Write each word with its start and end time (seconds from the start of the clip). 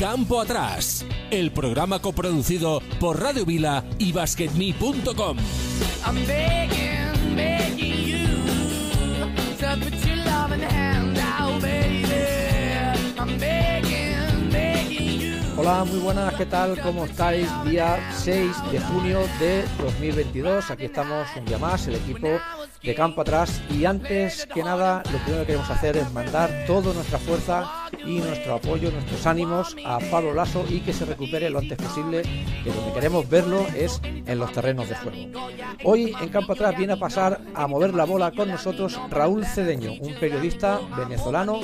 Campo 0.00 0.40
Atrás, 0.40 1.04
el 1.30 1.52
programa 1.52 2.00
coproducido 2.00 2.80
por 2.98 3.20
Radio 3.20 3.44
Vila 3.44 3.84
y 3.98 4.12
BasketMe.com. 4.12 5.36
Hola, 15.58 15.84
muy 15.84 15.98
buenas, 15.98 16.32
¿qué 16.32 16.46
tal? 16.46 16.80
¿Cómo 16.80 17.04
estáis? 17.04 17.46
Día 17.66 17.98
6 18.16 18.72
de 18.72 18.80
junio 18.80 19.20
de 19.38 19.66
2022. 19.82 20.70
Aquí 20.70 20.86
estamos 20.86 21.28
un 21.36 21.44
día 21.44 21.58
más, 21.58 21.86
el 21.86 21.96
equipo 21.96 22.40
de 22.82 22.94
campo 22.94 23.20
atrás. 23.20 23.60
Y 23.70 23.84
antes 23.84 24.46
que 24.46 24.62
nada, 24.62 25.02
lo 25.12 25.18
primero 25.18 25.40
que 25.40 25.46
queremos 25.46 25.70
hacer 25.70 25.96
es 25.96 26.12
mandar 26.12 26.64
toda 26.66 26.92
nuestra 26.94 27.18
fuerza 27.18 27.88
y 28.04 28.18
nuestro 28.18 28.54
apoyo, 28.54 28.90
nuestros 28.90 29.26
ánimos 29.26 29.76
a 29.84 29.98
Pablo 30.10 30.32
Lasso 30.32 30.64
y 30.68 30.80
que 30.80 30.92
se 30.92 31.04
recupere 31.04 31.50
lo 31.50 31.58
antes 31.58 31.78
posible, 31.78 32.22
que 32.22 32.70
que 32.70 32.92
queremos 32.94 33.28
verlo 33.28 33.66
es 33.76 34.00
en 34.04 34.38
los 34.38 34.52
terrenos 34.52 34.88
de 34.88 34.96
juego. 34.96 35.48
Hoy 35.84 36.14
en 36.20 36.28
campo 36.28 36.52
atrás 36.52 36.76
viene 36.76 36.94
a 36.94 36.98
pasar 36.98 37.40
a 37.54 37.66
mover 37.66 37.94
la 37.94 38.04
bola 38.04 38.30
con 38.30 38.48
nosotros 38.48 38.98
Raúl 39.10 39.44
Cedeño, 39.44 39.92
un 40.00 40.14
periodista 40.14 40.80
venezolano 40.96 41.60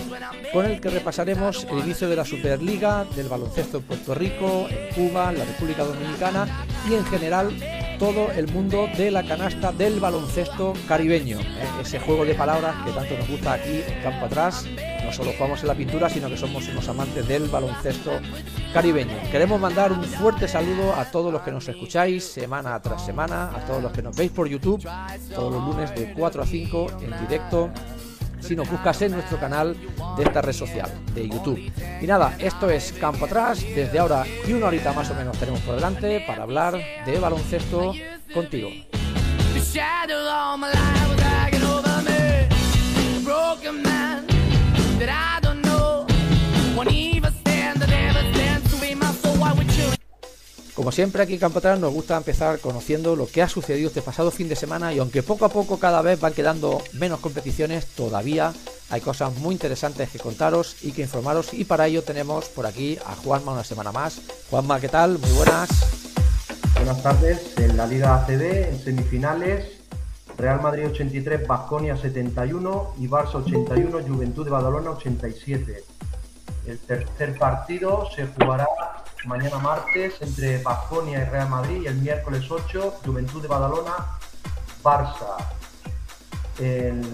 con 0.53 0.67
el 0.67 0.81
que 0.81 0.91
repasaremos 0.91 1.65
el 1.65 1.79
inicio 1.79 2.09
de 2.09 2.17
la 2.17 2.25
Superliga, 2.25 3.05
del 3.17 3.29
baloncesto 3.29 3.79
en 3.79 3.85
Puerto 3.85 4.15
Rico, 4.15 4.67
en 4.69 4.95
Cuba, 4.95 5.31
en 5.31 5.39
la 5.39 5.45
República 5.45 5.85
Dominicana 5.85 6.67
y 6.89 6.95
en 6.95 7.05
general 7.07 7.86
todo 7.99 8.31
el 8.33 8.49
mundo 8.49 8.89
de 8.97 9.11
la 9.11 9.23
canasta 9.23 9.73
del 9.73 10.01
baloncesto 10.01 10.75
caribeño. 10.87 11.41
¿eh? 11.41 11.69
Ese 11.81 11.99
juego 11.99 12.25
de 12.25 12.35
palabras 12.35 12.75
que 12.85 12.93
tanto 12.93 13.17
nos 13.17 13.29
gusta 13.29 13.55
aquí 13.55 13.83
en 13.87 14.03
campo 14.03 14.27
atrás. 14.27 14.67
No 15.05 15.13
solo 15.13 15.33
jugamos 15.33 15.63
en 15.63 15.69
la 15.69 15.75
pintura, 15.75 16.11
sino 16.11 16.29
que 16.29 16.37
somos 16.37 16.69
unos 16.69 16.89
amantes 16.89 17.27
del 17.27 17.49
baloncesto 17.49 18.13
caribeño. 18.73 19.15
Queremos 19.31 19.61
mandar 19.61 19.93
un 19.93 20.03
fuerte 20.05 20.49
saludo 20.49 20.95
a 20.95 21.05
todos 21.11 21.33
los 21.33 21.43
que 21.43 21.53
nos 21.53 21.69
escucháis 21.69 22.25
semana 22.25 22.81
tras 22.83 23.07
semana, 23.07 23.51
a 23.55 23.65
todos 23.65 23.83
los 23.83 23.93
que 23.93 24.03
nos 24.03 24.17
veis 24.17 24.31
por 24.31 24.49
YouTube, 24.49 24.87
todos 25.35 25.53
los 25.53 25.65
lunes 25.65 25.95
de 25.95 26.13
4 26.13 26.43
a 26.43 26.47
5 26.47 26.87
en 27.03 27.21
directo 27.21 27.71
si 28.47 28.55
nos 28.55 28.71
buscas 28.71 29.03
en 29.03 29.13
nuestro 29.13 29.39
canal 29.39 29.77
de 30.17 30.23
esta 30.23 30.41
red 30.41 30.53
social, 30.53 30.91
de 31.15 31.29
YouTube. 31.29 31.73
Y 32.01 32.07
nada, 32.07 32.37
esto 32.39 32.71
es 32.71 32.93
Campo 32.93 33.25
Atrás, 33.25 33.61
desde 33.61 33.99
ahora 33.99 34.25
y 34.47 34.53
una 34.53 34.67
horita 34.67 34.93
más 34.93 35.11
o 35.11 35.15
menos 35.15 35.37
tenemos 35.39 35.61
por 35.61 35.75
delante 35.75 36.25
para 36.27 36.45
hablar 36.45 36.79
de 37.05 37.19
baloncesto 37.19 37.93
contigo. 38.33 38.71
Como 50.77 50.93
siempre 50.93 51.23
aquí 51.23 51.33
en 51.33 51.39
Campo 51.39 51.59
Atrás 51.59 51.81
nos 51.81 51.91
gusta 51.91 52.19
empezar 52.19 52.59
conociendo 52.59 53.17
lo 53.17 53.27
que 53.27 53.41
ha 53.41 53.49
sucedido 53.49 53.89
este 53.89 54.03
pasado 54.03 54.31
fin 54.31 54.47
de 54.47 54.57
semana 54.57 54.93
y 54.93 54.99
aunque 54.99 55.23
poco 55.23 55.47
a 55.47 55.49
poco 55.49 55.79
cada 55.79 56.03
vez 56.03 56.21
van 56.21 56.35
quedando 56.35 56.83
menos 56.93 57.21
competiciones, 57.21 57.87
todavía 57.87 58.53
hay 58.91 59.01
cosas 59.01 59.35
muy 59.39 59.55
interesantes 59.55 60.11
que 60.11 60.19
contaros 60.19 60.77
y 60.83 60.93
que 60.93 61.01
informaros 61.01 61.55
y 61.55 61.65
para 61.65 61.87
ello 61.87 62.03
tenemos 62.03 62.51
por 62.51 62.67
aquí 62.67 62.99
a 63.07 63.15
Juanma 63.15 63.53
una 63.53 63.65
semana 63.65 63.91
más. 63.91 64.21
Juanma, 64.51 64.79
¿qué 64.79 64.91
tal? 64.91 65.19
Muy 65.19 65.31
buenas. 65.31 65.71
Buenas 66.75 67.03
tardes. 67.03 67.57
En 67.57 67.75
la 67.79 67.87
Liga 67.87 68.15
ACB, 68.15 68.69
en 68.69 68.79
semifinales, 68.79 69.79
Real 70.37 70.61
Madrid 70.61 70.89
83, 70.89 71.47
Basconia 71.47 71.97
71 71.97 72.97
y 72.99 73.09
Barça 73.09 73.37
81, 73.37 74.01
Juventud 74.07 74.45
de 74.45 74.51
Badalona 74.51 74.91
87. 74.91 75.85
El 76.67 76.79
tercer 76.81 77.39
partido 77.39 78.09
se 78.15 78.27
jugará 78.27 78.67
mañana 79.25 79.59
martes 79.59 80.15
entre 80.21 80.63
Baskonia 80.63 81.23
y 81.23 81.25
Real 81.25 81.49
Madrid 81.49 81.83
y 81.83 81.87
el 81.87 81.97
miércoles 81.97 82.51
8 82.51 83.01
Juventud 83.05 83.43
de 83.43 83.49
Badalona, 83.49 84.19
Barça. 84.83 85.37
El, 86.59 87.05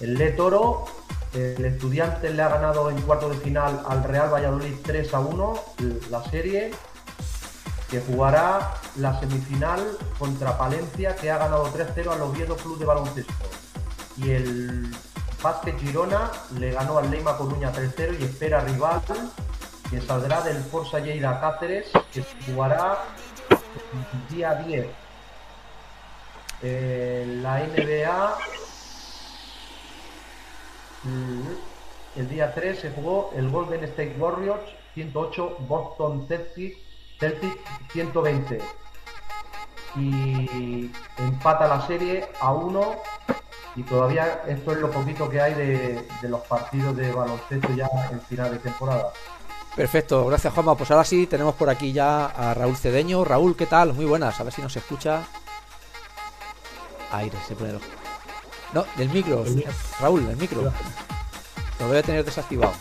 el 0.00 0.14
Le 0.14 0.32
Toro, 0.32 0.84
el 1.32 1.64
estudiante 1.64 2.30
le 2.30 2.42
ha 2.42 2.48
ganado 2.48 2.90
en 2.90 3.00
cuarto 3.02 3.28
de 3.30 3.38
final 3.38 3.82
al 3.88 4.04
Real 4.04 4.32
Valladolid 4.32 4.74
3 4.82 5.14
a 5.14 5.20
1 5.20 5.60
la 6.10 6.22
serie, 6.30 6.72
que 7.90 8.00
jugará 8.00 8.74
la 8.96 9.18
semifinal 9.18 9.98
contra 10.18 10.56
Palencia, 10.56 11.16
que 11.16 11.30
ha 11.30 11.38
ganado 11.38 11.66
3-0 11.72 12.12
al 12.12 12.22
Oviedo 12.22 12.56
Club 12.56 12.78
de 12.78 12.84
Baloncesto. 12.84 13.32
Y 14.16 14.30
el 14.30 14.94
Vázquez 15.42 15.76
Girona 15.80 16.30
le 16.58 16.70
ganó 16.70 16.98
al 16.98 17.10
Leima 17.10 17.36
Coruña 17.36 17.72
3-0 17.72 18.20
y 18.20 18.24
espera 18.24 18.60
rival 18.60 19.02
que 19.90 20.00
saldrá 20.00 20.40
del 20.40 20.62
Forza 20.62 21.00
Lleida 21.00 21.40
Cáceres, 21.40 21.90
que 22.12 22.24
jugará 22.46 22.98
día 24.30 24.54
10. 24.54 24.86
Eh, 26.62 27.38
la 27.42 27.58
NBA, 27.58 28.38
mm, 31.02 32.20
el 32.20 32.28
día 32.28 32.54
3 32.54 32.78
se 32.78 32.90
jugó 32.92 33.32
el 33.36 33.50
Golden 33.50 33.82
State 33.84 34.14
Warriors 34.18 34.62
108, 34.94 35.56
Boston 35.68 36.24
Celtics, 36.28 36.78
Celtic 37.18 37.58
120. 37.92 38.60
Y 39.96 40.90
empata 41.18 41.66
la 41.66 41.86
serie 41.86 42.28
a 42.40 42.52
1 42.52 42.96
y 43.74 43.82
todavía 43.82 44.42
esto 44.46 44.72
es 44.72 44.78
lo 44.78 44.90
poquito 44.90 45.28
que 45.28 45.40
hay 45.40 45.54
de, 45.54 46.08
de 46.20 46.28
los 46.28 46.40
partidos 46.42 46.96
de 46.96 47.10
baloncesto 47.12 47.68
ya 47.74 47.88
en 48.10 48.20
final 48.22 48.50
de 48.50 48.58
temporada. 48.58 49.12
Perfecto, 49.74 50.26
gracias 50.26 50.52
Juanma. 50.52 50.76
Pues 50.76 50.90
ahora 50.90 51.04
sí, 51.04 51.26
tenemos 51.26 51.54
por 51.54 51.70
aquí 51.70 51.92
ya 51.92 52.26
a 52.26 52.52
Raúl 52.52 52.76
Cedeño. 52.76 53.24
Raúl, 53.24 53.56
¿qué 53.56 53.66
tal? 53.66 53.94
Muy 53.94 54.04
buenas, 54.04 54.38
a 54.38 54.44
ver 54.44 54.52
si 54.52 54.60
nos 54.60 54.76
escucha. 54.76 55.22
Aire, 57.12 57.36
se 57.46 57.54
pone 57.54 57.78
No, 58.72 58.84
del 58.96 59.08
micro. 59.10 59.44
Raúl, 60.00 60.26
del 60.26 60.36
micro. 60.36 60.72
Lo 61.78 61.88
debe 61.88 62.02
tener 62.02 62.24
desactivado. 62.24 62.72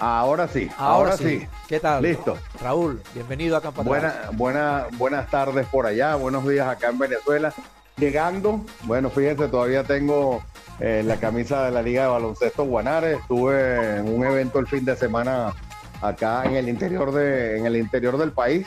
Ahora 0.00 0.48
sí, 0.48 0.70
ahora, 0.78 1.14
sí. 1.14 1.46
¿Qué 1.68 1.78
tal? 1.78 2.02
Listo. 2.02 2.38
Raúl, 2.62 3.02
bienvenido 3.12 3.54
a 3.58 3.60
Campo 3.60 3.84
Buena, 3.84 4.30
buena, 4.32 4.86
buenas 4.92 5.28
tardes 5.28 5.66
por 5.66 5.84
allá, 5.84 6.14
buenos 6.14 6.48
días 6.48 6.66
acá 6.66 6.88
en 6.88 6.98
Venezuela. 6.98 7.52
Llegando, 7.98 8.64
bueno, 8.84 9.10
fíjense, 9.10 9.48
todavía 9.48 9.84
tengo 9.84 10.42
eh, 10.78 11.02
la 11.04 11.16
camisa 11.16 11.66
de 11.66 11.70
la 11.72 11.82
Liga 11.82 12.04
de 12.04 12.08
Baloncesto 12.08 12.64
Guanare. 12.64 13.16
Estuve 13.16 13.98
en 13.98 14.08
un 14.08 14.24
evento 14.24 14.58
el 14.58 14.66
fin 14.66 14.86
de 14.86 14.96
semana 14.96 15.52
acá 16.00 16.44
en 16.46 16.56
el 16.56 16.70
interior 16.70 17.12
de, 17.12 17.58
en 17.58 17.66
el 17.66 17.76
interior 17.76 18.16
del 18.16 18.32
país. 18.32 18.66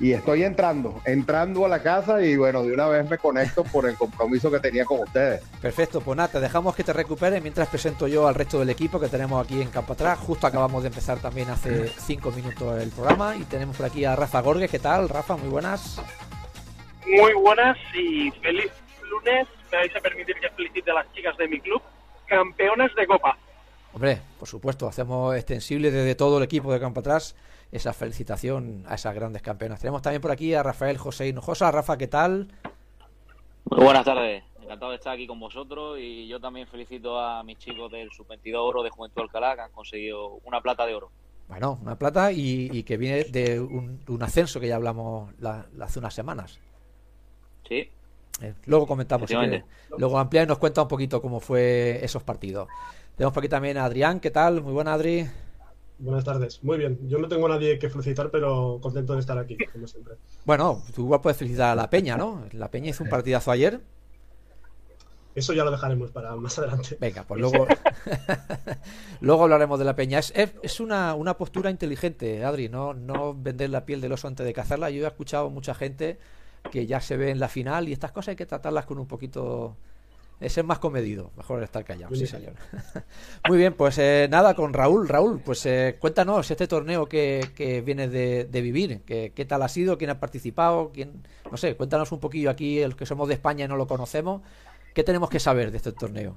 Y 0.00 0.12
estoy 0.12 0.44
entrando, 0.44 1.00
entrando 1.04 1.66
a 1.66 1.68
la 1.68 1.82
casa 1.82 2.22
y 2.22 2.36
bueno, 2.36 2.62
de 2.62 2.72
una 2.72 2.86
vez 2.86 3.10
me 3.10 3.18
conecto 3.18 3.64
por 3.64 3.88
el 3.88 3.96
compromiso 3.96 4.48
que 4.48 4.60
tenía 4.60 4.84
con 4.84 5.00
ustedes. 5.00 5.42
Perfecto, 5.60 6.00
pues 6.00 6.16
nada, 6.16 6.28
te 6.28 6.40
dejamos 6.40 6.76
que 6.76 6.84
te 6.84 6.92
recuperes 6.92 7.42
mientras 7.42 7.68
presento 7.68 8.06
yo 8.06 8.28
al 8.28 8.36
resto 8.36 8.60
del 8.60 8.70
equipo 8.70 9.00
que 9.00 9.08
tenemos 9.08 9.44
aquí 9.44 9.60
en 9.60 9.70
Campo 9.70 9.94
Atrás. 9.94 10.20
Justo 10.20 10.46
acabamos 10.46 10.84
de 10.84 10.88
empezar 10.88 11.18
también 11.18 11.50
hace 11.50 11.88
cinco 11.98 12.30
minutos 12.30 12.80
el 12.80 12.90
programa 12.90 13.34
y 13.36 13.42
tenemos 13.44 13.76
por 13.76 13.86
aquí 13.86 14.04
a 14.04 14.14
Rafa 14.14 14.40
Gorges. 14.40 14.70
¿Qué 14.70 14.78
tal, 14.78 15.08
Rafa? 15.08 15.36
Muy 15.36 15.48
buenas. 15.48 16.00
Muy 17.04 17.32
buenas 17.32 17.76
y 17.94 18.30
feliz 18.42 18.70
lunes 19.10 19.48
me 19.72 19.78
vais 19.78 19.96
a 19.96 20.00
permitir 20.00 20.36
que 20.36 20.48
felicite 20.50 20.90
a 20.92 20.94
las 20.94 21.12
chicas 21.12 21.36
de 21.36 21.48
mi 21.48 21.58
club, 21.58 21.82
campeonas 22.26 22.94
de 22.94 23.06
Copa. 23.06 23.36
Hombre, 23.92 24.20
por 24.38 24.46
supuesto, 24.46 24.86
hacemos 24.86 25.34
extensible 25.34 25.90
desde 25.90 26.14
todo 26.14 26.38
el 26.38 26.44
equipo 26.44 26.72
de 26.72 26.78
Campo 26.78 27.00
Atrás 27.00 27.34
esa 27.70 27.92
felicitación 27.92 28.84
a 28.86 28.94
esas 28.94 29.14
grandes 29.14 29.42
campeonas. 29.42 29.80
Tenemos 29.80 30.02
también 30.02 30.22
por 30.22 30.30
aquí 30.30 30.54
a 30.54 30.62
Rafael 30.62 30.96
José 30.98 31.28
Hinojosa. 31.28 31.70
Rafa, 31.70 31.98
¿qué 31.98 32.08
tal? 32.08 32.48
Muy 33.70 33.84
buenas 33.84 34.04
tardes. 34.04 34.42
Encantado 34.62 34.90
de 34.90 34.96
estar 34.96 35.14
aquí 35.14 35.26
con 35.26 35.40
vosotros 35.40 35.98
y 35.98 36.26
yo 36.28 36.40
también 36.40 36.66
felicito 36.66 37.18
a 37.20 37.42
mis 37.42 37.58
chicos 37.58 37.90
del 37.90 38.10
Sub-22 38.10 38.54
Oro 38.56 38.82
de 38.82 38.90
Juventud 38.90 39.22
Alcalá 39.22 39.54
que 39.54 39.62
han 39.62 39.72
conseguido 39.72 40.40
una 40.44 40.60
plata 40.60 40.86
de 40.86 40.94
oro. 40.94 41.10
Bueno, 41.48 41.78
una 41.80 41.96
plata 41.96 42.30
y, 42.30 42.82
que 42.82 42.98
viene 42.98 43.24
de 43.24 43.58
un, 43.58 44.22
ascenso 44.22 44.60
que 44.60 44.68
ya 44.68 44.76
hablamos 44.76 45.30
hace 45.80 45.98
unas 45.98 46.12
semanas. 46.12 46.60
Sí, 47.66 47.90
eh, 48.42 48.54
luego 48.66 48.86
comentamos. 48.86 49.30
luego 49.96 50.18
amplía 50.18 50.42
y 50.42 50.46
nos 50.46 50.58
cuenta 50.58 50.82
un 50.82 50.88
poquito 50.88 51.22
cómo 51.22 51.40
fue 51.40 52.04
esos 52.04 52.22
partidos. 52.22 52.68
Tenemos 53.16 53.32
por 53.32 53.42
aquí 53.42 53.48
también 53.48 53.78
a 53.78 53.84
Adrián. 53.84 54.20
¿Qué 54.20 54.30
tal? 54.30 54.62
Muy 54.62 54.72
buena, 54.72 54.94
Adri. 54.94 55.26
Buenas 55.98 56.24
tardes. 56.24 56.62
Muy 56.62 56.78
bien. 56.78 56.98
Yo 57.08 57.18
no 57.18 57.28
tengo 57.28 57.46
a 57.46 57.50
nadie 57.50 57.78
que 57.78 57.90
felicitar, 57.90 58.30
pero 58.30 58.78
contento 58.80 59.14
de 59.14 59.20
estar 59.20 59.36
aquí, 59.36 59.56
como 59.72 59.86
siempre. 59.86 60.14
Bueno, 60.44 60.82
tú 60.94 61.02
igual 61.02 61.20
puedes 61.20 61.36
felicitar 61.36 61.70
a 61.70 61.74
La 61.74 61.90
Peña, 61.90 62.16
¿no? 62.16 62.44
La 62.52 62.70
Peña 62.70 62.90
hizo 62.90 63.02
un 63.02 63.10
partidazo 63.10 63.50
ayer. 63.50 63.80
Eso 65.34 65.52
ya 65.52 65.64
lo 65.64 65.70
dejaremos 65.70 66.10
para 66.10 66.34
más 66.34 66.58
adelante. 66.58 66.96
Venga, 67.00 67.22
pues 67.22 67.40
luego, 67.40 67.66
luego 69.20 69.42
hablaremos 69.44 69.78
de 69.78 69.84
la 69.84 69.94
peña. 69.94 70.18
Es, 70.18 70.32
es 70.34 70.80
una, 70.80 71.14
una, 71.14 71.36
postura 71.36 71.70
inteligente, 71.70 72.44
Adri, 72.44 72.68
no, 72.68 72.92
no 72.92 73.34
vender 73.34 73.70
la 73.70 73.84
piel 73.84 74.00
del 74.00 74.10
oso 74.10 74.26
antes 74.26 74.44
de 74.44 74.52
cazarla. 74.52 74.90
Yo 74.90 75.04
he 75.04 75.06
escuchado 75.06 75.48
mucha 75.48 75.74
gente 75.74 76.18
que 76.72 76.86
ya 76.86 77.00
se 77.00 77.16
ve 77.16 77.30
en 77.30 77.38
la 77.38 77.48
final 77.48 77.88
y 77.88 77.92
estas 77.92 78.10
cosas 78.10 78.30
hay 78.30 78.36
que 78.36 78.46
tratarlas 78.46 78.84
con 78.84 78.98
un 78.98 79.06
poquito 79.06 79.76
ese 80.40 80.60
es 80.60 80.66
más 80.66 80.78
comedido. 80.78 81.32
Mejor 81.36 81.62
estar 81.62 81.84
callado, 81.84 82.14
sí, 82.14 82.26
señor. 82.26 82.54
Muy 83.48 83.58
bien, 83.58 83.74
pues 83.74 83.98
eh, 83.98 84.28
nada, 84.30 84.54
con 84.54 84.72
Raúl. 84.72 85.08
Raúl, 85.08 85.40
pues 85.44 85.66
eh, 85.66 85.96
cuéntanos 85.98 86.50
este 86.50 86.66
torneo 86.66 87.06
que, 87.06 87.44
que 87.56 87.80
vienes 87.80 88.12
de, 88.12 88.48
vivir. 88.52 89.02
¿Qué, 89.04 89.32
¿Qué, 89.34 89.44
tal 89.44 89.62
ha 89.62 89.68
sido? 89.68 89.98
¿Quién 89.98 90.10
ha 90.10 90.20
participado? 90.20 90.90
¿Quién, 90.92 91.22
no 91.50 91.56
sé, 91.56 91.76
cuéntanos 91.76 92.12
un 92.12 92.20
poquillo 92.20 92.50
aquí, 92.50 92.80
los 92.84 92.96
que 92.96 93.06
somos 93.06 93.28
de 93.28 93.34
España 93.34 93.64
y 93.64 93.68
no 93.68 93.76
lo 93.76 93.86
conocemos. 93.86 94.42
¿Qué 94.94 95.04
tenemos 95.04 95.28
que 95.30 95.40
saber 95.40 95.70
de 95.70 95.76
este 95.78 95.92
torneo? 95.92 96.36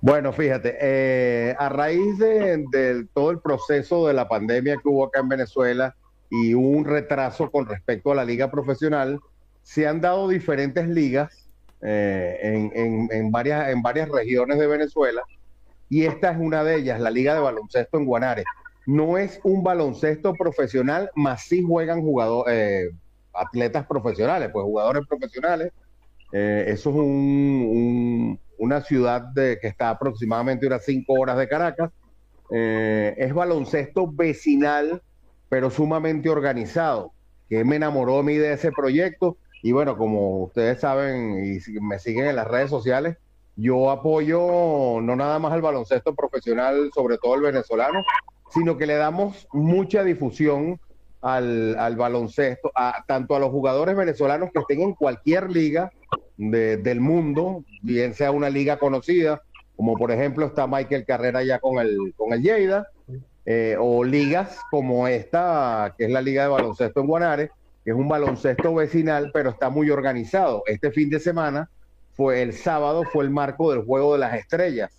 Bueno, 0.00 0.32
fíjate, 0.32 0.76
eh, 0.80 1.56
a 1.58 1.68
raíz 1.68 2.18
de, 2.18 3.06
todo 3.12 3.32
el 3.32 3.40
proceso 3.40 4.06
de 4.06 4.14
la 4.14 4.28
pandemia 4.28 4.76
que 4.76 4.88
hubo 4.88 5.04
acá 5.04 5.20
en 5.20 5.28
Venezuela 5.28 5.96
y 6.30 6.54
un 6.54 6.84
retraso 6.84 7.50
con 7.50 7.66
respecto 7.66 8.12
a 8.12 8.14
la 8.14 8.24
liga 8.24 8.50
profesional, 8.50 9.18
se 9.62 9.88
han 9.88 10.00
dado 10.00 10.28
diferentes 10.28 10.86
ligas 10.88 11.47
eh, 11.80 12.68
en, 12.74 13.30
varias, 13.30 13.68
en 13.68 13.82
varias 13.82 14.08
regiones 14.08 14.58
de 14.58 14.66
Venezuela 14.66 15.22
y 15.88 16.04
esta 16.04 16.32
es 16.32 16.38
una 16.38 16.64
de 16.64 16.76
ellas, 16.76 17.00
la 17.00 17.10
Liga 17.10 17.34
de 17.34 17.40
Baloncesto 17.40 17.98
en 17.98 18.04
Guanare. 18.04 18.44
No 18.86 19.16
es 19.16 19.40
un 19.44 19.62
baloncesto 19.62 20.34
profesional, 20.34 21.10
más 21.14 21.42
sí 21.42 21.62
juegan 21.62 22.02
eh, 22.48 22.90
atletas 23.32 23.86
profesionales, 23.86 24.50
pues 24.52 24.64
jugadores 24.64 25.06
profesionales. 25.08 25.72
Eh, 26.32 26.64
eso 26.68 26.90
es 26.90 26.96
una 28.58 28.80
ciudad 28.82 29.22
de, 29.22 29.58
que 29.60 29.68
está 29.68 29.90
aproximadamente 29.90 30.66
unas 30.66 30.84
cinco 30.84 31.14
horas 31.14 31.38
de 31.38 31.48
Caracas. 31.48 31.90
es 32.50 33.32
baloncesto 33.32 34.10
vecinal, 34.10 35.02
pero 35.48 35.70
sumamente 35.70 36.28
organizado, 36.28 37.12
que 37.48 37.64
me 37.64 37.76
enamoró 37.76 38.18
a 38.18 38.22
mí 38.22 38.36
de 38.36 38.52
ese 38.52 38.72
proyecto 38.72 39.38
y 39.62 39.72
bueno, 39.72 39.96
como 39.96 40.44
ustedes 40.44 40.80
saben 40.80 41.44
y 41.44 41.80
me 41.80 41.98
siguen 41.98 42.26
en 42.26 42.36
las 42.36 42.46
redes 42.46 42.70
sociales, 42.70 43.16
yo 43.56 43.90
apoyo 43.90 45.00
no 45.02 45.16
nada 45.16 45.38
más 45.38 45.52
al 45.52 45.62
baloncesto 45.62 46.14
profesional, 46.14 46.90
sobre 46.94 47.18
todo 47.18 47.34
el 47.34 47.42
venezolano, 47.42 48.04
sino 48.50 48.76
que 48.76 48.86
le 48.86 48.94
damos 48.94 49.48
mucha 49.52 50.04
difusión 50.04 50.80
al, 51.20 51.96
baloncesto, 51.96 52.70
a, 52.74 53.04
tanto 53.06 53.34
a 53.34 53.40
los 53.40 53.50
jugadores 53.50 53.96
venezolanos 53.96 54.50
que 54.52 54.60
estén 54.60 54.80
en 54.82 54.94
cualquier 54.94 55.50
liga 55.50 55.92
del 56.36 57.00
mundo, 57.00 57.64
bien 57.82 58.14
sea 58.14 58.30
una 58.30 58.48
liga 58.48 58.78
conocida, 58.78 59.42
como 59.76 59.94
por 59.96 60.12
ejemplo 60.12 60.46
está 60.46 60.68
Michael 60.68 61.04
Carrera 61.04 61.42
ya 61.42 61.58
con 61.58 61.78
el, 61.78 62.14
con 62.16 62.32
el 62.32 62.42
Lleida, 62.42 62.88
eh, 63.44 63.76
o 63.80 64.04
ligas 64.04 64.58
como 64.70 65.08
esta, 65.08 65.94
que 65.96 66.04
es 66.04 66.10
la 66.10 66.20
Liga 66.20 66.42
de 66.42 66.48
Baloncesto 66.48 67.00
en 67.00 67.06
Guanare, 67.06 67.50
es 67.84 67.94
un 67.94 68.08
baloncesto 68.08 68.74
vecinal, 68.74 69.30
pero 69.32 69.50
está 69.50 69.70
muy 69.70 69.90
organizado. 69.90 70.62
Este 70.66 70.90
fin 70.90 71.08
de 71.10 71.20
semana 71.20 71.70
fue 72.12 72.42
el 72.42 72.52
sábado, 72.52 73.04
fue 73.04 73.24
el 73.24 73.30
marco 73.30 73.70
del 73.70 73.84
Juego 73.84 74.14
de 74.14 74.18
las 74.18 74.34
Estrellas. 74.34 74.90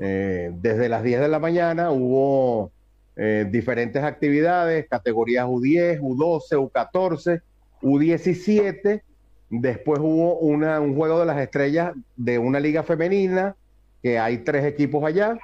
Eh, 0.00 0.50
desde 0.54 0.88
las 0.88 1.02
10 1.02 1.20
de 1.20 1.28
la 1.28 1.38
mañana 1.38 1.90
hubo 1.90 2.70
eh, 3.16 3.46
diferentes 3.50 4.02
actividades, 4.02 4.86
categorías 4.88 5.46
U10, 5.46 6.00
U12, 6.00 6.70
U14, 6.70 7.42
U17. 7.82 9.02
Después 9.50 10.00
hubo 10.00 10.38
una, 10.38 10.80
un 10.80 10.94
Juego 10.94 11.18
de 11.20 11.26
las 11.26 11.38
Estrellas 11.38 11.92
de 12.16 12.38
una 12.38 12.60
liga 12.60 12.82
femenina, 12.82 13.56
que 14.02 14.18
hay 14.18 14.38
tres 14.38 14.64
equipos 14.64 15.04
allá. 15.04 15.38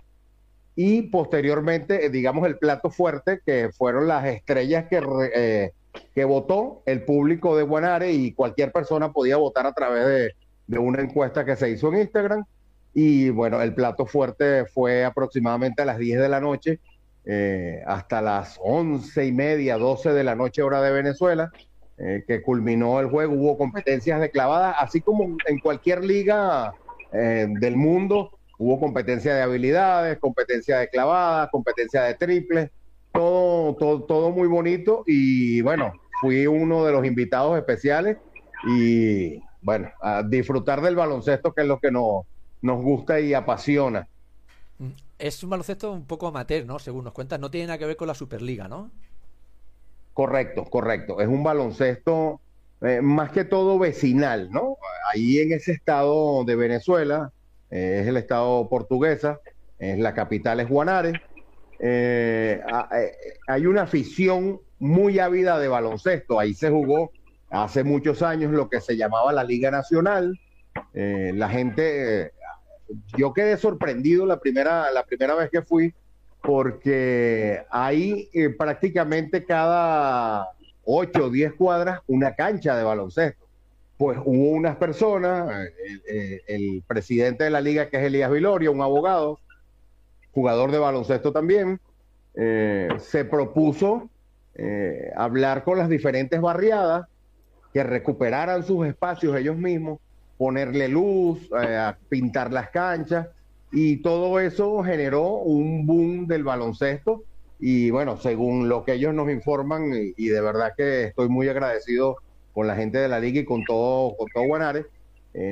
Y 0.76 1.02
posteriormente, 1.02 2.06
eh, 2.06 2.10
digamos, 2.10 2.46
el 2.46 2.58
plato 2.58 2.90
fuerte, 2.90 3.40
que 3.44 3.70
fueron 3.76 4.06
las 4.06 4.26
estrellas 4.26 4.86
que 4.88 5.72
que 6.14 6.24
votó 6.24 6.82
el 6.86 7.02
público 7.02 7.56
de 7.56 7.62
Guanare 7.62 8.12
y 8.12 8.32
cualquier 8.32 8.72
persona 8.72 9.12
podía 9.12 9.36
votar 9.36 9.66
a 9.66 9.72
través 9.72 10.32
de, 10.66 10.78
una 10.78 11.02
encuesta 11.02 11.44
que 11.44 11.56
se 11.56 11.70
hizo 11.70 11.88
en 11.88 12.00
Instagram. 12.00 12.44
Y 12.94 13.30
bueno, 13.30 13.60
el 13.60 13.74
plato 13.74 14.06
fuerte 14.06 14.64
fue 14.66 15.04
aproximadamente 15.04 15.82
a 15.82 15.84
las 15.84 15.98
10 15.98 16.20
de 16.20 16.28
la 16.28 16.40
noche 16.40 16.80
eh, 17.24 17.82
hasta 17.86 18.22
las 18.22 18.58
once 18.62 19.26
y 19.26 19.32
media, 19.32 19.76
12 19.76 20.12
de 20.12 20.24
la 20.24 20.34
noche 20.34 20.62
hora 20.62 20.80
de 20.80 20.92
Venezuela, 20.92 21.50
eh, 21.98 22.24
que 22.26 22.42
culminó 22.42 23.00
el 23.00 23.08
juego. 23.08 23.34
Hubo 23.34 23.58
competencias 23.58 24.20
de 24.20 24.30
clavadas, 24.30 24.76
así 24.78 25.00
como 25.00 25.36
en 25.46 25.58
cualquier 25.58 26.04
liga 26.04 26.72
eh, 27.12 27.46
del 27.60 27.76
mundo, 27.76 28.38
hubo 28.58 28.80
competencia 28.80 29.34
de 29.34 29.42
habilidades, 29.42 30.18
competencia 30.18 30.78
de 30.78 30.88
clavadas, 30.88 31.50
competencia 31.50 32.02
de 32.02 32.14
triples, 32.14 32.70
todo, 33.16 33.74
todo, 33.74 34.02
todo 34.04 34.30
muy 34.30 34.48
bonito 34.48 35.02
y 35.06 35.60
bueno, 35.62 35.92
fui 36.20 36.46
uno 36.46 36.84
de 36.84 36.92
los 36.92 37.04
invitados 37.04 37.56
especiales 37.58 38.18
y 38.66 39.40
bueno, 39.62 39.90
a 40.00 40.22
disfrutar 40.22 40.80
del 40.80 40.96
baloncesto 40.96 41.52
que 41.52 41.62
es 41.62 41.66
lo 41.66 41.78
que 41.78 41.90
nos, 41.90 42.24
nos 42.62 42.82
gusta 42.82 43.20
y 43.20 43.34
apasiona. 43.34 44.06
Es 45.18 45.42
un 45.42 45.50
baloncesto 45.50 45.92
un 45.92 46.04
poco 46.06 46.26
amateur, 46.26 46.66
¿no? 46.66 46.78
Según 46.78 47.04
nos 47.04 47.12
cuentas, 47.12 47.40
no 47.40 47.50
tiene 47.50 47.68
nada 47.68 47.78
que 47.78 47.86
ver 47.86 47.96
con 47.96 48.08
la 48.08 48.14
Superliga, 48.14 48.68
¿no? 48.68 48.90
Correcto, 50.12 50.64
correcto. 50.64 51.20
Es 51.20 51.28
un 51.28 51.42
baloncesto 51.42 52.40
eh, 52.82 53.00
más 53.00 53.30
que 53.32 53.44
todo 53.44 53.78
vecinal, 53.78 54.50
¿no? 54.50 54.76
Ahí 55.12 55.38
en 55.38 55.52
ese 55.52 55.72
estado 55.72 56.44
de 56.44 56.56
Venezuela, 56.56 57.32
eh, 57.70 58.00
es 58.02 58.06
el 58.06 58.18
estado 58.18 58.68
portuguesa, 58.68 59.40
es 59.78 59.98
la 59.98 60.14
capital 60.14 60.60
es 60.60 60.68
Guanare, 60.68 61.20
eh, 61.78 62.60
eh, 62.92 63.12
hay 63.46 63.66
una 63.66 63.82
afición 63.82 64.60
muy 64.78 65.18
ávida 65.18 65.58
de 65.58 65.68
baloncesto. 65.68 66.38
Ahí 66.38 66.54
se 66.54 66.70
jugó 66.70 67.10
hace 67.50 67.84
muchos 67.84 68.22
años 68.22 68.52
lo 68.52 68.68
que 68.68 68.80
se 68.80 68.96
llamaba 68.96 69.32
la 69.32 69.44
Liga 69.44 69.70
Nacional. 69.70 70.38
Eh, 70.94 71.32
la 71.34 71.48
gente, 71.48 72.32
yo 73.16 73.32
quedé 73.32 73.56
sorprendido 73.56 74.26
la 74.26 74.40
primera, 74.40 74.90
la 74.90 75.04
primera 75.04 75.34
vez 75.34 75.50
que 75.50 75.62
fui, 75.62 75.94
porque 76.42 77.62
hay 77.70 78.28
prácticamente 78.56 79.44
cada 79.44 80.48
8 80.84 81.24
o 81.24 81.30
10 81.30 81.54
cuadras 81.54 82.00
una 82.06 82.34
cancha 82.34 82.76
de 82.76 82.84
baloncesto. 82.84 83.44
Pues 83.98 84.18
hubo 84.22 84.50
unas 84.50 84.76
personas, 84.76 85.70
el 86.46 86.82
presidente 86.86 87.44
de 87.44 87.50
la 87.50 87.62
liga 87.62 87.88
que 87.88 87.96
es 87.96 88.04
Elías 88.04 88.30
Viloria, 88.30 88.70
un 88.70 88.82
abogado, 88.82 89.40
jugador 90.36 90.70
de 90.70 90.78
baloncesto 90.78 91.32
también, 91.32 91.80
eh, 92.34 92.90
se 92.98 93.24
propuso 93.24 94.10
eh, 94.54 95.10
hablar 95.16 95.64
con 95.64 95.78
las 95.78 95.88
diferentes 95.88 96.38
barriadas 96.42 97.06
que 97.72 97.82
recuperaran 97.82 98.62
sus 98.62 98.86
espacios 98.86 99.34
ellos 99.34 99.56
mismos, 99.56 99.98
ponerle 100.36 100.88
luz, 100.88 101.48
eh, 101.58 101.90
pintar 102.10 102.52
las 102.52 102.68
canchas 102.68 103.28
y 103.72 104.02
todo 104.02 104.38
eso 104.38 104.82
generó 104.82 105.36
un 105.36 105.86
boom 105.86 106.26
del 106.26 106.44
baloncesto. 106.44 107.24
Y 107.58 107.88
bueno, 107.90 108.18
según 108.18 108.68
lo 108.68 108.84
que 108.84 108.92
ellos 108.92 109.14
nos 109.14 109.30
informan 109.30 109.90
y, 110.18 110.26
de 110.26 110.40
verdad 110.42 110.74
que 110.76 111.04
estoy 111.04 111.30
muy 111.30 111.48
agradecido 111.48 112.18
con 112.52 112.66
la 112.66 112.76
gente 112.76 112.98
de 112.98 113.08
la 113.08 113.20
liga 113.20 113.40
y 113.40 113.46
con 113.46 113.64
todo, 113.64 114.14
con 114.18 114.28
todo 114.34 114.44
Guanare, 114.44 114.84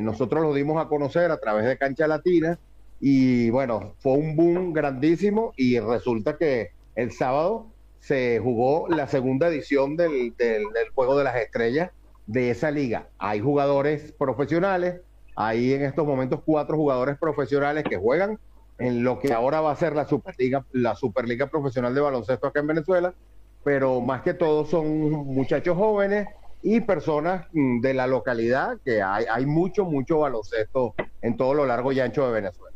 nosotros 0.02 0.42
lo 0.42 0.52
dimos 0.52 0.82
a 0.82 0.88
conocer 0.88 1.30
a 1.30 1.38
través 1.38 1.64
de 1.64 1.78
Cancha 1.78 2.06
Latina 2.06 2.58
y 3.00 3.50
bueno, 3.50 3.94
fue 3.98 4.12
un 4.12 4.36
boom 4.36 4.72
grandísimo 4.72 5.52
y 5.56 5.78
resulta 5.78 6.36
que 6.36 6.70
el 6.94 7.12
sábado 7.12 7.66
se 8.00 8.38
jugó 8.42 8.86
la 8.88 9.08
segunda 9.08 9.48
edición 9.48 9.96
del, 9.96 10.34
del, 10.36 10.64
Juego 10.94 11.16
de 11.16 11.24
las 11.24 11.36
Estrellas 11.36 11.90
de 12.26 12.50
esa 12.50 12.70
liga. 12.70 13.08
Hay 13.18 13.40
jugadores 13.40 14.12
profesionales, 14.12 15.00
hay 15.36 15.72
en 15.72 15.82
estos 15.82 16.06
momentos 16.06 16.40
cuatro 16.44 16.76
jugadores 16.76 17.18
profesionales 17.18 17.84
que 17.88 17.96
juegan 17.96 18.38
en 18.78 19.04
lo 19.04 19.18
que 19.18 19.32
ahora 19.32 19.60
va 19.60 19.72
a 19.72 19.76
ser 19.76 19.94
la 19.94 20.06
Superliga, 20.06 20.64
la 20.72 20.94
Superliga 20.94 21.46
Profesional 21.46 21.94
de 21.94 22.00
Baloncesto 22.00 22.46
acá 22.46 22.60
en 22.60 22.66
Venezuela, 22.66 23.14
pero 23.62 24.00
más 24.00 24.22
que 24.22 24.34
todo 24.34 24.66
son 24.66 25.10
muchachos 25.10 25.76
jóvenes 25.76 26.28
y 26.62 26.80
personas 26.80 27.46
mm, 27.52 27.80
de 27.80 27.94
la 27.94 28.06
localidad, 28.06 28.78
que 28.84 29.02
hay, 29.02 29.24
hay 29.30 29.46
mucho, 29.46 29.84
mucho 29.84 30.20
baloncesto 30.20 30.94
en 31.22 31.36
todo 31.36 31.54
lo 31.54 31.66
largo 31.66 31.92
y 31.92 32.00
ancho 32.00 32.26
de 32.26 32.32
Venezuela 32.32 32.74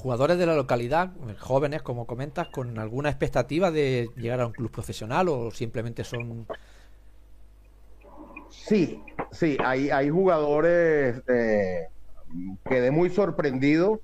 jugadores 0.00 0.38
de 0.38 0.46
la 0.46 0.54
localidad, 0.54 1.10
jóvenes, 1.38 1.82
como 1.82 2.06
comentas, 2.06 2.48
con 2.48 2.78
alguna 2.78 3.10
expectativa 3.10 3.70
de 3.70 4.10
llegar 4.16 4.40
a 4.40 4.46
un 4.46 4.52
club 4.52 4.70
profesional 4.70 5.28
o 5.28 5.50
simplemente 5.50 6.04
son... 6.04 6.46
Sí, 8.48 9.02
sí, 9.30 9.58
hay, 9.62 9.90
hay 9.90 10.08
jugadores, 10.08 11.22
eh, 11.28 11.88
quedé 12.64 12.90
muy 12.90 13.10
sorprendido 13.10 14.00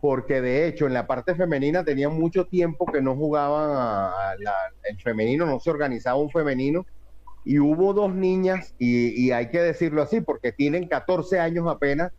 porque 0.00 0.40
de 0.40 0.66
hecho 0.66 0.86
en 0.86 0.94
la 0.94 1.06
parte 1.06 1.34
femenina 1.36 1.84
tenían 1.84 2.18
mucho 2.18 2.46
tiempo 2.46 2.84
que 2.84 3.00
no 3.00 3.14
jugaban 3.14 4.36
el 4.82 5.00
femenino, 5.00 5.46
no 5.46 5.60
se 5.60 5.70
organizaba 5.70 6.16
un 6.16 6.30
femenino 6.30 6.84
y 7.44 7.60
hubo 7.60 7.94
dos 7.94 8.12
niñas 8.12 8.74
y 8.78 9.30
hay 9.30 9.48
que 9.48 9.60
decirlo 9.60 10.02
así 10.02 10.20
porque 10.20 10.50
tienen 10.50 10.88
14 10.88 11.38
años 11.38 11.66
apenas 11.68 12.12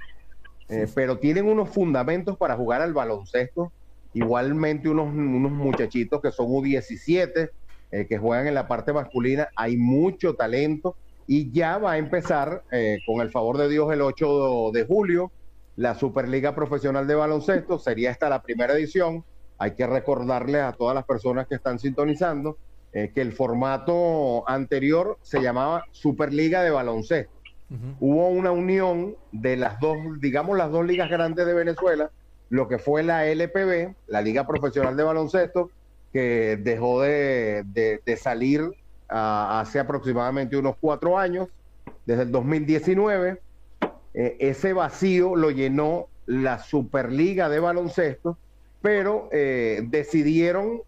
eh, 0.69 0.88
pero 0.93 1.17
tienen 1.17 1.45
unos 1.45 1.69
fundamentos 1.69 2.38
para 2.38 2.55
jugar 2.55 2.81
al 2.81 2.93
baloncesto. 2.93 3.71
Igualmente 4.13 4.89
unos, 4.89 5.13
unos 5.13 5.51
muchachitos 5.51 6.21
que 6.21 6.31
son 6.31 6.47
U17, 6.47 7.50
eh, 7.91 8.05
que 8.07 8.17
juegan 8.17 8.47
en 8.47 8.53
la 8.53 8.67
parte 8.67 8.91
masculina, 8.91 9.47
hay 9.55 9.77
mucho 9.77 10.36
talento 10.36 10.95
y 11.25 11.51
ya 11.51 11.77
va 11.77 11.93
a 11.93 11.97
empezar, 11.97 12.63
eh, 12.71 13.00
con 13.05 13.21
el 13.21 13.31
favor 13.31 13.57
de 13.57 13.69
Dios, 13.69 13.91
el 13.93 14.01
8 14.01 14.71
de 14.74 14.86
julio, 14.86 15.31
la 15.75 15.95
Superliga 15.95 16.55
Profesional 16.55 17.05
de 17.05 17.15
Baloncesto. 17.15 17.79
Sería 17.79 18.12
esta 18.12 18.29
la 18.29 18.41
primera 18.41 18.74
edición. 18.74 19.24
Hay 19.57 19.71
que 19.71 19.86
recordarle 19.88 20.62
a 20.62 20.71
todas 20.71 20.95
las 20.95 21.05
personas 21.05 21.47
que 21.47 21.55
están 21.55 21.79
sintonizando 21.79 22.57
eh, 22.93 23.12
que 23.13 23.21
el 23.21 23.33
formato 23.33 24.47
anterior 24.50 25.17
se 25.21 25.41
llamaba 25.41 25.83
Superliga 25.91 26.63
de 26.63 26.71
Baloncesto. 26.71 27.37
Hubo 28.00 28.29
una 28.29 28.51
unión 28.51 29.15
de 29.33 29.57
las 29.57 29.79
dos, 29.81 29.97
digamos, 30.21 30.57
las 30.57 30.71
dos 30.71 30.86
ligas 30.86 31.09
grandes 31.09 31.45
de 31.45 31.53
Venezuela, 31.53 32.12
lo 32.50 32.69
que 32.69 32.77
fue 32.77 33.03
la 33.03 33.27
LPB, 33.27 33.93
la 34.07 34.21
Liga 34.21 34.47
Profesional 34.47 34.95
de 34.95 35.03
Baloncesto, 35.03 35.69
que 36.13 36.57
dejó 36.62 37.01
de, 37.01 37.65
salir 38.17 38.71
ah, 39.09 39.59
hace 39.59 39.79
aproximadamente 39.79 40.55
unos 40.55 40.75
cuatro 40.79 41.17
años, 41.17 41.50
desde 42.05 42.24
el 42.24 42.31
2019. 42.31 43.41
Eh, 44.13 44.38
ese 44.39 44.71
vacío 44.71 45.36
lo 45.36 45.51
llenó 45.51 46.07
la 46.25 46.59
Superliga 46.59 47.50
de 47.50 47.59
Baloncesto, 47.59 48.38
pero 48.81 49.27
eh, 49.31 49.81
decidieron 49.89 50.81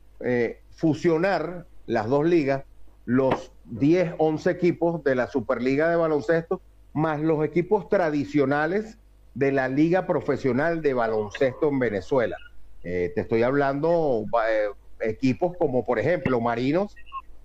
fusionar 0.72 1.66
las 1.88 2.08
dos 2.08 2.26
ligas, 2.26 2.64
los 3.06 3.52
10, 3.66 4.16
11 4.18 4.52
equipos 4.52 5.04
de 5.04 5.16
la 5.16 5.28
Superliga 5.28 5.90
de 5.90 5.96
Baloncesto, 5.96 6.62
más 7.00 7.22
los 7.22 7.44
equipos 7.44 7.90
tradicionales 7.90 8.98
de 9.34 9.52
la 9.52 9.70
Liga 9.70 10.06
Profesional 10.06 10.82
de 10.82 10.94
Baloncesto 10.94 11.70
en 11.70 11.80
Venezuela. 11.80 12.38
Eh, 12.84 13.12
te 13.16 13.22
estoy 13.22 13.44
hablando 13.44 14.26
eh, 14.48 14.68
equipos 15.00 15.56
como, 15.58 15.86
por 15.86 15.98
ejemplo, 15.98 16.40
Marinos, 16.40 16.96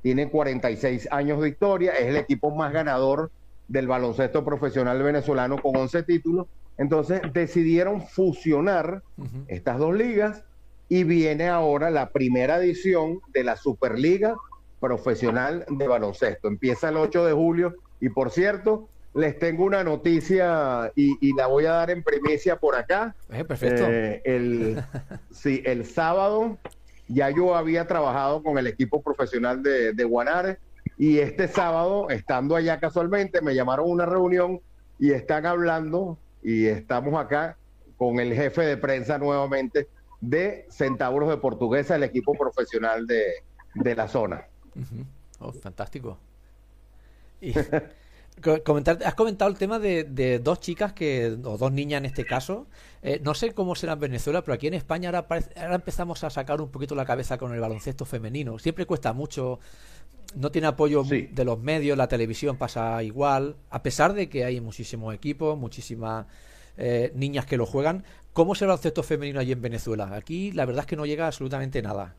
tiene 0.02 0.28
46 0.28 1.08
años 1.10 1.40
de 1.40 1.48
historia, 1.48 1.92
es 1.92 2.06
el 2.06 2.16
equipo 2.16 2.54
más 2.54 2.72
ganador 2.72 3.30
del 3.68 3.86
baloncesto 3.86 4.44
profesional 4.44 5.02
venezolano 5.02 5.56
con 5.62 5.76
11 5.76 6.02
títulos. 6.02 6.46
Entonces 6.76 7.22
decidieron 7.32 8.02
fusionar 8.02 9.02
estas 9.46 9.78
dos 9.78 9.94
ligas 9.94 10.44
y 10.88 11.04
viene 11.04 11.48
ahora 11.48 11.90
la 11.90 12.10
primera 12.10 12.56
edición 12.58 13.20
de 13.32 13.44
la 13.44 13.56
Superliga 13.56 14.34
Profesional 14.80 15.64
de 15.70 15.88
Baloncesto. 15.88 16.48
Empieza 16.48 16.88
el 16.88 16.96
8 16.96 17.24
de 17.24 17.32
julio 17.32 17.74
y 18.00 18.10
por 18.10 18.30
cierto, 18.30 18.88
les 19.14 19.38
tengo 19.38 19.64
una 19.64 19.84
noticia 19.84 20.92
y, 20.96 21.34
la 21.34 21.46
voy 21.46 21.66
a 21.66 21.72
dar 21.72 21.90
en 21.90 22.02
primicia 22.02 22.56
por 22.56 22.74
acá. 22.74 23.14
Eh, 23.30 23.44
perfecto. 23.44 23.84
Eh, 23.88 24.20
el, 24.24 24.82
sí, 25.30 25.62
el 25.64 25.86
sábado 25.86 26.58
ya 27.08 27.30
yo 27.30 27.54
había 27.54 27.86
trabajado 27.86 28.42
con 28.42 28.58
el 28.58 28.66
equipo 28.66 29.02
profesional 29.02 29.62
de, 29.62 29.92
de 29.92 30.04
Guanare 30.04 30.58
y 30.98 31.18
este 31.18 31.48
sábado, 31.48 32.08
estando 32.10 32.56
allá 32.56 32.80
casualmente, 32.80 33.40
me 33.40 33.54
llamaron 33.54 33.86
a 33.86 33.92
una 33.92 34.06
reunión 34.06 34.60
y 34.98 35.12
están 35.12 35.46
hablando 35.46 36.18
y 36.42 36.66
estamos 36.66 37.18
acá 37.20 37.56
con 37.96 38.20
el 38.20 38.34
jefe 38.34 38.62
de 38.62 38.76
prensa 38.76 39.18
nuevamente 39.18 39.88
de 40.20 40.66
Centauros 40.70 41.28
de 41.28 41.36
Portuguesa, 41.36 41.96
el 41.96 42.02
equipo 42.02 42.32
profesional 42.34 43.06
de, 43.06 43.94
la 43.94 44.08
zona. 44.08 44.46
oh, 45.40 45.52
fantástico. 45.52 46.18
comentar, 48.64 48.98
has 49.04 49.14
comentado 49.14 49.50
el 49.50 49.56
tema 49.56 49.78
de, 49.78 50.40
dos 50.42 50.60
chicas 50.60 50.92
que, 50.92 51.36
o 51.44 51.58
dos 51.58 51.72
niñas 51.72 51.98
en 51.98 52.06
este 52.06 52.24
caso. 52.24 52.66
Eh, 53.02 53.20
no 53.22 53.34
sé 53.34 53.52
cómo 53.52 53.74
será 53.74 53.94
en 53.94 54.00
Venezuela, 54.00 54.42
pero 54.42 54.54
aquí 54.54 54.66
en 54.66 54.74
España 54.74 55.08
ahora, 55.08 55.26
ahora 55.56 55.74
empezamos 55.74 56.24
a 56.24 56.30
sacar 56.30 56.60
un 56.60 56.70
poquito 56.70 56.94
la 56.94 57.04
cabeza 57.04 57.38
con 57.38 57.52
el 57.52 57.60
baloncesto 57.60 58.04
femenino. 58.04 58.58
Siempre 58.58 58.86
cuesta 58.86 59.12
mucho, 59.12 59.60
no 60.34 60.50
tiene 60.50 60.68
apoyo 60.68 61.02
de 61.04 61.44
los 61.44 61.58
medios, 61.58 61.96
la 61.96 62.08
televisión 62.08 62.56
pasa 62.56 63.02
igual, 63.02 63.56
a 63.70 63.82
pesar 63.82 64.14
de 64.14 64.28
que 64.28 64.44
hay 64.44 64.60
muchísimos 64.60 65.14
equipos, 65.14 65.58
muchísimas 65.58 66.26
eh, 66.76 67.12
niñas 67.14 67.46
que 67.46 67.56
lo 67.56 67.66
juegan. 67.66 68.04
¿Cómo 68.32 68.54
será 68.54 68.66
el 68.66 68.70
baloncesto 68.70 69.02
femenino 69.02 69.40
allí 69.40 69.52
en 69.52 69.62
Venezuela? 69.62 70.14
Aquí 70.14 70.52
la 70.52 70.64
verdad 70.64 70.80
es 70.80 70.86
que 70.86 70.96
no 70.96 71.06
llega 71.06 71.26
absolutamente 71.26 71.82
nada. 71.82 72.16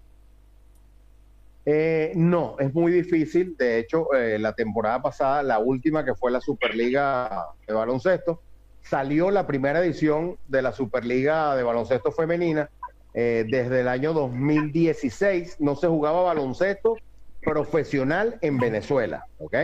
Eh, 1.66 2.12
no, 2.16 2.56
es 2.60 2.74
muy 2.74 2.92
difícil. 2.92 3.56
De 3.58 3.80
hecho, 3.80 4.14
eh, 4.14 4.38
la 4.40 4.54
temporada 4.54 5.02
pasada, 5.02 5.44
la 5.44 5.60
última 5.60 6.06
que 6.06 6.14
fue 6.14 6.32
la 6.32 6.42
Superliga 6.42 7.48
de 7.68 7.74
baloncesto, 7.74 8.42
salió 8.82 9.32
la 9.32 9.48
primera 9.48 9.84
edición 9.84 10.38
de 10.48 10.62
la 10.62 10.72
Superliga 10.72 11.56
de 11.56 11.64
baloncesto 11.64 12.12
femenina. 12.12 12.70
desde 13.14 13.80
el 13.80 13.88
año 13.88 14.12
2016 14.12 15.58
no 15.60 15.78
se 15.78 15.88
jugaba 15.88 16.22
baloncesto 16.24 16.98
profesional 17.42 18.38
en 18.42 18.58
Venezuela, 18.58 19.26
¿ok? 19.38 19.56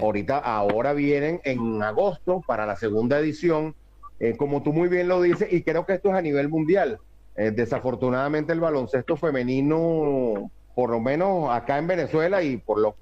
Ahorita, 0.00 0.38
ahora 0.38 0.94
vienen 0.94 1.42
en 1.44 1.82
agosto 1.82 2.40
para 2.46 2.64
la 2.64 2.74
segunda 2.74 3.18
edición 3.18 3.74
eh, 4.18 4.36
como 4.36 4.62
tú 4.62 4.72
muy 4.72 4.88
bien 4.88 5.08
lo 5.08 5.20
dices, 5.20 5.52
y 5.52 5.62
creo 5.62 5.84
que 5.84 5.94
esto 5.94 6.08
es 6.10 6.14
a 6.14 6.22
nivel 6.22 6.48
mundial. 6.48 6.98
Eh, 7.36 7.50
desafortunadamente 7.50 8.52
el 8.52 8.60
baloncesto 8.60 9.16
femenino, 9.16 10.50
por 10.76 10.90
lo 10.90 11.00
menos 11.00 11.48
acá 11.50 11.78
en 11.78 11.86
Venezuela 11.86 12.42
y 12.42 12.58
por 12.58 12.78
lo, 12.78 12.96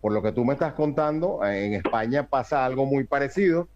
por 0.00 0.12
lo 0.12 0.22
que 0.22 0.32
tú 0.32 0.46
me 0.46 0.54
estás 0.54 0.72
contando, 0.72 1.44
en 1.44 1.74
España 1.74 2.26
pasa 2.26 2.64
algo 2.64 2.86
muy 2.86 3.04
parecido. 3.04 3.68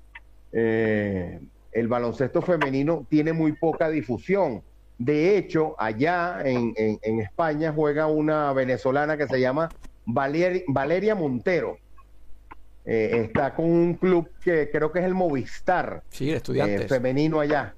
Eh, 0.52 1.38
el 1.70 1.87
baloncesto 1.87 2.40
femenino 2.40 3.06
tiene 3.11 3.35
muy 3.35 3.52
poca 3.52 3.90
difusión. 3.90 4.62
De 4.96 5.37
hecho, 5.37 5.76
allá 5.78 6.40
en, 6.42 6.72
España 7.20 7.74
juega 7.76 8.06
una 8.06 8.54
venezolana 8.54 9.18
que 9.18 9.28
se 9.28 9.38
llama 9.38 9.68
Valeria 10.06 11.14
Montero. 11.14 11.76
Eh, 12.87 13.26
está 13.26 13.54
con 13.54 13.66
un 13.66 13.94
club 13.96 14.30
que 14.42 14.70
creo 14.70 14.90
que 14.92 15.00
es 15.00 15.04
el 15.04 15.14
Movistar. 15.14 16.04
Sí, 16.09 16.30
estudiante. 16.30 16.85
Eh, 16.85 16.88
femenino 16.88 17.38
allá. 17.38 17.74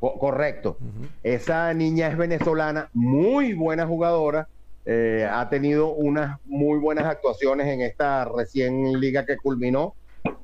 correcto. 0.00 0.76
Esa 1.22 1.72
niña 1.72 2.08
es 2.08 2.16
venezolana, 2.16 2.90
muy 2.92 3.54
buena 3.54 3.86
jugadora. 3.86 4.48
Eh, 4.84 5.28
ha 5.30 5.48
tenido 5.48 5.92
unas 5.92 6.38
muy 6.44 6.78
buenas 6.78 7.04
actuaciones 7.04 7.68
en 7.68 7.80
esta 7.82 8.24
recién 8.24 8.98
liga 9.00 9.24
que 9.24 9.36
culminó. 9.36 9.94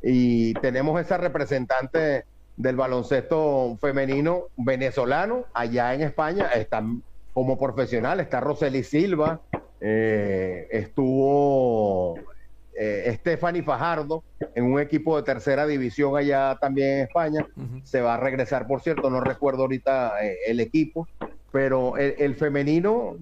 Y 0.03 0.55
tenemos 0.55 1.01
esa 1.01 1.17
representante 1.19 2.25
del 2.57 2.77
baloncesto 2.77 3.77
femenino 3.81 4.45
venezolano 4.57 5.45
allá 5.55 5.95
en 5.95 6.03
España. 6.03 6.49
Está 6.55 6.85
como 7.33 7.59
profesional, 7.59 8.21
está 8.21 8.41
Roseli 8.41 8.83
Silva. 8.83 9.41
estuvo 10.71 12.17
eh, 12.81 13.13
Stephanie 13.19 13.65
Fajardo 13.65 14.23
en 14.55 14.65
un 14.65 14.79
equipo 14.79 15.17
de 15.17 15.25
tercera 15.25 15.67
división 15.67 16.17
allá 16.17 16.57
también 16.61 16.91
en 16.91 17.01
España. 17.07 17.45
Se 17.83 18.01
va 18.01 18.15
a 18.15 18.21
regresar, 18.21 18.69
por 18.69 18.81
cierto, 18.83 19.11
no 19.11 19.21
recuerdo 19.21 19.63
ahorita 19.63 20.25
eh, 20.25 20.37
el 20.47 20.61
equipo, 20.61 21.09
pero 21.51 21.97
el, 21.97 22.35
femenino, 22.37 23.17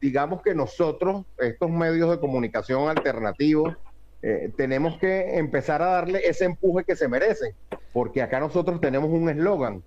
digamos 0.00 0.42
que 0.42 0.54
nosotros, 0.54 1.24
estos 1.38 1.70
medios 1.70 2.10
de 2.10 2.18
comunicación 2.18 2.88
alternativos, 2.88 3.76
eh, 4.22 4.50
tenemos 4.56 4.98
que 4.98 5.38
empezar 5.38 5.82
a 5.82 5.90
darle 5.90 6.26
ese 6.26 6.46
empuje 6.46 6.84
que 6.84 6.96
se 6.96 7.08
merecen, 7.08 7.54
porque 7.92 8.22
acá 8.22 8.40
nosotros 8.40 8.80
tenemos 8.80 9.10
un 9.10 9.28
eslogan, 9.28 9.82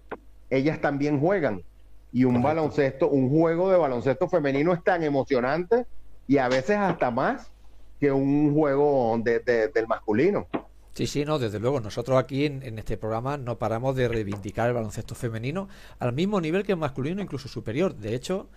ellas 0.49 0.79
también 0.79 1.19
juegan, 1.19 1.63
y 2.11 2.25
un 2.25 2.41
baloncesto, 2.41 3.09
un 3.09 3.29
juego 3.29 3.71
de 3.71 3.77
baloncesto 3.77 4.27
femenino 4.27 4.73
es 4.73 4.83
tan 4.83 5.03
emocionante 5.03 5.85
y 6.27 6.37
a 6.37 6.49
veces 6.49 6.77
hasta 6.77 7.09
más 7.09 7.51
que 7.99 8.11
un 8.11 8.53
juego 8.53 9.17
del 9.23 9.87
masculino. 9.87 10.47
Sí, 10.93 11.07
sí, 11.07 11.23
no, 11.23 11.39
desde 11.39 11.59
luego. 11.59 11.79
Nosotros 11.79 12.17
aquí 12.17 12.45
en, 12.45 12.77
este 12.77 12.97
programa 12.97 13.37
no 13.37 13.57
paramos 13.57 13.95
de 13.95 14.07
reivindicar 14.09 14.67
el 14.67 14.73
baloncesto 14.73 15.15
femenino 15.15 15.69
al 15.99 16.11
mismo 16.11 16.41
nivel 16.41 16.63
que 16.63 16.73
el 16.73 16.77
masculino, 16.77 17.21
incluso 17.21 17.47
superior. 17.47 17.95
De 17.95 18.13
hecho, 18.13 18.49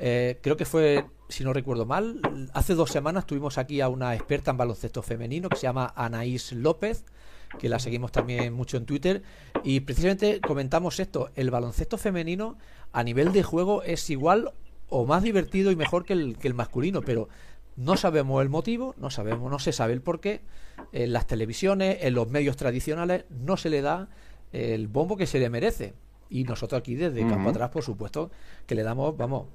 eh, 0.00 0.38
creo 0.42 0.56
que 0.56 0.64
fue, 0.64 1.06
si 1.28 1.44
no 1.44 1.52
recuerdo 1.52 1.86
mal, 1.86 2.20
hace 2.54 2.74
dos 2.74 2.90
semanas 2.90 3.24
tuvimos 3.24 3.56
aquí 3.56 3.80
a 3.80 3.88
una 3.88 4.14
experta 4.14 4.50
en 4.50 4.56
baloncesto 4.56 5.00
femenino 5.00 5.48
que 5.48 5.56
se 5.56 5.62
llama 5.62 5.92
Anaís 5.94 6.52
López, 6.52 7.04
que 7.60 7.68
la 7.68 7.78
seguimos 7.78 8.10
también 8.10 8.52
mucho 8.52 8.76
en 8.76 8.84
Twitter, 8.84 9.22
y 9.62 9.80
precisamente 9.80 10.40
comentamos 10.40 10.98
esto, 10.98 11.30
el 11.36 11.50
baloncesto 11.50 11.98
femenino 11.98 12.58
a 12.92 13.04
nivel 13.04 13.32
de 13.32 13.44
juego 13.44 13.84
es 13.84 14.10
igual 14.10 14.52
o 14.88 15.06
más 15.06 15.22
divertido 15.22 15.70
y 15.70 15.76
mejor 15.76 16.04
que 16.04 16.12
el, 16.12 16.36
que 16.38 16.48
el 16.48 16.54
masculino, 16.54 17.02
pero 17.02 17.28
no 17.76 17.96
sabemos 17.96 18.42
el 18.42 18.48
motivo, 18.48 18.94
no 18.98 19.10
sabemos, 19.10 19.50
no 19.50 19.58
se 19.58 19.72
sabe 19.72 19.92
el 19.92 20.00
por 20.00 20.20
qué. 20.20 20.40
En 20.92 21.12
las 21.12 21.26
televisiones, 21.26 21.98
en 22.02 22.14
los 22.14 22.28
medios 22.28 22.56
tradicionales, 22.56 23.24
no 23.30 23.56
se 23.56 23.70
le 23.70 23.82
da 23.82 24.08
el 24.52 24.88
bombo 24.88 25.16
que 25.16 25.26
se 25.26 25.38
le 25.38 25.50
merece. 25.50 25.94
Y 26.28 26.44
nosotros 26.44 26.80
aquí 26.80 26.94
desde 26.94 27.26
campo 27.28 27.50
atrás, 27.50 27.70
por 27.70 27.82
supuesto, 27.82 28.30
que 28.66 28.74
le 28.74 28.82
damos, 28.82 29.16
vamos, 29.16 29.46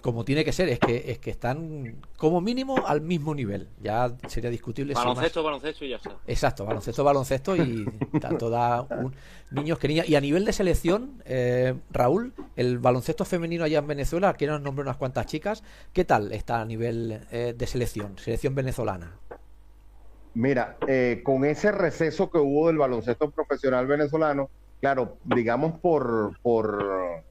como 0.00 0.24
tiene 0.24 0.44
que 0.44 0.52
ser, 0.52 0.68
es 0.68 0.78
que 0.78 1.10
es 1.10 1.18
que 1.18 1.30
están 1.30 1.96
como 2.16 2.40
mínimo 2.40 2.86
al 2.86 3.00
mismo 3.00 3.34
nivel. 3.34 3.68
Ya 3.80 4.12
sería 4.28 4.50
discutible. 4.50 4.94
Baloncesto, 4.94 5.42
baloncesto 5.42 5.84
y 5.84 5.90
ya 5.90 5.96
está. 5.96 6.16
Exacto, 6.26 6.64
baloncesto, 6.64 7.04
baloncesto 7.04 7.56
y 7.56 7.84
tanto 8.20 8.50
da 8.50 8.82
un, 8.82 9.14
niños 9.50 9.78
que 9.78 9.88
niñas. 9.88 10.08
Y 10.08 10.14
a 10.14 10.20
nivel 10.20 10.44
de 10.44 10.52
selección, 10.52 11.22
eh, 11.24 11.74
Raúl, 11.90 12.32
el 12.56 12.78
baloncesto 12.78 13.24
femenino 13.24 13.64
allá 13.64 13.78
en 13.78 13.86
Venezuela, 13.86 14.34
que 14.34 14.46
nos 14.46 14.60
nombre 14.60 14.82
unas 14.82 14.96
cuantas 14.96 15.26
chicas, 15.26 15.62
¿qué 15.92 16.04
tal 16.04 16.32
está 16.32 16.60
a 16.60 16.64
nivel 16.64 17.20
eh, 17.30 17.54
de 17.56 17.66
selección, 17.66 18.18
selección 18.18 18.54
venezolana? 18.54 19.18
Mira, 20.34 20.76
eh, 20.86 21.22
con 21.24 21.44
ese 21.46 21.72
receso 21.72 22.30
que 22.30 22.38
hubo 22.38 22.66
del 22.66 22.76
baloncesto 22.76 23.30
profesional 23.30 23.86
venezolano, 23.86 24.50
claro, 24.80 25.16
digamos 25.24 25.78
por, 25.80 26.38
por, 26.42 27.24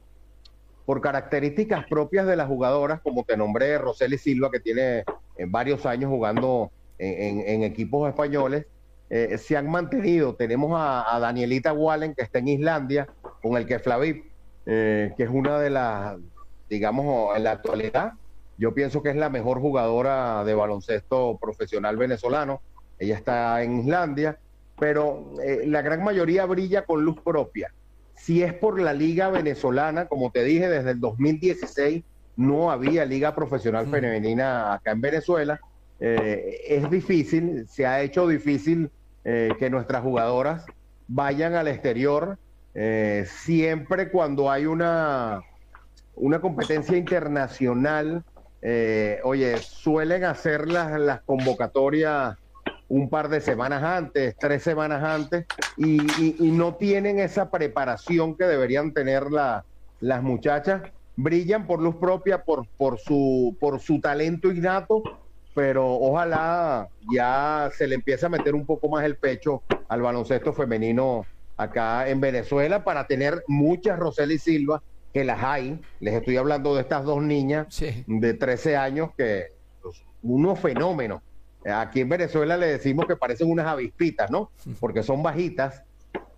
por 0.85 1.01
características 1.01 1.85
propias 1.87 2.27
de 2.27 2.35
las 2.35 2.47
jugadoras, 2.47 3.01
como 3.01 3.23
te 3.23 3.35
nombré, 3.35 3.77
Roseli 3.77 4.17
Silva, 4.17 4.51
que 4.51 4.59
tiene 4.59 4.99
eh, 4.99 5.45
varios 5.47 5.85
años 5.85 6.09
jugando 6.09 6.71
en, 6.97 7.63
equipos 7.63 8.07
españoles, 8.07 8.67
eh, 9.09 9.37
se 9.37 9.57
han 9.57 9.69
mantenido. 9.69 10.35
Tenemos 10.35 10.71
a, 10.75 11.19
Danielita 11.19 11.73
Wallen, 11.73 12.13
que 12.13 12.23
está 12.23 12.39
en 12.39 12.47
Islandia, 12.47 13.07
con 13.41 13.57
el 13.57 13.65
que 13.65 13.79
Flavip, 13.79 14.25
eh, 14.65 15.13
que 15.17 15.23
es 15.23 15.29
una 15.29 15.59
de 15.59 15.71
las, 15.71 16.17
digamos, 16.69 17.35
en 17.35 17.43
la 17.43 17.51
actualidad, 17.51 18.13
yo 18.57 18.73
pienso 18.73 19.03
que 19.03 19.09
es 19.09 19.17
la 19.17 19.29
mejor 19.29 19.59
jugadora 19.59 20.45
de 20.45 20.53
baloncesto 20.53 21.37
profesional 21.41 21.97
venezolano. 21.97 22.61
Ella 22.97 23.15
está 23.15 23.61
en 23.61 23.79
Islandia, 23.79 24.37
pero 24.79 25.33
la 25.65 25.81
gran 25.81 26.01
mayoría 26.01 26.45
brilla 26.45 26.85
con 26.85 27.03
luz 27.03 27.19
propia 27.21 27.73
si 28.15 28.41
es 28.41 28.53
por 28.53 28.79
la 28.79 28.93
liga 28.93 29.29
venezolana, 29.29 30.07
como 30.07 30.31
te 30.31 30.43
dije, 30.43 30.67
desde 30.67 30.91
el 30.91 30.99
2016 30.99 32.03
no 32.37 32.71
había 32.71 33.05
liga 33.05 33.35
profesional 33.35 33.87
femenina 33.87 34.73
acá 34.73 34.91
en 34.91 35.01
Venezuela. 35.01 35.59
Eh, 35.99 36.61
es 36.67 36.89
difícil, 36.89 37.65
se 37.67 37.85
ha 37.85 38.01
hecho 38.01 38.27
difícil 38.27 38.89
eh, 39.23 39.53
que 39.57 39.69
nuestras 39.69 40.03
jugadoras 40.03 40.65
vayan 41.07 41.53
al 41.55 41.67
exterior. 41.67 42.37
Eh, 42.73 43.25
siempre 43.27 44.09
cuando 44.09 44.51
hay 44.51 44.65
una, 44.65 45.41
una 46.15 46.41
competencia 46.41 46.97
internacional, 46.97 48.23
oye, 49.23 49.57
suelen 49.57 50.23
hacer 50.23 50.67
las, 50.67 50.99
las 50.99 51.21
convocatorias 51.21 52.35
un 52.87 53.09
par 53.09 53.29
de 53.29 53.41
semanas 53.41 53.83
antes, 53.83 54.35
tres 54.37 54.63
semanas 54.63 55.03
antes, 55.03 55.45
y, 55.77 55.97
no 56.51 56.75
tienen 56.75 57.19
esa 57.19 57.49
preparación 57.49 58.35
que 58.35 58.45
deberían 58.45 58.93
tener 58.93 59.25
las 59.31 60.23
muchachas. 60.23 60.83
Brillan 61.17 61.65
por 61.65 61.81
luz 61.81 61.95
propia, 61.95 62.43
por, 62.43 62.67
por, 62.77 62.99
su, 62.99 63.55
por 63.59 63.79
su 63.79 63.99
talento 64.01 64.51
innato, 64.51 65.01
pero 65.53 65.93
ojalá 65.93 66.89
ya 67.11 67.69
se 67.73 67.87
le 67.87 67.95
empiece 67.95 68.25
a 68.25 68.29
meter 68.29 68.53
un 68.53 68.65
poco 68.65 68.89
más 68.89 69.05
el 69.05 69.15
pecho 69.15 69.63
al 69.87 70.01
baloncesto 70.01 70.53
femenino 70.53 71.25
acá 71.57 72.09
en 72.09 72.19
Venezuela 72.19 72.83
para 72.83 73.07
tener 73.07 73.43
muchas 73.47 73.97
Roseli 73.97 74.37
Silva, 74.37 74.83
que 75.13 75.23
las 75.23 75.41
hay. 75.41 75.79
Les 76.01 76.13
estoy 76.13 76.35
hablando 76.35 76.75
de 76.75 76.81
estas 76.81 77.05
dos 77.05 77.23
niñas 77.23 77.67
de 78.05 78.33
13 78.33 78.75
años 78.75 79.11
que 79.17 79.53
unos 80.21 80.59
fenómenos 80.59 81.21
Aquí 81.73 82.01
en 82.01 82.09
Venezuela 82.09 82.57
le 82.57 82.67
decimos 82.67 83.07
que 83.07 83.15
parecen 83.15 83.49
unas 83.49 83.65
avispitas, 83.65 84.29
¿no? 84.29 84.51
Porque 84.79 85.01
son 85.01 85.23
bajitas, 85.23 85.83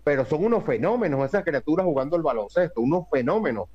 pero 0.02 0.24
son 0.24 0.44
unos 0.44 0.64
fenómenos 0.64 1.26
esas 1.26 1.44
criaturas 1.44 1.84
jugando 1.84 2.16
el 2.16 2.22
baloncesto, 2.22 2.80
unos 2.80 3.04
fenómenos. 3.10 3.68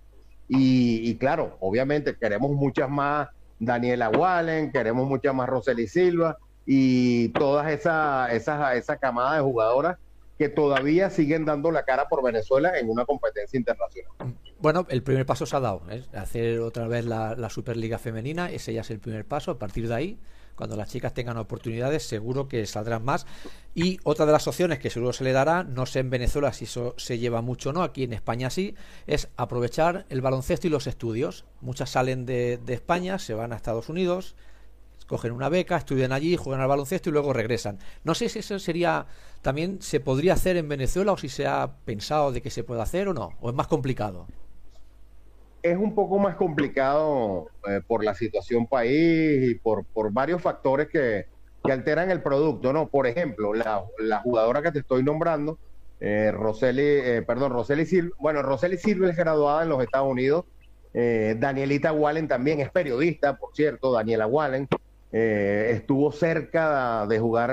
Y, 0.48 1.16
claro, 1.18 1.58
obviamente 1.60 2.16
queremos 2.16 2.52
muchas 2.52 2.90
más 2.90 3.30
Daniela 3.60 4.10
Wallen, 4.10 4.72
queremos 4.72 5.08
muchas 5.08 5.34
más 5.34 5.48
Roseli 5.48 5.88
Silva 5.88 6.38
y 6.66 7.30
todas 7.30 7.72
esa, 7.72 8.32
esa, 8.32 8.76
esa 8.76 8.98
camada 8.98 9.36
de 9.36 9.42
jugadoras 9.42 9.98
que 10.38 10.50
todavía 10.50 11.10
siguen 11.10 11.46
dando 11.46 11.72
la 11.72 11.84
cara 11.84 12.08
por 12.08 12.24
Venezuela 12.24 12.78
en 12.78 12.90
una 12.90 13.06
competencia 13.06 13.58
internacional. 13.58 14.36
Bueno, 14.60 14.86
el 14.90 15.04
primer 15.04 15.26
paso 15.26 15.46
se 15.46 15.56
ha 15.56 15.60
dado, 15.60 15.84
¿eh? 15.90 16.04
hacer 16.14 16.60
otra 16.60 16.88
vez 16.88 17.06
la, 17.06 17.36
la 17.36 17.50
Superliga 17.50 18.00
Femenina, 18.00 18.50
ese 18.52 18.74
ya 18.74 18.82
es 18.82 18.90
el 18.92 19.00
primer 19.00 19.26
paso, 19.26 19.52
a 19.52 19.60
partir 19.60 19.88
de 19.88 19.94
ahí 19.94 20.20
cuando 20.56 20.76
las 20.76 20.90
chicas 20.90 21.14
tengan 21.14 21.38
oportunidades, 21.38 22.08
seguro 22.08 22.48
que 22.48 22.66
saldrán 22.66 23.04
más. 23.04 23.26
Y 23.76 24.00
otra 24.04 24.26
de 24.26 24.32
las 24.32 24.48
opciones 24.48 24.80
que 24.80 24.90
seguro 24.90 25.14
se 25.14 25.24
le 25.24 25.32
dará, 25.32 25.64
no 25.64 25.86
sé 25.86 26.00
en 26.00 26.10
Venezuela 26.10 26.54
si 26.54 26.66
eso 26.66 26.94
se 26.98 27.18
lleva 27.18 27.42
mucho 27.42 27.70
o 27.70 27.74
no, 27.74 27.82
aquí 27.82 28.04
en 28.04 28.14
España 28.14 28.50
sí, 28.50 28.76
es 29.08 29.30
aprovechar 29.36 30.06
el 30.10 30.22
baloncesto 30.22 30.68
y 30.68 30.70
los 30.70 30.88
estudios. 30.88 31.46
Muchas 31.62 31.90
salen 31.90 32.26
de, 32.26 32.60
España, 32.68 33.20
se 33.20 33.34
van 33.34 33.54
a 33.54 33.56
Estados 33.56 33.90
Unidos, 33.90 34.36
cogen 35.08 35.32
una 35.32 35.50
beca, 35.50 35.78
estudian 35.78 36.12
allí, 36.12 36.38
juegan 36.38 36.62
al 36.62 36.68
baloncesto 36.68 37.10
y 37.10 37.14
luego 37.14 37.34
regresan. 37.34 37.80
No 38.04 38.14
sé 38.14 38.30
si 38.30 38.40
eso 38.40 38.60
sería 38.60 39.08
también 39.42 39.82
se 39.82 40.00
podría 40.00 40.34
hacer 40.34 40.56
en 40.58 40.70
Venezuela 40.70 41.12
o 41.12 41.18
si 41.18 41.30
se 41.30 41.48
ha 41.48 41.78
pensado 41.84 42.32
de 42.32 42.42
que 42.42 42.50
se 42.50 42.64
puede 42.64 42.82
hacer 42.82 43.08
o 43.08 43.14
no, 43.14 43.32
o 43.42 43.50
es 43.50 43.56
más 43.56 43.68
complicado 43.68 44.28
es 45.64 45.78
un 45.78 45.96
poco 45.96 46.20
más 46.20 46.36
complicado 46.36 47.48
eh, 47.68 47.80
por 47.88 48.04
la 48.04 48.14
situación 48.14 48.68
país 48.68 49.50
y 49.50 49.56
por, 49.56 49.86
por 49.86 50.12
varios 50.12 50.42
factores 50.42 50.90
que, 50.90 51.26
que, 51.64 51.72
alteran 51.72 52.12
el 52.12 52.22
producto, 52.22 52.74
¿no? 52.74 52.90
Por 52.90 53.08
ejemplo, 53.08 53.54
la, 53.54 53.82
la 53.98 54.20
jugadora 54.20 54.62
que 54.62 54.74
te 54.74 54.80
estoy 54.80 55.04
nombrando, 55.04 55.58
eh, 56.06 56.32
Roseli, 56.34 56.82
eh, 56.82 57.24
perdón, 57.26 57.54
Roseli 57.54 57.86
Silva, 57.86 58.14
bueno, 58.20 58.42
Roseli 58.42 58.78
Silva 58.78 59.10
es 59.10 59.16
graduada 59.16 59.64
en 59.64 59.70
los 59.70 59.82
Estados 59.82 60.12
Unidos, 60.12 60.44
eh, 60.94 61.38
Danielita 61.40 61.94
Wallen 61.94 62.28
también 62.28 62.60
es 62.60 62.70
periodista, 62.70 63.38
por 63.38 63.56
cierto, 63.56 63.94
Daniela 63.94 64.28
Wallen, 64.28 64.68
estuvo 65.14 66.12
cerca 66.12 67.06
de 67.06 67.20
jugar, 67.20 67.52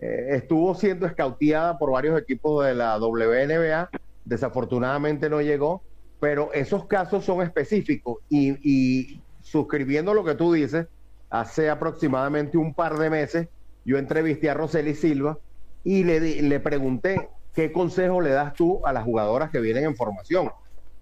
estuvo 0.00 0.74
siendo 0.74 1.06
escauteada 1.06 1.78
por 1.78 1.92
varios 1.92 2.20
equipos 2.20 2.66
de 2.66 2.74
la 2.74 2.98
WNBA, 2.98 3.88
desafortunadamente 4.24 5.30
no 5.30 5.40
llegó, 5.40 5.82
pero 6.24 6.54
esos 6.54 6.86
casos 6.86 7.22
son 7.22 7.42
específicos 7.42 8.16
y, 8.30 9.20
suscribiendo 9.42 10.14
lo 10.14 10.24
que 10.24 10.34
tú 10.34 10.54
dices, 10.54 10.86
hace 11.28 11.68
aproximadamente 11.68 12.56
un 12.56 12.72
par 12.72 12.96
de 12.96 13.10
meses 13.10 13.48
yo 13.84 13.98
entrevisté 13.98 14.48
a 14.48 14.54
Roseli 14.54 14.94
Silva 14.94 15.36
y 15.84 16.02
le, 16.02 16.40
le 16.40 16.60
pregunté 16.60 17.28
qué 17.52 17.72
consejo 17.72 18.22
le 18.22 18.30
das 18.30 18.54
tú 18.54 18.80
a 18.86 18.94
las 18.94 19.04
jugadoras 19.04 19.50
que 19.50 19.60
vienen 19.60 19.84
en 19.84 19.96
formación. 19.96 20.50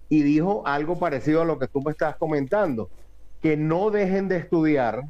Y 0.09 0.23
dijo 0.23 0.67
algo 0.67 0.99
parecido 0.99 1.43
a 1.43 1.45
lo 1.45 1.57
que 1.57 1.69
tú 1.69 1.81
me 1.81 1.91
estás 1.91 2.17
comentando, 2.17 2.89
que 3.41 3.55
no 3.55 3.91
dejen 3.91 4.27
de 4.27 4.35
estudiar, 4.35 5.03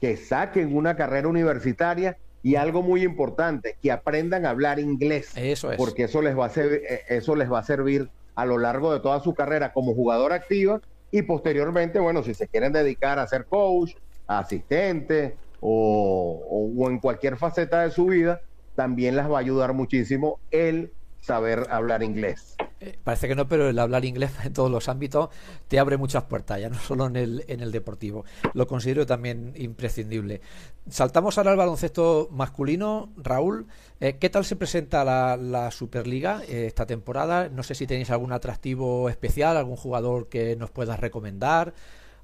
que 0.00 0.16
saquen 0.16 0.76
una 0.76 0.94
carrera 0.94 1.26
universitaria 1.26 2.18
y 2.44 2.54
algo 2.54 2.82
muy 2.82 3.02
importante, 3.02 3.76
que 3.82 3.90
aprendan 3.90 4.46
a 4.46 4.50
hablar 4.50 4.78
inglés. 4.78 5.32
Eso 5.34 5.72
es. 5.72 5.76
Porque 5.76 6.04
eso 6.04 6.22
les 6.22 6.38
va 6.38 6.46
a, 6.46 6.52
eh, 6.54 7.00
eso 7.08 7.34
les 7.34 7.50
va 7.50 7.58
a 7.58 7.64
servir 7.64 8.08
a 8.36 8.44
lo 8.44 8.58
largo 8.58 8.92
de 8.92 9.00
toda 9.00 9.18
su 9.20 9.34
carrera 9.34 9.72
como 9.72 9.94
jugador 9.94 10.32
activa 10.32 10.80
y 11.10 11.22
posteriormente, 11.22 11.98
bueno, 11.98 12.22
si 12.22 12.34
se 12.34 12.46
quieren 12.46 12.72
dedicar 12.72 13.18
a 13.18 13.26
ser 13.26 13.46
coach, 13.46 13.92
asistente 14.26 15.36
o, 15.60 16.72
o, 16.76 16.90
en 16.90 16.98
cualquier 17.00 17.36
faceta 17.36 17.82
de 17.82 17.90
su 17.90 18.06
vida, 18.06 18.40
también 18.74 19.16
las 19.16 19.30
va 19.30 19.38
a 19.38 19.40
ayudar 19.40 19.72
muchísimo 19.72 20.38
el 20.50 20.92
saber 21.26 21.66
hablar 21.70 22.04
inglés. 22.04 22.54
Eh, 22.80 22.96
parece 23.02 23.26
que 23.26 23.34
no, 23.34 23.48
pero 23.48 23.68
el 23.68 23.78
hablar 23.80 24.04
inglés 24.04 24.30
en 24.44 24.52
todos 24.52 24.70
los 24.70 24.88
ámbitos 24.88 25.30
te 25.66 25.80
abre 25.80 25.96
muchas 25.96 26.22
puertas, 26.24 26.60
ya 26.60 26.68
no 26.68 26.78
solo 26.78 27.06
en 27.06 27.16
el, 27.16 27.44
en 27.48 27.60
el 27.60 27.72
deportivo. 27.72 28.24
Lo 28.54 28.68
considero 28.68 29.06
también 29.06 29.52
imprescindible. 29.56 30.40
Saltamos 30.88 31.36
ahora 31.36 31.50
al 31.50 31.56
baloncesto 31.56 32.28
masculino. 32.30 33.12
Raúl, 33.16 33.66
eh, 33.98 34.18
¿qué 34.20 34.30
tal 34.30 34.44
se 34.44 34.54
presenta 34.54 35.04
la, 35.04 35.70
Superliga 35.72 36.42
eh, 36.46 36.66
esta 36.66 36.86
temporada? 36.86 37.48
No 37.48 37.64
sé 37.64 37.74
si 37.74 37.88
tenéis 37.88 38.10
algún 38.10 38.32
atractivo 38.32 39.08
especial, 39.08 39.56
algún 39.56 39.76
jugador 39.76 40.28
que 40.28 40.54
nos 40.54 40.70
puedas 40.70 41.00
recomendar, 41.00 41.74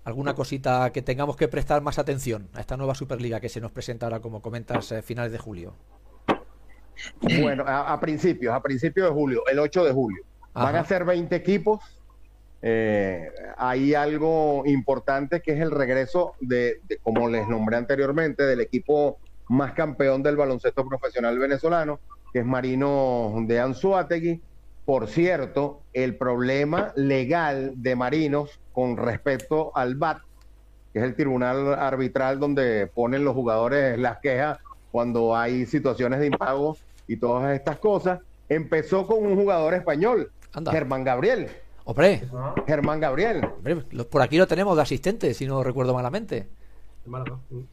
alguna 0.04 0.34
cosita 0.34 0.92
que 0.92 1.02
tengamos 1.02 1.36
que 1.36 1.48
prestar 1.48 1.82
más 1.82 1.98
atención 1.98 2.48
a 2.54 2.60
esta 2.60 2.76
nueva 2.76 2.94
Superliga 2.94 3.40
que 3.40 3.48
se 3.48 3.60
nos 3.60 3.72
presenta 3.72 4.06
ahora, 4.06 4.20
como 4.20 4.40
comentas, 4.40 4.94
finales 5.04 5.32
de 5.32 5.38
julio. 5.38 5.74
Bueno, 7.40 7.64
a, 7.66 7.98
principios, 8.00 8.54
a 8.54 8.60
principios 8.60 9.08
de 9.08 9.14
julio, 9.14 9.42
el 9.50 9.58
8 9.58 9.84
de 9.84 9.92
julio. 9.92 10.22
Van 10.54 10.76
a 10.76 10.84
ser 10.84 11.04
20 11.04 11.34
equipos. 11.34 11.80
Eh, 12.60 13.30
hay 13.56 13.94
algo 13.94 14.62
importante 14.66 15.40
que 15.40 15.52
es 15.52 15.60
el 15.60 15.70
regreso 15.70 16.34
de, 16.40 16.80
como 17.02 17.28
les 17.28 17.48
nombré 17.48 17.76
anteriormente, 17.76 18.44
del 18.44 18.60
equipo 18.60 19.18
más 19.48 19.72
campeón 19.72 20.22
del 20.22 20.36
baloncesto 20.36 20.86
profesional 20.86 21.38
venezolano, 21.38 22.00
que 22.32 22.40
es 22.40 22.46
Marino 22.46 23.34
de 23.46 23.60
Anzuategui. 23.60 24.40
Por 24.84 25.08
cierto, 25.08 25.82
el 25.92 26.16
problema 26.16 26.92
legal 26.96 27.72
de 27.76 27.94
Marinos 27.96 28.60
con 28.72 28.96
respecto 28.96 29.70
al 29.76 29.94
BAT, 29.94 30.18
que 30.92 30.98
es 30.98 31.04
el 31.04 31.14
tribunal 31.14 31.74
arbitral 31.74 32.40
donde 32.40 32.88
ponen 32.88 33.24
los 33.24 33.34
jugadores 33.34 33.98
las 33.98 34.18
quejas 34.18 34.58
cuando 34.90 35.36
hay 35.36 35.66
situaciones 35.66 36.20
de 36.20 36.26
impago 36.26 36.76
y 37.06 37.16
todas 37.16 37.54
estas 37.54 37.78
cosas, 37.78 38.20
empezó 38.48 39.06
con 39.06 39.24
un 39.24 39.36
jugador 39.36 39.74
español, 39.74 40.30
Germán 40.70 41.04
Gabriel. 41.04 41.48
Hombre, 41.84 42.22
Germán 42.66 43.00
Gabriel. 43.00 43.48
por 44.10 44.22
aquí 44.22 44.38
lo 44.38 44.46
tenemos 44.46 44.76
de 44.76 44.82
asistente, 44.82 45.34
si 45.34 45.46
no 45.46 45.64
recuerdo 45.64 45.94
malamente. 45.94 46.48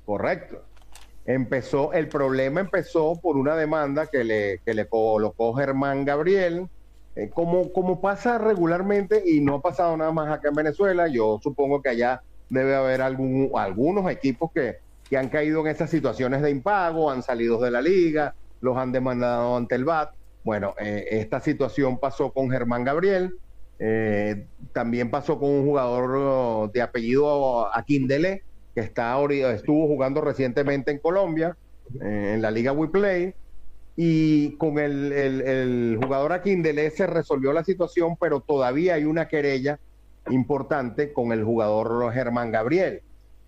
Correcto. 0.06 0.64
Empezó, 1.26 1.94
el 1.94 2.08
problema 2.08 2.62
empezó 2.62 3.16
por 3.22 3.38
una 3.38 3.56
demanda 3.56 4.08
que 4.08 4.24
le, 4.24 4.62
que 4.66 4.74
le 4.74 4.88
colocó 4.88 5.54
Germán 5.54 6.06
Gabriel. 6.06 6.68
Eh, 7.16 7.30
como, 7.30 7.72
como 7.72 8.02
pasa 8.02 8.38
regularmente 8.38 9.22
y 9.26 9.42
no 9.42 9.56
ha 9.56 9.62
pasado 9.62 9.96
nada 9.98 10.12
más 10.12 10.32
acá 10.32 10.50
en 10.50 10.56
Venezuela, 10.56 11.08
yo 11.08 11.40
supongo 11.44 11.82
que 11.82 11.90
allá 11.90 12.22
debe 12.50 12.76
haber 12.76 13.02
algún, 13.02 13.52
algunos 13.56 14.10
equipos 14.10 14.52
que, 14.52 14.78
que 15.10 15.18
han 15.18 15.30
caído 15.30 15.62
en 15.62 15.68
esas 15.68 15.90
situaciones 15.90 16.42
de 16.42 16.50
impago, 16.50 17.12
han 17.12 17.22
salido 17.22 17.60
de 17.60 17.72
la 17.72 17.82
liga, 17.82 18.34
los 18.62 18.78
han 18.78 18.92
demandado 18.92 19.56
ante 19.56 19.76
el 19.76 19.86
BAT. 19.86 20.12
Bueno, 20.44 20.74
eh, 20.80 21.06
esta 21.12 21.40
situación 21.40 22.00
pasó 22.00 22.32
con 22.32 22.50
Germán 22.50 22.84
Gabriel, 22.84 23.36
eh, 23.80 24.46
también 24.74 25.12
pasó 25.12 25.40
con 25.40 25.50
un 25.50 25.66
jugador 25.66 26.16
oh, 26.16 26.72
de 26.74 26.82
apellido 26.82 27.74
Aquindele, 27.76 28.44
que 28.74 28.82
está, 28.82 29.18
estuvo 29.54 29.88
jugando 29.88 30.22
recientemente 30.22 30.92
en 30.92 31.00
Colombia, 31.00 31.58
eh, 32.02 32.34
en 32.36 32.42
la 32.42 32.52
Liga 32.52 32.72
WePlay, 32.72 33.34
y 33.96 34.56
con 34.58 34.80
el, 34.80 35.12
el, 35.12 35.42
el 35.42 36.00
jugador 36.02 36.32
Aquindele 36.32 36.90
se 36.92 37.06
resolvió 37.06 37.52
la 37.52 37.64
situación, 37.64 38.16
pero 38.20 38.40
todavía 38.40 38.96
hay 38.96 39.04
una 39.04 39.28
querella 39.28 39.80
importante 40.30 41.12
con 41.12 41.32
el 41.32 41.44
jugador 41.44 42.12
Germán 42.14 42.52
Gabriel. 42.52 43.02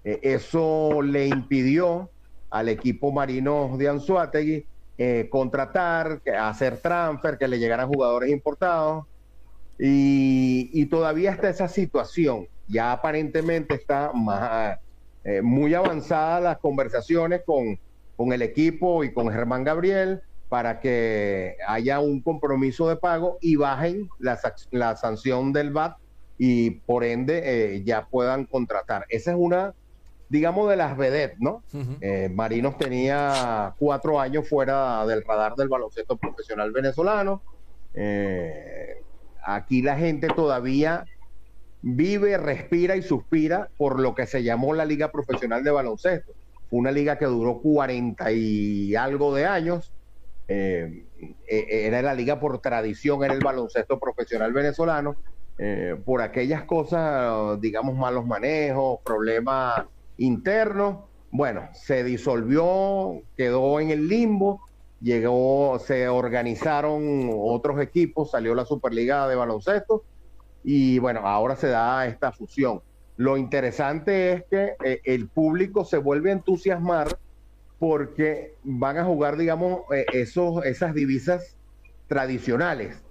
Eh, 0.04 0.20
eso 0.24 1.02
le 1.02 1.28
impidió 1.28 2.10
al 2.50 2.70
equipo 2.70 3.12
marino 3.12 3.76
de 3.78 3.88
Anzuategui 3.88 4.66
eh, 4.98 5.28
contratar, 5.30 6.22
hacer 6.40 6.78
transfer, 6.78 7.38
que 7.38 7.48
le 7.48 7.60
llegaran 7.60 7.88
jugadores 7.88 8.30
importados. 8.30 9.06
Y, 9.80 10.86
todavía 10.88 11.32
está 11.32 11.50
esa 11.50 11.68
situación. 11.68 12.48
Ya 12.68 12.92
aparentemente 12.92 13.76
está 13.76 14.12
eh, 15.24 15.42
muy 15.42 15.74
avanzadas 15.74 16.44
las 16.44 16.58
conversaciones 16.60 17.42
con, 17.46 17.80
con 18.16 18.32
el 18.34 18.42
equipo 18.44 19.04
y 19.04 19.12
con 19.12 19.32
Germán 19.32 19.64
Gabriel 19.64 20.22
para 20.50 20.80
que 20.82 21.56
haya 21.66 22.00
un 22.02 22.22
compromiso 22.22 22.90
de 22.90 22.98
pago 22.98 23.38
y 23.40 23.56
bajen 23.56 24.10
la, 24.20 24.38
la 24.72 24.98
sanción 24.98 25.54
del 25.54 25.72
VAT 25.72 25.96
y 26.38 26.72
por 26.72 27.04
ende 27.04 27.42
eh, 27.46 27.84
ya 27.84 28.08
puedan 28.08 28.46
contratar. 28.46 29.06
Esa 29.10 29.32
es 29.32 29.38
una, 29.40 29.74
digamos, 30.32 30.70
de 30.70 30.78
las 30.78 30.96
vedettes, 30.96 31.42
¿no? 31.42 31.62
Eh, 32.00 32.30
Marinos 32.34 32.78
tenía 32.78 33.76
cuatro 33.78 34.18
años 34.18 34.48
fuera 34.48 35.06
del 35.06 35.26
radar 35.26 35.56
del 35.56 35.68
baloncesto 35.68 36.16
profesional 36.16 36.72
venezolano. 36.72 37.42
Eh, 37.94 39.02
aquí 39.44 39.82
la 39.82 39.98
gente 39.98 40.30
todavía 40.30 41.04
vive, 41.82 42.38
respira 42.38 42.96
y 42.96 43.02
suspira 43.02 43.68
por 43.76 44.00
lo 44.00 44.16
que 44.16 44.26
se 44.26 44.42
llamó 44.42 44.74
la 44.74 44.86
Liga 44.86 45.12
Profesional 45.12 45.66
de 45.66 45.72
Baloncesto. 45.72 46.32
Una 46.70 46.92
liga 46.92 47.18
que 47.18 47.26
duró 47.26 47.60
cuarenta 47.60 48.32
y 48.32 48.96
algo 48.96 49.36
de 49.36 49.46
años. 49.46 49.92
era 50.48 52.02
la 52.02 52.14
liga 52.14 52.40
por 52.40 52.60
tradición, 52.60 53.22
era 53.26 53.34
el 53.34 53.42
baloncesto 53.42 54.00
profesional 54.00 54.54
venezolano 54.54 55.18
eh, 55.58 55.96
por 56.06 56.22
aquellas 56.22 56.64
cosas, 56.64 57.60
digamos, 57.60 57.96
malos 57.96 58.26
manejos, 58.26 59.00
problemas 59.04 59.84
internos. 60.22 61.06
Bueno, 61.32 61.70
se 61.74 62.04
disolvió, 62.04 63.22
quedó 63.38 63.80
en 63.80 63.90
el 63.90 64.08
limbo, 64.08 64.62
llegó, 65.02 65.80
se 65.80 66.08
organizaron 66.08 67.30
otros 67.34 67.82
equipos, 67.82 68.32
salió 68.32 68.54
la 68.54 68.66
Superliga 68.66 69.28
de 69.28 69.36
baloncesto 69.36 70.04
y 70.64 71.00
bueno, 71.00 71.22
ahora 71.26 71.56
se 71.56 71.68
da 71.68 72.06
esta 72.06 72.32
fusión. 72.32 72.82
Lo 73.18 73.38
interesante 73.38 74.34
es 74.34 74.44
que 74.50 74.76
eh, 74.84 75.02
el 75.04 75.28
público 75.28 75.86
se 75.86 75.98
vuelve 75.98 76.32
a 76.32 76.34
entusiasmar 76.34 77.18
porque 77.80 78.56
van 78.64 78.98
a 78.98 79.06
jugar, 79.06 79.38
digamos, 79.38 79.82
eh, 79.94 80.06
esos, 80.14 80.66
esas 80.66 80.94
divisas 80.94 81.58
tradicionales. 82.08 83.02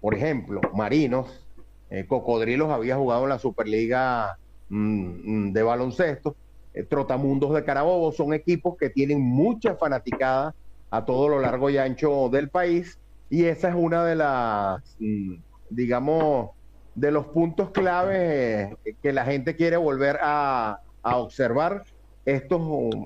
Por 0.00 0.14
ejemplo, 0.14 0.60
Marinos, 0.74 1.46
eh, 1.90 2.06
Cocodrilos 2.06 2.70
había 2.70 2.96
jugado 2.96 3.24
en 3.24 3.30
la 3.30 3.38
Superliga 3.38 4.38
mm, 4.68 5.48
mm, 5.48 5.52
de 5.52 5.62
baloncesto. 5.62 6.36
Eh, 6.74 6.84
Trotamundos 6.84 7.54
de 7.54 7.64
Carabobo 7.64 8.12
son 8.12 8.32
equipos 8.32 8.76
que 8.78 8.90
tienen 8.90 9.20
mucha 9.20 9.74
fanaticada 9.76 10.54
a 10.90 11.04
todo 11.04 11.28
lo 11.28 11.40
largo 11.40 11.70
y 11.70 11.78
ancho 11.78 12.28
del 12.30 12.48
país 12.48 12.98
y 13.28 13.44
esa 13.44 13.68
es 13.68 13.74
una 13.76 14.04
de 14.04 14.16
las, 14.16 14.96
mm, 14.98 15.34
digamos, 15.70 16.50
de 16.94 17.12
los 17.12 17.26
puntos 17.26 17.70
clave 17.70 18.76
eh, 18.84 18.94
que 19.00 19.12
la 19.12 19.24
gente 19.24 19.56
quiere 19.56 19.76
volver 19.76 20.18
a, 20.20 20.80
observar 21.02 21.84
estos 22.26 22.60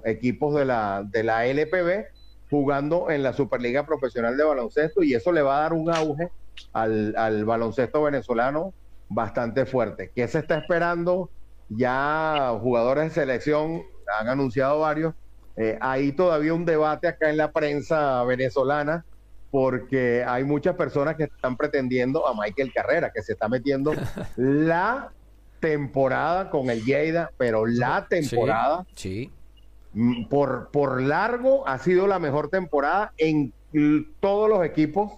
equipos 0.04 0.52
de 0.56 0.64
la, 0.64 1.04
de 1.08 1.22
la 1.22 1.46
LPB 1.46 2.06
jugando 2.50 3.08
en 3.08 3.22
la 3.22 3.32
Superliga 3.32 3.86
Profesional 3.86 4.36
de 4.36 4.42
Baloncesto 4.42 5.04
y 5.04 5.14
eso 5.14 5.30
le 5.30 5.42
va 5.42 5.58
a 5.58 5.60
dar 5.60 5.72
un 5.74 5.88
auge 5.90 6.28
al, 6.72 7.44
baloncesto 7.44 8.02
venezolano 8.02 8.74
bastante 9.08 9.64
fuerte. 9.66 10.10
¿Qué 10.14 10.26
se 10.26 10.40
está 10.40 10.58
esperando? 10.58 11.30
Ya 11.76 12.56
jugadores 12.60 13.04
de 13.04 13.10
selección 13.10 13.82
han 14.18 14.28
anunciado 14.28 14.80
varios. 14.80 15.14
Eh, 15.56 15.78
hay 15.80 16.12
todavía 16.12 16.52
un 16.54 16.64
debate 16.64 17.08
acá 17.08 17.30
en 17.30 17.36
la 17.36 17.52
prensa 17.52 18.22
venezolana 18.24 19.04
porque 19.50 20.24
hay 20.26 20.42
muchas 20.42 20.74
personas 20.74 21.14
que 21.14 21.24
están 21.24 21.56
pretendiendo 21.56 22.26
a 22.26 22.34
Michael 22.34 22.72
Carrera, 22.74 23.12
que 23.14 23.22
se 23.22 23.34
está 23.34 23.48
metiendo 23.48 23.92
la 24.36 25.12
temporada 25.60 26.50
con 26.50 26.70
el 26.70 26.84
Lleida, 26.84 27.30
pero 27.38 27.64
la 27.64 28.06
temporada 28.08 28.84
sí. 28.96 29.30
Mm, 29.92 30.24
por, 30.24 30.70
por 30.72 31.00
largo 31.00 31.66
ha 31.68 31.78
sido 31.78 32.08
la 32.08 32.18
mejor 32.18 32.48
temporada 32.48 33.12
en 33.16 33.52
todos 34.20 34.48
los 34.48 34.64
equipos 34.64 35.12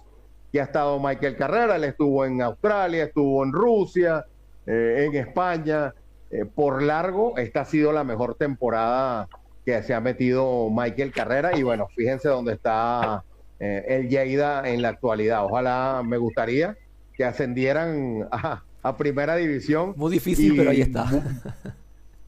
ha 0.59 0.63
estado 0.63 0.99
Michael 0.99 1.35
Carrera, 1.35 1.75
él 1.75 1.83
estuvo 1.85 2.25
en 2.25 2.41
Australia, 2.41 3.05
estuvo 3.05 3.43
en 3.43 3.51
Rusia, 3.51 4.25
eh, 4.65 5.05
en 5.07 5.15
España. 5.15 5.93
Eh, 6.31 6.45
por 6.45 6.81
largo, 6.81 7.37
esta 7.37 7.61
ha 7.61 7.65
sido 7.65 7.93
la 7.93 8.03
mejor 8.03 8.35
temporada 8.35 9.29
que 9.65 9.81
se 9.83 9.93
ha 9.93 10.01
metido 10.01 10.69
Michael 10.69 11.11
Carrera 11.11 11.57
y 11.57 11.63
bueno, 11.63 11.87
fíjense 11.95 12.27
dónde 12.29 12.53
está 12.53 13.23
eh, 13.59 13.85
el 13.87 14.09
Lleida 14.09 14.67
en 14.67 14.81
la 14.81 14.89
actualidad. 14.89 15.45
Ojalá 15.45 16.01
me 16.05 16.17
gustaría 16.17 16.77
que 17.13 17.25
ascendieran 17.25 18.27
a, 18.31 18.63
primera 18.97 19.35
división. 19.35 19.93
Muy 19.97 20.13
difícil, 20.13 20.55
pero 20.55 20.69
ahí 20.69 20.81
está. 20.81 21.09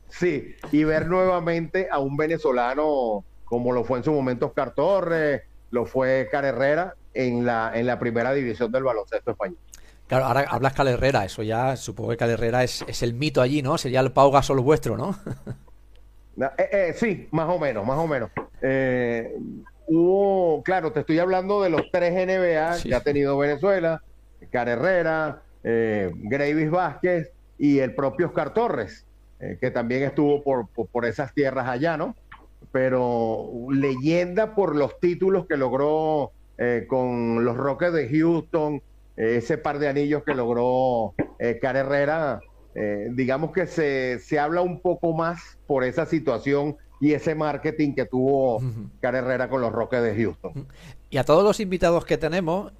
Sí, 0.09 0.55
y 0.71 0.83
ver 0.83 1.07
nuevamente 1.07 1.88
a 1.89 1.99
un 1.99 2.17
venezolano 2.17 3.23
como 3.45 3.71
lo 3.71 3.83
fue 3.83 3.99
en 3.99 4.03
su 4.03 4.12
momento 4.12 4.47
Oscar 4.47 4.73
Torres, 4.75 5.43
lo 5.71 5.85
fue 5.85 6.27
Carrera 6.31 6.95
en 7.13 7.45
la, 7.45 7.71
en 7.73 7.88
la 7.88 7.99
primera 7.99 8.33
división 8.33 8.71
del 8.71 8.83
baloncesto 8.83 9.31
español. 9.31 9.57
Claro, 10.10 10.26
ahora 10.26 10.45
hablas 10.50 10.74
Cal 10.74 10.88
Herrera, 10.88 11.24
eso 11.24 11.43
ya 11.43 11.78
supongo 11.78 12.10
que 12.10 12.17
Cal 12.17 12.32
Herrera 12.32 12.63
es, 12.63 12.84
es 12.88 13.04
el 13.04 13.13
mito 13.13 13.41
allí, 13.41 13.62
¿no? 13.62 13.78
Sería 13.78 14.00
el 14.00 14.12
Pau 14.12 14.32
Gasol 14.32 14.60
vuestro, 14.60 14.98
¿no? 14.98 15.15
Eh, 16.58 16.69
eh, 16.72 16.93
sí, 16.95 17.28
más 17.32 17.50
o 17.50 17.60
menos, 17.60 17.86
más 17.86 17.98
o 17.98 18.08
menos. 18.08 18.30
Eh, 18.62 19.36
hubo, 19.88 20.63
claro, 20.63 20.93
te 20.93 21.02
estoy 21.02 21.19
hablando 21.19 21.62
de 21.62 21.69
los 21.69 21.91
tres 21.91 22.13
NBA 22.13 22.82
que 22.82 22.95
ha 22.95 23.02
tenido 23.02 23.38
Venezuela, 23.38 24.02
Cal 24.50 24.69
Herrera, 24.69 25.41
Gravis 25.62 26.72
Vázquez 26.72 27.34
y 27.58 27.80
el 27.80 27.93
propio 27.93 28.28
Oscar 28.28 28.54
Torres, 28.54 29.06
que 29.60 29.69
también 29.69 30.04
estuvo 30.04 30.41
por, 30.41 30.69
por 30.69 31.06
esas 31.06 31.34
tierras 31.34 31.67
allá, 31.67 31.98
¿no? 31.98 32.15
Pero 32.72 33.52
leyenda 33.69 34.56
por 34.56 34.78
los 34.78 34.98
títulos 35.02 35.45
que 35.45 35.58
logró 35.58 36.32
eh, 36.62 36.86
con 36.88 37.45
los 37.45 37.56
Rockets 37.56 37.93
de 37.93 38.10
Houston, 38.10 38.76
eh, 38.76 38.82
ese 39.19 39.58
par 39.58 39.79
de 39.79 39.88
anillos 39.88 40.23
que 40.23 40.34
logró 40.34 41.13
eh, 41.39 41.60
Herrera, 41.62 42.39
eh, 42.75 43.08
digamos 43.12 43.51
que 43.51 43.67
se, 43.67 44.19
se, 44.19 44.39
habla 44.39 44.62
un 44.62 44.82
poco 44.82 45.13
más 45.13 45.58
por 45.67 45.84
esa 45.84 46.05
situación 46.05 46.77
y 47.01 47.13
ese 47.13 47.36
marketing 47.36 47.93
que 47.93 48.05
tuvo 48.05 48.58
uh 48.58 48.89
Herrera 49.01 49.49
con 49.49 49.62
los 49.62 49.71
Rockets 49.71 50.03
de 50.03 50.15
Houston. 50.15 50.67
Y 51.10 51.17
a 51.17 51.23
todos 51.23 51.43
los 51.43 51.60
invitados 51.60 52.05
que 52.05 52.17
tenemos, 52.17 52.71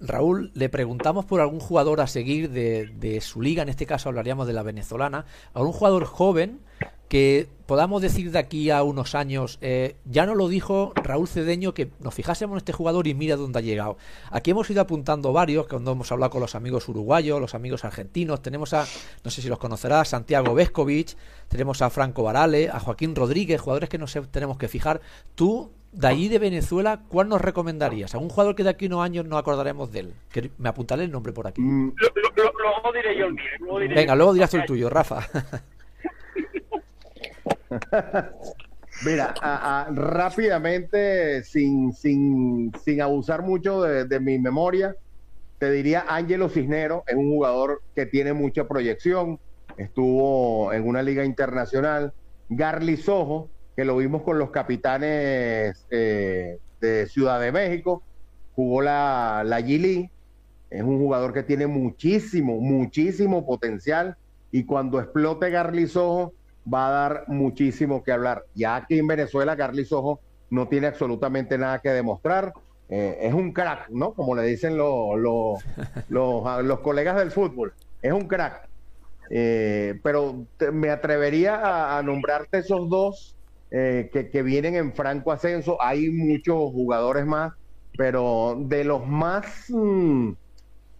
Raúl, 0.00 0.50
le 0.54 0.68
preguntamos 0.68 1.24
por 1.24 1.40
algún 1.40 1.60
jugador 1.60 2.00
a 2.00 2.06
seguir 2.06 2.50
de, 2.50 2.90
de 2.96 3.20
su 3.20 3.40
liga, 3.40 3.62
en 3.62 3.68
este 3.68 3.86
caso 3.86 4.08
hablaríamos 4.08 4.46
de 4.46 4.52
la 4.52 4.62
venezolana, 4.62 5.24
algún 5.54 5.72
jugador 5.72 6.04
joven 6.04 6.60
que 7.10 7.48
podamos 7.66 8.02
decir 8.02 8.30
de 8.30 8.38
aquí 8.38 8.70
a 8.70 8.84
unos 8.84 9.16
años, 9.16 9.58
eh, 9.62 9.96
ya 10.04 10.26
nos 10.26 10.36
lo 10.36 10.46
dijo 10.46 10.92
Raúl 10.94 11.26
Cedeño, 11.26 11.74
que 11.74 11.90
nos 11.98 12.14
fijásemos 12.14 12.54
en 12.54 12.58
este 12.58 12.72
jugador 12.72 13.08
y 13.08 13.14
mira 13.14 13.34
dónde 13.34 13.58
ha 13.58 13.62
llegado. 13.62 13.96
Aquí 14.30 14.52
hemos 14.52 14.70
ido 14.70 14.80
apuntando 14.80 15.32
varios, 15.32 15.66
cuando 15.66 15.90
hemos 15.90 16.12
hablado 16.12 16.30
con 16.30 16.40
los 16.40 16.54
amigos 16.54 16.88
uruguayos, 16.88 17.40
los 17.40 17.56
amigos 17.56 17.84
argentinos, 17.84 18.42
tenemos 18.42 18.74
a, 18.74 18.86
no 19.24 19.30
sé 19.32 19.42
si 19.42 19.48
los 19.48 19.58
conocerás, 19.58 20.08
Santiago 20.08 20.54
Vescovic, 20.54 21.16
tenemos 21.48 21.82
a 21.82 21.90
Franco 21.90 22.22
Varale, 22.22 22.68
a 22.68 22.78
Joaquín 22.78 23.16
Rodríguez, 23.16 23.60
jugadores 23.60 23.88
que 23.88 23.98
nos 23.98 24.16
tenemos 24.30 24.56
que 24.56 24.68
fijar. 24.68 25.00
Tú, 25.34 25.72
de 25.90 26.06
ahí 26.06 26.28
de 26.28 26.38
Venezuela, 26.38 27.02
¿cuál 27.08 27.28
nos 27.28 27.40
recomendarías? 27.40 28.14
¿Algún 28.14 28.28
jugador 28.28 28.54
que 28.54 28.62
de 28.62 28.70
aquí 28.70 28.84
a 28.84 28.88
unos 28.88 29.04
años 29.04 29.24
no 29.26 29.36
acordaremos 29.36 29.90
de 29.90 29.98
él? 29.98 30.14
Que 30.30 30.52
me 30.58 30.68
apuntaré 30.68 31.02
el 31.02 31.10
nombre 31.10 31.32
por 31.32 31.48
aquí. 31.48 31.60
Mm. 31.60 31.92
luego 32.36 32.92
diré 32.94 33.18
yo 33.18 33.26
el 33.26 33.34
mío. 33.34 33.96
Venga, 33.96 34.14
luego 34.14 34.32
dirás 34.32 34.50
tú 34.50 34.58
el 34.58 34.64
tuyo, 34.64 34.88
Rafa. 34.88 35.26
Mira, 39.04 39.34
rápidamente, 39.92 41.42
sin, 41.44 41.92
sin, 41.92 42.72
sin, 42.84 43.00
abusar 43.00 43.42
mucho 43.42 43.82
de, 43.82 44.20
mi 44.20 44.38
memoria, 44.38 44.94
te 45.58 45.70
diría 45.70 46.04
Ángelo 46.08 46.48
Cisnero, 46.48 47.04
es 47.06 47.14
un 47.14 47.30
jugador 47.30 47.82
que 47.94 48.06
tiene 48.06 48.32
mucha 48.32 48.66
proyección, 48.66 49.38
estuvo 49.76 50.72
en 50.72 50.86
una 50.86 51.02
liga 51.02 51.24
internacional. 51.24 52.12
Garly 52.48 52.96
Sojo, 52.96 53.48
que 53.76 53.84
lo 53.84 53.96
vimos 53.96 54.22
con 54.22 54.38
los 54.38 54.50
capitanes 54.50 55.86
eh, 55.90 56.58
de 56.80 57.06
Ciudad 57.06 57.40
de 57.40 57.52
México, 57.52 58.02
jugó 58.54 58.82
la, 58.82 59.42
la 59.46 59.60
G 59.60 60.10
es 60.70 60.82
un 60.82 60.98
jugador 60.98 61.32
que 61.32 61.42
tiene 61.42 61.66
muchísimo, 61.66 62.60
muchísimo 62.60 63.44
potencial 63.44 64.16
y 64.52 64.64
cuando 64.64 65.00
explote 65.00 65.50
Garly 65.50 65.88
Sojo 65.88 66.32
va 66.72 66.88
a 66.88 66.90
dar 66.90 67.24
muchísimo 67.28 68.02
que 68.02 68.12
hablar. 68.12 68.44
Ya 68.54 68.76
aquí 68.76 68.98
en 68.98 69.06
Venezuela 69.06 69.54
Garly 69.54 69.84
Sojo 69.84 70.20
no 70.50 70.68
tiene 70.68 70.88
absolutamente 70.88 71.56
nada 71.56 71.78
que 71.78 71.90
demostrar. 71.90 72.52
Eh, 72.88 73.18
es 73.22 73.32
un 73.32 73.52
crack, 73.52 73.88
¿no? 73.90 74.12
Como 74.14 74.34
le 74.34 74.42
dicen 74.42 74.76
los, 74.76 75.18
los, 75.18 75.62
los, 76.08 76.80
colegas 76.80 77.16
del 77.16 77.30
fútbol. 77.30 77.72
Es 78.02 78.12
un 78.12 78.26
crack. 78.26 78.68
Eh, 79.30 80.00
pero 80.02 80.46
me 80.72 80.90
atrevería 80.90 81.96
a, 81.96 82.02
nombrarte 82.02 82.58
esos 82.58 82.88
dos 82.88 83.36
eh, 83.70 84.10
que, 84.12 84.28
que, 84.28 84.42
vienen 84.42 84.74
en 84.74 84.92
franco 84.92 85.30
ascenso. 85.30 85.80
Hay 85.80 86.10
muchos 86.10 86.56
jugadores 86.72 87.24
más, 87.26 87.52
pero 87.96 88.56
de 88.58 88.84
los 88.84 89.06
más... 89.06 89.66
Mm, 89.68 90.32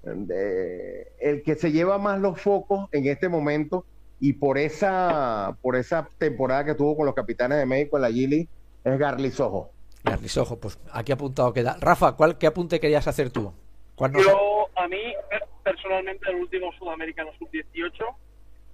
el 0.03 1.43
que 1.43 1.57
se 1.57 1.73
lleva 1.73 1.99
más 1.99 2.19
los 2.21 2.41
focos 2.41 2.89
en 2.93 3.07
este 3.07 3.29
momento 3.29 3.85
y 4.21 4.35
por 4.35 4.59
esa, 4.59 5.57
por 5.63 5.77
esa 5.77 6.09
temporada 6.19 6.65
que 6.65 6.75
tuvo 6.75 6.97
con 6.97 7.07
los 7.07 7.15
capitanes 7.15 7.59
de 7.59 7.67
México 7.67 7.97
en 7.97 8.03
la 8.03 8.11
Gili 8.11 8.49
es 8.85 8.99
Garly 8.99 9.31
Sojo. 9.31 9.71
Garly 10.05 10.29
Sojo, 10.29 10.61
pues 10.61 10.79
aquí 10.93 11.13
apuntado 11.13 11.53
queda. 11.53 11.77
Rafa, 11.81 12.17
¿cuál, 12.17 12.39
¿qué 12.39 12.47
apunte 12.47 12.81
querías 12.81 13.09
hacer 13.09 13.31
tú? 13.31 13.53
Yo, 13.99 14.69
a 14.77 14.89
mí, 14.89 15.15
personalmente, 15.63 16.31
el 16.31 16.37
último 16.37 16.73
Sudamericano 16.79 17.31
Sub-18, 17.39 17.93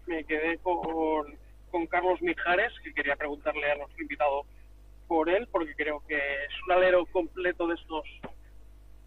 me 0.06 0.22
quedé 0.24 0.59
con, 0.59 1.37
con 1.72 1.87
Carlos 1.87 2.22
Mijares, 2.22 2.72
que 2.85 2.94
quería 2.94 3.16
preguntarle 3.16 3.72
a 3.72 3.76
nuestro 3.76 4.02
invitado 4.02 4.44
por 5.09 5.28
él, 5.28 5.48
porque 5.50 5.74
creo 5.74 6.02
que 6.06 6.16
es 6.16 6.52
un 6.66 6.72
alero 6.72 7.06
completo 7.06 7.66
de 7.66 7.74
estos 7.74 8.04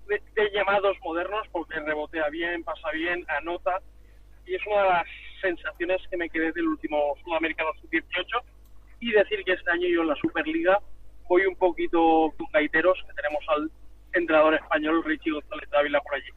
de, 0.08 0.52
llamados 0.52 0.98
modernos 1.04 1.48
porque 1.52 1.80
rebotea 1.80 2.30
bien, 2.30 2.64
pasa 2.64 2.90
bien, 2.92 3.26
anota 3.30 3.80
y 4.46 4.56
es 4.56 4.62
una 4.66 4.82
de 4.82 4.90
las 4.90 5.06
sensaciones 5.42 6.02
que 6.10 6.18
me 6.18 6.30
quedé 6.30 6.52
del 6.52 6.68
último 6.68 7.16
Sudamericano 7.24 7.70
Sub-18 7.82 8.42
y 9.00 9.12
decir 9.12 9.44
que 9.46 9.54
este 9.54 9.72
año 9.72 9.88
yo 9.88 10.02
en 10.02 10.08
la 10.08 10.16
Superliga 10.16 10.80
voy 11.28 11.46
un 11.46 11.56
poquito 11.56 12.34
con 12.38 12.48
gaiteros 12.52 12.98
que 13.08 13.14
tenemos 13.14 13.44
al 13.50 13.72
entrenador 14.14 14.56
español 14.56 15.04
Richie 15.04 15.32
González 15.32 15.70
Dávila 15.72 16.02
por 16.02 16.16
allí. 16.16 16.32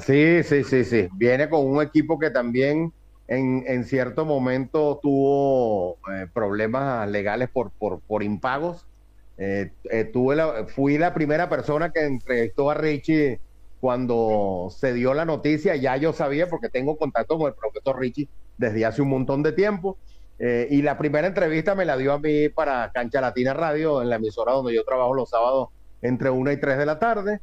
Sí, 0.00 0.42
sí, 0.44 0.64
sí, 0.64 0.84
sí. 0.84 1.08
Viene 1.14 1.48
con 1.48 1.66
un 1.66 1.82
equipo 1.82 2.18
que 2.18 2.30
también 2.30 2.92
en, 3.26 3.64
en 3.66 3.84
cierto 3.84 4.24
momento 4.24 5.00
tuvo 5.02 5.98
eh, 6.12 6.26
problemas 6.32 7.08
legales 7.08 7.48
por, 7.48 7.70
por, 7.72 8.00
por 8.00 8.22
impagos 8.22 8.86
eh, 9.42 9.72
eh, 9.90 10.04
tuve 10.04 10.36
la, 10.36 10.66
fui 10.66 10.98
la 10.98 11.14
primera 11.14 11.48
persona 11.48 11.90
que 11.92 12.04
entrevistó 12.04 12.70
a 12.70 12.74
Richie 12.74 13.40
cuando 13.80 14.68
se 14.70 14.92
dio 14.92 15.14
la 15.14 15.24
noticia. 15.24 15.76
Ya 15.76 15.96
yo 15.96 16.12
sabía 16.12 16.48
porque 16.48 16.68
tengo 16.68 16.96
contacto 16.96 17.38
con 17.38 17.48
el 17.48 17.54
profesor 17.54 17.98
Richie 17.98 18.28
desde 18.58 18.84
hace 18.84 19.02
un 19.02 19.08
montón 19.08 19.42
de 19.42 19.52
tiempo. 19.52 19.96
Eh, 20.38 20.68
y 20.70 20.82
la 20.82 20.96
primera 20.96 21.26
entrevista 21.26 21.74
me 21.74 21.84
la 21.84 21.96
dio 21.96 22.12
a 22.12 22.18
mí 22.18 22.48
para 22.48 22.90
Cancha 22.92 23.20
Latina 23.20 23.52
Radio, 23.52 24.00
en 24.00 24.08
la 24.08 24.16
emisora 24.16 24.52
donde 24.52 24.74
yo 24.74 24.84
trabajo 24.84 25.14
los 25.14 25.28
sábados 25.30 25.68
entre 26.02 26.30
1 26.30 26.52
y 26.52 26.56
3 26.58 26.78
de 26.78 26.86
la 26.86 26.98
tarde. 26.98 27.40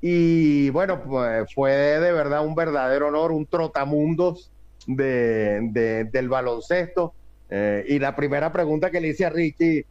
Y 0.00 0.70
bueno, 0.70 1.02
pues 1.02 1.52
fue 1.54 1.72
de 1.72 2.12
verdad 2.12 2.44
un 2.44 2.54
verdadero 2.54 3.08
honor, 3.08 3.32
un 3.32 3.46
trotamundos 3.46 4.50
de, 4.86 6.08
del 6.10 6.28
baloncesto. 6.28 7.12
y 7.86 7.98
la 7.98 8.16
primera 8.16 8.52
pregunta 8.52 8.90
que 8.90 9.00
le 9.00 9.08
hice 9.08 9.26
a 9.26 9.30
Richie 9.30 9.86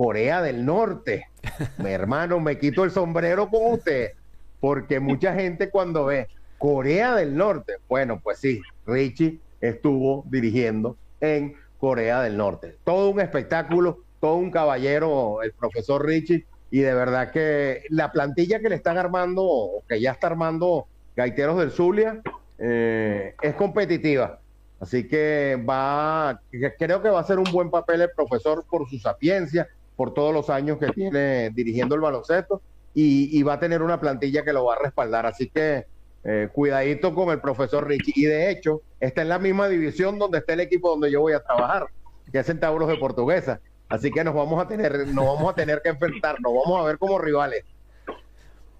Corea 0.00 0.40
del 0.40 0.64
Norte. 0.64 1.26
Mi 1.78 1.90
hermano, 1.90 2.40
me 2.40 2.58
quito 2.58 2.84
el 2.84 2.90
sombrero 2.90 3.50
con 3.50 3.74
usted, 3.74 4.12
porque 4.60 5.00
mucha 5.00 5.34
gente 5.34 5.70
cuando 5.70 6.04
ve 6.04 6.28
Corea 6.58 7.14
del 7.14 7.36
Norte, 7.36 7.76
bueno, 7.88 8.20
pues 8.22 8.38
sí, 8.38 8.60
Richie 8.86 9.40
estuvo 9.60 10.24
dirigiendo 10.28 10.96
en 11.20 11.54
Corea 11.78 12.20
del 12.20 12.36
Norte. 12.36 12.76
Todo 12.84 13.10
un 13.10 13.20
espectáculo, 13.20 14.00
todo 14.20 14.36
un 14.36 14.50
caballero, 14.50 15.42
el 15.42 15.52
profesor 15.52 16.04
Richie, 16.04 16.46
y 16.70 16.80
de 16.80 16.94
verdad 16.94 17.32
que 17.32 17.84
la 17.88 18.12
plantilla 18.12 18.60
que 18.60 18.68
le 18.68 18.76
están 18.76 18.98
armando, 18.98 19.42
o 19.42 19.82
que 19.88 20.00
ya 20.00 20.12
está 20.12 20.28
armando 20.28 20.86
Gaiteros 21.16 21.58
del 21.58 21.70
Zulia, 21.70 22.20
eh, 22.58 23.34
es 23.40 23.54
competitiva. 23.54 24.38
Así 24.78 25.08
que 25.08 25.62
va, 25.68 26.40
creo 26.78 27.02
que 27.02 27.08
va 27.08 27.20
a 27.20 27.24
ser 27.24 27.38
un 27.38 27.50
buen 27.52 27.70
papel 27.70 28.02
el 28.02 28.10
profesor 28.14 28.64
por 28.68 28.88
su 28.88 28.98
sapiencia, 28.98 29.68
por 29.96 30.14
todos 30.14 30.32
los 30.32 30.48
años 30.48 30.78
que 30.78 30.88
tiene 30.88 31.50
dirigiendo 31.50 31.94
el 31.94 32.00
baloncesto 32.00 32.62
y, 32.94 33.42
va 33.42 33.54
a 33.54 33.60
tener 33.60 33.82
una 33.82 34.00
plantilla 34.00 34.44
que 34.44 34.52
lo 34.52 34.64
va 34.64 34.74
a 34.74 34.82
respaldar. 34.82 35.26
Así 35.26 35.48
que 35.48 35.86
eh, 36.24 36.48
cuidadito 36.52 37.14
con 37.14 37.30
el 37.30 37.40
profesor 37.40 37.86
Richie. 37.86 38.12
Y 38.16 38.24
de 38.24 38.50
hecho, 38.50 38.82
está 38.98 39.22
en 39.22 39.28
la 39.28 39.38
misma 39.38 39.68
división 39.68 40.18
donde 40.18 40.38
está 40.38 40.54
el 40.54 40.60
equipo 40.60 40.90
donde 40.90 41.10
yo 41.10 41.20
voy 41.20 41.32
a 41.32 41.40
trabajar, 41.40 41.86
que 42.30 42.38
es 42.38 42.46
Centauros 42.46 42.88
de 42.88 42.96
Portuguesa. 42.96 43.60
Así 43.88 44.10
que 44.10 44.22
nos 44.22 44.34
vamos 44.34 44.62
a 44.62 44.68
tener, 44.68 45.06
nos 45.08 45.26
vamos 45.26 45.52
a 45.52 45.54
tener 45.54 45.80
que 45.82 45.90
enfrentar, 45.90 46.40
nos 46.40 46.52
vamos 46.54 46.80
a 46.80 46.84
ver 46.84 46.98
como 46.98 47.18
rivales. 47.18 47.64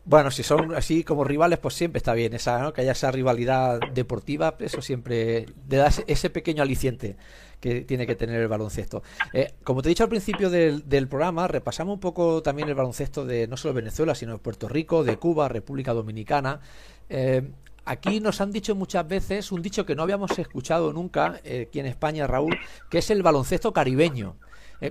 Bueno, 0.05 0.31
si 0.31 0.43
son 0.43 0.75
así 0.75 1.05
como 1.05 1.25
rivales, 1.25 1.59
pues 1.59 1.75
siempre 1.75 1.99
está 1.99 2.15
bien 2.15 2.33
esa, 2.35 2.73
que 2.73 2.81
haya 2.81 2.93
esa 2.93 3.11
rivalidad 3.11 3.81
deportiva, 3.93 4.57
eso 4.59 4.83
siempre 4.83 5.47
le 5.69 5.77
da 5.77 5.89
ese 6.07 6.31
pequeño 6.31 6.63
aliciente 6.63 7.17
que 7.61 7.83
tiene 7.83 8.07
que 8.07 8.17
tener 8.17 8.41
el 8.41 8.49
baloncesto. 8.49 9.03
Eh, 9.33 9.55
como 9.63 9.83
te 9.83 9.89
he 9.89 9.91
dicho 9.91 10.03
al 10.03 10.09
principio 10.09 10.51
del, 10.51 11.09
programa, 11.09 11.47
repasamos 11.47 11.95
un 11.95 12.01
poco 12.01 12.43
también 12.43 12.69
el 12.69 12.75
baloncesto 12.75 13.25
de 13.25 13.47
no 13.47 13.57
solo 13.57 13.75
Venezuela, 13.75 14.15
sino 14.15 14.33
de 14.33 14.39
Puerto 14.39 14.69
Rico, 14.69 15.05
de 15.05 15.17
Cuba, 15.17 15.49
República 15.49 15.93
Dominicana. 15.93 16.61
Eh, 17.09 17.49
aquí 17.85 18.21
nos 18.21 18.41
han 18.41 18.51
dicho 18.51 18.75
muchas 18.75 19.07
veces 19.07 19.53
un 19.53 19.63
dicho 19.63 19.85
que 19.85 19.95
no 19.95 20.03
habíamos 20.03 20.39
escuchado 20.39 20.93
nunca 20.93 21.41
eh, 21.45 21.67
aquí 21.69 21.81
en 21.81 21.87
España, 21.87 22.27
Raúl, 22.27 22.57
que 22.89 22.99
es 22.99 23.11
el 23.11 23.23
baloncesto 23.23 23.73
caribeño. 23.73 24.37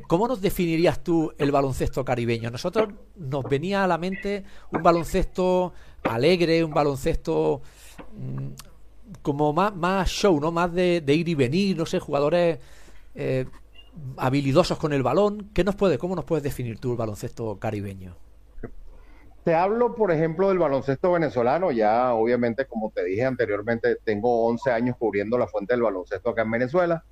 ¿Cómo 0.07 0.28
nos 0.28 0.39
definirías 0.39 1.03
tú 1.03 1.34
el 1.39 1.51
baloncesto 1.51 2.05
caribeño? 2.05 2.51
Nosotros 2.51 2.89
nos 3.15 3.43
venía 3.45 3.84
a 3.84 3.88
la 3.88 3.97
mente 3.97 4.43
un 4.72 4.84
baloncesto 4.84 5.74
alegre, 6.03 6.63
un 6.63 6.72
baloncesto 6.72 7.63
mm, 8.15 8.68
como 9.22 9.53
más, 9.53 9.76
más 9.76 10.10
show, 10.10 10.39
¿no? 10.39 10.51
Más 10.51 10.74
de, 10.74 11.03
ir 11.07 11.30
y 11.30 11.36
venir, 11.36 11.78
no 11.78 11.86
sé, 11.86 11.99
jugadores 11.99 12.60
eh, 13.16 13.45
habilidosos 14.18 14.78
con 14.78 14.93
el 14.93 15.03
balón. 15.03 15.49
¿Qué 15.53 15.64
nos 15.64 15.76
puede, 15.76 15.97
¿Cómo 15.97 16.16
nos 16.16 16.26
puedes 16.26 16.43
definir 16.43 16.80
tú 16.80 16.91
el 16.91 16.97
baloncesto 16.97 17.57
caribeño? 17.60 18.16
Te 19.43 19.55
hablo, 19.55 19.95
por 19.95 20.12
ejemplo, 20.12 20.49
del 20.49 20.60
baloncesto 20.60 21.12
venezolano. 21.14 21.72
Ya, 21.72 22.14
obviamente, 22.14 22.66
como 22.66 22.91
te 22.91 23.03
dije 23.03 23.26
anteriormente, 23.26 23.97
tengo 24.03 24.45
11 24.45 24.72
años 24.72 24.95
cubriendo 24.97 25.38
la 25.38 25.47
fuente 25.47 25.74
del 25.74 25.84
baloncesto 25.84 26.30
acá 26.30 26.43
en 26.43 26.51
Venezuela. 26.51 27.03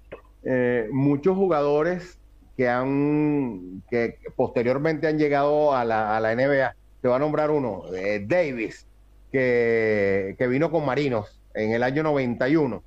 Eh, 0.44 0.88
muchos 0.92 1.36
jugadores 1.36 2.20
que 2.56 2.68
han 2.68 3.84
que 3.90 4.18
posteriormente 4.36 5.08
han 5.08 5.18
llegado 5.18 5.74
a 5.74 5.86
la, 5.86 6.18
a 6.18 6.20
la 6.20 6.36
NBA. 6.36 6.76
Te 7.02 7.08
va 7.08 7.16
a 7.16 7.20
nombrar 7.20 7.52
uno, 7.52 7.84
eh, 7.94 8.26
Davis, 8.28 8.88
que, 9.32 10.36
que 10.38 10.48
vino 10.48 10.72
con 10.72 10.86
Marinos 10.86 11.40
en 11.58 11.72
el 11.72 11.84
año 11.84 12.04
91. 12.04 12.84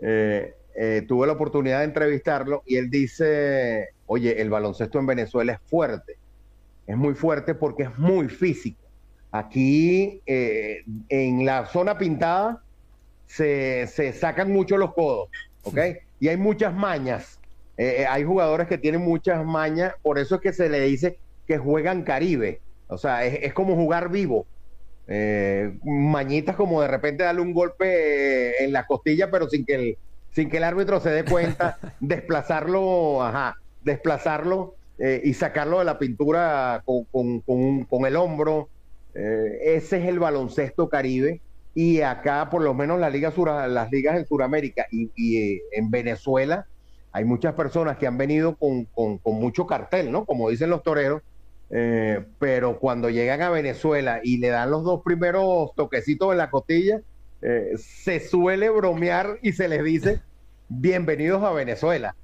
Eh, 0.00 0.54
eh, 0.74 1.04
tuve 1.06 1.26
la 1.26 1.34
oportunidad 1.34 1.78
de 1.78 1.84
entrevistarlo 1.84 2.62
y 2.66 2.76
él 2.76 2.90
dice, 2.90 3.90
oye, 4.06 4.40
el 4.40 4.50
baloncesto 4.50 4.98
en 4.98 5.06
Venezuela 5.06 5.52
es 5.52 5.60
fuerte, 5.68 6.16
es 6.86 6.96
muy 6.96 7.14
fuerte 7.14 7.54
porque 7.54 7.84
es 7.84 7.98
muy 7.98 8.28
físico. 8.28 8.80
Aquí 9.30 10.20
eh, 10.26 10.84
en 11.08 11.44
la 11.44 11.66
zona 11.66 11.96
pintada 11.96 12.62
se, 13.26 13.86
sacan 14.12 14.52
mucho 14.52 14.76
los 14.76 14.92
codos, 14.92 15.28
¿ok? 15.62 15.78
Y 16.20 16.28
hay 16.28 16.36
muchas 16.36 16.74
mañas. 16.74 17.38
hay 17.78 18.24
jugadores 18.24 18.68
que 18.68 18.78
tienen 18.78 19.00
muchas 19.00 19.44
mañas, 19.44 19.94
por 20.02 20.18
eso 20.18 20.36
es 20.36 20.40
que 20.40 20.52
se 20.52 20.68
le 20.68 20.80
dice 20.80 21.18
que 21.46 21.58
juegan 21.58 22.02
Caribe. 22.02 22.60
O 22.88 22.98
sea, 22.98 23.24
es 23.24 23.54
como 23.54 23.74
jugar 23.74 24.10
vivo. 24.10 24.46
Eh, 25.08 25.78
mañitas 25.84 26.56
como 26.56 26.80
de 26.80 26.88
repente 26.88 27.24
darle 27.24 27.40
un 27.40 27.52
golpe 27.52 28.62
en 28.64 28.72
la 28.72 28.86
costilla, 28.86 29.30
pero 29.30 29.48
sin 29.48 29.64
que 29.64 29.74
el, 29.74 29.98
sin 30.30 30.48
que 30.48 30.58
el 30.58 30.64
árbitro 30.64 31.00
se 31.00 31.10
dé 31.10 31.24
cuenta, 31.24 31.78
desplazarlo, 32.00 33.22
ajá, 33.22 33.56
desplazarlo 33.82 34.76
eh, 34.98 35.20
y 35.24 35.34
sacarlo 35.34 35.80
de 35.80 35.84
la 35.84 35.98
pintura 35.98 36.82
con, 36.84 38.06
el 38.06 38.16
hombro. 38.16 38.68
Eh, 39.14 39.74
ese 39.76 39.98
es 39.98 40.06
el 40.06 40.18
baloncesto 40.18 40.88
caribe. 40.88 41.40
Y 41.74 42.02
acá, 42.02 42.50
por 42.50 42.62
lo 42.62 42.74
menos, 42.74 43.00
la 43.00 43.08
Liga 43.08 43.30
Sur, 43.30 43.48
las 43.48 43.90
ligas 43.90 44.18
en 44.18 44.26
Sudamérica 44.26 44.86
y, 44.90 45.10
y 45.16 45.62
en 45.72 45.90
Venezuela, 45.90 46.66
hay 47.12 47.24
muchas 47.24 47.54
personas 47.54 47.96
que 47.96 48.06
han 48.06 48.18
venido 48.18 48.56
con, 48.56 48.84
con 48.84 49.20
mucho 49.24 49.66
cartel, 49.66 50.12
¿no? 50.12 50.26
Como 50.26 50.50
dicen 50.50 50.68
los 50.68 50.82
toreros, 50.82 51.22
eh, 51.72 52.24
pero 52.38 52.78
cuando 52.78 53.08
llegan 53.08 53.40
a 53.40 53.48
Venezuela 53.48 54.20
y 54.22 54.38
le 54.38 54.48
dan 54.48 54.70
los 54.70 54.84
dos 54.84 55.00
primeros 55.02 55.74
toquecitos 55.74 56.32
en 56.32 56.38
la 56.38 56.50
costilla, 56.50 57.00
eh, 57.40 57.72
se 57.76 58.20
suele 58.20 58.68
bromear 58.68 59.38
y 59.42 59.52
se 59.52 59.68
les 59.68 59.82
dice 59.82 60.20
bienvenidos 60.68 61.42
a 61.42 61.52
Venezuela. 61.52 62.14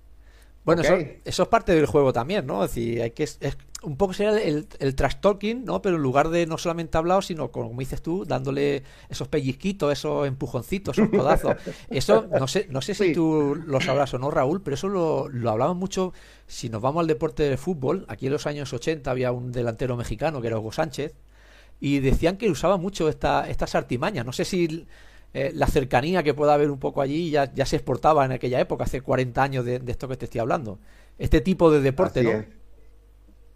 Bueno, 0.69 0.83
eso, 0.83 0.97
eso, 1.25 1.43
es 1.45 1.49
parte 1.49 1.75
del 1.75 1.87
juego 1.87 2.13
también, 2.13 2.47
¿no? 2.47 2.63
Es 2.63 2.75
decir, 2.75 3.01
hay 3.01 3.13
que 3.13 3.23
es, 3.23 3.39
un 3.83 3.97
poco 3.97 4.13
sería 4.13 4.39
el, 4.39 4.67
el, 4.81 4.95
trash 4.95 5.17
talking, 5.21 5.65
¿no? 5.65 5.81
Pero 5.81 5.97
en 5.97 6.03
lugar 6.03 6.29
de 6.29 6.45
no 6.47 6.59
solamente 6.59 6.99
hablar, 6.99 7.25
sino 7.25 7.51
como 7.51 7.79
dices 7.79 8.03
tú, 8.03 8.27
dándole 8.27 8.83
esos 9.09 9.29
pellizquitos, 9.29 9.91
esos 9.91 10.27
empujoncitos, 10.27 10.99
esos 10.99 11.11
codazos. 11.11 11.57
Eso, 11.91 12.27
no 12.31 12.47
sé, 12.49 12.67
no 12.69 12.83
sé 12.83 12.95
si 12.95 13.15
tú 13.15 13.57
lo 13.67 13.81
sabrás 13.81 14.13
o 14.13 14.19
no, 14.19 14.31
Raúl, 14.31 14.61
pero 14.61 14.75
eso 14.75 14.89
lo, 14.89 15.29
lo 15.29 15.51
hablamos 15.51 15.77
mucho. 15.77 16.13
Si 16.47 16.69
nos 16.69 16.83
vamos 16.83 17.01
al 17.01 17.07
deporte 17.07 17.45
de 17.45 17.57
fútbol, 17.57 18.05
aquí 18.09 18.27
en 18.27 18.33
los 18.33 18.47
años 18.47 18.71
80 18.73 19.11
había 19.11 19.33
un 19.33 19.53
delantero 19.53 19.97
mexicano 19.97 20.43
que 20.43 20.49
era 20.49 20.59
Hugo 20.59 20.73
Sánchez, 20.73 21.15
y 21.81 22.01
decían 22.01 22.37
que 22.37 22.51
usaba 22.51 22.77
mucho 22.77 23.09
esta, 23.09 23.49
estas 23.49 23.75
artimañas. 23.75 24.27
No 24.27 24.33
sé 24.33 24.45
si 24.45 24.87
eh, 25.35 25.53
la 25.55 25.67
cercanía 25.67 26.23
que 26.23 26.33
pueda 26.33 26.55
haber 26.55 26.71
un 26.71 26.79
poco 26.79 27.03
allí 27.03 27.31
ya, 27.31 27.53
ya 27.53 27.67
se 27.67 27.77
exportaba 27.77 28.25
en 28.25 28.33
aquella 28.33 28.61
época, 28.61 28.85
hace 28.85 29.03
40 29.03 29.43
años 29.43 29.65
de, 29.65 29.83
esto 29.87 30.09
que 30.09 30.17
te 30.17 30.25
estoy 30.25 30.41
hablando. 30.41 30.79
Este 31.19 31.41
tipo 31.41 31.71
de 31.71 31.81
deporte, 31.81 32.23
¿no? 32.23 32.45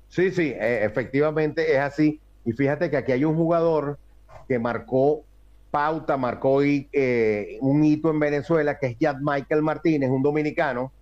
Sí, 0.08 0.30
sí, 0.30 0.52
e, 0.54 0.84
efectivamente 0.84 1.72
es 1.72 1.78
así. 1.78 2.20
Y 2.44 2.52
fíjate 2.52 2.90
que 2.90 2.98
aquí 2.98 3.12
hay 3.12 3.24
un 3.24 3.36
jugador 3.36 3.98
que 4.46 4.58
marcó 4.58 5.24
pauta, 5.70 6.18
marcó 6.18 6.60
eh, 6.62 7.56
un 7.62 7.82
hito 7.82 8.10
en 8.10 8.20
Venezuela, 8.20 8.78
que 8.78 8.88
es 8.88 8.98
Yad 8.98 9.16
Michael 9.22 9.62
Martínez, 9.62 10.10
un 10.10 10.22
dominicano, 10.22 10.92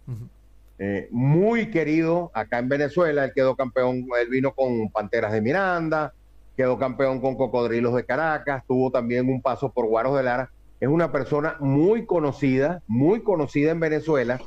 eh, 0.79 1.09
muy 1.11 1.71
querido 1.71 2.31
acá 2.33 2.61
en 2.61 2.69
Venezuela. 2.69 3.25
Él 3.25 3.33
quedó 3.35 3.57
campeón, 3.57 4.07
él 4.23 4.29
vino 4.29 4.55
con 4.55 4.89
Panteras 4.91 5.33
de 5.33 5.41
Miranda, 5.41 6.15
quedó 6.57 6.79
campeón 6.79 7.21
con 7.21 7.35
Cocodrilos 7.35 7.97
de 7.97 8.05
Caracas, 8.05 8.63
tuvo 8.69 8.93
también 8.93 9.29
un 9.29 9.43
paso 9.43 9.73
por 9.73 9.89
Guaros 9.89 10.17
de 10.17 10.23
Lara 10.23 10.51
es 10.81 10.89
una 10.89 11.13
persona 11.13 11.57
muy 11.61 12.07
conocida, 12.07 12.83
muy 12.87 13.23
conocida 13.23 13.71
en 13.71 13.81
Venezuela. 13.81 14.41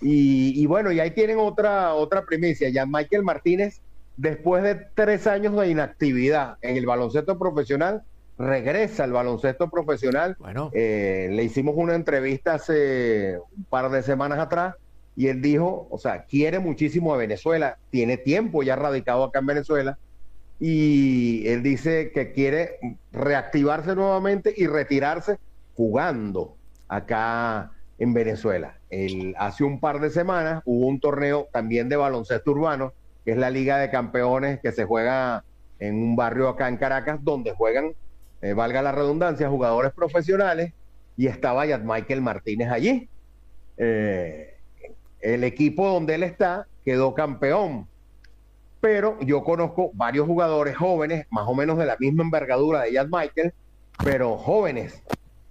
Y, 0.00 0.64
bueno, 0.66 0.92
y 0.92 1.00
ahí 1.00 1.10
tienen 1.10 1.38
otra, 1.40 1.94
otra 1.94 2.24
primicia. 2.24 2.68
Ya 2.68 2.86
Michael 2.86 3.24
Martínez, 3.24 3.80
después 4.16 4.62
de 4.62 4.76
tres 4.94 5.26
años 5.26 5.56
de 5.56 5.70
inactividad 5.70 6.56
en 6.62 6.76
el 6.76 6.86
baloncesto 6.86 7.36
profesional, 7.38 8.02
regresa 8.38 9.04
al 9.04 9.12
baloncesto 9.12 9.68
profesional. 9.70 10.36
Bueno. 10.38 10.70
Eh, 10.72 11.28
le 11.32 11.42
hicimos 11.42 11.74
una 11.76 11.94
entrevista 11.94 12.54
hace 12.54 13.38
un 13.56 13.64
par 13.64 13.90
de 13.90 14.02
semanas 14.02 14.38
atrás 14.38 14.76
y 15.16 15.26
él 15.26 15.42
dijo, 15.42 15.88
o 15.90 15.98
sea, 15.98 16.26
quiere 16.26 16.60
muchísimo 16.60 17.12
a 17.12 17.16
Venezuela, 17.16 17.78
tiene 17.90 18.18
tiempo 18.18 18.62
ya 18.62 18.76
radicado 18.76 19.24
acá 19.24 19.40
en 19.40 19.46
Venezuela 19.46 19.98
y 20.60 21.48
él 21.48 21.64
dice 21.64 22.12
que 22.12 22.32
quiere 22.32 22.76
reactivarse 23.10 23.96
nuevamente 23.96 24.54
y 24.56 24.68
retirarse 24.68 25.38
jugando 25.78 26.56
acá 26.88 27.70
en 28.00 28.12
Venezuela. 28.12 28.78
El, 28.90 29.36
hace 29.38 29.62
un 29.62 29.78
par 29.78 30.00
de 30.00 30.10
semanas 30.10 30.60
hubo 30.64 30.88
un 30.88 30.98
torneo 30.98 31.46
también 31.52 31.88
de 31.88 31.94
baloncesto 31.94 32.50
urbano, 32.50 32.92
que 33.24 33.30
es 33.30 33.36
la 33.36 33.48
Liga 33.48 33.78
de 33.78 33.88
Campeones 33.88 34.58
que 34.58 34.72
se 34.72 34.84
juega 34.84 35.44
en 35.78 35.94
un 35.94 36.16
barrio 36.16 36.48
acá 36.48 36.66
en 36.66 36.78
Caracas, 36.78 37.20
donde 37.22 37.52
juegan, 37.52 37.92
eh, 38.42 38.54
valga 38.54 38.82
la 38.82 38.90
redundancia, 38.90 39.48
jugadores 39.48 39.92
profesionales, 39.92 40.72
y 41.16 41.28
estaba 41.28 41.64
Yad 41.64 41.82
Michael 41.82 42.22
Martínez 42.22 42.72
allí. 42.72 43.08
Eh, 43.76 44.56
el 45.20 45.44
equipo 45.44 45.86
donde 45.86 46.16
él 46.16 46.24
está 46.24 46.66
quedó 46.84 47.14
campeón, 47.14 47.86
pero 48.80 49.16
yo 49.20 49.44
conozco 49.44 49.92
varios 49.94 50.26
jugadores 50.26 50.76
jóvenes, 50.76 51.26
más 51.30 51.46
o 51.46 51.54
menos 51.54 51.78
de 51.78 51.86
la 51.86 51.96
misma 52.00 52.24
envergadura 52.24 52.82
de 52.82 52.94
Yad 52.94 53.06
Michael, 53.12 53.54
pero 54.02 54.36
jóvenes 54.36 55.04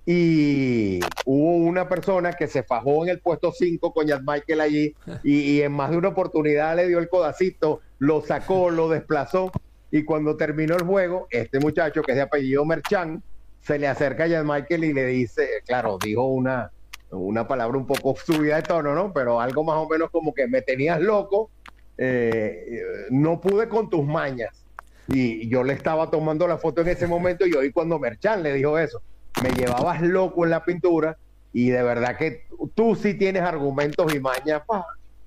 y 0.09 1.01
hubo 1.25 1.57
una 1.57 1.89
persona 1.89 2.31
que 2.31 2.47
se 2.47 2.63
fajó 2.63 3.03
en 3.03 3.09
el 3.09 3.19
puesto 3.19 3.51
5 3.51 3.91
con 3.91 4.07
Yad 4.07 4.21
Michael 4.25 4.61
allí 4.61 4.95
y, 5.23 5.59
en 5.59 5.73
más 5.73 5.91
de 5.91 5.97
una 5.97 6.07
oportunidad 6.07 6.77
le 6.77 6.87
dio 6.87 6.99
el 6.99 7.09
codacito, 7.09 7.81
lo 7.99 8.21
sacó, 8.21 8.69
lo 8.69 8.87
desplazó 8.87 9.51
y 9.91 10.05
cuando 10.05 10.37
terminó 10.37 10.77
el 10.77 10.83
juego, 10.83 11.27
este 11.29 11.59
muchacho 11.59 12.03
que 12.03 12.13
es 12.13 12.15
de 12.15 12.21
apellido 12.21 12.63
Merchan 12.63 13.21
se 13.59 13.77
le 13.77 13.89
acerca 13.89 14.23
a 14.23 14.27
Yad 14.27 14.45
Michael 14.45 14.85
y 14.85 14.93
le 14.93 15.07
dice, 15.07 15.45
claro, 15.65 15.97
dijo 16.01 16.23
una, 16.23 16.71
una 17.11 17.45
palabra 17.45 17.77
un 17.77 17.85
poco 17.85 18.15
subida 18.15 18.55
de 18.55 18.61
tono, 18.61 18.95
¿no? 18.95 19.11
Pero 19.11 19.41
algo 19.41 19.65
más 19.65 19.75
o 19.75 19.89
menos 19.89 20.09
como 20.09 20.33
que 20.33 20.47
me 20.47 20.61
tenías 20.61 21.01
loco, 21.01 21.51
eh, 21.97 22.81
no 23.09 23.41
pude 23.41 23.67
con 23.67 23.89
tus 23.89 24.05
mañas. 24.05 24.63
Y 25.09 25.49
yo 25.49 25.65
le 25.65 25.73
estaba 25.73 26.09
tomando 26.09 26.47
la 26.47 26.57
foto 26.57 26.79
en 26.79 26.87
ese 26.87 27.07
momento 27.07 27.45
y 27.45 27.53
hoy 27.55 27.73
cuando 27.73 27.99
Merchan 27.99 28.41
le 28.41 28.53
dijo 28.53 28.79
eso 28.79 29.01
me 29.43 29.49
llevabas 29.51 30.01
loco 30.01 30.43
en 30.43 30.51
la 30.51 30.63
pintura 30.63 31.17
y 31.53 31.69
de 31.69 31.83
verdad 31.83 32.17
que 32.17 32.45
tú 32.75 32.95
sí 32.95 33.13
tienes 33.13 33.43
argumentos 33.43 34.13
y 34.13 34.19
mañas 34.19 34.61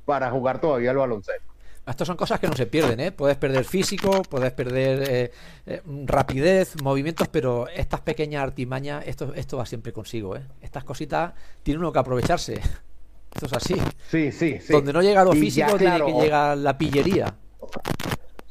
para 0.04 0.30
jugar 0.30 0.60
todavía 0.60 0.90
el 0.90 0.96
baloncesto. 0.96 1.50
Estas 1.86 2.06
son 2.06 2.16
cosas 2.16 2.38
que 2.38 2.46
no 2.46 2.54
se 2.54 2.66
pierden, 2.66 3.00
¿eh? 3.00 3.10
Puedes 3.10 3.36
perder 3.36 3.64
físico, 3.64 4.22
puedes 4.22 4.52
perder 4.52 5.02
eh, 5.10 5.32
eh, 5.66 5.82
rapidez, 6.06 6.80
movimientos, 6.82 7.26
pero 7.28 7.66
estas 7.68 8.00
pequeñas 8.00 8.44
artimañas, 8.44 9.04
esto, 9.06 9.34
esto 9.34 9.56
va 9.56 9.66
siempre 9.66 9.92
consigo, 9.92 10.36
¿eh? 10.36 10.42
Estas 10.60 10.84
cositas 10.84 11.32
tiene 11.64 11.80
uno 11.80 11.92
que 11.92 11.98
aprovecharse. 11.98 12.60
Esto 13.32 13.46
es 13.46 13.52
así. 13.52 13.76
Sí, 14.08 14.32
sí, 14.32 14.58
sí. 14.60 14.72
Donde 14.72 14.92
no 14.92 15.00
llega 15.02 15.24
lo 15.24 15.32
físico, 15.32 15.76
tiene 15.78 16.04
que 16.04 16.12
llegar 16.12 16.58
la 16.58 16.76
pillería. 16.76 17.32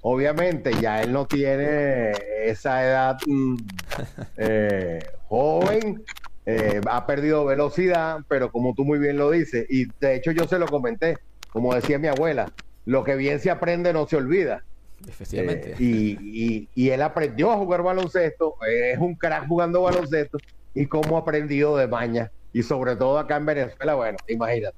Obviamente, 0.01 0.71
ya 0.81 1.01
él 1.01 1.11
no 1.11 1.25
tiene 1.25 2.11
esa 2.45 2.85
edad 2.85 3.17
mm, 3.25 3.55
eh, 4.37 4.99
joven, 5.27 6.03
eh, 6.45 6.81
ha 6.89 7.05
perdido 7.05 7.45
velocidad, 7.45 8.19
pero 8.27 8.51
como 8.51 8.73
tú 8.73 8.85
muy 8.85 8.97
bien 8.97 9.17
lo 9.17 9.29
dices, 9.31 9.65
y 9.69 9.87
de 9.99 10.15
hecho 10.15 10.31
yo 10.31 10.47
se 10.47 10.57
lo 10.57 10.67
comenté, 10.67 11.17
como 11.51 11.75
decía 11.75 11.99
mi 11.99 12.07
abuela, 12.07 12.51
lo 12.85 13.03
que 13.03 13.15
bien 13.15 13.39
se 13.39 13.51
aprende 13.51 13.91
no 13.91 14.07
se 14.07 14.15
olvida. 14.15 14.63
Efectivamente. 15.07 15.71
Eh, 15.73 15.75
y, 15.79 16.69
y, 16.75 16.89
él 16.89 17.01
aprendió 17.01 17.51
a 17.51 17.57
jugar 17.57 17.83
baloncesto, 17.83 18.55
es 18.67 18.97
un 18.99 19.15
crack 19.15 19.47
jugando 19.47 19.81
baloncesto, 19.81 20.37
y 20.73 20.85
cómo 20.85 21.17
ha 21.17 21.21
aprendido 21.21 21.75
de 21.75 21.87
maña, 21.87 22.31
y 22.53 22.63
sobre 22.63 22.95
todo 22.95 23.17
acá 23.19 23.35
en 23.35 23.45
Venezuela, 23.45 23.95
bueno, 23.95 24.17
imagínate. 24.27 24.77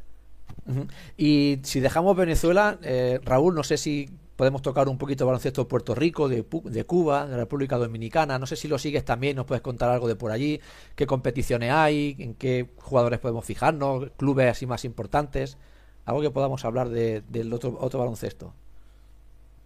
Y 1.17 1.59
si 1.63 1.80
dejamos 1.80 2.15
Venezuela, 2.15 2.80
Raúl, 3.24 3.55
no 3.55 3.63
sé 3.63 3.78
si 3.78 4.09
podemos 4.41 4.63
tocar 4.63 4.89
un 4.89 4.97
poquito 4.97 5.23
de 5.23 5.27
baloncesto 5.27 5.61
de 5.61 5.69
Puerto 5.69 5.93
Rico, 5.93 6.27
de, 6.27 6.43
de, 6.63 6.83
Cuba, 6.83 7.27
de 7.27 7.37
República 7.37 7.77
Dominicana. 7.77 8.39
No 8.39 8.47
sé 8.47 8.55
si 8.55 8.67
lo 8.67 8.79
sigues 8.79 9.05
también, 9.05 9.35
nos 9.35 9.45
puedes 9.45 9.61
contar 9.61 9.91
algo 9.91 10.07
de 10.07 10.15
por 10.15 10.31
allí, 10.31 10.59
qué 10.95 11.05
competiciones 11.05 11.71
hay, 11.71 12.15
en 12.17 12.33
qué 12.33 12.67
jugadores 12.77 13.19
podemos 13.19 13.45
fijarnos, 13.45 14.09
clubes 14.17 14.49
así 14.49 14.65
más 14.65 14.83
importantes, 14.83 15.59
algo 16.05 16.21
que 16.21 16.31
podamos 16.31 16.65
hablar 16.65 16.89
del 16.89 17.53
otro, 17.53 17.77
otro 17.79 17.99
baloncesto. 17.99 18.51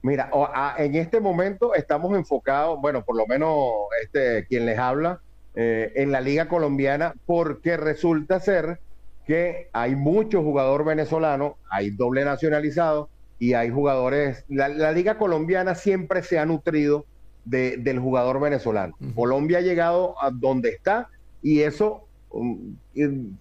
Mira, 0.01 0.29
en 0.77 0.95
este 0.95 1.21
momento 1.21 1.73
estamos 1.73 2.13
enfocados, 2.13 2.77
bueno, 2.81 3.05
por 3.05 3.15
lo 3.15 3.25
menos 3.27 3.69
este 4.03 4.45
quien 4.45 4.65
les 4.65 4.77
habla, 4.77 5.21
eh, 5.55 5.93
en 5.95 6.11
la 6.11 6.19
Liga 6.19 6.49
Colombiana, 6.49 7.13
porque 7.25 7.77
resulta 7.77 8.41
ser 8.41 8.81
que 9.25 9.69
hay 9.71 9.95
muchos 9.95 10.43
jugadores 10.43 10.85
venezolanos, 10.85 11.53
hay 11.69 11.91
doble 11.91 12.25
nacionalizado, 12.25 13.07
y 13.39 13.53
hay 13.53 13.69
jugadores, 13.69 14.45
la, 14.47 14.91
liga 14.91 15.17
colombiana 15.17 15.75
siempre 15.75 16.23
se 16.23 16.39
ha 16.39 16.45
nutrido 16.45 17.05
de, 17.43 17.77
del 17.77 17.99
jugador 17.99 18.39
venezolano. 18.39 18.95
Colombia 19.13 19.59
ha 19.59 19.61
llegado 19.61 20.15
a 20.21 20.31
donde 20.31 20.69
está 20.69 21.09
y 21.41 21.61
eso 21.61 22.07
um, 22.29 22.75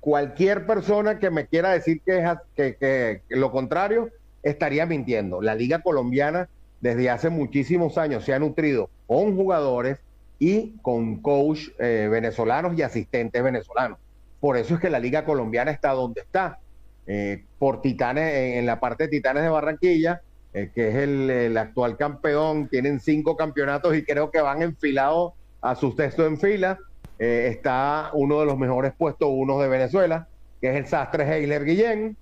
cualquier 0.00 0.66
persona 0.66 1.18
que 1.18 1.30
me 1.30 1.46
quiera 1.46 1.70
decir 1.70 2.00
que, 2.04 2.18
es, 2.18 2.24
que, 2.56 2.76
que, 2.76 3.22
lo 3.28 3.50
contrario 3.52 4.10
estaría 4.42 4.84
mintiendo. 4.84 5.40
La 5.40 5.54
liga 5.54 5.80
colombiana 5.80 6.48
desde 6.80 7.08
hace 7.08 7.30
muchísimos 7.30 7.96
años 7.96 8.24
se 8.24 8.34
ha 8.34 8.38
nutrido 8.38 8.90
con 9.06 9.36
jugadores 9.36 9.98
y 10.38 10.76
con 10.82 11.16
coach 11.22 11.68
eh, 11.78 12.08
venezolanos 12.10 12.76
y 12.76 12.82
asistentes 12.82 13.42
venezolanos. 13.42 13.98
Por 14.40 14.58
eso 14.58 14.74
es 14.74 14.80
que 14.80 14.90
la 14.90 14.98
liga 14.98 15.24
colombiana 15.24 15.70
está 15.70 15.92
donde 15.92 16.20
está. 16.20 16.58
Eh, 17.06 17.44
por 17.58 17.82
Titanes, 17.82 18.56
en 18.56 18.66
la 18.66 18.80
parte 18.80 19.04
de 19.04 19.08
Titanes 19.10 19.42
de 19.42 19.48
Barranquilla, 19.48 20.22
eh, 20.54 20.70
que 20.74 20.88
es 20.88 20.94
el, 20.96 21.56
actual 21.56 21.96
campeón, 21.96 22.68
tienen 22.68 23.00
cinco 23.00 23.36
campeonatos 23.36 23.94
y 23.96 24.04
creo 24.04 24.30
que 24.30 24.40
van 24.40 24.62
enfilados 24.62 25.34
a 25.60 25.74
sus 25.74 25.96
textos 25.96 26.26
en 26.26 26.38
fila. 26.38 26.78
Eh, 27.18 27.48
está 27.50 28.10
uno 28.14 28.40
de 28.40 28.46
los 28.46 28.58
mejores 28.58 28.92
puestos 28.96 29.28
uno 29.30 29.60
de 29.60 29.68
Venezuela, 29.68 30.28
que 30.60 30.70
es 30.70 30.76
el 30.76 30.86
Sastre 30.86 31.24
Heiler 31.24 31.64
Guillén. 31.64 32.16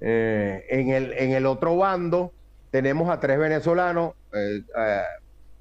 en, 0.00 0.88
el, 0.90 1.12
en 1.12 1.32
el 1.32 1.46
otro 1.46 1.76
bando 1.76 2.32
tenemos 2.72 3.08
a 3.08 3.20
tres 3.20 3.38
venezolanos, 3.38 4.14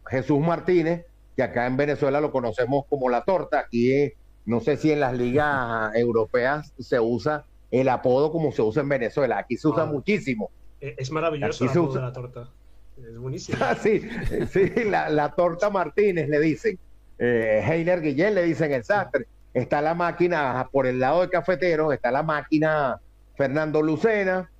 Jesús 0.08 0.40
Martínez, 0.40 1.06
que 1.36 1.44
acá 1.44 1.68
en 1.68 1.78
Venezuela 1.78 2.20
lo 2.20 2.32
conocemos 2.32 2.86
como 2.90 3.10
la 3.10 3.24
torta, 3.24 3.60
aquí 3.60 4.12
no 4.46 4.60
sé 4.60 4.78
si 4.78 4.92
en 4.92 5.00
las 5.00 5.14
ligas 5.14 5.96
europeas 5.96 6.74
se 6.80 7.00
usa 7.00 7.46
el 7.82 7.90
apodo 7.90 8.32
como 8.32 8.52
se 8.52 8.62
usa 8.62 8.84
en 8.84 8.90
Venezuela. 8.90 9.40
Aquí 9.40 9.58
se 9.58 9.68
usa 9.68 9.84
ah. 9.84 9.88
muchísimo. 9.88 10.52
E, 10.80 10.94
es 10.96 11.12
maravilloso 11.12 11.64
el 11.64 11.72
apodo 11.72 11.94
de 11.94 12.02
la 12.02 12.14
torta. 12.14 12.50
Es 12.98 13.18
buenísimo. 13.18 13.58
Ah, 13.62 13.76
sí, 13.76 14.08
sí 14.52 14.72
la, 14.86 15.34
torta 15.36 15.72
Martínez 15.72 16.30
le 16.30 16.40
dicen. 16.40 16.78
Eh, 17.18 17.64
Heiner 17.66 18.02
Guillén 18.02 18.36
le 18.36 18.44
dicen 18.44 18.72
el 18.72 18.84
sastre. 18.84 19.26
Está 19.56 19.82
la 19.82 19.96
máquina 19.96 20.70
por 20.72 20.86
el 20.86 21.00
lado 21.00 21.22
del 21.22 21.32
cafetero, 21.32 21.92
está 21.92 22.12
la 22.12 22.22
máquina 22.22 23.00
Fernando 23.36 23.82
Lucena. 23.82 24.52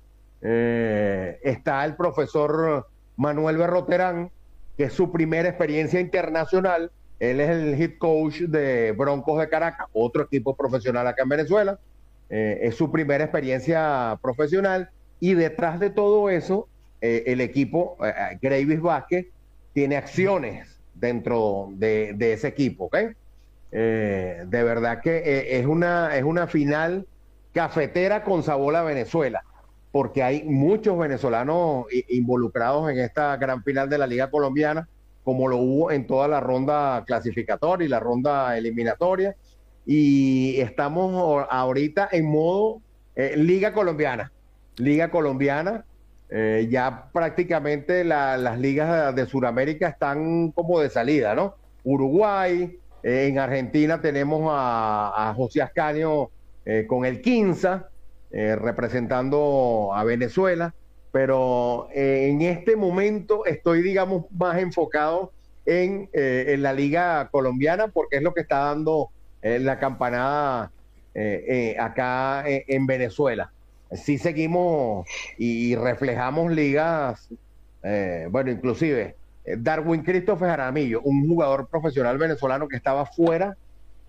Eh, 0.42 1.38
está 1.44 1.84
el 1.84 1.94
profesor 1.94 2.88
Manuel 3.16 3.58
Berroterán, 3.58 4.30
que 4.76 4.84
es 4.84 4.92
su 4.92 5.12
primera 5.12 5.48
experiencia 5.48 6.00
internacional. 6.00 6.90
Él 7.20 7.40
es 7.40 7.50
el 7.50 7.80
head 7.80 7.92
coach 7.98 8.40
de 8.40 8.90
Broncos 8.90 9.38
de 9.38 9.48
Caracas, 9.48 9.86
otro 9.92 10.24
equipo 10.24 10.56
profesional 10.56 11.06
acá 11.06 11.22
en 11.22 11.28
Venezuela. 11.28 11.78
Eh, 12.36 12.66
es 12.66 12.74
su 12.74 12.90
primera 12.90 13.22
experiencia 13.22 14.18
profesional. 14.20 14.90
Y 15.20 15.34
detrás 15.34 15.78
de 15.78 15.90
todo 15.90 16.30
eso, 16.30 16.66
eh, 17.00 17.22
el 17.28 17.40
equipo, 17.40 17.96
eh, 18.04 18.36
Gravis 18.42 18.80
Vázquez, 18.80 19.26
tiene 19.72 19.96
acciones 19.96 20.80
dentro 20.94 21.68
de, 21.74 22.12
de 22.16 22.32
ese 22.32 22.48
equipo, 22.48 22.90
de 23.70 24.46
verdad 24.50 25.00
que 25.00 25.58
es, 25.58 25.66
una, 25.66 26.16
es 26.16 26.22
una 26.22 26.46
final 26.46 27.06
cafetera 27.52 28.22
con 28.22 28.44
sabor 28.44 28.76
a 28.76 28.84
Venezuela 28.84 29.42
porque 29.90 30.22
hay 30.22 30.44
muchos 30.44 30.96
venezolanos 30.96 31.86
involucrados 32.08 32.88
en 32.90 33.00
esta 33.00 33.36
gran 33.36 33.64
final 33.64 33.88
de 33.88 33.98
la 33.98 34.06
Liga 34.06 34.30
Colombiana, 34.30 34.88
como 35.24 35.48
lo 35.48 35.58
hubo 35.58 35.90
en 35.90 36.06
toda 36.06 36.28
la 36.28 36.38
ronda 36.38 37.02
clasificatoria 37.04 37.86
y 37.86 37.88
la 37.88 37.98
ronda 37.98 38.56
eliminatoria. 38.56 39.34
Y 39.86 40.60
estamos 40.60 41.46
ahorita 41.50 42.08
en 42.10 42.26
modo 42.26 42.80
eh, 43.16 43.34
Liga 43.36 43.72
Colombiana. 43.72 44.32
Liga 44.76 45.10
Colombiana. 45.10 45.84
Eh, 46.30 46.66
ya 46.70 47.10
prácticamente 47.12 48.02
las 48.02 48.58
ligas 48.58 49.14
de 49.14 49.26
Sudamérica 49.26 49.88
están 49.88 50.50
como 50.52 50.80
de 50.80 50.90
salida, 50.90 51.34
¿no? 51.34 51.54
Uruguay, 51.84 52.76
eh, 53.02 53.26
en 53.28 53.38
Argentina 53.38 54.00
tenemos 54.00 54.48
a, 54.50 55.32
José 55.36 55.62
Ascanio 55.62 56.30
con 56.88 57.04
el 57.04 57.20
Quinza, 57.20 57.88
eh, 58.32 58.56
representando 58.56 59.90
a 59.94 60.02
Venezuela, 60.02 60.74
pero 61.12 61.88
en 61.92 62.40
este 62.40 62.74
momento 62.74 63.44
estoy, 63.44 63.82
digamos, 63.82 64.24
más 64.32 64.58
enfocado 64.58 65.30
en, 65.66 66.08
en, 66.14 66.62
la 66.62 66.72
liga 66.72 67.28
colombiana 67.30 67.88
porque 67.88 68.16
es 68.16 68.22
lo 68.22 68.32
que 68.34 68.40
está 68.40 68.58
dando 68.60 69.10
la 69.44 69.78
campanada 69.78 70.72
acá 71.78 72.44
en 72.46 72.86
Venezuela. 72.86 73.52
Sí 73.92 74.18
seguimos 74.18 75.06
y 75.38 75.76
reflejamos 75.76 76.50
ligas, 76.50 77.28
bueno, 78.30 78.50
inclusive 78.50 79.14
Darwin 79.58 80.02
Christopher 80.02 80.48
Jaramillo, 80.48 81.02
un 81.02 81.28
jugador 81.28 81.68
profesional 81.68 82.16
venezolano 82.18 82.66
que 82.66 82.76
estaba 82.76 83.04
fuera 83.06 83.56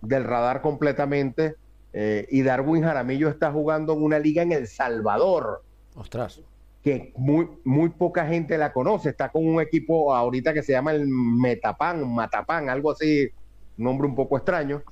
del 0.01 0.23
radar 0.23 0.61
completamente 0.61 1.55
eh, 1.97 2.27
y 2.29 2.41
Darwin 2.41 2.83
Jaramillo 2.83 3.29
está 3.29 3.51
jugando 3.51 3.93
en 3.93 4.03
una 4.03 4.19
liga 4.19 4.43
en 4.43 4.51
El 4.51 4.67
Salvador. 4.67 5.63
Ostras. 5.95 6.41
Que 6.83 7.13
muy, 7.15 7.47
muy 7.63 7.89
poca 7.89 8.27
gente 8.27 8.57
la 8.57 8.73
conoce. 8.73 9.09
Está 9.09 9.29
con 9.29 9.47
un 9.47 9.61
equipo 9.61 10.13
ahorita 10.13 10.53
que 10.53 10.61
se 10.61 10.73
llama 10.73 10.91
el 10.91 11.07
Metapan, 11.07 12.13
Matapan, 12.13 12.69
algo 12.69 12.91
así, 12.91 13.29
nombre 13.77 14.07
un 14.07 14.15
poco 14.15 14.38
extraño. 14.38 14.83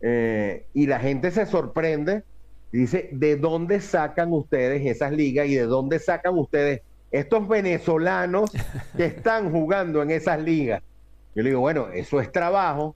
Eh, 0.00 0.66
y 0.74 0.86
la 0.86 1.00
gente 1.00 1.30
se 1.30 1.46
sorprende. 1.46 2.22
Dice, 2.70 3.08
¿de 3.12 3.36
dónde 3.36 3.80
sacan 3.80 4.32
ustedes 4.32 4.84
esas 4.86 5.12
ligas 5.12 5.48
y 5.48 5.54
de 5.54 5.64
dónde 5.64 5.98
sacan 5.98 6.36
ustedes 6.36 6.82
estos 7.10 7.48
venezolanos 7.48 8.50
que 8.96 9.04
están 9.06 9.50
jugando 9.50 10.02
en 10.02 10.10
esas 10.10 10.40
ligas? 10.40 10.82
Yo 11.34 11.42
le 11.42 11.50
digo, 11.50 11.60
bueno, 11.60 11.88
eso 11.88 12.20
es 12.20 12.30
trabajo. 12.30 12.94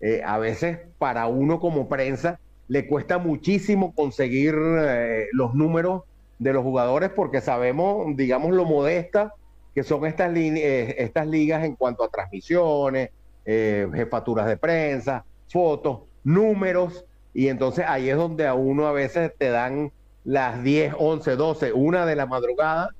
Eh, 0.00 0.22
a 0.24 0.38
veces 0.38 0.78
para 0.98 1.26
uno 1.26 1.60
como 1.60 1.88
prensa 1.88 2.38
le 2.68 2.86
cuesta 2.86 3.18
muchísimo 3.18 3.94
conseguir 3.94 4.54
eh, 4.56 5.26
los 5.32 5.54
números 5.54 6.02
de 6.38 6.52
los 6.52 6.62
jugadores 6.62 7.10
porque 7.10 7.40
sabemos, 7.40 8.14
digamos, 8.16 8.52
lo 8.52 8.64
modesta 8.64 9.32
que 9.74 9.82
son 9.82 10.04
estas, 10.06 10.36
estas 10.36 11.26
ligas 11.26 11.64
en 11.64 11.74
cuanto 11.74 12.04
a 12.04 12.08
transmisiones, 12.08 13.10
jefaturas 13.44 14.46
de 14.46 14.56
prensa, 14.56 15.24
fotos, 15.48 16.02
números, 16.24 17.04
y 17.32 17.48
entonces 17.48 17.84
ahí 17.86 18.08
es 18.08 18.16
donde 18.16 18.46
a 18.46 18.54
uno 18.54 18.86
a 18.86 18.92
veces 18.92 19.32
te 19.38 19.50
dan 19.50 19.92
las 20.24 20.62
10, 20.64 20.94
11, 20.98 21.36
12, 21.36 21.72
una 21.72 22.06
de 22.06 22.16
la 22.16 22.26
madrugada, 22.26 22.90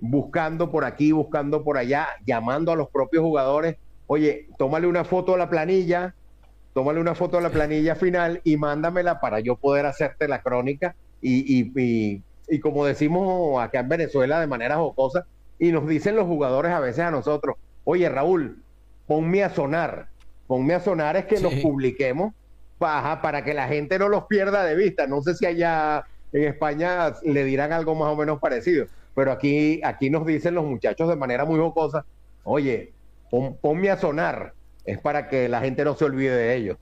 buscando 0.00 0.70
por 0.70 0.84
aquí, 0.84 1.12
buscando 1.12 1.62
por 1.62 1.78
allá, 1.78 2.08
llamando 2.26 2.72
a 2.72 2.76
los 2.76 2.90
propios 2.90 3.22
jugadores, 3.22 3.76
oye, 4.08 4.48
tómale 4.58 4.88
una 4.88 5.04
foto 5.04 5.34
a 5.34 5.38
la 5.38 5.48
planilla, 5.48 6.14
tómale 6.74 7.00
una 7.00 7.14
foto 7.14 7.36
de 7.36 7.44
la 7.44 7.50
planilla 7.50 7.94
final 7.94 8.40
y 8.44 8.56
mándamela 8.56 9.20
para 9.20 9.38
yo 9.40 9.56
poder 9.56 9.86
hacerte 9.86 10.26
la 10.26 10.42
crónica 10.42 10.96
y, 11.20 11.60
y, 11.60 12.22
y, 12.48 12.60
como 12.60 12.84
decimos 12.84 13.62
acá 13.62 13.80
en 13.80 13.88
Venezuela 13.88 14.40
de 14.40 14.48
manera 14.48 14.76
jocosa, 14.76 15.24
y 15.58 15.70
nos 15.70 15.86
dicen 15.86 16.16
los 16.16 16.26
jugadores 16.26 16.72
a 16.72 16.80
veces 16.80 17.04
a 17.04 17.10
nosotros, 17.12 17.56
oye 17.84 18.08
Raúl, 18.08 18.60
ponme 19.06 19.44
a 19.44 19.50
sonar, 19.50 20.08
ponme 20.48 20.74
a 20.74 20.80
sonar 20.80 21.16
es 21.16 21.26
que 21.26 21.38
los 21.38 21.54
publiquemos 21.54 22.34
para 23.22 23.44
que 23.44 23.54
la 23.54 23.68
gente 23.68 23.98
no 23.98 24.08
los 24.08 24.24
pierda 24.24 24.64
de 24.64 24.74
vista. 24.76 25.06
No 25.06 25.22
sé 25.22 25.34
si 25.34 25.46
allá 25.46 26.04
en 26.32 26.44
España 26.44 27.14
le 27.24 27.44
dirán 27.44 27.72
algo 27.72 27.94
más 27.94 28.08
o 28.08 28.16
menos 28.16 28.40
parecido, 28.40 28.86
pero 29.14 29.32
aquí, 29.32 29.80
aquí 29.84 30.10
nos 30.10 30.26
dicen 30.26 30.54
los 30.54 30.64
muchachos 30.64 31.08
de 31.08 31.16
manera 31.16 31.44
muy 31.44 31.58
jocosa, 31.58 32.04
oye, 32.44 32.92
ponme 33.60 33.90
a 33.90 33.96
sonar, 33.96 34.54
es 34.84 34.98
para 34.98 35.28
que 35.28 35.48
la 35.48 35.60
gente 35.60 35.84
no 35.84 35.94
se 35.94 36.04
olvide 36.04 36.34
de 36.34 36.56
ellos. 36.56 36.78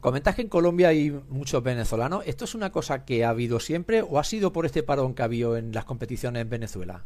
Comentas 0.00 0.34
que 0.34 0.42
en 0.42 0.48
Colombia 0.48 0.88
hay 0.88 1.10
muchos 1.28 1.62
venezolanos. 1.62 2.22
¿Esto 2.26 2.44
es 2.44 2.54
una 2.54 2.70
cosa 2.70 3.04
que 3.04 3.24
ha 3.24 3.30
habido 3.30 3.60
siempre 3.60 4.02
o 4.02 4.18
ha 4.18 4.24
sido 4.24 4.52
por 4.52 4.66
este 4.66 4.82
parón 4.82 5.14
que 5.14 5.22
ha 5.22 5.24
habido 5.24 5.56
en 5.56 5.72
las 5.72 5.84
competiciones 5.84 6.42
en 6.42 6.50
Venezuela? 6.50 7.04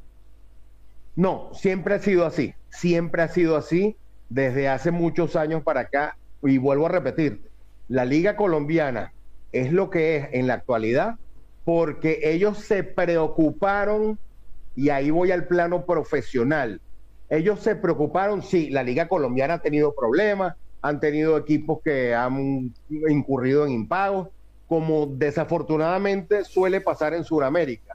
No, 1.15 1.51
siempre 1.55 1.95
ha 1.95 1.99
sido 2.01 2.27
así. 2.27 2.55
Siempre 2.71 3.23
ha 3.23 3.29
sido 3.29 3.57
así 3.57 3.97
desde 4.29 4.69
hace 4.69 4.91
muchos 4.91 5.37
años 5.37 5.63
para 5.63 5.81
acá. 5.81 6.17
Y 6.43 6.59
vuelvo 6.59 6.87
a 6.87 6.89
repetir, 6.89 7.52
la 7.93 8.07
liga 8.07 8.37
colombiana 8.37 9.13
es 9.53 9.71
lo 9.71 9.91
que 9.91 10.17
es 10.17 10.29
en 10.33 10.47
la 10.47 10.55
actualidad 10.55 11.17
porque 11.63 12.21
ellos 12.23 12.57
se 12.57 12.85
preocuparon, 12.85 14.19
y 14.75 14.89
ahí 14.89 15.11
voy 15.11 15.31
al 15.31 15.47
plano 15.47 15.85
profesional, 15.85 16.81
ellos 17.29 17.61
se 17.61 17.77
preocuparon, 17.77 18.41
sí, 18.43 18.71
la 18.71 18.83
liga 18.83 19.09
colombiana 19.09 19.55
ha 19.55 19.59
tenido 19.59 19.95
problemas, 19.95 20.55
han 20.81 21.01
tenido 21.01 21.37
equipos 21.37 21.81
que 21.85 22.15
han 22.15 22.73
incurrido 22.89 23.67
en 23.67 23.73
impagos, 23.73 24.29
como 24.67 25.07
desafortunadamente 25.07 26.45
suele 26.45 26.81
pasar 26.81 27.13
en 27.13 27.25
Sudamérica, 27.25 27.95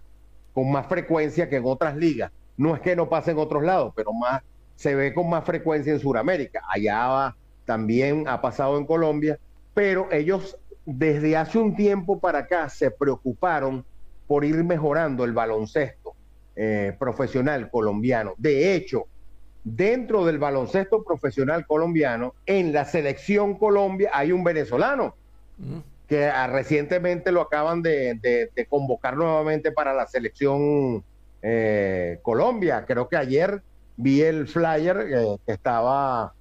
con 0.53 0.71
más 0.71 0.85
frecuencia 0.85 1.49
que 1.49 1.55
en 1.55 1.65
otras 1.65 1.97
ligas. 1.97 2.31
No 2.55 2.75
es 2.75 2.81
que 2.81 2.95
no 2.95 3.09
pase 3.09 3.31
en 3.31 3.39
otros 3.39 3.63
lados, 3.63 3.93
pero 3.95 4.13
más 4.13 4.43
se 4.75 4.93
ve 4.93 5.11
con 5.11 5.27
más 5.27 5.43
frecuencia 5.43 5.91
en 5.91 5.99
Sudamérica. 5.99 6.61
Allá 6.69 7.35
también 7.65 8.27
ha 8.27 8.39
pasado 8.39 8.77
en 8.77 8.85
Colombia, 8.85 9.39
pero 9.77 10.11
ellos 10.11 10.57
desde 10.87 11.37
hace 11.37 11.59
un 11.59 11.75
tiempo 11.75 12.19
para 12.19 12.39
acá 12.39 12.67
se 12.67 12.89
preocuparon 12.89 13.85
por 14.25 14.43
ir 14.43 14.63
mejorando 14.63 15.23
el 15.23 15.33
baloncesto 15.33 16.15
eh, 16.55 16.95
profesional 16.97 17.69
colombiano. 17.69 18.33
De 18.39 18.73
hecho, 18.73 19.05
dentro 19.63 20.25
del 20.25 20.39
baloncesto 20.39 21.03
profesional 21.03 21.67
colombiano, 21.67 22.33
en 22.47 22.73
la 22.73 22.85
selección 22.85 23.53
Colombia 23.53 24.09
hay 24.13 24.31
un 24.31 24.43
venezolano 24.43 25.13
mm. 25.59 25.77
que 26.07 26.25
ah, 26.25 26.47
recientemente 26.47 27.31
lo 27.31 27.41
acaban 27.41 27.83
de, 27.83 28.49
convocar 28.67 29.15
nuevamente 29.15 29.71
para 29.71 29.93
la 29.93 30.07
selección 30.07 31.03
eh, 31.43 32.17
Colombia. 32.23 32.83
Creo 32.87 33.07
que 33.07 33.17
ayer 33.17 33.61
vi 33.95 34.23
el 34.23 34.47
flyer 34.47 35.05
eh, 35.07 35.37
que 35.45 35.51
estaba 35.51 36.33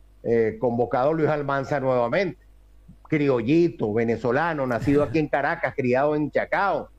convocado 0.58 1.12
Luis 1.12 1.28
Almanza 1.28 1.78
nuevamente. 1.80 2.45
Criollito, 3.08 3.92
venezolano, 3.92 4.66
nacido 4.66 5.02
aquí 5.02 5.18
en 5.18 5.28
Caracas, 5.28 5.74
criado 5.74 6.16
en 6.16 6.30
Chacao. 6.30 6.90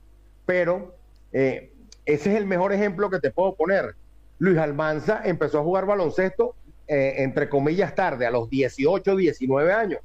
Pero 0.46 0.94
ese 1.30 1.70
es 2.04 2.26
el 2.26 2.46
mejor 2.46 2.72
ejemplo 2.72 3.10
que 3.10 3.20
te 3.20 3.30
puedo 3.30 3.54
poner 3.54 3.94
Luis 4.38 4.58
Almanza 4.58 5.20
empezó 5.24 5.58
a 5.58 5.62
jugar 5.62 5.86
baloncesto, 5.86 6.54
eh, 6.86 7.16
entre 7.18 7.48
comillas, 7.48 7.94
tarde, 7.94 8.26
a 8.26 8.30
los 8.30 8.48
18, 8.48 9.16
19 9.16 9.72
años. 9.72 10.00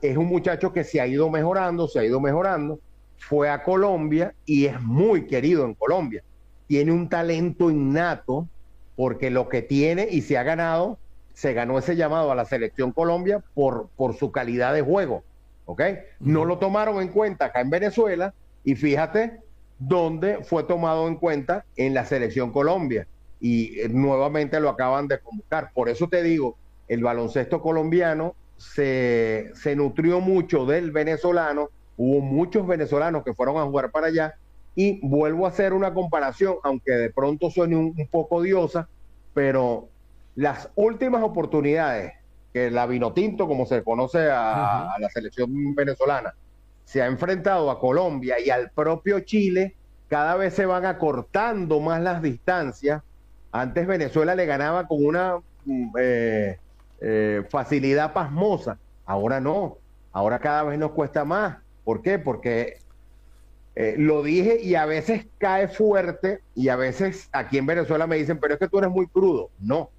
Es 0.00 0.16
un 0.16 0.26
muchacho 0.26 0.72
que 0.72 0.84
se 0.84 1.00
ha 1.00 1.06
ido 1.06 1.30
mejorando, 1.30 1.86
se 1.88 2.00
ha 2.00 2.04
ido 2.04 2.20
mejorando. 2.20 2.80
Fue 3.18 3.48
a 3.48 3.62
Colombia 3.62 4.34
y 4.44 4.66
es 4.66 4.80
muy 4.80 5.26
querido 5.26 5.64
en 5.64 5.74
Colombia. 5.74 6.22
Tiene 6.66 6.92
un 6.92 7.08
talento 7.08 7.70
innato 7.70 8.48
porque 8.96 9.30
lo 9.30 9.48
que 9.48 9.62
tiene 9.62 10.08
y 10.10 10.22
se 10.22 10.36
ha 10.36 10.42
ganado, 10.42 10.98
se 11.34 11.52
ganó 11.54 11.78
ese 11.78 11.96
llamado 11.96 12.30
a 12.32 12.34
la 12.34 12.44
selección 12.44 12.92
Colombia 12.92 13.42
por, 13.54 13.88
por 13.96 14.16
su 14.16 14.32
calidad 14.32 14.74
de 14.74 14.82
juego. 14.82 15.24
¿Ok? 15.64 15.82
No 16.20 16.44
lo 16.44 16.58
tomaron 16.58 17.00
en 17.02 17.08
cuenta 17.08 17.46
acá 17.46 17.60
en 17.60 17.70
Venezuela 17.70 18.34
y 18.64 18.74
fíjate 18.74 19.40
dónde 19.78 20.44
fue 20.44 20.64
tomado 20.64 21.08
en 21.08 21.16
cuenta 21.16 21.64
en 21.76 21.94
la 21.94 22.04
selección 22.04 22.52
Colombia 22.52 23.06
y 23.40 23.80
eh, 23.80 23.88
nuevamente 23.88 24.60
lo 24.60 24.68
acaban 24.70 25.08
de 25.08 25.20
convocar. 25.20 25.72
Por 25.74 25.88
eso 25.88 26.08
te 26.08 26.22
digo, 26.22 26.58
el 26.88 27.02
baloncesto 27.02 27.60
colombiano 27.62 28.36
se, 28.56 29.50
se 29.54 29.74
nutrió 29.76 30.20
mucho 30.20 30.66
del 30.66 30.92
venezolano, 30.92 31.70
hubo 31.96 32.20
muchos 32.20 32.66
venezolanos 32.66 33.24
que 33.24 33.34
fueron 33.34 33.58
a 33.58 33.64
jugar 33.64 33.90
para 33.90 34.08
allá 34.08 34.34
Y 34.74 35.00
vuelvo 35.06 35.46
a 35.46 35.50
hacer 35.50 35.72
una 35.72 35.92
comparación, 35.94 36.56
aunque 36.62 36.92
de 36.92 37.10
pronto 37.10 37.50
suene 37.50 37.76
un, 37.76 37.94
un 37.96 38.08
poco 38.08 38.36
odiosa, 38.36 38.88
pero 39.34 39.91
las 40.34 40.70
últimas 40.74 41.22
oportunidades 41.22 42.12
que 42.52 42.70
la 42.70 42.86
Vinotinto, 42.86 43.48
como 43.48 43.66
se 43.66 43.82
conoce 43.82 44.30
a, 44.30 44.92
a 44.92 44.98
la 44.98 45.08
selección 45.08 45.74
venezolana, 45.74 46.34
se 46.84 47.02
ha 47.02 47.06
enfrentado 47.06 47.70
a 47.70 47.80
Colombia 47.80 48.36
y 48.38 48.50
al 48.50 48.70
propio 48.70 49.20
Chile, 49.20 49.74
cada 50.08 50.36
vez 50.36 50.52
se 50.52 50.66
van 50.66 50.84
acortando 50.84 51.80
más 51.80 52.02
las 52.02 52.20
distancias. 52.20 53.02
Antes 53.50 53.86
Venezuela 53.86 54.34
le 54.34 54.44
ganaba 54.46 54.86
con 54.86 55.04
una 55.04 55.38
mm, 55.64 55.88
eh, 55.98 56.58
eh, 57.00 57.42
facilidad 57.48 58.12
pasmosa, 58.12 58.78
ahora 59.06 59.40
no, 59.40 59.78
ahora 60.12 60.38
cada 60.38 60.64
vez 60.64 60.78
nos 60.78 60.90
cuesta 60.90 61.24
más. 61.24 61.58
¿Por 61.84 62.02
qué? 62.02 62.18
Porque 62.18 62.76
eh, 63.74 63.94
lo 63.96 64.22
dije 64.22 64.60
y 64.62 64.74
a 64.74 64.84
veces 64.84 65.26
cae 65.38 65.68
fuerte 65.68 66.40
y 66.54 66.68
a 66.68 66.76
veces 66.76 67.28
aquí 67.32 67.56
en 67.56 67.66
Venezuela 67.66 68.06
me 68.06 68.16
dicen, 68.16 68.38
pero 68.38 68.54
es 68.54 68.60
que 68.60 68.68
tú 68.68 68.78
eres 68.78 68.90
muy 68.90 69.06
crudo. 69.06 69.50
No, 69.58 69.90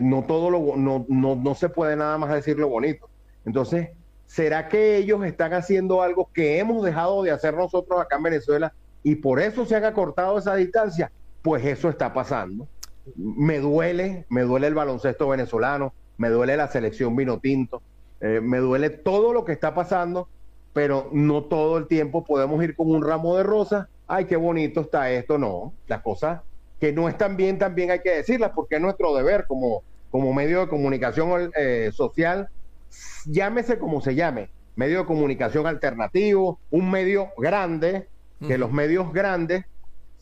no 0.00 0.22
todo 0.22 0.50
lo 0.50 0.76
no, 0.76 1.04
no, 1.08 1.34
no 1.34 1.54
se 1.54 1.68
puede 1.68 1.96
nada 1.96 2.18
más 2.18 2.32
decir 2.32 2.58
lo 2.58 2.68
bonito. 2.68 3.08
Entonces, 3.44 3.90
¿será 4.26 4.68
que 4.68 4.96
ellos 4.96 5.24
están 5.24 5.52
haciendo 5.52 6.02
algo 6.02 6.30
que 6.32 6.58
hemos 6.58 6.84
dejado 6.84 7.22
de 7.22 7.32
hacer 7.32 7.54
nosotros 7.54 8.00
acá 8.00 8.16
en 8.16 8.22
Venezuela 8.22 8.72
y 9.02 9.16
por 9.16 9.40
eso 9.40 9.66
se 9.66 9.74
han 9.74 9.84
acortado 9.84 10.38
esa 10.38 10.54
distancia? 10.54 11.10
Pues 11.42 11.64
eso 11.64 11.88
está 11.88 12.12
pasando. 12.12 12.68
Me 13.16 13.58
duele, 13.58 14.26
me 14.28 14.42
duele 14.42 14.68
el 14.68 14.74
baloncesto 14.74 15.28
venezolano, 15.28 15.92
me 16.16 16.28
duele 16.28 16.56
la 16.56 16.68
selección 16.68 17.16
vino 17.16 17.40
tinto, 17.40 17.82
eh, 18.20 18.40
me 18.40 18.58
duele 18.58 18.90
todo 18.90 19.32
lo 19.32 19.44
que 19.44 19.50
está 19.50 19.74
pasando, 19.74 20.28
pero 20.72 21.08
no 21.12 21.44
todo 21.44 21.78
el 21.78 21.88
tiempo 21.88 22.24
podemos 22.24 22.62
ir 22.62 22.76
con 22.76 22.88
un 22.88 23.04
ramo 23.04 23.36
de 23.36 23.42
rosas. 23.42 23.88
Ay, 24.06 24.26
qué 24.26 24.36
bonito 24.36 24.82
está 24.82 25.10
esto. 25.10 25.36
No, 25.38 25.72
las 25.88 26.02
cosas 26.02 26.40
que 26.82 26.92
no 26.92 27.08
están 27.08 27.36
bien 27.36 27.58
también 27.58 27.92
hay 27.92 28.00
que 28.00 28.10
decirlas 28.10 28.50
porque 28.56 28.74
es 28.74 28.80
nuestro 28.80 29.14
deber 29.14 29.46
como, 29.46 29.84
como 30.10 30.32
medio 30.32 30.62
de 30.62 30.66
comunicación 30.66 31.52
eh, 31.54 31.92
social, 31.94 32.48
llámese 33.24 33.78
como 33.78 34.00
se 34.00 34.16
llame, 34.16 34.50
medio 34.74 34.98
de 34.98 35.04
comunicación 35.04 35.68
alternativo, 35.68 36.58
un 36.72 36.90
medio 36.90 37.28
grande, 37.38 38.08
que 38.44 38.58
los 38.58 38.72
medios 38.72 39.12
grandes 39.12 39.64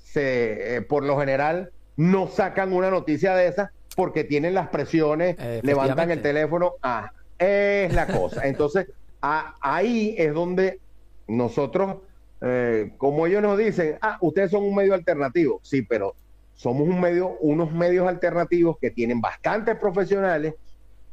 se, 0.04 0.76
eh, 0.76 0.82
por 0.82 1.02
lo 1.02 1.18
general 1.18 1.70
no 1.96 2.28
sacan 2.28 2.74
una 2.74 2.90
noticia 2.90 3.34
de 3.34 3.46
esa 3.46 3.72
porque 3.96 4.24
tienen 4.24 4.52
las 4.52 4.68
presiones, 4.68 5.36
levantan 5.62 6.10
el 6.10 6.20
teléfono, 6.20 6.74
ah, 6.82 7.10
es 7.38 7.90
la 7.94 8.06
cosa. 8.06 8.42
Entonces, 8.46 8.86
a, 9.22 9.54
ahí 9.62 10.14
es 10.18 10.34
donde 10.34 10.78
nosotros, 11.26 12.02
eh, 12.42 12.92
como 12.98 13.26
ellos 13.26 13.40
nos 13.40 13.56
dicen, 13.56 13.96
ah, 14.02 14.18
ustedes 14.20 14.50
son 14.50 14.62
un 14.62 14.74
medio 14.74 14.92
alternativo. 14.92 15.58
Sí, 15.62 15.80
pero 15.80 16.16
somos 16.60 16.86
un 16.86 17.00
medio, 17.00 17.38
unos 17.40 17.72
medios 17.72 18.06
alternativos 18.06 18.76
que 18.78 18.90
tienen 18.90 19.22
bastantes 19.22 19.78
profesionales, 19.78 20.56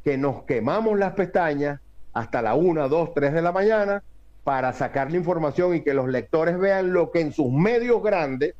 que 0.04 0.18
nos 0.18 0.42
quemamos 0.42 0.98
las 0.98 1.14
pestañas 1.14 1.80
hasta 2.12 2.42
la 2.42 2.54
una, 2.54 2.86
dos, 2.86 3.14
tres 3.14 3.32
de 3.32 3.40
la 3.40 3.50
mañana 3.50 4.02
para 4.44 4.74
sacar 4.74 5.10
la 5.10 5.16
información 5.16 5.74
y 5.74 5.80
que 5.80 5.94
los 5.94 6.06
lectores 6.06 6.58
vean 6.58 6.92
lo 6.92 7.10
que 7.10 7.22
en 7.22 7.32
sus 7.32 7.50
medios 7.50 8.02
grandes 8.02 8.56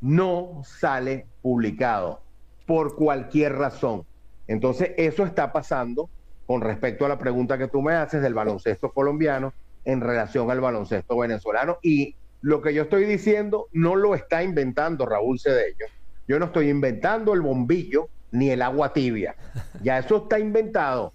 no 0.00 0.62
sale 0.64 1.26
publicado 1.42 2.20
por 2.66 2.96
cualquier 2.96 3.54
razón. 3.54 4.02
Entonces, 4.48 4.94
eso 4.96 5.24
está 5.24 5.52
pasando 5.52 6.10
con 6.44 6.60
respecto 6.60 7.06
a 7.06 7.08
la 7.08 7.20
pregunta 7.20 7.56
que 7.56 7.68
tú 7.68 7.82
me 7.82 7.94
haces 7.94 8.20
del 8.20 8.34
baloncesto 8.34 8.90
colombiano 8.90 9.54
en 9.84 10.00
relación 10.00 10.50
al 10.50 10.60
baloncesto 10.60 11.16
venezolano. 11.18 11.78
Y 11.82 12.16
lo 12.40 12.62
que 12.62 12.74
yo 12.74 12.82
estoy 12.82 13.04
diciendo 13.04 13.68
no 13.70 13.94
lo 13.94 14.16
está 14.16 14.42
inventando 14.42 15.06
Raúl 15.06 15.38
Cedeño. 15.38 15.86
Yo 16.28 16.38
no 16.38 16.46
estoy 16.46 16.68
inventando 16.68 17.34
el 17.34 17.40
bombillo 17.40 18.08
ni 18.32 18.50
el 18.50 18.62
agua 18.62 18.92
tibia. 18.92 19.36
Ya 19.82 19.98
eso 19.98 20.16
está 20.16 20.38
inventado. 20.38 21.12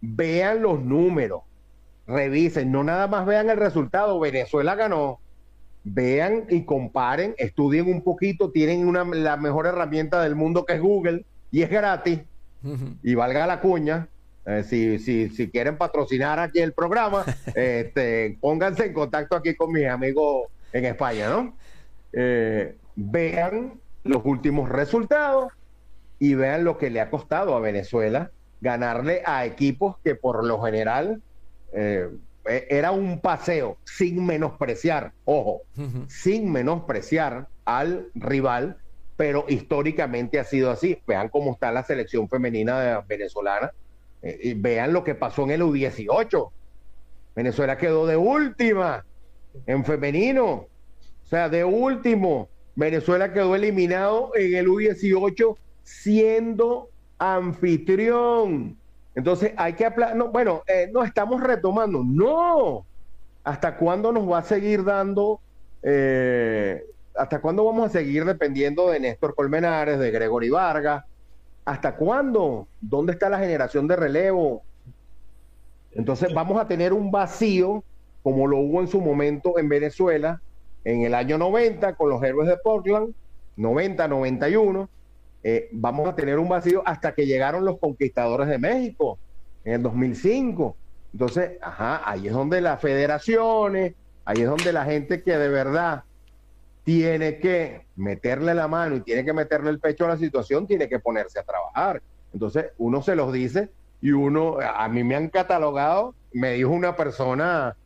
Vean 0.00 0.62
los 0.62 0.80
números, 0.80 1.42
revisen, 2.06 2.72
no 2.72 2.84
nada 2.84 3.06
más 3.06 3.26
vean 3.26 3.50
el 3.50 3.56
resultado. 3.56 4.18
Venezuela 4.20 4.74
ganó. 4.74 5.20
Vean 5.84 6.44
y 6.48 6.64
comparen, 6.64 7.34
estudien 7.36 7.88
un 7.88 8.02
poquito, 8.02 8.50
tienen 8.50 8.88
una, 8.88 9.04
la 9.04 9.36
mejor 9.36 9.66
herramienta 9.66 10.22
del 10.22 10.34
mundo 10.34 10.64
que 10.64 10.74
es 10.74 10.80
Google 10.80 11.26
y 11.50 11.62
es 11.62 11.70
gratis. 11.70 12.20
Y 13.02 13.14
valga 13.14 13.46
la 13.46 13.60
cuña, 13.60 14.08
eh, 14.46 14.62
si, 14.62 14.98
si, 14.98 15.28
si, 15.28 15.50
quieren 15.50 15.76
patrocinar 15.76 16.38
aquí 16.38 16.60
el 16.60 16.72
programa, 16.72 17.24
este, 17.54 18.38
pónganse 18.40 18.86
en 18.86 18.94
contacto 18.94 19.36
aquí 19.36 19.54
con 19.54 19.70
mis 19.70 19.86
amigos 19.86 20.48
en 20.72 20.86
España, 20.86 21.28
¿no? 21.28 21.54
Eh, 22.12 22.74
vean 22.96 23.74
los 24.04 24.22
últimos 24.24 24.68
resultados 24.68 25.52
y 26.18 26.34
vean 26.34 26.64
lo 26.64 26.78
que 26.78 26.90
le 26.90 27.00
ha 27.00 27.10
costado 27.10 27.56
a 27.56 27.60
Venezuela 27.60 28.30
ganarle 28.60 29.22
a 29.26 29.44
equipos 29.44 29.96
que 30.02 30.14
por 30.14 30.44
lo 30.44 30.62
general 30.62 31.20
eh, 31.72 32.08
e, 32.46 32.66
era 32.70 32.92
un 32.92 33.20
paseo 33.20 33.78
sin 33.84 34.24
menospreciar, 34.24 35.12
ojo, 35.24 35.62
sin 36.08 36.50
menospreciar 36.50 37.48
al 37.64 38.08
rival, 38.14 38.78
pero 39.16 39.44
históricamente 39.48 40.38
ha 40.38 40.44
sido 40.44 40.70
así. 40.70 40.98
Vean 41.06 41.28
cómo 41.28 41.52
está 41.52 41.72
la 41.72 41.82
selección 41.82 42.28
femenina 42.28 43.04
venezolana 43.06 43.72
eh, 44.22 44.38
y 44.42 44.54
vean 44.54 44.92
lo 44.92 45.04
que 45.04 45.14
pasó 45.14 45.44
en 45.44 45.52
el 45.52 45.62
U18. 45.62 46.50
Venezuela 47.36 47.76
quedó 47.76 48.06
de 48.06 48.16
última 48.16 49.04
en 49.66 49.84
femenino. 49.84 50.50
O 50.52 51.26
sea, 51.26 51.48
de 51.48 51.64
último. 51.64 52.48
Venezuela 52.76 53.32
quedó 53.32 53.54
eliminado 53.54 54.32
en 54.34 54.54
el 54.54 54.66
U18 54.66 55.56
siendo 55.82 56.88
anfitrión. 57.18 58.76
Entonces 59.14 59.52
hay 59.56 59.74
que 59.74 59.88
no, 60.14 60.28
bueno, 60.28 60.62
eh, 60.66 60.90
no 60.92 61.04
estamos 61.04 61.40
retomando. 61.42 62.02
No. 62.04 62.84
¿Hasta 63.44 63.76
cuándo 63.76 64.10
nos 64.12 64.30
va 64.30 64.38
a 64.38 64.42
seguir 64.42 64.84
dando? 64.84 65.40
Eh, 65.82 66.84
¿Hasta 67.14 67.40
cuándo 67.40 67.64
vamos 67.64 67.86
a 67.86 67.92
seguir 67.92 68.24
dependiendo 68.24 68.90
de 68.90 68.98
Néstor 68.98 69.34
Colmenares, 69.34 69.98
de 69.98 70.10
Gregory 70.10 70.50
Vargas, 70.50 71.04
¿Hasta 71.64 71.96
cuándo? 71.96 72.68
¿Dónde 72.80 73.12
está 73.12 73.30
la 73.30 73.38
generación 73.38 73.88
de 73.88 73.96
relevo? 73.96 74.62
Entonces 75.92 76.32
vamos 76.34 76.60
a 76.60 76.68
tener 76.68 76.92
un 76.92 77.10
vacío 77.10 77.82
como 78.22 78.46
lo 78.46 78.58
hubo 78.58 78.80
en 78.80 78.88
su 78.88 79.00
momento 79.00 79.58
en 79.58 79.68
Venezuela 79.68 80.40
en 80.84 81.02
el 81.02 81.14
año 81.14 81.38
90 81.38 81.94
con 81.94 82.10
los 82.10 82.22
héroes 82.22 82.48
de 82.48 82.56
Portland, 82.58 83.14
90, 83.56 84.06
91. 84.08 84.88
Eh, 85.42 85.68
vamos 85.72 86.08
a 86.08 86.14
tener 86.14 86.38
un 86.38 86.48
vacío 86.48 86.82
hasta 86.86 87.14
que 87.14 87.26
llegaron 87.26 87.64
los 87.64 87.78
conquistadores 87.78 88.48
de 88.48 88.58
México 88.58 89.18
en 89.64 89.74
el 89.74 89.82
2005. 89.82 90.76
Entonces, 91.12 91.52
ajá, 91.60 92.02
ahí 92.04 92.26
es 92.26 92.32
donde 92.32 92.60
las 92.60 92.80
federaciones, 92.80 93.94
ahí 94.24 94.42
es 94.42 94.48
donde 94.48 94.72
la 94.72 94.84
gente 94.84 95.22
que 95.22 95.36
de 95.36 95.48
verdad 95.48 96.04
tiene 96.82 97.38
que 97.38 97.86
meterle 97.96 98.54
la 98.54 98.68
mano 98.68 98.96
y 98.96 99.00
tiene 99.00 99.24
que 99.24 99.32
meterle 99.32 99.70
el 99.70 99.80
pecho 99.80 100.04
a 100.04 100.08
la 100.08 100.16
situación, 100.18 100.66
tiene 100.66 100.88
que 100.88 100.98
ponerse 100.98 101.38
a 101.38 101.42
trabajar. 101.42 102.02
Entonces, 102.32 102.66
uno 102.78 103.02
se 103.02 103.16
los 103.16 103.32
dice 103.32 103.70
y 104.02 104.10
uno, 104.10 104.58
a 104.60 104.86
mí 104.88 105.02
me 105.02 105.16
han 105.16 105.28
catalogado, 105.28 106.14
me 106.32 106.52
dijo 106.52 106.70
una 106.70 106.94
persona 106.96 107.76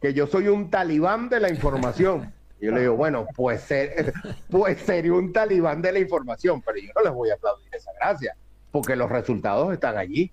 que 0.00 0.14
yo 0.14 0.26
soy 0.26 0.48
un 0.48 0.70
talibán 0.70 1.28
de 1.28 1.40
la 1.40 1.50
información. 1.50 2.32
Y 2.60 2.66
yo 2.66 2.72
le 2.72 2.80
digo, 2.80 2.96
bueno, 2.96 3.26
pues, 3.34 3.62
ser, 3.62 4.12
pues 4.50 4.80
sería 4.80 5.12
un 5.12 5.32
talibán 5.32 5.82
de 5.82 5.92
la 5.92 5.98
información, 5.98 6.62
pero 6.62 6.78
yo 6.78 6.90
no 6.94 7.02
les 7.02 7.12
voy 7.12 7.30
a 7.30 7.34
aplaudir 7.34 7.68
esa 7.72 7.92
gracia, 8.00 8.36
porque 8.70 8.96
los 8.96 9.10
resultados 9.10 9.72
están 9.72 9.96
allí. 9.96 10.30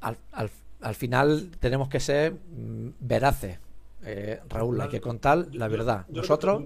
Al, 0.00 0.16
al, 0.32 0.50
al 0.80 0.94
final 0.94 1.50
tenemos 1.58 1.88
que 1.88 2.00
ser 2.00 2.32
mm, 2.32 2.90
veraces, 3.00 3.58
eh, 4.04 4.40
Raúl, 4.48 4.80
hay 4.80 4.88
que 4.88 5.00
contar 5.00 5.46
la 5.52 5.68
verdad. 5.68 6.06
Nosotros 6.08 6.64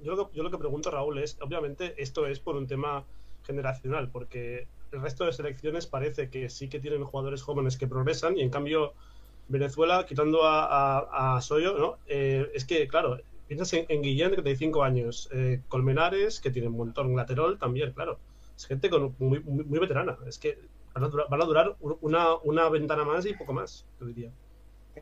yo, 0.00 0.16
lo, 0.16 0.32
yo 0.32 0.42
lo 0.42 0.50
que 0.50 0.58
pregunto, 0.58 0.90
Raúl, 0.90 1.18
es, 1.18 1.38
obviamente, 1.40 1.94
esto 1.98 2.26
es 2.26 2.40
por 2.40 2.56
un 2.56 2.66
tema 2.66 3.04
generacional, 3.44 4.10
porque 4.10 4.66
el 4.92 5.00
resto 5.00 5.24
de 5.24 5.32
selecciones 5.32 5.86
parece 5.86 6.30
que 6.30 6.48
sí 6.48 6.68
que 6.68 6.80
tienen 6.80 7.04
jugadores 7.04 7.42
jóvenes 7.42 7.76
que 7.76 7.86
progresan 7.86 8.36
y 8.36 8.42
en 8.42 8.50
cambio 8.50 8.94
Venezuela, 9.48 10.04
quitando 10.06 10.44
a, 10.44 11.36
a, 11.36 11.40
Soyo, 11.40 11.78
¿no? 11.78 11.96
Eh, 12.06 12.50
es 12.54 12.64
que, 12.64 12.86
claro, 12.88 13.18
piensas 13.48 13.72
en, 13.72 14.02
Guillén, 14.02 14.30
de 14.30 14.36
35 14.36 14.82
años, 14.82 15.28
eh, 15.32 15.60
Colmenares, 15.68 16.40
que 16.40 16.50
tiene 16.50 16.68
un 16.68 16.76
montón, 16.76 17.16
Laterol 17.16 17.58
también, 17.58 17.92
claro. 17.92 18.18
Es 18.56 18.66
gente 18.66 18.90
muy, 19.18 19.40
muy, 19.40 19.78
veterana. 19.78 20.18
Es 20.26 20.38
que 20.38 20.58
van 20.94 21.04
a 21.04 21.44
durar, 21.44 21.76
una, 22.00 22.36
una, 22.42 22.68
ventana 22.68 23.04
más 23.04 23.24
y 23.26 23.34
poco 23.34 23.52
más, 23.52 23.86
yo 24.00 24.06
diría. 24.06 24.30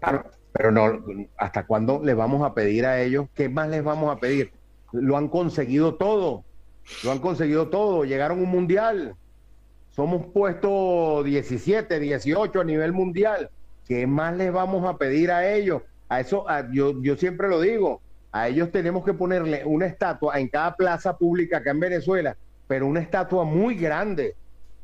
Claro, 0.00 0.30
pero 0.52 0.70
no, 0.70 1.04
¿hasta 1.38 1.66
cuándo 1.66 2.00
le 2.02 2.14
vamos 2.14 2.42
a 2.42 2.54
pedir 2.54 2.84
a 2.84 3.00
ellos? 3.02 3.28
¿Qué 3.34 3.48
más 3.48 3.68
les 3.68 3.82
vamos 3.82 4.14
a 4.14 4.20
pedir? 4.20 4.52
lo 4.92 5.16
han 5.16 5.28
conseguido 5.28 5.94
todo, 5.94 6.44
lo 7.04 7.12
han 7.12 7.18
conseguido 7.18 7.68
todo, 7.68 8.04
llegaron 8.04 8.40
un 8.40 8.48
mundial, 8.48 9.16
somos 9.90 10.26
puestos 10.26 11.24
17, 11.24 11.98
18 11.98 12.60
a 12.60 12.64
nivel 12.64 12.92
mundial, 12.92 13.50
¿qué 13.86 14.06
más 14.06 14.36
les 14.36 14.52
vamos 14.52 14.86
a 14.86 14.96
pedir 14.96 15.30
a 15.30 15.52
ellos? 15.52 15.82
A 16.08 16.20
eso, 16.20 16.46
yo, 16.72 17.02
yo 17.02 17.16
siempre 17.16 17.48
lo 17.48 17.60
digo, 17.60 18.00
A 18.32 18.48
ellos 18.48 18.70
tenemos 18.70 19.04
que 19.04 19.14
ponerle 19.14 19.64
una 19.64 19.86
estatua 19.86 20.38
en 20.38 20.48
cada 20.48 20.76
plaza 20.76 21.16
pública 21.16 21.58
acá 21.58 21.70
en 21.70 21.80
Venezuela, 21.80 22.36
pero 22.66 22.86
una 22.86 23.00
estatua 23.00 23.44
muy 23.44 23.76
grande, 23.76 24.34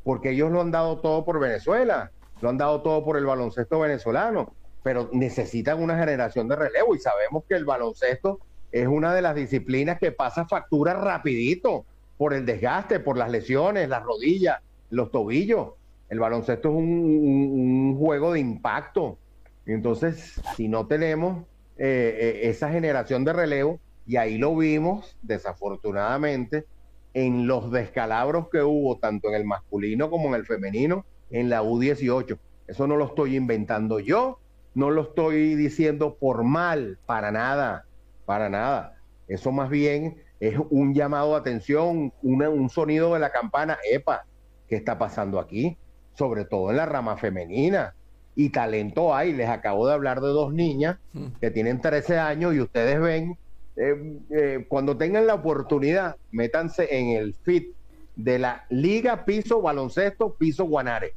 porque 0.03 0.31
ellos 0.31 0.51
lo 0.51 0.61
han 0.61 0.71
dado 0.71 0.99
todo 0.99 1.23
por 1.23 1.39
Venezuela, 1.39 2.11
lo 2.41 2.49
han 2.49 2.57
dado 2.57 2.81
todo 2.81 3.03
por 3.03 3.17
el 3.17 3.25
baloncesto 3.25 3.79
venezolano, 3.79 4.53
pero 4.81 5.09
necesitan 5.13 5.81
una 5.81 5.97
generación 5.97 6.47
de 6.47 6.55
relevo 6.55 6.95
y 6.95 6.99
sabemos 6.99 7.43
que 7.47 7.55
el 7.55 7.65
baloncesto 7.65 8.39
es 8.71 8.87
una 8.87 9.13
de 9.13 9.21
las 9.21 9.35
disciplinas 9.35 9.99
que 9.99 10.11
pasa 10.11 10.45
factura 10.45 10.93
rapidito 10.93 11.85
por 12.17 12.33
el 12.33 12.45
desgaste, 12.45 12.99
por 12.99 13.17
las 13.17 13.29
lesiones, 13.29 13.87
las 13.87 14.03
rodillas, 14.03 14.59
los 14.89 15.11
tobillos. 15.11 15.73
El 16.09 16.19
baloncesto 16.19 16.69
es 16.69 16.75
un, 16.75 17.97
juego 17.97 18.33
de 18.33 18.39
impacto. 18.39 19.17
Entonces, 19.65 20.41
si 20.55 20.67
no 20.67 20.87
tenemos 20.87 21.43
eh, 21.77 22.17
eh, 22.19 22.49
esa 22.49 22.69
generación 22.69 23.25
de 23.25 23.33
relevo, 23.33 23.79
y 24.05 24.17
ahí 24.17 24.37
lo 24.37 24.55
vimos, 24.55 25.17
desafortunadamente, 25.21 26.65
en 27.13 27.47
los 27.47 27.71
descalabros 27.71 28.49
que 28.49 28.61
hubo 28.61 28.97
tanto 28.97 29.29
en 29.29 29.35
el 29.35 29.45
masculino 29.45 30.09
como 30.09 30.29
en 30.29 30.35
el 30.35 30.45
femenino 30.45 31.05
en 31.29 31.49
la 31.49 31.63
U18. 31.63 32.37
Eso 32.67 32.87
no 32.87 32.95
lo 32.95 33.05
estoy 33.05 33.35
inventando 33.35 33.99
yo, 33.99 34.39
no 34.73 34.89
lo 34.89 35.03
estoy 35.03 35.55
diciendo 35.55 36.17
por 36.19 36.43
mal, 36.43 36.99
para 37.05 37.31
nada, 37.31 37.85
para 38.25 38.49
nada. 38.49 38.97
Eso 39.27 39.51
más 39.51 39.69
bien 39.69 40.21
es 40.39 40.57
un 40.69 40.93
llamado 40.93 41.31
de 41.31 41.37
atención, 41.37 42.13
un 42.21 42.69
sonido 42.69 43.13
de 43.13 43.19
la 43.19 43.31
campana, 43.31 43.77
epa, 43.91 44.25
¿qué 44.67 44.75
está 44.75 44.97
pasando 44.97 45.39
aquí? 45.39 45.77
Sobre 46.13 46.45
todo 46.45 46.71
en 46.71 46.77
la 46.77 46.85
rama 46.85 47.17
femenina. 47.17 47.95
Y 48.35 48.49
talento 48.49 49.15
hay, 49.15 49.33
les 49.33 49.49
acabo 49.49 49.87
de 49.87 49.93
hablar 49.93 50.21
de 50.21 50.29
dos 50.29 50.53
niñas 50.53 50.97
mm. 51.13 51.27
que 51.39 51.51
tienen 51.51 51.81
13 51.81 52.17
años 52.17 52.55
y 52.55 52.61
ustedes 52.61 52.99
ven, 52.99 53.37
eh, 53.75 54.19
eh, 54.31 54.65
cuando 54.67 54.97
tengan 54.97 55.27
la 55.27 55.35
oportunidad, 55.35 56.15
métanse 56.31 56.87
en 56.97 57.09
el 57.09 57.33
fit 57.33 57.75
de 58.15 58.39
la 58.39 58.65
Liga 58.69 59.25
Piso 59.25 59.61
Baloncesto 59.61 60.33
Piso 60.33 60.65
Guanare. 60.65 61.13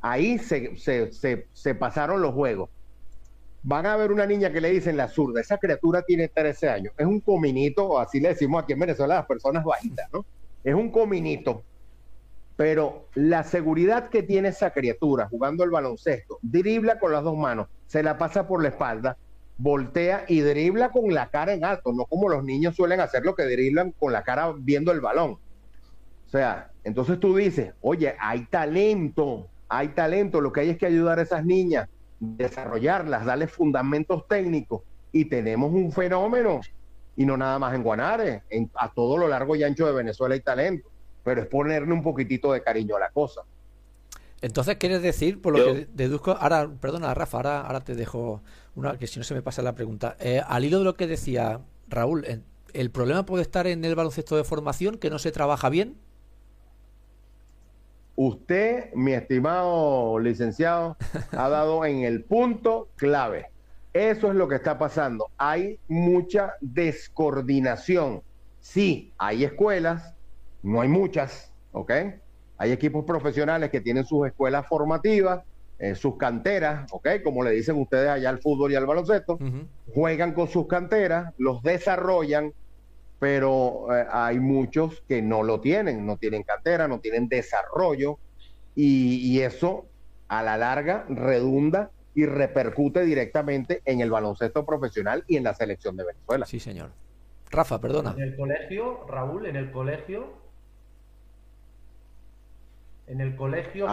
Ahí 0.00 0.38
se, 0.38 0.76
se, 0.76 1.46
se 1.52 1.74
pasaron 1.74 2.22
los 2.22 2.34
juegos 2.34 2.70
van 3.62 3.86
a 3.86 3.96
ver 3.96 4.12
una 4.12 4.26
niña 4.26 4.52
que 4.52 4.60
le 4.60 4.70
dicen 4.70 4.96
la 4.96 5.08
zurda, 5.08 5.40
esa 5.40 5.58
criatura 5.58 6.02
tiene 6.02 6.28
13 6.28 6.68
años, 6.68 6.94
es 6.96 7.06
un 7.06 7.20
cominito, 7.20 7.98
así 7.98 8.20
le 8.20 8.30
decimos 8.30 8.62
aquí 8.62 8.72
en 8.72 8.78
Venezuela 8.78 9.14
a 9.14 9.18
las 9.18 9.26
personas 9.26 9.64
bajitas, 9.64 10.08
¿no? 10.12 10.24
Es 10.64 10.74
un 10.74 10.90
cominito, 10.90 11.64
pero 12.58 13.06
la 13.14 13.44
seguridad 13.44 14.08
que 14.08 14.24
tiene 14.24 14.48
esa 14.48 14.72
criatura 14.72 15.28
jugando 15.28 15.62
el 15.62 15.70
baloncesto, 15.70 16.40
dribla 16.42 16.98
con 16.98 17.12
las 17.12 17.22
dos 17.22 17.36
manos, 17.36 17.68
se 17.86 18.02
la 18.02 18.18
pasa 18.18 18.48
por 18.48 18.60
la 18.60 18.70
espalda, 18.70 19.16
voltea 19.58 20.24
y 20.26 20.40
dribla 20.40 20.90
con 20.90 21.14
la 21.14 21.30
cara 21.30 21.52
en 21.52 21.64
alto, 21.64 21.92
no 21.92 22.04
como 22.06 22.28
los 22.28 22.42
niños 22.42 22.74
suelen 22.74 22.98
hacer 22.98 23.24
lo 23.24 23.36
que 23.36 23.44
driblan 23.44 23.92
con 23.92 24.12
la 24.12 24.24
cara 24.24 24.52
viendo 24.58 24.90
el 24.90 25.00
balón. 25.00 25.38
O 26.26 26.30
sea, 26.30 26.72
entonces 26.82 27.20
tú 27.20 27.36
dices, 27.36 27.74
oye, 27.80 28.16
hay 28.18 28.46
talento, 28.46 29.46
hay 29.68 29.90
talento, 29.90 30.40
lo 30.40 30.52
que 30.52 30.62
hay 30.62 30.70
es 30.70 30.78
que 30.78 30.86
ayudar 30.86 31.20
a 31.20 31.22
esas 31.22 31.44
niñas 31.44 31.88
desarrollarlas, 32.18 33.24
darle 33.24 33.46
fundamentos 33.46 34.26
técnicos 34.26 34.82
y 35.12 35.26
tenemos 35.26 35.72
un 35.72 35.92
fenómeno 35.92 36.60
y 37.14 37.24
no 37.24 37.36
nada 37.36 37.60
más 37.60 37.72
en 37.72 37.84
Guanare, 37.84 38.42
en, 38.50 38.68
a 38.74 38.92
todo 38.92 39.16
lo 39.16 39.28
largo 39.28 39.54
y 39.54 39.62
ancho 39.62 39.86
de 39.86 39.92
Venezuela 39.92 40.34
hay 40.34 40.40
talento, 40.40 40.88
pero 41.28 41.42
es 41.42 41.46
ponerle 41.46 41.92
un 41.92 42.02
poquitito 42.02 42.54
de 42.54 42.62
cariño 42.62 42.96
a 42.96 43.00
la 43.00 43.10
cosa. 43.10 43.42
Entonces, 44.40 44.76
¿quieres 44.76 45.02
decir, 45.02 45.42
por 45.42 45.58
lo 45.58 45.62
que 45.62 45.86
deduzco, 45.92 46.30
ahora, 46.30 46.70
perdona 46.80 47.12
Rafa, 47.12 47.36
ahora, 47.36 47.60
ahora 47.60 47.80
te 47.80 47.94
dejo 47.94 48.40
una, 48.74 48.96
que 48.96 49.06
si 49.06 49.18
no 49.18 49.24
se 49.24 49.34
me 49.34 49.42
pasa 49.42 49.60
la 49.60 49.74
pregunta, 49.74 50.16
eh, 50.20 50.40
al 50.46 50.64
hilo 50.64 50.78
de 50.78 50.84
lo 50.84 50.94
que 50.94 51.06
decía 51.06 51.60
Raúl, 51.88 52.24
¿el 52.72 52.90
problema 52.90 53.26
puede 53.26 53.42
estar 53.42 53.66
en 53.66 53.84
el 53.84 53.94
baloncesto 53.94 54.38
de 54.38 54.44
formación, 54.44 54.96
que 54.96 55.10
no 55.10 55.18
se 55.18 55.32
trabaja 55.32 55.68
bien? 55.68 55.98
Usted, 58.16 58.90
mi 58.94 59.12
estimado 59.12 60.18
licenciado, 60.18 60.96
ha 61.32 61.48
dado 61.50 61.84
en 61.84 62.04
el 62.04 62.24
punto 62.24 62.88
clave. 62.96 63.50
Eso 63.92 64.30
es 64.30 64.34
lo 64.34 64.48
que 64.48 64.54
está 64.54 64.78
pasando. 64.78 65.26
Hay 65.36 65.78
mucha 65.88 66.54
descoordinación. 66.62 68.22
Sí, 68.60 69.12
hay 69.18 69.44
escuelas, 69.44 70.14
no 70.62 70.80
hay 70.80 70.88
muchas, 70.88 71.52
¿ok? 71.72 71.92
Hay 72.56 72.72
equipos 72.72 73.04
profesionales 73.04 73.70
que 73.70 73.80
tienen 73.80 74.04
sus 74.04 74.26
escuelas 74.26 74.66
formativas, 74.66 75.44
eh, 75.78 75.94
sus 75.94 76.16
canteras, 76.16 76.92
¿ok? 76.92 77.08
Como 77.22 77.44
le 77.44 77.52
dicen 77.52 77.76
ustedes 77.80 78.08
allá 78.08 78.30
al 78.30 78.40
fútbol 78.40 78.72
y 78.72 78.74
al 78.74 78.84
baloncesto, 78.84 79.38
juegan 79.94 80.32
con 80.32 80.48
sus 80.48 80.66
canteras, 80.66 81.32
los 81.38 81.62
desarrollan, 81.62 82.52
pero 83.20 83.86
eh, 83.94 84.06
hay 84.10 84.40
muchos 84.40 85.02
que 85.08 85.22
no 85.22 85.42
lo 85.42 85.60
tienen, 85.60 86.04
no 86.04 86.16
tienen 86.16 86.42
cartera, 86.42 86.88
no 86.88 86.98
tienen 87.00 87.28
desarrollo 87.28 88.18
y, 88.74 89.40
eso 89.40 89.86
a 90.28 90.42
la 90.42 90.56
larga 90.56 91.04
redunda 91.08 91.90
y 92.14 92.26
repercute 92.26 93.04
directamente 93.04 93.82
en 93.84 94.00
el 94.00 94.10
baloncesto 94.10 94.64
profesional 94.64 95.24
y 95.26 95.36
en 95.36 95.44
la 95.44 95.54
selección 95.54 95.96
de 95.96 96.04
Venezuela. 96.04 96.46
Sí, 96.46 96.60
señor. 96.60 96.90
Rafa, 97.50 97.80
perdona. 97.80 98.14
En 98.16 98.22
el 98.22 98.36
colegio, 98.36 99.06
Raúl, 99.08 99.46
en 99.46 99.56
el 99.56 99.70
colegio, 99.72 100.34
en 103.08 103.20
el 103.22 103.34
colegio, 103.36 103.86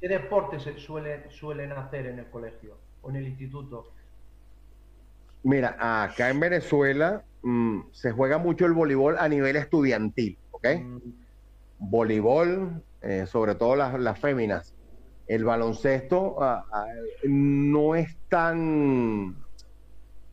¿qué, 0.00 0.08
deportes 0.08 0.62
se 0.62 0.78
suelen, 0.78 1.24
suelen 1.30 1.72
hacer 1.72 2.06
en 2.06 2.20
el 2.20 2.30
colegio 2.30 2.76
o 3.02 3.10
en 3.10 3.16
el 3.16 3.26
instituto? 3.26 3.90
Mira, 5.42 5.76
acá 6.04 6.30
en 6.30 6.40
Venezuela 6.40 7.24
mm, 7.42 7.80
se 7.90 8.12
juega 8.12 8.38
mucho 8.38 8.64
el 8.64 8.72
voleibol 8.72 9.18
a 9.18 9.28
nivel 9.28 9.56
estudiantil, 9.56 10.38
¿ok? 10.52 10.68
Mm. 10.80 10.98
Voleibol, 11.80 12.82
eh, 13.02 13.26
sobre 13.26 13.56
todo 13.56 13.74
las, 13.76 14.18
féminas. 14.20 14.72
El 15.26 15.44
baloncesto 15.44 16.36
ah, 16.40 16.64
ah, 16.72 16.86
no 17.24 17.96
es 17.96 18.16
tan, 18.28 19.36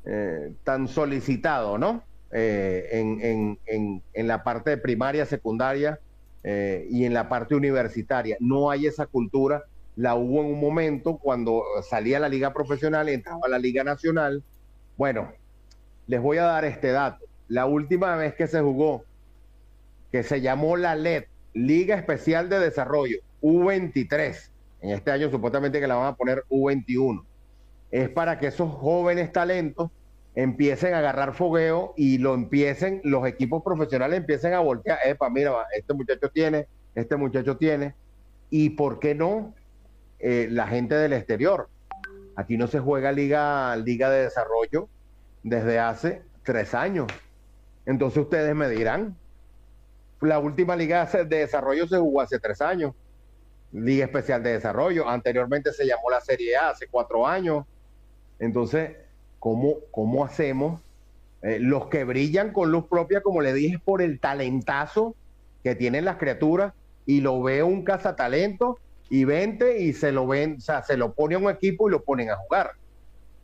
eh, 0.05 0.53
tan 0.63 0.87
solicitado, 0.87 1.77
¿no? 1.77 2.03
Eh, 2.31 2.87
en, 2.91 3.57
en, 3.65 4.01
en, 4.13 4.27
la 4.27 4.43
parte 4.43 4.69
de 4.69 4.77
primaria, 4.77 5.25
secundaria 5.25 5.99
y 6.43 7.05
en 7.05 7.13
la 7.13 7.29
parte 7.29 7.55
universitaria. 7.55 8.37
No 8.39 8.71
hay 8.71 8.87
esa 8.87 9.05
cultura. 9.05 9.63
La 9.95 10.15
hubo 10.15 10.41
en 10.41 10.47
un 10.47 10.59
momento 10.59 11.17
cuando 11.17 11.63
salía 11.87 12.19
la 12.19 12.29
liga 12.29 12.53
profesional, 12.53 13.09
entraba 13.09 13.47
la 13.47 13.59
liga 13.59 13.83
nacional 13.83 14.43
bueno, 15.01 15.31
les 16.05 16.21
voy 16.21 16.37
a 16.37 16.43
dar 16.43 16.63
este 16.63 16.91
dato. 16.91 17.25
La 17.47 17.65
última 17.65 18.15
vez 18.15 18.35
que 18.35 18.45
se 18.45 18.61
jugó, 18.61 19.03
que 20.11 20.21
se 20.21 20.41
llamó 20.41 20.77
la 20.77 20.93
LED, 20.93 21.23
Liga 21.55 21.95
Especial 21.95 22.49
de 22.49 22.59
Desarrollo, 22.59 23.17
U23, 23.41 24.51
en 24.81 24.91
este 24.91 25.09
año 25.09 25.31
supuestamente 25.31 25.79
que 25.79 25.87
la 25.87 25.95
van 25.95 26.05
a 26.05 26.15
poner 26.15 26.43
U21, 26.51 27.23
es 27.89 28.09
para 28.09 28.37
que 28.37 28.45
esos 28.45 28.71
jóvenes 28.71 29.31
talentos 29.31 29.89
empiecen 30.35 30.93
a 30.93 30.99
agarrar 30.99 31.33
fogueo 31.33 31.93
y 31.97 32.17
lo 32.17 32.33
empiecen, 32.33 33.01
los 33.03 33.27
equipos 33.27 33.63
profesionales 33.63 34.19
empiecen 34.19 34.53
a 34.53 34.59
voltear, 34.59 34.99
epa, 35.03 35.29
mira, 35.29 35.53
este 35.75 35.93
muchacho 35.93 36.29
tiene, 36.29 36.67
este 36.95 37.15
muchacho 37.17 37.57
tiene, 37.57 37.95
y 38.49 38.71
por 38.71 38.99
qué 38.99 39.15
no 39.15 39.53
eh, 40.19 40.47
la 40.49 40.67
gente 40.67 40.95
del 40.95 41.13
exterior. 41.13 41.69
Aquí 42.35 42.57
no 42.57 42.67
se 42.67 42.79
juega 42.79 43.11
liga, 43.11 43.75
liga 43.75 44.09
de 44.09 44.23
desarrollo 44.23 44.87
desde 45.43 45.79
hace 45.79 46.21
tres 46.43 46.73
años. 46.73 47.07
Entonces 47.85 48.23
ustedes 48.23 48.55
me 48.55 48.69
dirán, 48.69 49.17
la 50.21 50.39
última 50.39 50.75
liga 50.75 51.05
de 51.05 51.25
desarrollo 51.25 51.87
se 51.87 51.97
jugó 51.97 52.21
hace 52.21 52.39
tres 52.39 52.61
años, 52.61 52.93
liga 53.73 54.05
especial 54.05 54.43
de 54.43 54.53
desarrollo, 54.53 55.09
anteriormente 55.09 55.73
se 55.73 55.85
llamó 55.85 56.09
la 56.09 56.21
Serie 56.21 56.55
A 56.55 56.69
hace 56.69 56.87
cuatro 56.87 57.27
años. 57.27 57.65
Entonces, 58.39 58.95
¿cómo, 59.41 59.77
cómo 59.89 60.23
hacemos? 60.23 60.81
Eh, 61.41 61.57
los 61.59 61.87
que 61.87 62.03
brillan 62.03 62.53
con 62.53 62.71
luz 62.71 62.85
propia, 62.85 63.21
como 63.21 63.41
le 63.41 63.53
dije, 63.53 63.79
por 63.79 64.03
el 64.03 64.19
talentazo 64.19 65.15
que 65.63 65.73
tienen 65.73 66.05
las 66.05 66.17
criaturas 66.17 66.73
y 67.07 67.21
lo 67.21 67.41
veo 67.41 67.65
un 67.65 67.83
cazatalento 67.83 68.77
y 69.09 69.25
vente 69.25 69.81
y 69.81 69.93
se 69.93 70.11
lo 70.11 70.27
ven, 70.27 70.57
o 70.59 70.61
sea, 70.61 70.83
se 70.83 70.95
lo 70.95 71.13
pone 71.13 71.33
a 71.33 71.39
un 71.39 71.49
equipo 71.49 71.89
y 71.89 71.91
lo 71.91 72.03
ponen 72.03 72.29
a 72.29 72.37
jugar. 72.37 72.73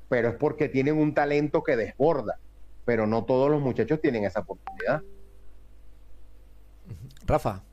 Pero 0.08 0.30
es 0.30 0.36
porque 0.36 0.70
tienen 0.70 0.98
un 0.98 1.16
talento 1.16 1.64
que 1.64 1.76
desborda. 1.76 2.38
Pero 2.86 3.08
no 3.08 3.26
todos 3.26 3.50
los 3.50 3.60
muchachos 3.60 4.00
tienen 4.00 4.24
esa 4.24 4.42
oportunidad. 4.42 5.02
Rafa. 7.26 7.64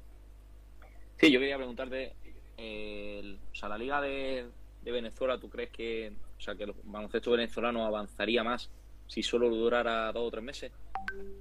Sí, 1.18 1.30
yo 1.30 1.38
quería 1.38 1.56
preguntarte, 1.56 2.14
o 2.56 3.54
sea, 3.54 3.68
la 3.68 3.76
liga 3.76 4.00
de, 4.00 4.46
Venezuela, 4.82 5.38
¿tú 5.38 5.50
crees 5.50 5.70
que, 5.70 6.12
o 6.36 6.40
sea, 6.40 6.54
que 6.54 6.64
el 6.64 6.74
baloncesto 6.84 7.30
venezolano 7.32 7.86
avanzaría 7.86 8.42
más 8.42 8.70
si 9.06 9.22
solo 9.22 9.48
durara 9.48 10.12
dos 10.12 10.28
o 10.28 10.30
tres 10.30 10.44
meses? 10.44 10.72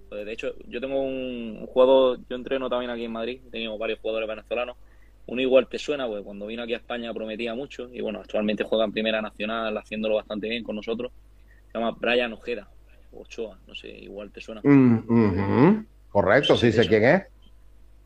Pues 0.10 0.26
de 0.26 0.32
hecho, 0.32 0.54
yo 0.68 0.80
tengo 0.80 1.02
un 1.02 1.66
jugador, 1.68 2.20
yo 2.30 2.36
entreno 2.36 2.70
también 2.70 2.92
aquí 2.92 3.06
en 3.06 3.12
Madrid, 3.12 3.42
tengo 3.52 3.78
varios 3.78 4.00
jugadores 4.00 4.28
venezolanos 4.28 4.78
uno 5.26 5.42
igual 5.42 5.68
te 5.68 5.78
suena, 5.78 6.08
pues 6.08 6.24
cuando 6.24 6.48
vino 6.48 6.64
aquí 6.64 6.74
a 6.74 6.78
España 6.78 7.14
prometía 7.14 7.56
mucho 7.56 7.90
y 7.92 8.02
bueno, 8.02 8.20
actualmente 8.20 8.64
juega 8.64 8.86
en 8.86 8.92
Primera 8.92 9.22
Nacional 9.22 9.78
haciéndolo 9.78 10.16
bastante 10.16 10.50
bien 10.50 10.64
con 10.64 10.76
nosotros. 10.76 11.12
Se 11.72 11.78
llama 11.78 11.96
Brian 12.00 12.34
Ojeda. 12.34 12.70
Ochoa, 13.12 13.60
no 13.68 13.76
sé, 13.76 13.90
igual 13.90 14.32
te 14.32 14.42
suena. 14.42 14.62
Mm, 14.64 15.86
Correcto, 16.10 16.58
sí 16.58 16.72
sé 16.72 16.88
quién 16.88 17.04
es. 17.06 17.24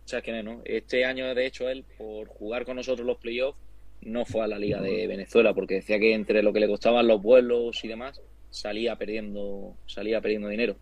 ¿Sabes 0.03 0.23
quién 0.23 0.35
es, 0.37 0.43
no? 0.43 0.61
Este 0.63 1.05
año, 1.05 1.33
de 1.33 1.45
hecho, 1.45 1.69
él, 1.69 1.85
por 1.97 2.27
jugar 2.27 2.65
con 2.65 2.75
nosotros 2.75 3.05
los 3.05 3.17
playoffs, 3.17 3.57
no 4.01 4.25
fue 4.25 4.43
a 4.43 4.47
la 4.47 4.59
Liga 4.59 4.81
de 4.81 5.07
Venezuela, 5.07 5.53
porque 5.53 5.75
decía 5.75 5.99
que 5.99 6.13
entre 6.13 6.43
lo 6.43 6.53
que 6.53 6.59
le 6.59 6.67
costaban 6.67 7.07
los 7.07 7.21
vuelos 7.21 7.83
y 7.83 7.87
demás, 7.87 8.21
salía 8.49 8.95
perdiendo, 8.95 9.75
salía 9.85 10.21
perdiendo 10.21 10.47
dinero. 10.47 10.75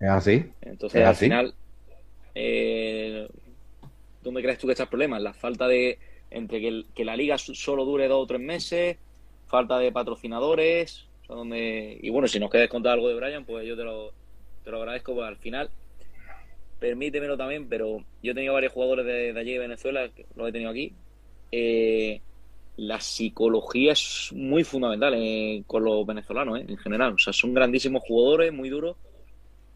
Es 0.00 0.08
así. 0.08 0.44
Entonces, 0.60 1.04
al 1.04 1.16
final, 1.16 1.54
eh, 2.34 3.28
¿dónde 4.22 4.42
crees 4.42 4.58
tú 4.58 4.66
que 4.66 4.72
está 4.72 4.84
el 4.84 4.88
problema? 4.88 5.18
La 5.18 5.32
falta 5.32 5.66
de, 5.66 5.98
entre 6.30 6.60
que, 6.60 6.84
que, 6.94 7.04
la 7.04 7.16
liga 7.16 7.38
solo 7.38 7.84
dure 7.84 8.08
dos 8.08 8.22
o 8.22 8.26
tres 8.26 8.40
meses, 8.40 8.96
falta 9.46 9.78
de 9.78 9.90
patrocinadores, 9.90 11.08
donde, 11.28 11.98
y 12.00 12.10
bueno, 12.10 12.28
si 12.28 12.40
nos 12.40 12.50
quieres 12.50 12.70
contar 12.70 12.94
algo 12.94 13.08
de 13.08 13.14
Brian, 13.14 13.44
pues 13.44 13.66
yo 13.66 13.76
te 13.76 13.84
lo, 13.84 14.12
te 14.64 14.70
lo 14.70 14.78
agradezco, 14.78 15.14
pues 15.14 15.26
al 15.26 15.36
final, 15.36 15.70
permítemelo 16.78 17.36
también, 17.36 17.68
pero 17.68 18.04
yo 18.22 18.32
he 18.32 18.34
tenido 18.34 18.54
varios 18.54 18.72
jugadores 18.72 19.04
de, 19.04 19.38
allí 19.38 19.52
de 19.52 19.58
Venezuela, 19.58 20.08
los 20.36 20.48
he 20.48 20.52
tenido 20.52 20.70
aquí, 20.70 20.92
eh, 21.52 22.20
la 22.76 23.00
psicología 23.00 23.92
es 23.92 24.30
muy 24.32 24.64
fundamental 24.64 25.14
eh, 25.16 25.64
con 25.66 25.84
los 25.84 26.06
venezolanos 26.06 26.58
eh, 26.58 26.66
en 26.68 26.76
general. 26.78 27.14
O 27.14 27.18
sea, 27.18 27.32
son 27.32 27.54
grandísimos 27.54 28.02
jugadores, 28.06 28.52
muy 28.52 28.68
duros, 28.68 28.96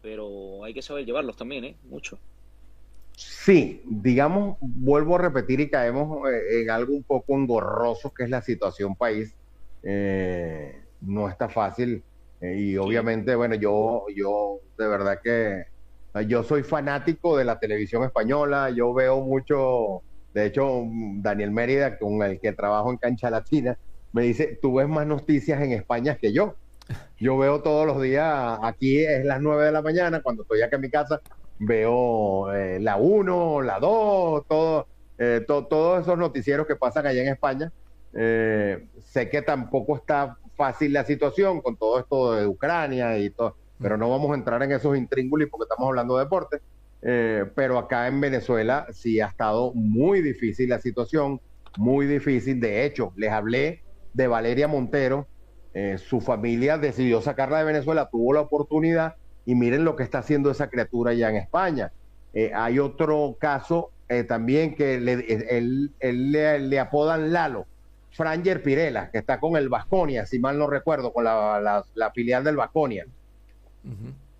pero 0.01 0.63
hay 0.63 0.73
que 0.73 0.81
saber 0.81 1.05
llevarlos 1.05 1.35
también, 1.35 1.65
¿eh? 1.65 1.75
Mucho. 1.83 2.17
Sí, 3.15 3.81
digamos, 3.85 4.57
vuelvo 4.59 5.15
a 5.15 5.19
repetir 5.19 5.59
y 5.59 5.69
caemos 5.69 6.27
en 6.49 6.69
algo 6.69 6.93
un 6.93 7.03
poco 7.03 7.35
engorroso 7.35 8.11
que 8.11 8.23
es 8.23 8.29
la 8.29 8.41
situación 8.41 8.95
país. 8.95 9.35
Eh, 9.83 10.81
no 11.01 11.27
está 11.27 11.49
fácil 11.49 12.01
eh, 12.43 12.55
y 12.57 12.77
obviamente, 12.77 13.35
bueno, 13.35 13.55
yo, 13.55 14.05
yo 14.13 14.59
de 14.77 14.87
verdad 14.87 15.19
que 15.23 15.63
yo 16.27 16.43
soy 16.43 16.61
fanático 16.63 17.37
de 17.37 17.45
la 17.45 17.57
televisión 17.57 18.03
española, 18.03 18.69
yo 18.69 18.93
veo 18.93 19.21
mucho, 19.21 20.03
de 20.33 20.45
hecho, 20.45 20.83
Daniel 21.17 21.51
Mérida, 21.51 21.97
con 21.97 22.21
el 22.23 22.39
que 22.39 22.53
trabajo 22.53 22.91
en 22.91 22.97
Cancha 22.97 23.29
Latina, 23.29 23.77
me 24.11 24.23
dice, 24.23 24.57
tú 24.61 24.75
ves 24.75 24.87
más 24.87 25.05
noticias 25.05 25.61
en 25.61 25.71
España 25.71 26.17
que 26.19 26.33
yo. 26.33 26.55
Yo 27.17 27.37
veo 27.37 27.61
todos 27.61 27.85
los 27.85 28.01
días, 28.01 28.59
aquí 28.61 28.99
es 28.99 29.23
las 29.25 29.41
9 29.41 29.65
de 29.65 29.71
la 29.71 29.81
mañana, 29.81 30.21
cuando 30.21 30.43
estoy 30.43 30.61
acá 30.61 30.75
en 30.75 30.81
mi 30.81 30.89
casa, 30.89 31.21
veo 31.59 32.53
eh, 32.53 32.79
la 32.79 32.97
1, 32.97 33.61
la 33.61 33.79
2, 33.79 34.45
todo, 34.47 34.87
eh, 35.17 35.45
todos 35.47 36.01
esos 36.01 36.17
noticieros 36.17 36.67
que 36.67 36.75
pasan 36.75 37.07
allá 37.07 37.21
en 37.21 37.29
España. 37.29 37.71
Eh, 38.13 38.87
sé 39.03 39.29
que 39.29 39.41
tampoco 39.41 39.95
está 39.95 40.37
fácil 40.55 40.93
la 40.93 41.03
situación 41.03 41.61
con 41.61 41.77
todo 41.77 41.99
esto 41.99 42.33
de 42.33 42.45
Ucrania 42.45 43.17
y 43.17 43.29
todo, 43.29 43.55
pero 43.79 43.97
no 43.97 44.09
vamos 44.09 44.31
a 44.31 44.35
entrar 44.35 44.61
en 44.61 44.71
esos 44.71 44.97
intríngulis 44.97 45.47
porque 45.49 45.63
estamos 45.63 45.87
hablando 45.87 46.17
de 46.17 46.23
deporte. 46.25 46.57
Pero 47.03 47.77
acá 47.77 48.07
en 48.07 48.21
Venezuela 48.21 48.87
sí 48.93 49.19
ha 49.19 49.27
estado 49.27 49.73
muy 49.73 50.21
difícil 50.21 50.69
la 50.69 50.79
situación, 50.79 51.41
muy 51.77 52.05
difícil. 52.05 52.61
De 52.61 52.85
hecho, 52.85 53.11
les 53.17 53.29
hablé 53.29 53.81
de 54.13 54.27
Valeria 54.27 54.69
Montero, 54.69 55.27
su 55.97 56.21
familia 56.21 56.77
decidió 56.77 57.21
sacarla 57.21 57.57
de 57.57 57.65
Venezuela, 57.65 58.09
tuvo 58.09 58.33
la 58.33 58.41
oportunidad 58.41 59.15
y 59.45 59.55
miren 59.55 59.83
lo 59.83 59.95
que 59.95 60.03
está 60.03 60.19
haciendo 60.19 60.51
esa 60.51 60.69
criatura 60.69 61.13
ya 61.13 61.29
en 61.29 61.37
España. 61.37 61.91
Eh, 62.33 62.51
hay 62.53 62.79
otro 62.79 63.37
caso 63.39 63.91
eh, 64.09 64.23
también 64.23 64.75
que 64.75 64.99
le, 64.99 65.13
él, 65.49 65.91
le, 65.99 66.79
apodan 66.79 67.31
Lalo, 67.31 67.65
Franger 68.11 68.63
Pirela, 68.63 69.11
que 69.11 69.19
está 69.19 69.39
con 69.39 69.55
el 69.55 69.69
Vasconia, 69.69 70.25
si 70.25 70.39
mal 70.39 70.57
no 70.57 70.67
recuerdo, 70.67 71.13
con 71.13 71.23
la, 71.23 71.83
filial 72.13 72.43
del 72.43 72.55
Vasconia. 72.55 73.05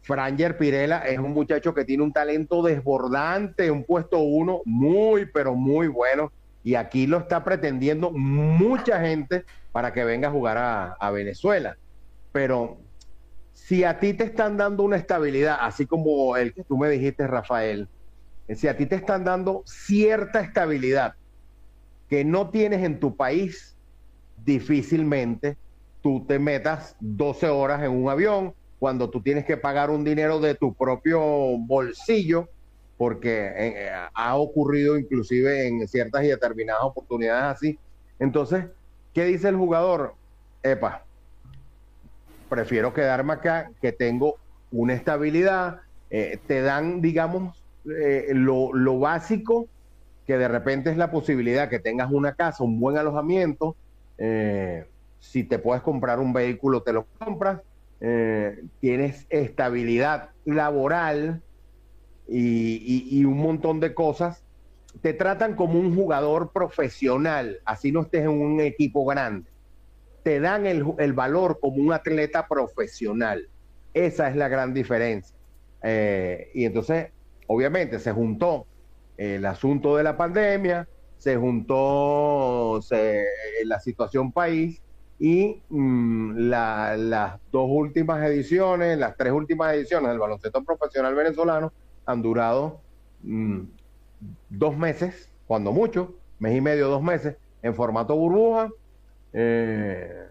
Franger 0.04 0.58
Pirela 0.58 0.99
es 0.99 1.18
un 1.18 1.32
muchacho 1.32 1.74
que 1.74 1.86
tiene 1.86 2.04
un 2.04 2.12
talento 2.12 2.62
desbordante, 2.62 3.72
un 3.72 3.86
puesto 3.86 4.20
uno 4.20 4.62
muy, 4.66 5.26
pero 5.26 5.56
muy 5.56 5.88
bueno. 5.88 6.32
Y 6.62 6.76
aquí 6.76 7.08
lo 7.08 7.20
está 7.20 7.43
pretendiendo 7.43 8.12
mucha 8.12 8.99
gente 8.99 9.45
para 9.72 9.93
que 9.93 10.04
venga 10.04 10.28
a 10.28 10.32
jugar 10.32 10.58
a, 10.58 10.93
a 10.93 11.12
Venezuela. 11.12 11.78
Pero 12.34 12.78
si 13.54 13.86
a 13.86 13.99
ti 13.99 14.14
te 14.14 14.26
están 14.26 14.58
dando 14.58 14.84
una 14.84 14.97
estabilidad, 14.97 15.58
así 15.62 15.86
como 15.86 16.36
el 16.36 16.54
que 16.54 16.64
tú 16.66 16.78
me 16.78 16.89
dijiste, 16.89 17.26
Rafael, 17.26 17.88
si 18.49 18.68
a 18.68 18.76
ti 18.76 18.86
te 18.86 18.95
están 18.95 19.24
dando 19.24 19.64
cierta 19.66 20.41
estabilidad 20.41 21.14
que 22.10 22.26
no 22.26 22.49
tienes 22.49 22.84
en 22.84 22.99
tu 22.99 23.16
país, 23.16 23.78
difícilmente 24.36 25.58
tú 26.01 26.26
te 26.28 26.39
metas 26.39 26.97
12 26.99 27.47
horas 27.47 27.82
en 27.84 27.91
un 27.91 28.10
avión 28.10 28.54
cuando 28.84 29.09
tú 29.09 29.21
tienes 29.21 29.45
que 29.45 29.55
pagar 29.55 29.89
un 29.89 30.03
dinero 30.03 30.41
de 30.41 30.55
tu 30.55 30.73
propio 30.73 31.21
bolsillo, 31.57 32.49
porque 32.97 33.49
eh, 33.55 33.89
ha 34.13 34.36
ocurrido 34.36 34.97
inclusive 34.97 35.69
en 35.69 35.88
ciertas 35.88 36.25
y 36.25 36.27
determinadas 36.27 36.84
oportunidades 36.84 37.55
así. 37.55 37.79
Entonces, 38.19 38.65
¿qué 39.13 39.23
dice 39.23 39.47
el 39.47 39.55
jugador? 39.55 40.15
Epa, 40.61 41.05
prefiero 42.49 42.93
quedarme 42.93 43.31
acá, 43.31 43.71
que 43.81 43.93
tengo 43.93 44.36
una 44.69 44.95
estabilidad, 44.95 45.79
eh, 46.09 46.38
te 46.45 46.61
dan, 46.61 47.01
digamos, 47.01 47.63
eh, 47.89 48.31
lo, 48.34 48.99
básico, 48.99 49.69
que 50.27 50.38
de 50.38 50.49
repente 50.49 50.89
es 50.89 50.97
la 50.97 51.09
posibilidad 51.09 51.69
que 51.69 51.79
tengas 51.79 52.11
una 52.11 52.34
casa, 52.34 52.65
un 52.65 52.81
buen 52.81 52.97
alojamiento, 52.97 53.77
eh, 54.17 54.88
si 55.21 55.45
te 55.45 55.57
puedes 55.57 55.81
comprar 55.84 56.19
un 56.19 56.34
vehículo, 56.34 56.81
te 56.81 56.91
lo 56.91 57.05
compras, 57.17 57.61
tienes 58.82 59.26
estabilidad 59.30 60.32
laboral 60.43 61.41
y, 62.28 63.24
un 63.24 63.38
montón 63.38 63.80
de 63.80 63.93
cosas, 63.93 64.43
te 65.01 65.14
tratan 65.14 65.56
como 65.56 65.80
un 65.80 65.95
jugador 65.95 66.51
profesional, 66.51 67.60
así 67.64 67.93
no 67.93 68.01
estés 68.01 68.24
en 68.24 68.30
un 68.30 68.60
equipo 68.60 69.06
grande 69.06 69.54
te 70.24 70.39
dan 70.39 70.66
el, 70.66 71.14
valor 71.14 71.60
como 71.60 71.84
un 71.84 71.93
atleta 71.93 72.47
profesional. 72.47 73.47
Esa 73.93 74.30
es 74.30 74.36
la 74.36 74.47
gran 74.47 74.74
diferencia. 74.74 75.36
Eh, 75.84 76.49
y 76.54 76.66
entonces, 76.66 77.12
obviamente, 77.47 77.99
se 77.99 78.12
juntó 78.12 78.66
el 79.18 79.45
asunto 79.45 79.97
de 79.97 80.04
la 80.04 80.18
pandemia, 80.18 80.88
se 81.18 81.36
juntó 81.36 82.80
la 83.66 83.80
situación 83.80 84.32
país 84.32 84.82
y 85.20 85.61
mm, 85.70 86.38
las 86.38 87.39
dos 87.51 87.68
últimas 87.70 88.26
ediciones, 88.28 88.97
las 88.97 89.16
tres 89.16 89.32
últimas 89.32 89.74
ediciones 89.76 90.09
del 90.09 90.20
baloncesto 90.20 90.64
profesional 90.64 91.16
venezolano 91.16 91.72
han 92.05 92.22
durado 92.22 92.82
mm, 93.22 93.61
dos 94.49 94.78
meses, 94.78 95.30
cuando 95.47 95.72
mucho, 95.72 96.16
mes 96.39 96.57
y 96.57 96.61
medio, 96.61 96.89
dos 96.89 97.01
meses, 97.03 97.38
en 97.61 97.76
formato 97.76 98.16
burbuja, 98.16 98.70
eh, 99.34 100.28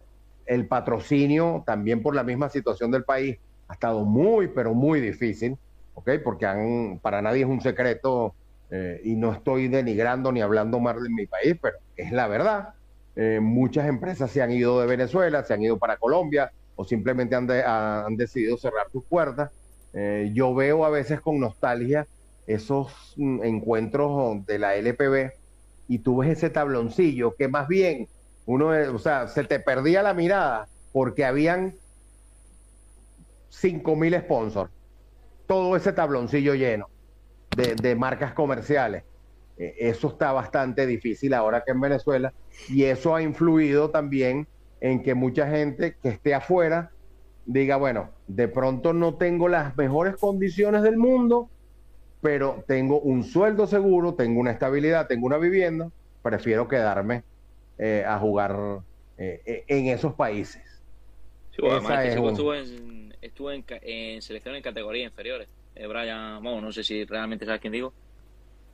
el 0.47 0.67
patrocinio, 0.67 1.63
también 1.67 2.03
por 2.03 2.15
la 2.15 2.23
misma 2.23 2.49
situación 2.49 2.91
del 2.91 3.05
país, 3.05 3.39
ha 3.69 3.75
estado 3.75 4.05
muy, 4.05 4.49
pero 4.49 4.75
muy 4.75 5.01
difícil, 5.01 5.57
¿ok? 5.95 6.11
Porque 6.23 6.47
han, 6.47 6.99
para 7.01 7.23
nadie 7.23 7.43
es 7.43 7.49
un 7.49 7.61
secreto 7.61 8.35
eh, 8.71 9.01
y 9.05 9.17
no 9.17 9.33
estoy 9.33 9.69
denigrando 9.69 10.33
ni 10.33 10.41
hablando 10.41 10.81
mal 10.81 11.03
de 11.03 11.09
mi 11.09 11.27
país, 11.27 11.57
pero 11.61 11.79
es 11.97 12.13
la 12.13 12.27
verdad. 12.29 12.75
Eh, 13.15 13.41
muchas 13.41 13.87
empresas 13.87 14.31
se 14.31 14.43
han 14.43 14.51
ido 14.51 14.81
de 14.81 14.87
Venezuela, 14.87 15.45
se 15.45 15.55
han 15.55 15.63
ido 15.63 15.79
para 15.79 15.97
Colombia 15.97 16.51
o 16.77 16.85
simplemente 16.85 17.35
han, 17.35 17.51
han 17.51 18.17
decidido 18.17 18.57
cerrar 18.57 18.87
sus 18.91 19.05
puertas. 19.05 19.51
yo 20.33 20.55
veo 20.55 20.87
a 20.87 20.91
veces 20.91 21.21
con 21.21 21.39
nostalgia 21.39 22.07
esos 22.47 23.15
mm, 23.17 23.45
encuentros 23.45 24.45
de 24.47 24.59
la 24.59 24.77
LPB 24.77 25.33
y 25.89 25.99
tú 25.99 26.19
ves 26.19 26.31
ese 26.31 26.51
tabloncillo 26.51 27.35
que 27.35 27.49
más 27.49 27.69
bien 27.69 28.09
uno, 28.47 28.69
o 28.69 28.99
sea, 28.99 29.29
se 29.29 29.45
te 29.45 29.61
perdía 29.61 30.03
la 30.03 30.15
mirada 30.15 30.67
porque 30.93 31.25
habían 31.25 31.75
cinco 33.49 33.95
mil 33.95 34.19
sponsors. 34.19 34.73
Todo 35.47 35.77
ese 35.77 35.93
tabloncillo 35.93 36.55
lleno 36.55 36.89
de, 37.57 37.95
marcas 37.95 38.33
comerciales. 38.33 39.05
Eso 39.57 40.09
está 40.09 40.33
bastante 40.33 40.87
difícil 40.87 41.35
ahora 41.35 41.63
que 41.63 41.73
en 41.73 41.81
Venezuela 41.81 42.33
y 42.69 42.85
eso 42.85 43.15
ha 43.15 43.23
influido 43.23 43.91
también 43.91 44.47
en 44.81 45.03
que 45.03 45.15
mucha 45.15 45.49
gente 45.49 45.97
que 46.03 46.09
esté 46.09 46.35
afuera 46.35 46.91
diga, 47.47 47.77
bueno, 47.77 48.11
de 48.27 48.49
pronto 48.49 48.93
no 48.93 49.15
tengo 49.15 49.49
las 49.49 49.77
mejores 49.77 50.17
condiciones 50.17 50.83
del 50.83 50.97
mundo, 50.97 51.49
pero 52.21 52.65
tengo 52.67 53.01
un 53.01 53.25
sueldo 53.25 53.67
seguro, 53.67 54.15
tengo 54.15 54.41
una 54.41 54.53
estabilidad, 54.53 55.07
tengo 55.07 55.27
una 55.27 55.39
vivienda, 55.39 55.91
prefiero 56.23 56.69
quedarme 56.69 57.25
eh, 57.79 58.05
a 58.07 58.19
jugar 58.19 58.81
eh, 59.19 59.43
eh, 59.45 59.65
en 59.67 59.87
esos 59.87 60.15
países. 60.15 60.63
Sí, 61.51 61.63
además, 61.69 62.07
estuvo, 62.07 62.55
en, 62.55 63.15
estuvo 63.21 63.51
en, 63.51 63.65
en, 63.69 64.23
selección 64.23 64.55
en 64.55 64.63
categorías 64.63 65.11
inferiores. 65.11 65.49
Brian, 65.75 66.43
bueno, 66.43 66.61
no 66.61 66.73
sé 66.73 66.85
si 66.85 67.05
realmente 67.05 67.45
sabes 67.45 67.61
quién 67.61 67.73
digo. 67.73 67.93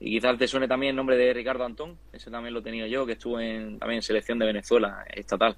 Y 0.01 0.11
quizás 0.13 0.39
te 0.39 0.47
suene 0.47 0.69
también 0.69 0.91
el 0.91 0.97
nombre 0.97 1.17
de 1.17 1.33
Ricardo 1.33 1.65
Antón, 1.65 1.99
ese 2.13 2.31
también 2.31 2.55
lo 2.55 2.63
tenía 2.63 2.87
yo, 2.87 3.05
que 3.05 3.13
estuvo 3.13 3.41
en, 3.41 3.79
también 3.79 3.99
en 3.99 4.03
selección 4.03 4.39
de 4.39 4.47
Venezuela 4.47 5.05
estatal. 5.13 5.57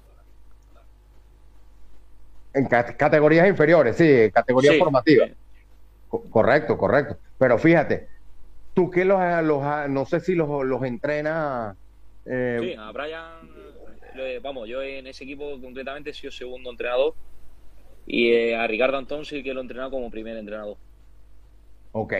En 2.53 2.67
categorías 2.67 3.47
inferiores, 3.47 3.95
sí, 3.95 4.29
categorías 4.33 4.77
formativas. 4.77 5.31
correcto, 6.09 6.77
correcto. 6.77 7.17
Pero 7.37 7.57
fíjate, 7.57 8.09
tú 8.73 8.89
que 8.89 9.05
los, 9.05 9.19
los 9.43 9.89
no 9.89 10.05
sé 10.05 10.19
si 10.19 10.35
los, 10.35 10.65
los 10.65 10.83
entrena. 10.83 11.75
Eh, 12.25 12.59
sí, 12.61 12.75
a 12.77 12.91
Brian, 12.91 13.49
vamos, 14.41 14.67
yo 14.67 14.81
en 14.81 15.07
ese 15.07 15.23
equipo 15.23 15.59
concretamente 15.61 16.09
he 16.09 16.13
sido 16.13 16.31
segundo 16.31 16.71
entrenador 16.71 17.13
y 18.05 18.31
eh, 18.31 18.55
a 18.55 18.67
Ricardo 18.67 18.97
Antón 18.97 19.25
sí 19.25 19.43
que 19.43 19.53
lo 19.53 19.61
he 19.61 19.63
entrenado 19.63 19.91
como 19.91 20.09
primer 20.09 20.37
entrenador. 20.37 20.77
Ok, 21.93 22.13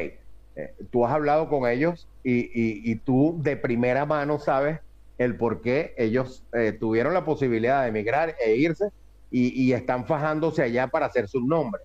eh, 0.55 0.73
tú 0.91 1.05
has 1.05 1.13
hablado 1.13 1.49
con 1.49 1.69
ellos 1.69 2.07
y, 2.23 2.49
y, 2.53 2.95
tú 2.97 3.37
de 3.41 3.57
primera 3.57 4.05
mano 4.05 4.39
sabes 4.39 4.79
el 5.17 5.35
por 5.35 5.61
qué 5.61 5.93
ellos 5.97 6.43
tuvieron 6.79 7.13
la 7.13 7.25
posibilidad 7.25 7.83
de 7.83 7.89
emigrar 7.89 8.35
e 8.43 8.55
irse 8.55 8.91
y, 9.31 9.71
están 9.71 10.05
fajándose 10.05 10.61
allá 10.61 10.87
para 10.87 11.05
hacer 11.05 11.27
su 11.27 11.41
nombre. 11.41 11.81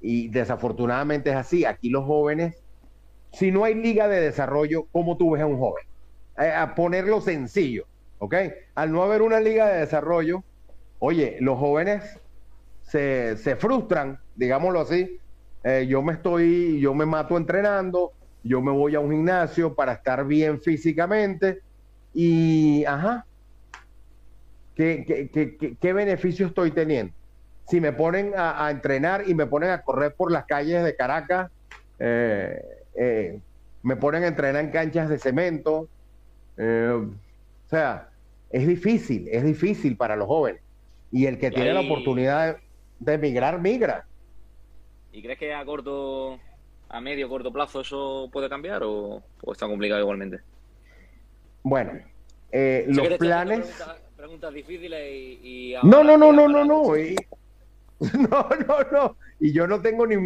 Y 0.00 0.28
desafortunadamente 0.28 1.30
es 1.30 1.36
así. 1.36 1.64
Aquí 1.64 1.90
los 1.90 2.04
jóvenes, 2.06 2.56
si 3.32 3.52
no 3.52 3.64
hay 3.64 3.74
liga 3.74 4.08
de 4.08 4.20
desarrollo, 4.20 4.86
¿cómo 4.90 5.16
tú 5.16 5.32
ves 5.32 5.42
a 5.42 5.46
un 5.46 5.58
joven? 5.58 5.84
Eh, 6.38 6.50
a 6.50 6.74
ponerlo 6.74 7.20
sencillo, 7.20 7.84
¿ok? 8.18 8.34
Al 8.74 8.92
no 8.92 9.02
haber 9.02 9.20
una 9.20 9.40
liga 9.40 9.68
de 9.68 9.80
desarrollo, 9.80 10.42
oye, 10.98 11.36
los 11.40 11.58
jóvenes 11.58 12.18
se, 12.82 13.36
se 13.36 13.56
frustran, 13.56 14.18
digámoslo 14.36 14.80
así. 14.80 15.18
Eh, 15.62 15.86
yo 15.88 16.02
me 16.02 16.14
estoy, 16.14 16.80
yo 16.80 16.94
me 16.94 17.06
mato 17.06 17.36
entrenando, 17.36 18.12
yo 18.42 18.60
me 18.62 18.72
voy 18.72 18.94
a 18.94 19.00
un 19.00 19.10
gimnasio 19.10 19.74
para 19.74 19.92
estar 19.92 20.26
bien 20.26 20.60
físicamente 20.60 21.60
y, 22.14 22.84
ajá, 22.84 23.26
¿Qué, 24.74 25.76
qué, 25.78 25.92
beneficio 25.92 26.46
estoy 26.46 26.70
teniendo? 26.70 27.12
Si 27.68 27.82
me 27.82 27.92
ponen 27.92 28.32
a, 28.34 28.70
entrenar 28.70 29.24
y 29.26 29.34
me 29.34 29.44
ponen 29.44 29.70
a 29.70 29.82
correr 29.82 30.14
por 30.14 30.32
las 30.32 30.46
calles 30.46 30.82
de 30.82 30.96
Caracas, 30.96 31.50
eh, 31.98 32.62
eh, 32.94 33.40
me 33.82 33.96
ponen 33.96 34.24
a 34.24 34.28
entrenar 34.28 34.64
en 34.64 34.70
canchas 34.70 35.10
de 35.10 35.18
cemento, 35.18 35.86
o 36.56 37.68
sea, 37.68 38.08
es 38.48 38.66
difícil, 38.66 39.28
es 39.30 39.44
difícil 39.44 39.98
para 39.98 40.16
los 40.16 40.26
jóvenes. 40.26 40.62
Y 41.12 41.26
el 41.26 41.38
que 41.38 41.50
tiene 41.50 41.74
la 41.74 41.80
oportunidad 41.80 42.56
de, 42.98 43.14
emigrar, 43.14 43.60
migra. 43.60 44.06
¿Y 45.12 45.22
crees 45.22 45.38
que 45.38 45.52
a 45.52 45.64
corto, 45.64 46.38
a 46.88 47.00
medio, 47.00 47.28
corto 47.28 47.52
plazo 47.52 47.80
eso 47.80 48.28
puede 48.32 48.48
cambiar 48.48 48.82
o, 48.84 49.22
está 49.52 49.66
complicado 49.66 50.00
igualmente? 50.00 50.40
Bueno, 51.62 51.92
los 52.52 53.08
planes 53.18 53.82
preguntas 54.16 54.52
difíciles 54.52 55.00
y... 55.12 55.74
no, 55.82 56.04
no, 56.04 56.16
no, 56.16 56.32
no, 56.32 56.46
no, 56.46 56.64
no. 56.64 56.96
Y, 56.96 57.16
no, 58.30 58.48
no, 58.66 58.78
no. 58.92 59.16
Y 59.38 59.52
yo 59.52 59.66
no 59.66 59.80
tengo 59.80 60.06
ni, 60.06 60.16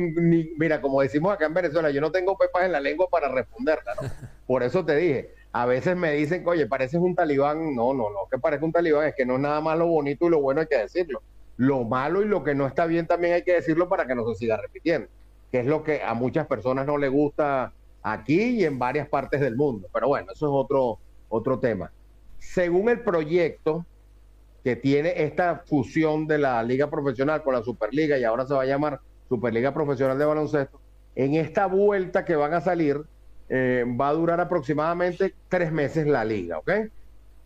mira, 0.56 0.80
como 0.80 1.00
decimos 1.00 1.32
acá 1.32 1.46
en 1.46 1.54
Venezuela, 1.54 1.90
yo 1.90 2.00
no 2.00 2.10
tengo 2.10 2.36
pepas 2.36 2.64
en 2.64 2.72
la 2.72 2.80
lengua 2.80 3.08
para 3.08 3.28
responderla, 3.28 3.94
¿no? 4.00 4.08
Por 4.46 4.62
eso 4.62 4.84
te 4.84 4.96
dije, 4.96 5.34
a 5.52 5.66
veces 5.66 5.96
me 5.96 6.12
dicen, 6.12 6.46
oye, 6.46 6.66
pareces 6.66 7.00
un 7.00 7.14
talibán. 7.14 7.74
No, 7.74 7.94
no, 7.94 8.10
no, 8.10 8.28
que 8.30 8.38
parece 8.38 8.64
un 8.64 8.72
talibán, 8.72 9.06
es 9.06 9.14
que 9.14 9.24
no 9.24 9.34
es 9.34 9.40
nada 9.40 9.60
más 9.60 9.78
lo 9.78 9.86
bonito 9.86 10.26
y 10.26 10.30
lo 10.30 10.40
bueno 10.40 10.60
hay 10.60 10.66
que 10.66 10.78
decirlo. 10.78 11.22
Lo 11.56 11.84
malo 11.84 12.22
y 12.22 12.26
lo 12.26 12.42
que 12.42 12.54
no 12.54 12.66
está 12.66 12.86
bien 12.86 13.06
también 13.06 13.34
hay 13.34 13.42
que 13.42 13.54
decirlo 13.54 13.88
para 13.88 14.06
que 14.06 14.14
no 14.14 14.26
se 14.28 14.34
siga 14.34 14.56
repitiendo, 14.56 15.08
que 15.52 15.60
es 15.60 15.66
lo 15.66 15.82
que 15.84 16.02
a 16.02 16.14
muchas 16.14 16.46
personas 16.46 16.86
no 16.86 16.98
les 16.98 17.10
gusta 17.10 17.72
aquí 18.02 18.60
y 18.60 18.64
en 18.64 18.78
varias 18.78 19.08
partes 19.08 19.40
del 19.40 19.56
mundo. 19.56 19.88
Pero 19.92 20.08
bueno, 20.08 20.32
eso 20.32 20.46
es 20.46 20.52
otro, 20.52 20.98
otro 21.28 21.58
tema 21.58 21.90
según 22.44 22.88
el 22.88 23.00
proyecto 23.00 23.86
que 24.62 24.76
tiene 24.76 25.24
esta 25.24 25.62
fusión 25.66 26.26
de 26.26 26.38
la 26.38 26.62
liga 26.62 26.88
profesional 26.88 27.42
con 27.42 27.54
la 27.54 27.62
Superliga 27.62 28.18
y 28.18 28.24
ahora 28.24 28.46
se 28.46 28.54
va 28.54 28.62
a 28.62 28.66
llamar 28.66 29.00
Superliga 29.28 29.74
Profesional 29.74 30.18
de 30.18 30.24
Baloncesto, 30.24 30.80
en 31.14 31.34
esta 31.34 31.66
vuelta 31.66 32.24
que 32.24 32.36
van 32.36 32.54
a 32.54 32.60
salir 32.60 33.00
eh, 33.48 33.84
va 34.00 34.08
a 34.08 34.12
durar 34.14 34.40
aproximadamente 34.40 35.34
tres 35.48 35.70
meses 35.70 36.06
la 36.06 36.24
liga, 36.24 36.58
¿ok? 36.58 36.70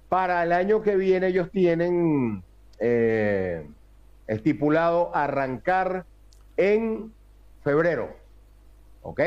Para 0.08 0.42
el 0.42 0.52
año 0.52 0.82
que 0.82 0.96
viene 0.96 1.28
ellos 1.28 1.50
tienen 1.50 2.42
eh, 2.78 3.66
estipulado 4.28 5.14
arrancar 5.14 6.04
en 6.56 7.12
febrero, 7.64 8.14
¿ok? 9.02 9.20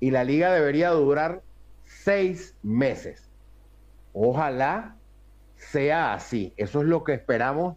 Y 0.00 0.10
la 0.10 0.24
liga 0.24 0.52
debería 0.52 0.90
durar 0.90 1.42
seis 1.84 2.56
meses. 2.62 3.28
Ojalá 4.12 4.96
sea 5.56 6.14
así. 6.14 6.52
Eso 6.56 6.80
es 6.80 6.86
lo 6.86 7.04
que 7.04 7.14
esperamos. 7.14 7.76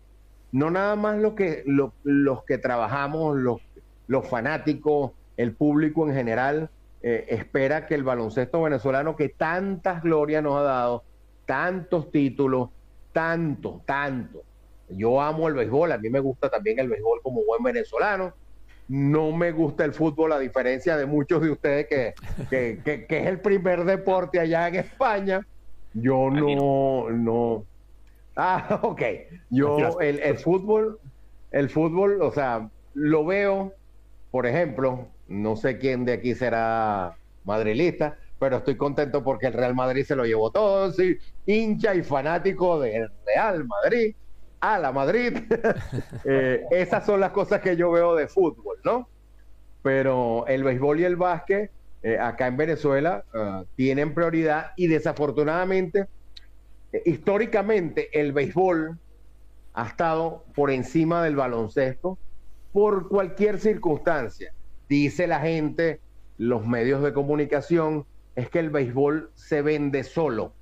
No 0.51 0.71
nada 0.71 0.95
más 0.95 1.17
lo 1.19 1.35
que, 1.35 1.63
los 1.65 2.43
que 2.43 2.57
trabajamos, 2.57 3.37
los, 3.37 3.61
los 4.07 4.27
fanáticos, 4.27 5.11
el 5.37 5.53
público 5.53 6.07
en 6.07 6.15
general, 6.15 6.69
eh, 7.01 7.27
espera 7.29 7.87
que 7.87 7.95
el 7.95 8.03
baloncesto 8.03 8.61
venezolano 8.61 9.15
que 9.15 9.29
tantas 9.29 10.01
glorias 10.01 10.43
nos 10.43 10.57
ha 10.57 10.63
dado, 10.63 11.03
tantos 11.45 12.11
títulos, 12.11 12.69
tanto, 13.13 13.81
tanto. 13.85 14.43
Yo 14.89 15.21
amo 15.21 15.47
el 15.47 15.53
béisbol, 15.53 15.91
a 15.91 15.97
mí 15.97 16.09
me 16.09 16.19
gusta 16.19 16.49
también 16.49 16.79
el 16.79 16.89
béisbol 16.89 17.21
como 17.21 17.43
buen 17.45 17.63
venezolano. 17.63 18.33
No 18.87 19.31
me 19.31 19.51
gusta 19.51 19.85
el 19.85 19.93
fútbol, 19.93 20.31
a 20.33 20.39
diferencia 20.39 20.97
de 20.97 21.05
muchos 21.05 21.41
de 21.41 21.51
ustedes 21.51 21.87
que, 21.87 22.13
que, 22.49 23.05
que 23.07 23.19
es 23.19 23.27
el 23.27 23.39
primer 23.39 23.85
deporte 23.85 24.39
allá 24.39 24.67
en 24.67 24.75
España. 24.75 25.45
Yo 25.93 26.29
no, 26.31 27.09
no, 27.11 27.65
Ah, 28.41 28.79
ok. 28.83 29.01
Yo, 29.49 29.99
el, 29.99 30.19
el, 30.19 30.37
fútbol, 30.37 30.97
el 31.51 31.69
fútbol, 31.69 32.21
o 32.21 32.31
sea, 32.31 32.69
lo 32.93 33.25
veo, 33.25 33.73
por 34.31 34.47
ejemplo, 34.47 35.07
no 35.27 35.57
sé 35.57 35.77
quién 35.77 36.05
de 36.05 36.13
aquí 36.13 36.33
será 36.33 37.17
madrilista, 37.43 38.17
pero 38.39 38.57
estoy 38.57 38.77
contento 38.77 39.25
porque 39.25 39.47
el 39.47 39.53
Real 39.53 39.75
Madrid 39.75 40.05
se 40.05 40.15
lo 40.15 40.25
llevó 40.25 40.51
todo, 40.51 40.91
sí, 40.93 41.17
hincha 41.45 41.93
y 41.93 42.01
fanático 42.01 42.79
del 42.79 43.09
Real 43.25 43.65
Madrid, 43.67 44.15
a 44.59 44.79
la 44.79 44.91
Madrid. 44.91 45.37
Eh, 46.25 46.65
esas 46.71 47.05
son 47.05 47.19
las 47.19 47.31
cosas 47.31 47.61
que 47.61 47.75
yo 47.75 47.91
veo 47.91 48.13
de 48.15 48.27
fútbol, 48.27 48.77
¿no? 48.83 49.07
Pero 49.81 50.45
el 50.47 50.63
béisbol 50.63 50.99
y 50.99 51.05
el 51.05 51.15
básquet 51.15 51.71
eh, 52.03 52.17
acá 52.19 52.47
en 52.47 52.57
Venezuela 52.57 53.23
ah, 53.33 53.63
tienen 53.75 54.13
prioridad 54.13 54.71
y 54.75 54.87
desafortunadamente 54.87 56.07
históricamente 57.05 58.09
el 58.19 58.31
béisbol 58.33 58.97
ha 59.73 59.87
estado 59.87 60.43
por 60.55 60.71
encima 60.71 61.23
del 61.23 61.35
baloncesto 61.35 62.17
por 62.71 63.07
cualquier 63.07 63.59
circunstancia. 63.59 64.53
Dice 64.87 65.27
la 65.27 65.39
gente, 65.39 66.01
los 66.37 66.65
medios 66.65 67.03
de 67.03 67.13
comunicación, 67.13 68.05
es 68.35 68.49
que 68.49 68.59
el 68.59 68.69
béisbol 68.69 69.31
se 69.35 69.61
vende 69.61 70.03
solo 70.03 70.53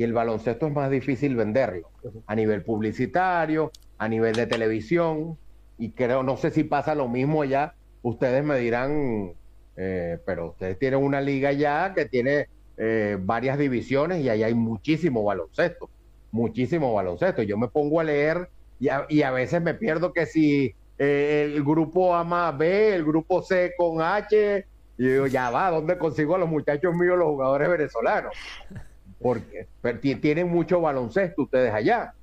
y 0.00 0.02
el 0.02 0.14
baloncesto 0.14 0.66
es 0.66 0.72
más 0.72 0.90
difícil 0.90 1.36
venderlo 1.36 1.90
a 2.26 2.34
nivel 2.34 2.62
publicitario, 2.62 3.70
a 3.98 4.08
nivel 4.08 4.34
de 4.34 4.46
televisión 4.46 5.36
y 5.76 5.90
creo, 5.90 6.22
no 6.22 6.38
sé 6.38 6.50
si 6.50 6.64
pasa 6.64 6.94
lo 6.94 7.06
mismo 7.06 7.42
allá, 7.42 7.74
ustedes 8.00 8.42
me 8.42 8.58
dirán, 8.58 9.34
eh, 9.76 10.18
pero 10.24 10.52
ustedes 10.52 10.78
tienen 10.78 11.00
una 11.00 11.20
liga 11.20 11.52
ya 11.52 11.92
que 11.94 12.06
tiene 12.06 12.46
eh, 12.78 13.18
varias 13.20 13.58
divisiones 13.58 14.24
y 14.24 14.30
ahí 14.30 14.42
hay 14.42 14.54
muchísimo 14.54 15.22
baloncesto, 15.22 15.90
muchísimo 16.32 16.94
baloncesto. 16.94 17.42
Yo 17.42 17.58
me 17.58 17.68
pongo 17.68 18.00
a 18.00 18.04
leer 18.04 18.48
y 18.78 18.88
a, 19.20 19.30
veces 19.32 19.60
me 19.60 19.74
pierdo 19.74 20.14
que 20.14 20.24
si 20.24 20.74
eh, 20.96 21.52
el 21.54 21.62
grupo 21.62 22.14
A 22.14 22.24
más 22.24 22.56
B, 22.56 22.94
el 22.94 23.04
grupo 23.04 23.42
C 23.42 23.74
con 23.76 24.00
H, 24.00 24.64
y 24.96 25.06
digo, 25.06 25.26
ya 25.26 25.50
va, 25.50 25.70
¿dónde 25.70 25.98
consigo 25.98 26.36
a 26.36 26.38
los 26.38 26.48
muchachos 26.48 26.94
míos, 26.94 27.18
los 27.18 27.28
jugadores 27.28 27.68
venezolanos? 27.68 28.34
Porque 29.20 29.66
tienen 30.16 30.48
mucho 30.48 30.80
baloncesto 30.80 31.42
ustedes 31.42 31.72
allá. 31.72 32.14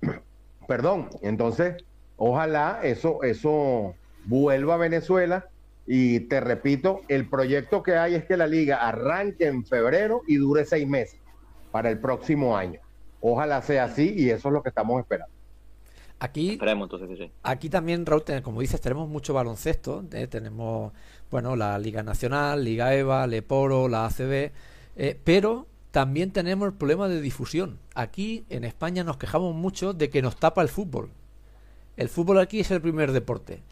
Perdón, 0.68 1.08
entonces, 1.22 1.84
ojalá 2.16 2.80
eso, 2.82 3.22
eso 3.22 3.94
vuelva 4.24 4.74
a 4.74 4.78
Venezuela 4.78 5.48
y 5.86 6.20
te 6.20 6.40
repito, 6.40 7.00
el 7.08 7.28
proyecto 7.28 7.82
que 7.82 7.96
hay 7.96 8.14
es 8.14 8.24
que 8.24 8.36
la 8.36 8.46
liga 8.46 8.76
arranque 8.76 9.46
en 9.46 9.64
febrero 9.64 10.22
y 10.28 10.36
dure 10.36 10.64
seis 10.64 10.86
meses 10.86 11.20
para 11.70 11.90
el 11.90 11.98
próximo 11.98 12.56
año. 12.56 12.80
Ojalá 13.20 13.62
sea 13.62 13.84
así 13.84 14.14
y 14.16 14.30
eso 14.30 14.48
es 14.48 14.52
lo 14.52 14.62
que 14.62 14.68
estamos 14.68 15.00
esperando. 15.00 15.32
Aquí, 16.20 16.56
aquí 17.42 17.68
también, 17.68 18.06
Raúl, 18.06 18.22
como 18.44 18.60
dices, 18.60 18.80
tenemos 18.80 19.08
mucho 19.08 19.34
baloncesto. 19.34 20.04
¿eh? 20.12 20.28
tenemos, 20.28 20.92
bueno, 21.32 21.56
la 21.56 21.76
Liga 21.80 22.04
Nacional, 22.04 22.62
Liga 22.62 22.94
EVA, 22.94 23.26
Leporo, 23.26 23.88
la 23.88 24.06
ACB, 24.06 24.52
eh, 24.94 25.20
pero 25.24 25.66
también 25.92 26.32
tenemos 26.32 26.66
el 26.66 26.74
problema 26.74 27.06
de 27.06 27.20
difusión. 27.20 27.78
Aquí 27.94 28.44
en 28.48 28.64
España 28.64 29.04
nos 29.04 29.18
quejamos 29.18 29.54
mucho 29.54 29.92
de 29.92 30.10
que 30.10 30.22
nos 30.22 30.36
tapa 30.36 30.62
el 30.62 30.68
fútbol. 30.68 31.10
El 31.96 32.08
fútbol 32.08 32.38
aquí 32.40 32.60
es 32.60 32.70
el 32.70 32.80
primer 32.80 33.12
deporte 33.12 33.62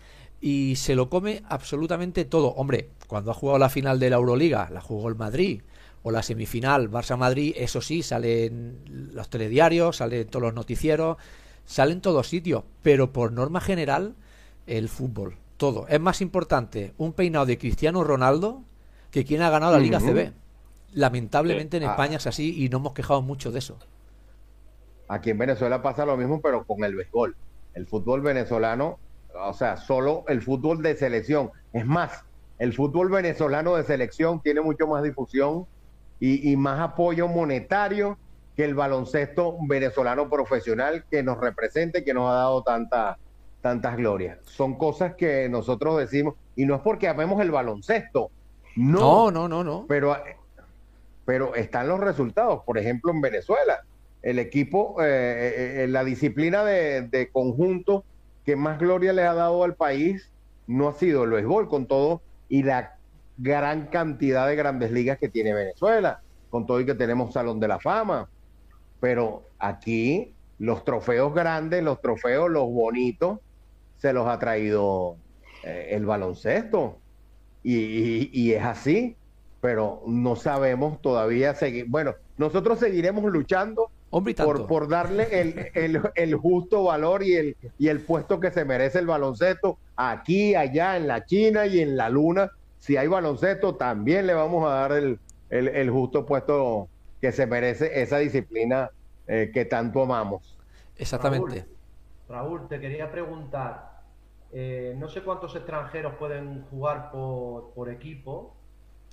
y 0.40 0.76
se 0.76 0.94
lo 0.94 1.08
come 1.08 1.42
absolutamente 1.48 2.26
todo. 2.26 2.48
Hombre, 2.48 2.90
cuando 3.06 3.30
ha 3.30 3.34
jugado 3.34 3.58
la 3.58 3.70
final 3.70 3.98
de 3.98 4.10
la 4.10 4.16
Euroliga, 4.16 4.68
la 4.70 4.82
jugó 4.82 5.08
el 5.08 5.16
Madrid, 5.16 5.62
o 6.02 6.10
la 6.10 6.22
semifinal 6.22 6.90
Barça-Madrid, 6.90 7.54
eso 7.56 7.80
sí, 7.80 8.02
salen 8.02 9.10
los 9.12 9.28
telediarios, 9.28 9.96
salen 9.96 10.26
todos 10.28 10.42
los 10.42 10.54
noticieros, 10.54 11.16
salen 11.64 12.00
todos 12.00 12.28
sitios, 12.28 12.64
pero 12.82 13.12
por 13.12 13.32
norma 13.32 13.60
general 13.60 14.14
el 14.66 14.88
fútbol. 14.88 15.36
Todo. 15.56 15.86
Es 15.88 16.00
más 16.00 16.20
importante 16.20 16.94
un 16.96 17.12
peinado 17.12 17.44
de 17.46 17.58
Cristiano 17.58 18.02
Ronaldo 18.04 18.62
que 19.10 19.24
quien 19.24 19.42
ha 19.42 19.50
ganado 19.50 19.72
la 19.72 19.78
Liga 19.78 20.00
CB. 20.00 20.32
Lamentablemente 20.92 21.76
en 21.76 21.84
Ah. 21.84 21.90
España 21.90 22.16
es 22.16 22.26
así 22.26 22.64
y 22.64 22.68
no 22.68 22.78
hemos 22.78 22.92
quejado 22.92 23.22
mucho 23.22 23.50
de 23.52 23.58
eso. 23.60 23.78
Aquí 25.08 25.30
en 25.30 25.38
Venezuela 25.38 25.82
pasa 25.82 26.04
lo 26.06 26.16
mismo, 26.16 26.40
pero 26.40 26.64
con 26.64 26.84
el 26.84 26.94
béisbol. 26.94 27.34
El 27.74 27.86
fútbol 27.86 28.20
venezolano, 28.20 28.98
o 29.34 29.52
sea, 29.52 29.76
solo 29.76 30.24
el 30.28 30.42
fútbol 30.42 30.82
de 30.82 30.96
selección. 30.96 31.50
Es 31.72 31.84
más, 31.86 32.24
el 32.58 32.72
fútbol 32.72 33.10
venezolano 33.10 33.74
de 33.76 33.84
selección 33.84 34.40
tiene 34.40 34.60
mucho 34.60 34.86
más 34.86 35.02
difusión 35.02 35.66
y, 36.20 36.50
y 36.52 36.56
más 36.56 36.80
apoyo 36.80 37.26
monetario 37.28 38.18
que 38.56 38.64
el 38.64 38.74
baloncesto 38.74 39.56
venezolano 39.62 40.28
profesional 40.28 41.04
que 41.10 41.22
nos 41.22 41.38
representa 41.38 42.00
y 42.00 42.04
que 42.04 42.12
nos 42.14 42.28
ha 42.30 42.34
dado 42.34 42.62
tanta, 42.62 43.16
tantas 43.62 43.96
glorias. 43.96 44.38
Son 44.44 44.76
cosas 44.76 45.14
que 45.14 45.48
nosotros 45.48 45.98
decimos, 45.98 46.34
y 46.56 46.66
no 46.66 46.74
es 46.74 46.80
porque 46.82 47.08
amemos 47.08 47.40
el 47.40 47.50
baloncesto, 47.50 48.30
No, 48.76 49.30
no, 49.30 49.48
no, 49.48 49.64
no. 49.64 49.86
pero, 49.88 50.16
pero 51.24 51.54
están 51.54 51.88
los 51.88 52.00
resultados. 52.00 52.62
Por 52.64 52.78
ejemplo, 52.78 53.12
en 53.12 53.20
Venezuela, 53.20 53.80
el 54.22 54.38
equipo, 54.38 55.02
eh, 55.02 55.06
eh, 55.06 55.84
eh, 55.84 55.86
la 55.88 56.04
disciplina 56.04 56.64
de, 56.64 57.30
conjunto 57.32 58.04
que 58.44 58.56
más 58.56 58.78
gloria 58.78 59.12
le 59.12 59.22
ha 59.22 59.34
dado 59.34 59.64
al 59.64 59.74
país 59.74 60.30
no 60.66 60.88
ha 60.88 60.94
sido 60.94 61.24
el 61.24 61.30
béisbol, 61.30 61.68
con 61.68 61.86
todo 61.86 62.22
y 62.48 62.62
la 62.62 62.96
gran 63.38 63.86
cantidad 63.86 64.46
de 64.46 64.56
grandes 64.56 64.92
ligas 64.92 65.18
que 65.18 65.28
tiene 65.28 65.54
Venezuela, 65.54 66.20
con 66.50 66.66
todo 66.66 66.80
y 66.80 66.86
que 66.86 66.94
tenemos 66.94 67.32
Salón 67.32 67.60
de 67.60 67.68
la 67.68 67.78
Fama. 67.78 68.28
Pero 69.00 69.44
aquí 69.58 70.34
los 70.58 70.84
trofeos 70.84 71.34
grandes, 71.34 71.82
los 71.82 72.00
trofeos, 72.00 72.50
los 72.50 72.66
bonitos, 72.70 73.38
se 73.98 74.12
los 74.12 74.26
ha 74.28 74.38
traído 74.38 75.16
el 75.62 76.06
baloncesto. 76.06 76.98
Y 77.62 78.52
es 78.52 78.64
así, 78.64 79.16
pero 79.60 80.02
no 80.06 80.36
sabemos 80.36 81.00
todavía 81.00 81.54
seguir. 81.54 81.86
Bueno, 81.88 82.14
nosotros 82.36 82.78
seguiremos 82.78 83.24
luchando 83.30 83.90
Hombre, 84.10 84.34
por, 84.34 84.66
por 84.66 84.88
darle 84.88 85.40
el, 85.40 85.70
el- 85.74 86.00
el 86.14 86.34
justo 86.36 86.84
valor 86.84 87.22
y 87.22 87.34
el, 87.34 87.56
y 87.78 87.88
el 87.88 88.04
puesto 88.04 88.40
que 88.40 88.50
se 88.50 88.64
merece 88.64 88.98
el 88.98 89.06
baloncesto 89.06 89.78
aquí, 89.96 90.54
allá, 90.54 90.96
en 90.96 91.06
la 91.06 91.24
China 91.24 91.66
y 91.66 91.80
en 91.80 91.96
la 91.96 92.08
Luna. 92.08 92.48
Si 92.78 92.96
hay 92.96 93.06
baloncesto, 93.08 93.76
también 93.76 94.26
le 94.26 94.34
vamos 94.34 94.66
a 94.66 94.74
dar 94.74 94.92
el, 94.92 95.20
el- 95.50 95.68
el 95.68 95.90
justo 95.90 96.24
puesto 96.26 96.88
que 97.20 97.32
se 97.32 97.46
merece 97.46 98.00
esa 98.02 98.18
disciplina 98.18 98.88
eh, 99.26 99.50
que 99.52 99.66
tanto 99.66 100.02
amamos. 100.02 100.56
Exactamente. 100.96 101.66
Raúl, 102.28 102.58
Raúl, 102.58 102.68
te 102.68 102.80
quería 102.80 103.10
preguntar, 103.12 103.90
eh, 104.52 104.94
no 104.98 105.08
sé 105.08 105.22
cuántos 105.22 105.54
extranjeros 105.54 106.14
pueden 106.16 106.64
jugar 106.70 107.10
por, 107.10 107.72
por 107.74 107.90
equipo, 107.90 108.59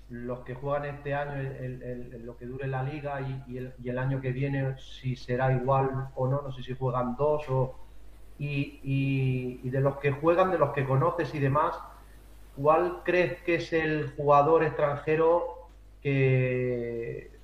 los 0.09 0.43
que 0.43 0.55
juegan 0.55 0.85
este 0.85 1.13
año, 1.13 1.33
el- 1.33 2.23
lo 2.25 2.37
que 2.37 2.45
dure 2.45 2.67
la 2.67 2.83
liga 2.83 3.21
y, 3.21 3.43
y 3.47 3.89
el, 3.89 3.97
año 3.97 4.21
que 4.21 4.31
viene, 4.31 4.75
si 4.77 5.15
será 5.15 5.51
igual 5.53 6.09
o 6.15 6.27
no, 6.27 6.41
no 6.41 6.51
sé 6.51 6.63
si 6.63 6.75
juegan 6.75 7.15
dos 7.15 7.45
o... 7.49 7.83
Y, 8.39 9.69
de 9.69 9.81
los 9.81 9.97
que 9.99 10.11
juegan, 10.11 10.51
de 10.51 10.59
los 10.59 10.71
que 10.73 10.85
conoces 10.85 11.33
y 11.35 11.39
demás, 11.39 11.75
¿cuál 12.53 13.03
crees 13.05 13.41
que 13.43 13.55
es 13.55 13.73
el 13.73 14.11
jugador 14.15 14.63
extranjero 14.63 15.45
que, 16.01 17.41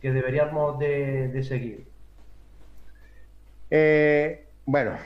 que 0.00 0.12
deberíamos 0.12 0.78
de, 0.78 1.28
de 1.28 1.42
seguir? 1.44 1.92
Eh, 3.70 4.48
bueno, 4.64 4.98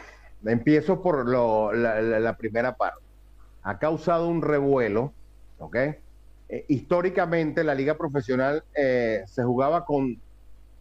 empiezo 0.45 1.03
por 1.03 1.29
lo- 1.29 1.73
la, 1.73 2.01
la- 2.03 2.21
la 2.21 2.37
primera 2.37 2.75
parte. 2.75 2.99
Ha 3.63 3.79
causado 3.79 4.29
un 4.29 4.43
revuelo, 4.43 5.17
¿ok? 5.59 5.77
Eh, 6.49 6.65
históricamente 6.69 7.63
la 7.63 7.75
liga 7.75 7.97
profesional 7.97 8.65
eh, 8.75 9.23
se 9.27 9.45
jugaba 9.45 9.85
con 9.85 10.21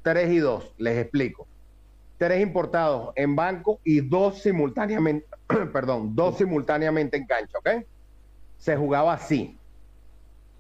tres 0.02 0.32
y 0.32 0.40
dos, 0.40 0.74
les 0.78 0.98
explico. 0.98 1.48
Tres 2.18 2.42
importados 2.42 3.12
en 3.16 3.36
banco 3.36 3.80
y 3.84 4.02
dos 4.02 4.42
simultáneamente, 4.42 5.28
perdón, 5.74 6.16
dos 6.16 6.38
simultáneamente 6.38 7.18
en 7.18 7.26
cancha, 7.26 7.58
¿ok? 7.60 7.86
Se 8.58 8.76
jugaba 8.76 9.14
así. 9.14 9.58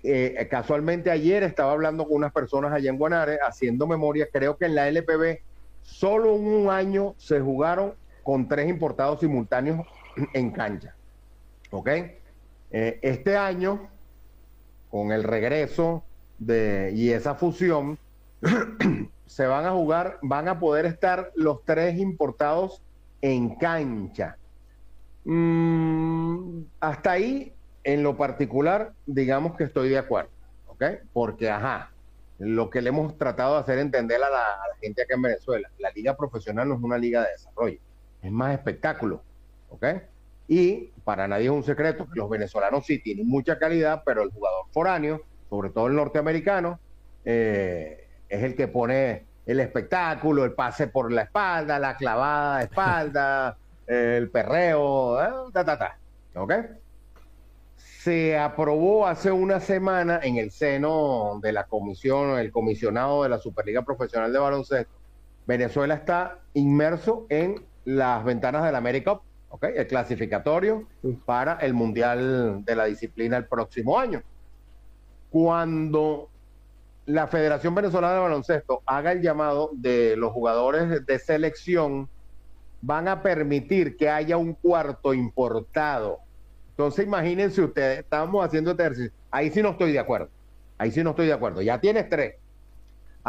Eh, 0.03 0.47
casualmente 0.49 1.09
ayer 1.09 1.43
estaba 1.43 1.71
hablando 1.71 2.05
con 2.05 2.17
unas 2.17 2.31
personas 2.31 2.71
allá 2.71 2.89
en 2.89 2.97
Guanare, 2.97 3.39
haciendo 3.45 3.87
memoria, 3.87 4.27
creo 4.31 4.57
que 4.57 4.65
en 4.65 4.75
la 4.75 4.87
LPB 4.87 5.39
solo 5.81 6.35
en 6.35 6.45
un 6.45 6.69
año 6.69 7.15
se 7.17 7.39
jugaron 7.39 7.93
con 8.23 8.47
tres 8.47 8.69
importados 8.69 9.21
simultáneos 9.21 9.87
en 10.33 10.51
cancha. 10.51 10.93
¿Ok? 11.71 11.89
Eh, 12.71 12.99
este 13.01 13.37
año, 13.37 13.89
con 14.97 15.11
el 15.11 15.23
regreso 15.23 16.03
de, 16.39 16.91
y 16.95 17.11
esa 17.11 17.35
fusión, 17.35 17.99
se 19.27 19.45
van 19.45 19.67
a 19.67 19.71
jugar, 19.71 20.17
van 20.23 20.47
a 20.47 20.59
poder 20.59 20.87
estar 20.87 21.31
los 21.35 21.63
tres 21.65 21.99
importados 21.99 22.81
en 23.21 23.53
cancha. 23.57 24.37
Mm, 25.23 26.61
hasta 26.79 27.11
ahí, 27.11 27.53
en 27.83 28.01
lo 28.01 28.17
particular, 28.17 28.93
digamos 29.05 29.55
que 29.55 29.65
estoy 29.65 29.89
de 29.89 29.99
acuerdo, 29.99 30.31
¿ok? 30.65 30.83
Porque, 31.13 31.47
ajá, 31.47 31.91
lo 32.39 32.71
que 32.71 32.81
le 32.81 32.89
hemos 32.89 33.19
tratado 33.19 33.53
de 33.53 33.59
hacer 33.59 33.77
entender 33.77 34.17
a 34.23 34.31
la, 34.31 34.39
a 34.39 34.67
la 34.67 34.77
gente 34.81 35.03
acá 35.03 35.13
en 35.13 35.21
Venezuela, 35.21 35.69
la 35.77 35.91
liga 35.91 36.17
profesional 36.17 36.67
no 36.67 36.73
es 36.73 36.81
una 36.81 36.97
liga 36.97 37.21
de 37.21 37.33
desarrollo, 37.33 37.77
es 38.23 38.31
más 38.31 38.51
espectáculo, 38.55 39.21
¿ok? 39.69 39.85
Y 40.47 40.91
para 41.03 41.27
nadie 41.27 41.45
es 41.45 41.51
un 41.51 41.63
secreto 41.63 42.07
que 42.07 42.19
los 42.19 42.29
venezolanos 42.29 42.85
sí 42.85 42.99
tienen 42.99 43.27
mucha 43.27 43.59
calidad, 43.59 44.03
pero 44.05 44.23
el 44.23 44.31
jugador 44.31 44.65
foráneo, 44.71 45.21
sobre 45.49 45.69
todo 45.69 45.87
el 45.87 45.95
norteamericano, 45.95 46.79
eh, 47.25 48.07
es 48.29 48.43
el 48.43 48.55
que 48.55 48.67
pone 48.67 49.25
el 49.45 49.59
espectáculo, 49.59 50.45
el 50.45 50.53
pase 50.53 50.87
por 50.87 51.11
la 51.11 51.23
espalda, 51.23 51.79
la 51.79 51.97
clavada 51.97 52.59
de 52.59 52.63
espalda, 52.65 53.57
el 53.87 54.29
perreo, 54.29 55.21
eh, 55.21 55.51
ta, 55.53 55.65
ta, 55.65 55.77
ta, 55.77 55.97
¿ok? 56.35 56.53
se 58.07 58.37
aprobó 58.37 59.05
hace 59.05 59.33
una 59.33 59.59
semana 59.59 60.21
en 60.23 60.37
el 60.37 60.51
seno 60.51 61.41
de 61.41 61.51
la 61.51 61.65
comisión, 61.65 62.39
el 62.39 62.53
comisionado 62.53 63.23
de 63.23 63.27
la 63.27 63.37
Superliga 63.37 63.81
Profesional 63.81 64.31
de 64.31 64.39
Baloncesto. 64.39 64.93
Venezuela 65.45 65.95
está 65.95 66.39
inmerso 66.53 67.25
en 67.27 67.65
las 67.83 68.23
ventanas 68.23 68.63
del 68.63 68.75
América 68.75 69.19
Cup, 69.49 69.55
¿ok? 69.55 69.63
el 69.75 69.87
clasificatorio 69.87 70.87
para 71.25 71.55
el 71.55 71.73
Mundial 71.73 72.63
de 72.65 72.75
la 72.75 72.85
disciplina 72.85 73.37
el 73.37 73.45
próximo 73.45 73.99
año. 73.99 74.21
Cuando 75.29 76.29
la 77.05 77.27
Federación 77.27 77.75
Venezolana 77.75 78.13
de 78.13 78.19
Baloncesto 78.19 78.81
haga 78.85 79.11
el 79.11 79.21
llamado 79.21 79.71
de 79.73 80.15
los 80.17 80.31
jugadores 80.31 81.05
de 81.05 81.19
selección, 81.19 82.09
van 82.81 83.07
a 83.07 83.21
permitir 83.21 83.97
que 83.97 84.09
haya 84.09 84.37
un 84.37 84.53
cuarto 84.53 85.13
importado 85.13 86.19
entonces 86.77 87.07
imagínense 87.07 87.59
ustedes, 87.59 87.99
estábamos 87.99 88.45
haciendo 88.45 88.69
este 88.69 88.83
ejercicio. 88.83 89.11
Ahí 89.31 89.49
sí 89.49 89.63
no 89.63 89.71
estoy 89.71 89.93
de 89.93 89.97
acuerdo. 89.97 90.29
Ahí 90.77 90.91
sí 90.91 91.03
no 91.03 91.09
estoy 91.09 91.25
de 91.25 91.33
acuerdo. 91.33 91.63
Ya 91.63 91.81
tienes 91.81 92.07
tres. 92.07 92.35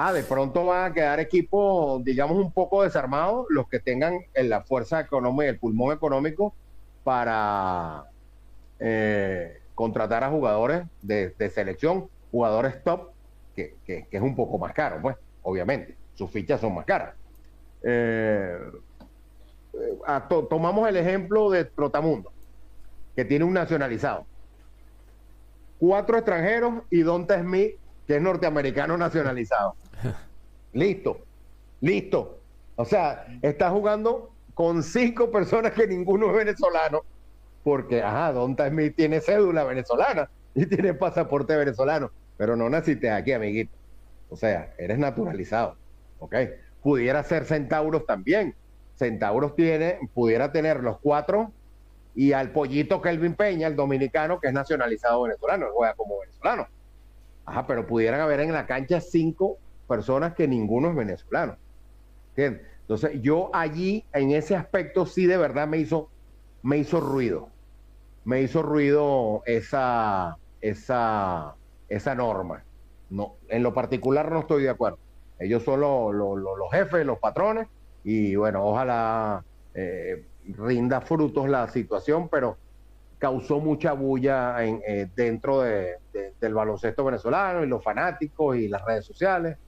Ah, 0.01 0.13
de 0.13 0.23
pronto 0.23 0.65
van 0.65 0.93
a 0.93 0.95
quedar 0.95 1.19
equipos, 1.19 2.05
digamos, 2.05 2.37
un 2.37 2.53
poco 2.53 2.85
desarmados, 2.85 3.47
los 3.51 3.69
que 3.69 3.81
tengan 3.81 4.21
en 4.33 4.49
la 4.49 4.63
fuerza 4.63 5.01
económica, 5.01 5.51
el 5.51 5.59
pulmón 5.59 5.93
económico 5.93 6.55
para 7.03 8.05
eh, 8.79 9.59
contratar 9.75 10.23
a 10.23 10.31
jugadores 10.31 10.85
de, 11.03 11.51
selección, 11.53 12.09
jugadores 12.31 12.81
top, 12.85 13.11
que, 13.57 13.75
es 14.09 14.23
un 14.23 14.37
poco 14.37 14.57
más 14.57 14.73
caro, 14.73 15.01
pues, 15.03 15.17
obviamente. 15.43 15.97
Sus 16.15 16.31
fichas 16.31 16.61
son 16.61 16.77
más 16.77 16.85
caras. 16.85 17.17
Eh, 17.83 18.57
eh, 19.73 19.99
tomamos 20.49 20.89
el 20.89 20.97
ejemplo 20.97 21.51
de 21.51 21.65
Trotamundo 21.65 22.31
que 23.17 23.25
tiene 23.25 23.45
un 23.45 23.53
nacionalizado. 23.53 24.27
Cuatro 25.81 26.19
extranjeros 26.19 26.85
y 26.89 27.01
Donta 27.01 27.41
Smith, 27.41 27.73
que 28.07 28.15
es 28.15 28.23
norteamericano 28.23 28.97
nacionalizado. 28.97 29.75
Listo, 30.73 31.19
listo. 31.81 32.39
O 32.77 32.85
sea, 32.85 33.27
está 33.43 33.71
jugando 33.71 34.31
con 34.55 34.83
cinco 34.83 35.31
personas 35.31 35.73
que 35.73 35.87
ninguno 35.87 36.29
es 36.31 36.37
venezolano, 36.37 37.03
porque, 37.65 38.03
ajá, 38.03 38.33
Donta 38.33 38.69
Smith 38.69 38.95
tiene 38.97 39.21
cédula 39.21 39.65
venezolana 39.65 40.29
y 40.55 40.67
tiene 40.67 40.95
pasaporte 40.95 41.57
venezolano, 41.57 42.11
pero 42.37 42.57
no 42.57 42.69
naciste 42.69 43.11
aquí, 43.11 43.33
amiguito. 43.33 43.73
O 44.31 44.37
sea, 44.37 44.75
eres 44.79 44.99
naturalizado, 44.99 45.77
¿ok? 46.19 46.35
Pudiera 46.83 47.23
ser 47.23 47.45
Centauros 47.45 48.07
también. 48.07 48.55
Centauros 48.95 49.55
tiene, 49.55 49.99
pudiera 50.13 50.53
tener 50.53 50.83
los 50.83 50.99
cuatro 50.99 51.53
y 52.15 52.33
al 52.33 52.51
pollito 52.51 53.01
Kelvin 53.01 53.35
Peña, 53.35 53.69
el 53.69 53.77
dominicano, 53.77 54.41
que 54.41 54.49
es 54.49 54.53
nacionalizado 54.53 55.23
venezolano, 55.23 55.67
juega 55.73 55.95
como 55.95 56.19
venezolano. 56.19 56.67
Ajá, 57.45 57.67
pero 57.67 57.87
pudieran 57.87 58.21
haber 58.21 58.41
en 58.41 58.53
la 58.53 58.67
cancha 58.67 59.01
cinco 59.01 59.57
personas 59.89 60.35
que 60.35 60.47
ninguno 60.47 60.91
es 60.91 60.97
venezolano. 60.97 61.57
Entonces, 62.37 63.21
yo 63.21 63.51
allí, 63.53 64.05
en 64.13 64.31
ese 64.31 64.55
aspecto, 64.55 65.07
sí 65.07 65.27
de 65.27 65.37
verdad 65.37 65.67
me 65.67 65.79
hizo, 65.79 66.09
me 66.63 66.79
hizo 66.79 67.01
ruido. 67.01 67.49
me 68.25 68.43
hizo 68.43 68.63
ruido 68.63 69.43
esa, 69.47 70.37
esa, 70.61 71.57
esa 71.89 72.15
norma. 72.15 72.65
No, 73.11 73.37
en 73.49 73.63
lo 73.63 73.73
particular 73.75 74.31
no 74.31 74.41
estoy 74.41 74.65
de 74.65 74.71
acuerdo. 74.71 74.99
Ellos 75.39 75.63
son 75.65 75.81
los 75.81 76.71
jefes, 76.71 77.07
los 77.07 77.19
patrones, 77.19 77.69
y 78.05 78.37
bueno, 78.37 78.65
ojalá 78.65 79.45
eh, 79.75 80.27
rinda 80.45 81.01
frutos 81.01 81.49
la 81.49 81.69
situación, 81.69 82.29
pero 82.29 82.59
causó 83.19 83.61
mucha 83.61 83.93
bulla 83.93 84.63
en, 84.65 84.81
eh, 84.87 85.11
dentro 85.15 85.63
de, 85.63 85.97
del 86.41 86.55
baloncesto 86.55 87.05
venezolano 87.05 87.65
y 87.65 87.67
los 87.67 87.83
fanáticos 87.83 88.57
y 88.57 88.69
las 88.69 88.85
redes 88.85 89.07
sociales. 89.07 89.59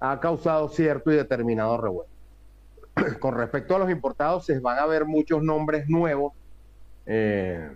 Ha 0.00 0.18
causado 0.18 0.68
cierto 0.68 1.12
y 1.12 1.16
determinado 1.16 1.76
revuelo. 1.76 2.10
Con 3.20 3.34
respecto 3.34 3.76
a 3.76 3.78
los 3.78 3.90
importados, 3.90 4.46
se 4.46 4.58
van 4.58 4.78
a 4.78 4.86
ver 4.86 5.04
muchos 5.04 5.42
nombres 5.42 5.88
nuevos. 5.88 6.32
Eh, 7.06 7.70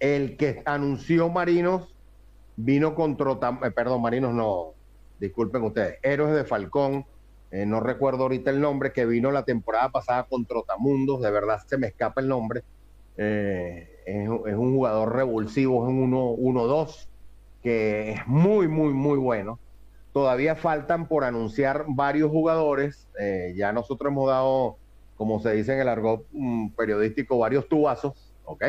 el 0.00 0.36
que 0.36 0.62
anunció 0.64 1.28
Marinos 1.28 1.94
vino 2.56 2.94
contra, 2.94 3.32
eh, 3.64 3.70
perdón, 3.70 4.02
Marinos 4.02 4.34
no, 4.34 4.74
disculpen 5.18 5.62
ustedes, 5.62 5.98
Héroes 6.02 6.34
de 6.34 6.44
Falcón, 6.44 7.06
eh, 7.50 7.66
no 7.66 7.80
recuerdo 7.80 8.24
ahorita 8.24 8.50
el 8.50 8.60
nombre, 8.60 8.92
que 8.92 9.06
vino 9.06 9.30
la 9.30 9.44
temporada 9.44 9.88
pasada 9.90 10.24
con 10.24 10.44
Trotamundos, 10.44 11.22
de 11.22 11.30
verdad 11.30 11.60
se 11.66 11.78
me 11.78 11.86
escapa 11.86 12.20
el 12.20 12.28
nombre. 12.28 12.62
Eh, 13.16 13.88
es, 14.06 14.28
un 14.28 14.74
jugador 14.74 15.14
revulsivo, 15.14 15.84
es 15.86 15.88
un 15.88 16.12
1-2, 16.12 17.08
que 17.62 18.10
es 18.12 18.26
muy, 18.26 18.66
muy, 18.66 18.92
muy 18.92 19.18
bueno. 19.18 19.58
Todavía 20.14 20.54
faltan 20.54 21.08
por 21.08 21.24
anunciar 21.24 21.84
varios 21.88 22.30
jugadores. 22.30 23.08
ya 23.54 23.72
nosotros 23.72 24.10
hemos 24.10 24.28
dado, 24.28 24.76
como 25.16 25.40
se 25.40 25.52
dice 25.52 25.74
en 25.74 25.80
el 25.80 25.88
argot 25.88 26.24
mm, 26.32 26.68
periodístico, 26.70 27.36
varios 27.36 27.68
tubazos, 27.68 28.32
¿ok? 28.44 28.64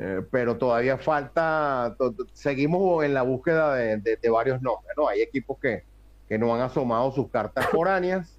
Eh, 0.00 0.22
pero 0.30 0.56
todavía 0.56 0.96
falta, 0.96 1.96
seguimos 2.32 3.04
en 3.04 3.12
la 3.14 3.22
búsqueda 3.22 3.74
de, 3.74 4.30
varios 4.30 4.62
nombres, 4.62 4.96
¿no? 4.96 5.06
Hay 5.08 5.20
equipos 5.20 5.58
que, 5.58 5.84
que 6.28 6.38
no 6.38 6.54
han 6.54 6.62
asomado 6.62 7.12
sus 7.12 7.28
cartas 7.28 7.66
foráneas 7.66 8.38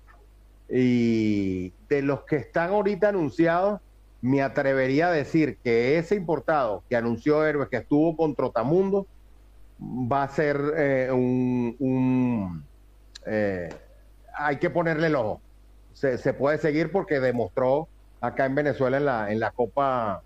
y 0.69 1.73
de 1.89 2.01
los 2.01 2.21
que 2.21 2.37
están 2.37 2.71
ahorita 2.71 3.09
anunciados, 3.09 3.81
me 4.21 4.41
atrevería 4.41 5.09
a 5.09 5.11
decir 5.11 5.57
que 5.63 5.97
ese 5.97 6.15
importado 6.15 6.83
que 6.89 6.95
anunció 6.95 7.45
Héroes, 7.45 7.69
que 7.69 7.77
estuvo 7.77 8.15
con 8.15 8.35
Trotamundo, 8.35 9.05
va 9.79 10.23
a 10.23 10.29
ser 10.29 10.59
eh, 10.75 11.11
un... 11.11 12.63
Eh, 13.25 13.69
hay 14.37 14.57
que 14.57 14.69
ponerle 14.69 15.07
el 15.07 15.15
ojo. 15.15 15.41
Se, 15.93 16.17
se, 16.17 16.33
puede 16.33 16.57
seguir 16.57 16.91
porque 16.91 17.19
demostró 17.19 17.87
acá 18.21 18.45
en 18.45 18.55
Venezuela 18.55 18.97
en 18.97 19.05
la, 19.05 19.31
en 19.31 19.39
la 19.39 19.51
Copa 19.51 20.23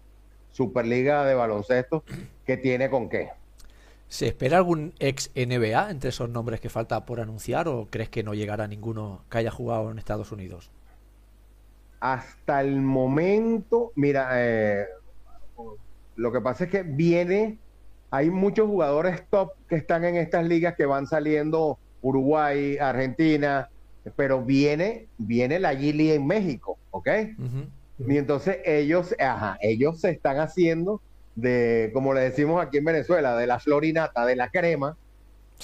Superliga 0.51 1.25
de 1.25 1.33
baloncesto 1.33 2.03
que 2.45 2.57
tiene 2.57 2.89
con 2.89 3.09
qué. 3.09 3.29
¿Se 4.07 4.27
espera 4.27 4.57
algún 4.57 4.93
ex 4.99 5.31
NBA 5.35 5.89
entre 5.89 6.09
esos 6.09 6.29
nombres 6.29 6.61
que 6.61 6.69
falta 6.69 7.03
por 7.05 7.19
anunciar 7.19 7.67
o 7.67 7.87
crees 7.89 8.09
que 8.09 8.21
no 8.21 8.35
llegará 8.35 8.67
ninguno 8.67 9.25
que 9.29 9.39
haya 9.39 9.49
jugado 9.49 9.89
en 9.89 9.97
Estados 9.97 10.31
Unidos? 10.31 10.69
Hasta 11.99 12.61
el 12.61 12.81
momento, 12.81 13.91
mira, 13.95 14.29
eh, 14.33 14.85
lo 16.15 16.31
que 16.31 16.41
pasa 16.41 16.65
es 16.65 16.69
que 16.69 16.83
viene, 16.83 17.57
hay 18.13 18.29
muchos 18.29 18.67
jugadores 18.67 19.23
top 19.31 19.53
que 19.67 19.75
están 19.75 20.05
en 20.05 20.17
estas 20.17 20.45
ligas 20.45 20.75
que 20.75 20.85
van 20.85 21.07
saliendo 21.07 21.79
Uruguay, 22.03 22.77
Argentina, 22.77 23.71
pero 24.15 24.43
viene, 24.43 25.07
viene 25.17 25.57
la 25.57 25.75
Gili 25.75 26.11
en 26.11 26.27
México, 26.27 26.77
¿ok? 26.91 27.09
Y 28.07 28.17
entonces 28.17 28.59
ellos, 28.65 29.15
ajá, 29.19 29.57
ellos 29.61 29.99
se 29.99 30.11
están 30.11 30.39
haciendo 30.39 31.01
de, 31.33 31.89
como 31.91 32.13
le 32.13 32.21
decimos 32.21 32.63
aquí 32.63 32.77
en 32.77 32.85
Venezuela, 32.85 33.35
de 33.35 33.47
la 33.47 33.57
florinata, 33.57 34.27
de 34.27 34.35
la 34.35 34.49
crema, 34.49 34.95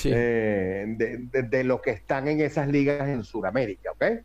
eh, 0.05 0.87
de, 0.97 1.63
lo 1.63 1.83
que 1.83 1.91
están 1.91 2.27
en 2.29 2.41
esas 2.41 2.67
ligas 2.67 3.07
en 3.09 3.23
Sudamérica, 3.23 3.91
¿ok? 3.91 4.23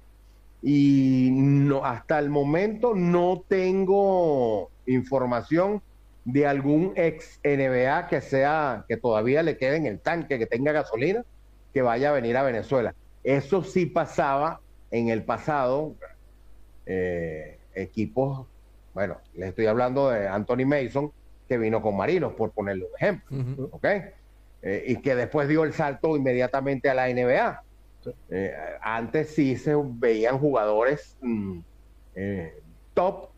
Y 0.62 1.28
no, 1.30 1.84
hasta 1.84 2.18
el 2.20 2.30
momento 2.30 2.94
no 2.94 3.44
tengo 3.46 4.70
información 4.86 5.82
de 6.24 6.46
algún 6.46 6.92
ex 6.96 7.38
NBA 7.44 8.08
que 8.08 8.20
sea, 8.20 8.84
que 8.88 8.96
todavía 8.96 9.42
le 9.42 9.58
quede 9.58 9.76
en 9.76 9.86
el 9.86 10.00
tanque, 10.00 10.38
que 10.38 10.46
tenga 10.46 10.72
gasolina, 10.72 11.24
que 11.72 11.82
vaya 11.82 12.10
a 12.10 12.12
venir 12.12 12.36
a 12.36 12.42
Venezuela. 12.42 12.94
Eso 13.22 13.62
sí 13.62 13.86
pasaba 13.86 14.60
en 14.90 15.08
el 15.08 15.24
pasado. 15.24 15.94
Eh, 16.86 17.58
equipos, 17.74 18.46
bueno, 18.92 19.16
les 19.34 19.48
estoy 19.48 19.66
hablando 19.66 20.10
de 20.10 20.28
Anthony 20.28 20.66
Mason, 20.66 21.10
que 21.48 21.58
vino 21.58 21.82
con 21.82 21.96
Marinos, 21.96 22.34
por 22.34 22.52
ponerle 22.52 22.84
un 22.84 22.90
ejemplo, 22.96 23.68
¿ok? 23.72 23.84
Eh, 24.62 24.84
y 24.86 24.96
que 24.96 25.14
después 25.14 25.48
dio 25.48 25.64
el 25.64 25.72
salto 25.72 26.16
inmediatamente 26.16 26.88
a 26.88 26.94
la 26.94 27.08
NBA. 27.08 27.62
Eh, 28.30 28.54
antes 28.82 29.34
sí 29.34 29.56
se 29.56 29.74
veían 29.76 30.38
jugadores 30.38 31.16
mm, 31.22 31.58
top 32.92 33.30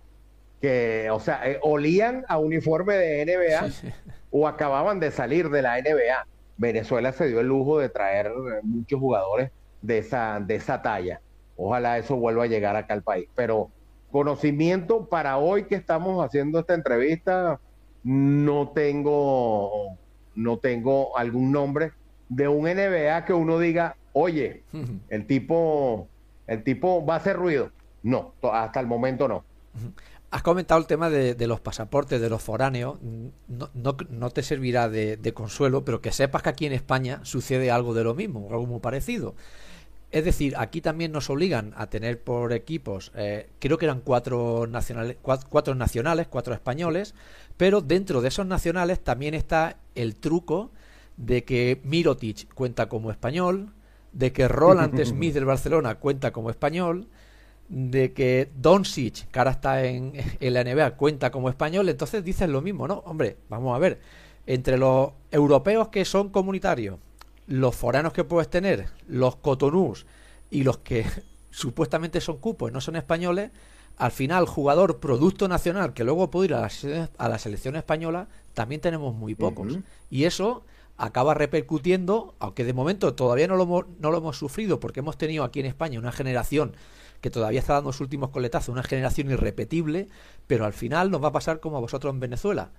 que, 0.60 1.08
o 1.10 1.20
sea, 1.20 1.42
olían 1.62 2.24
a 2.28 2.38
uniforme 2.38 2.94
de 2.94 3.26
NBA 3.26 3.92
o 4.30 4.48
acababan 4.48 5.00
de 5.00 5.10
salir 5.10 5.50
de 5.50 5.62
la 5.62 5.80
NBA. 5.80 6.26
Venezuela 6.56 7.12
se 7.12 7.28
dio 7.28 7.40
el 7.40 7.48
lujo 7.48 7.78
de 7.78 7.88
traer 7.88 8.32
muchos 8.62 8.98
jugadores 8.98 9.50
de 9.82 9.98
esa, 9.98 10.40
de 10.40 10.54
esa 10.54 10.82
talla. 10.82 11.20
Ojalá 11.56 11.98
eso 11.98 12.16
vuelva 12.16 12.44
a 12.44 12.46
llegar 12.46 12.76
acá 12.76 12.94
al 12.94 13.02
país. 13.02 13.28
Pero 13.34 13.70
Conocimiento 14.10 15.06
para 15.06 15.36
hoy 15.36 15.64
que 15.64 15.74
estamos 15.74 16.24
haciendo 16.24 16.60
esta 16.60 16.74
entrevista, 16.74 17.60
no 18.04 18.68
tengo, 18.68 19.98
no 20.34 20.58
tengo 20.58 21.18
algún 21.18 21.50
nombre 21.52 21.92
de 22.28 22.48
un 22.48 22.64
NBA 22.64 23.24
que 23.24 23.32
uno 23.32 23.58
diga, 23.58 23.96
oye, 24.12 24.62
el 25.10 25.26
tipo, 25.26 26.08
el 26.46 26.62
tipo 26.62 27.04
va 27.04 27.14
a 27.14 27.16
hacer 27.18 27.36
ruido. 27.36 27.72
No, 28.02 28.32
hasta 28.52 28.80
el 28.80 28.86
momento 28.86 29.26
no. 29.26 29.44
Has 30.36 30.42
comentado 30.42 30.78
el 30.78 30.86
tema 30.86 31.08
de, 31.08 31.46
los 31.46 31.60
pasaportes 31.60 32.20
de 32.20 32.28
los 32.28 32.42
foráneos. 32.42 32.98
No, 33.48 33.70
no, 33.72 34.30
te 34.30 34.42
servirá 34.42 34.90
de, 34.90 35.16
de, 35.16 35.32
consuelo, 35.32 35.82
pero 35.82 36.02
que 36.02 36.12
sepas 36.12 36.42
que 36.42 36.50
aquí 36.50 36.66
en 36.66 36.74
España 36.74 37.20
sucede 37.22 37.70
algo 37.70 37.94
de 37.94 38.04
lo 38.04 38.12
mismo, 38.14 38.46
algo 38.50 38.66
muy 38.66 38.80
parecido. 38.80 39.34
Es 40.10 40.26
decir, 40.26 40.52
aquí 40.58 40.82
también 40.82 41.10
nos 41.10 41.30
obligan 41.30 41.72
a 41.74 41.86
tener 41.86 42.20
por 42.20 42.52
equipos, 42.52 43.12
eh, 43.14 43.48
creo 43.60 43.78
que 43.78 43.86
eran 43.86 44.02
cuatro 44.02 44.66
nacionales, 44.66 45.16
cuatro, 45.22 45.74
nacionales, 45.74 46.26
cuatro 46.28 46.52
españoles, 46.52 47.14
pero 47.56 47.80
dentro 47.80 48.20
de 48.20 48.28
esos 48.28 48.44
nacionales 48.44 49.00
también 49.00 49.32
está 49.32 49.78
el 49.94 50.16
truco 50.16 50.70
de 51.16 51.44
que 51.44 51.80
Mirotic 51.82 52.52
cuenta 52.52 52.90
como 52.90 53.10
español, 53.10 53.72
de 54.12 54.34
que 54.34 54.48
Roland 54.48 55.02
Smith 55.06 55.32
del 55.32 55.46
Barcelona 55.46 55.94
cuenta 55.94 56.30
como 56.30 56.50
español, 56.50 57.08
de 57.68 58.12
que 58.12 58.50
Doncic, 58.56 59.28
que 59.30 59.38
ahora 59.38 59.52
está 59.52 59.84
en, 59.84 60.12
en, 60.40 60.54
la 60.54 60.62
NBA, 60.62 60.96
cuenta 60.96 61.30
como 61.30 61.48
español, 61.48 61.88
entonces 61.88 62.24
dicen 62.24 62.52
lo 62.52 62.62
mismo, 62.62 62.86
¿no? 62.86 63.02
Hombre, 63.06 63.38
vamos 63.48 63.74
a 63.74 63.78
ver, 63.78 64.00
entre 64.46 64.78
los 64.78 65.10
europeos 65.30 65.88
que 65.88 66.04
son 66.04 66.28
comunitarios 66.28 66.98
los 67.46 67.76
foranos 67.76 68.12
que 68.12 68.24
puedes 68.24 68.48
tener, 68.48 68.88
los 69.06 69.36
cotonús 69.36 70.06
y 70.50 70.64
los 70.64 70.78
que 70.78 71.06
supuestamente 71.50 72.20
son 72.20 72.38
cupos 72.38 72.70
y 72.70 72.74
no 72.74 72.80
son 72.80 72.96
españoles, 72.96 73.50
al 73.96 74.10
final 74.10 74.46
jugador 74.46 74.98
producto 74.98 75.48
nacional 75.48 75.94
que 75.94 76.04
luego 76.04 76.30
puede 76.30 76.46
ir 76.46 76.54
a 76.54 76.68
la, 77.28 77.38
selección 77.38 77.76
española, 77.76 78.28
también 78.52 78.80
tenemos 78.80 79.14
muy 79.14 79.34
pocos. 79.34 79.78
Y 80.10 80.24
eso 80.24 80.64
acaba 80.98 81.32
repercutiendo, 81.32 82.34
aunque 82.38 82.64
de 82.64 82.74
momento 82.74 83.14
todavía 83.14 83.48
no 83.48 83.56
lo, 83.56 83.86
no 83.98 84.10
lo 84.10 84.18
hemos 84.18 84.38
sufrido 84.38 84.80
porque 84.80 85.00
hemos 85.00 85.16
tenido 85.16 85.44
aquí 85.44 85.60
en 85.60 85.66
España 85.66 85.98
una 85.98 86.12
generación 86.12 86.74
que 87.26 87.30
todavía 87.30 87.58
está 87.58 87.72
dando 87.72 87.90
sus 87.90 88.02
últimos 88.02 88.30
coletazos, 88.30 88.68
una 88.68 88.84
generación 88.84 89.28
irrepetible, 89.32 90.06
pero 90.46 90.64
al 90.64 90.72
final 90.72 91.10
nos 91.10 91.20
va 91.20 91.28
a 91.28 91.32
pasar 91.32 91.58
como 91.58 91.76
a 91.76 91.80
vosotros 91.80 92.14
en 92.14 92.20
Venezuela. 92.20 92.70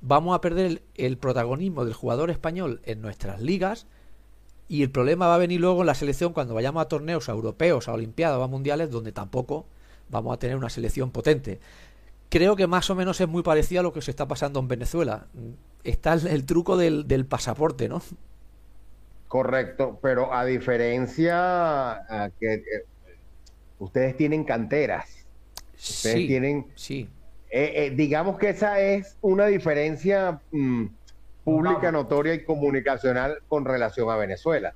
Vamos 0.00 0.34
a 0.34 0.40
perder 0.40 0.82
el 0.96 1.16
protagonismo 1.16 1.84
del 1.84 1.94
jugador 1.94 2.28
español 2.32 2.80
en 2.86 3.00
nuestras 3.00 3.40
ligas 3.40 3.86
y 4.66 4.82
el 4.82 4.90
problema 4.90 5.28
va 5.28 5.36
a 5.36 5.38
venir 5.38 5.60
luego 5.60 5.82
en 5.82 5.86
la 5.86 5.94
selección 5.94 6.32
cuando 6.32 6.54
vayamos 6.54 6.82
a 6.82 6.88
torneos 6.88 7.28
europeos, 7.28 7.86
a 7.86 7.92
Olimpiadas 7.92 8.36
o 8.36 8.42
a 8.42 8.48
Mundiales, 8.48 8.90
donde 8.90 9.12
tampoco 9.12 9.66
vamos 10.10 10.34
a 10.34 10.40
tener 10.40 10.56
una 10.56 10.70
selección 10.70 11.12
potente. 11.12 11.60
Creo 12.30 12.56
que 12.56 12.66
más 12.66 12.90
o 12.90 12.96
menos 12.96 13.20
es 13.20 13.28
muy 13.28 13.44
parecido 13.44 13.78
a 13.78 13.82
lo 13.84 13.92
que 13.92 14.02
se 14.02 14.10
está 14.10 14.26
pasando 14.26 14.58
en 14.58 14.66
Venezuela. 14.66 15.28
Está 15.84 16.14
el, 16.14 16.46
truco 16.46 16.76
del, 16.76 17.26
pasaporte, 17.26 17.88
¿no? 17.88 18.02
Correcto, 19.28 20.00
pero 20.02 20.34
a 20.34 20.44
diferencia 20.44 22.32
que 22.40 22.54
eh, 22.54 22.62
ustedes 23.78 24.16
tienen 24.16 24.44
canteras, 24.44 25.26
ustedes 25.76 26.26
tienen, 26.26 26.66
sí. 26.74 27.08
Eh, 27.50 27.86
eh, 27.86 27.90
digamos 27.90 28.36
que 28.36 28.48
esa 28.48 28.80
es 28.80 29.16
una 29.20 29.46
diferencia 29.46 30.40
mm, 30.50 30.86
pública, 31.44 31.92
notoria 31.92 32.34
y 32.34 32.44
comunicacional 32.44 33.38
con 33.48 33.64
relación 33.64 34.10
a 34.10 34.16
Venezuela. 34.16 34.74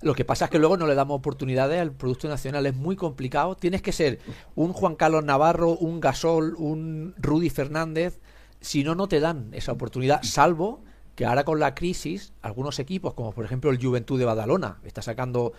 Lo 0.00 0.14
que 0.14 0.24
pasa 0.24 0.44
es 0.44 0.50
que 0.52 0.60
luego 0.60 0.76
no 0.76 0.86
le 0.86 0.94
damos 0.94 1.18
oportunidades 1.18 1.80
al 1.80 1.90
producto 1.90 2.28
nacional, 2.28 2.64
es 2.66 2.74
muy 2.74 2.94
complicado. 2.94 3.56
Tienes 3.56 3.82
que 3.82 3.90
ser 3.90 4.20
un 4.54 4.72
Juan 4.72 4.94
Carlos 4.94 5.24
Navarro, 5.24 5.70
un 5.70 6.00
Gasol, 6.00 6.54
un 6.56 7.14
Rudy 7.18 7.50
Fernández, 7.50 8.20
Si 8.60 8.84
no, 8.84 8.94
no 8.94 9.08
te 9.08 9.20
dan 9.20 9.50
esa 9.52 9.72
oportunidad, 9.72 10.22
salvo 10.22 10.82
que 11.14 11.24
ahora 11.24 11.44
con 11.44 11.58
la 11.58 11.74
crisis, 11.74 12.32
algunos 12.42 12.78
equipos, 12.78 13.14
como 13.14 13.32
por 13.32 13.44
ejemplo 13.44 13.70
el 13.70 13.84
Juventud 13.84 14.18
de 14.20 14.24
Badalona, 14.24 14.78
está 14.84 15.02
sacando 15.02 15.52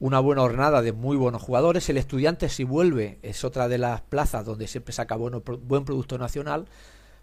una 0.00 0.20
buena 0.20 0.42
jornada 0.42 0.82
de 0.82 0.92
muy 0.92 1.16
buenos 1.16 1.42
jugadores. 1.42 1.88
El 1.88 1.96
estudiante 1.96 2.48
si 2.48 2.64
vuelve 2.64 3.18
es 3.22 3.44
otra 3.44 3.68
de 3.68 3.78
las 3.78 4.00
plazas 4.02 4.44
donde 4.44 4.66
siempre 4.66 4.92
saca 4.92 5.16
bueno, 5.16 5.42
buen 5.62 5.84
producto 5.84 6.18
nacional, 6.18 6.66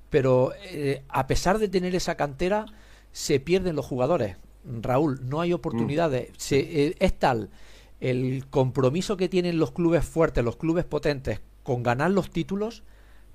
pero 0.09 0.53
eh, 0.63 1.03
a 1.09 1.27
pesar 1.27 1.59
de 1.59 1.69
tener 1.69 1.95
esa 1.95 2.15
cantera, 2.15 2.65
se 3.11 3.39
pierden 3.39 3.75
los 3.75 3.85
jugadores. 3.85 4.37
Raúl, 4.63 5.19
no 5.27 5.41
hay 5.41 5.53
oportunidades. 5.53 6.29
Mm. 6.29 6.33
Se, 6.37 6.59
eh, 6.59 6.95
es 6.99 7.17
tal 7.17 7.49
el 8.01 8.47
compromiso 8.49 9.15
que 9.15 9.29
tienen 9.29 9.59
los 9.59 9.71
clubes 9.71 10.03
fuertes, 10.03 10.43
los 10.43 10.57
clubes 10.57 10.83
potentes, 10.83 11.39
con 11.63 11.83
ganar 11.83 12.11
los 12.11 12.31
títulos, 12.31 12.83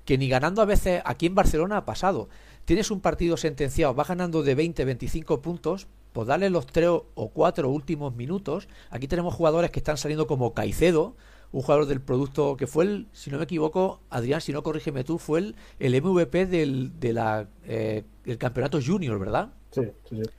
que 0.05 0.17
ni 0.17 0.27
ganando 0.27 0.61
a 0.61 0.65
veces 0.65 1.01
aquí 1.05 1.25
en 1.25 1.35
Barcelona 1.35 1.77
ha 1.77 1.85
pasado. 1.85 2.27
Tienes 2.65 2.91
un 2.91 2.99
partido 2.99 3.37
sentenciado, 3.37 3.93
vas 3.93 4.09
ganando 4.09 4.43
de 4.43 4.55
20, 4.55 4.83
25 4.83 5.41
puntos, 5.41 5.87
pues 6.17 6.27
dale 6.27 6.49
los 6.49 6.65
tres 6.65 6.89
o 6.89 7.29
cuatro 7.29 7.69
últimos 7.69 8.15
minutos. 8.15 8.67
Aquí 8.89 9.07
tenemos 9.07 9.35
jugadores 9.35 9.69
que 9.69 9.77
están 9.77 9.97
saliendo 9.97 10.25
como 10.25 10.55
Caicedo, 10.55 11.15
un 11.51 11.61
jugador 11.61 11.85
del 11.85 12.01
producto 12.01 12.57
que 12.57 12.65
fue 12.65 12.85
el, 12.85 13.07
si 13.11 13.29
no 13.29 13.37
me 13.37 13.43
equivoco, 13.43 13.99
Adrián, 14.09 14.41
si 14.41 14.51
no 14.51 14.63
corrígeme 14.63 15.03
tú, 15.03 15.19
fue 15.19 15.37
el, 15.37 15.55
el 15.77 16.01
MVP 16.01 16.47
del, 16.47 16.99
de 16.99 17.13
la, 17.13 17.47
eh, 17.65 18.03
del 18.25 18.39
campeonato 18.39 18.79
junior, 18.83 19.19
¿verdad? 19.19 19.53
Sí, 19.69 19.83
sí, 20.09 20.15
sí. 20.15 20.29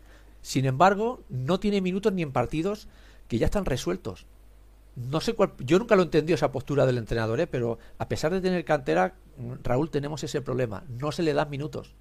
Sin 0.42 0.64
embargo, 0.64 1.20
no 1.28 1.60
tiene 1.60 1.80
minutos 1.80 2.12
ni 2.12 2.22
en 2.22 2.32
partidos 2.32 2.88
que 3.28 3.38
ya 3.38 3.46
están 3.46 3.64
resueltos. 3.64 4.26
No 4.96 5.20
sé 5.20 5.34
cuál, 5.34 5.52
yo 5.60 5.78
nunca 5.78 5.94
lo 5.94 6.02
he 6.02 6.06
entendido 6.06 6.34
esa 6.34 6.50
postura 6.50 6.86
del 6.86 6.98
entrenador, 6.98 7.38
¿eh? 7.38 7.46
pero 7.46 7.78
a 7.98 8.08
pesar 8.08 8.32
de 8.32 8.40
tener 8.40 8.64
cantera, 8.64 9.14
Raúl, 9.62 9.90
tenemos 9.90 10.24
ese 10.24 10.42
problema. 10.42 10.82
No 10.88 11.12
se 11.12 11.22
le 11.22 11.34
dan 11.34 11.50
minutos. 11.50 11.94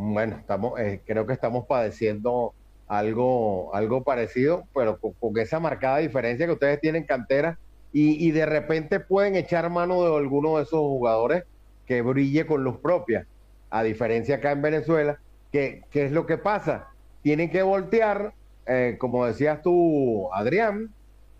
Bueno, 0.00 0.36
estamos, 0.36 0.78
eh, 0.78 1.00
creo 1.04 1.26
que 1.26 1.32
estamos 1.32 1.66
padeciendo 1.66 2.54
algo, 2.86 3.74
algo 3.74 4.04
parecido, 4.04 4.62
pero 4.72 4.96
con, 4.96 5.36
esa 5.38 5.58
marcada 5.58 5.98
diferencia 5.98 6.46
que 6.46 6.52
ustedes 6.52 6.80
tienen 6.80 7.02
cantera 7.02 7.58
y, 7.92 8.30
de 8.30 8.46
repente 8.46 9.00
pueden 9.00 9.34
echar 9.34 9.68
mano 9.70 10.04
de 10.04 10.16
alguno 10.16 10.56
de 10.56 10.62
esos 10.62 10.78
jugadores 10.78 11.42
que 11.84 12.02
brille 12.02 12.46
con 12.46 12.62
luz 12.62 12.78
propia. 12.78 13.26
A 13.70 13.82
diferencia 13.82 14.36
acá 14.36 14.52
en 14.52 14.62
Venezuela, 14.62 15.18
que, 15.50 15.82
¿qué 15.90 16.04
es 16.04 16.12
lo 16.12 16.26
que 16.26 16.38
pasa? 16.38 16.90
Tienen 17.22 17.50
que 17.50 17.62
voltear, 17.62 18.34
eh, 18.66 18.98
como 19.00 19.26
decías 19.26 19.62
tú, 19.62 20.32
Adrián, 20.32 20.90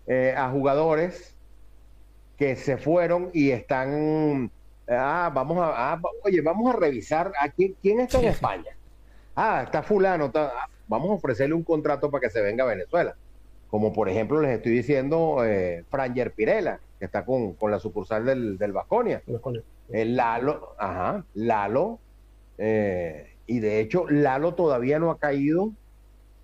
eh, 0.05 0.33
a 0.35 0.49
jugadores 0.49 1.33
que 2.37 2.57
se 2.57 2.75
fueron 2.75 3.29
y 3.31 3.51
están 3.51 4.51
Ah, 4.89 5.31
vamos 5.33 5.57
a, 5.59 5.93
ah, 5.93 6.01
oye, 6.23 6.41
vamos 6.41 6.73
a 6.73 6.77
revisar 6.77 7.31
a 7.39 7.49
quién, 7.49 7.75
quién 7.81 7.99
está 7.99 8.19
en 8.19 8.25
España. 8.25 8.75
Ah, 9.35 9.61
está 9.63 9.83
fulano, 9.83 10.31
ah, 10.33 10.67
vamos 10.87 11.11
a 11.11 11.13
ofrecerle 11.13 11.53
un 11.53 11.63
contrato 11.63 12.09
para 12.09 12.21
que 12.21 12.29
se 12.29 12.41
venga 12.41 12.63
a 12.63 12.67
Venezuela. 12.67 13.15
Como 13.69 13.93
por 13.93 14.09
ejemplo 14.09 14.41
les 14.41 14.51
estoy 14.51 14.71
diciendo 14.71 15.45
eh, 15.45 15.85
Franger 15.89 16.31
Pirela, 16.33 16.79
que 16.97 17.05
está 17.05 17.23
con, 17.23 17.53
con 17.53 17.69
la 17.69 17.79
sucursal 17.79 18.25
del, 18.25 18.57
del 18.57 18.73
Vasconia. 18.73 19.21
El 19.89 20.15
Lalo, 20.15 20.75
ajá, 20.79 21.23
Lalo, 21.35 21.99
eh, 22.57 23.35
y 23.45 23.59
de 23.59 23.79
hecho 23.79 24.09
Lalo 24.09 24.55
todavía 24.55 24.97
no 24.97 25.11
ha 25.11 25.19
caído 25.19 25.71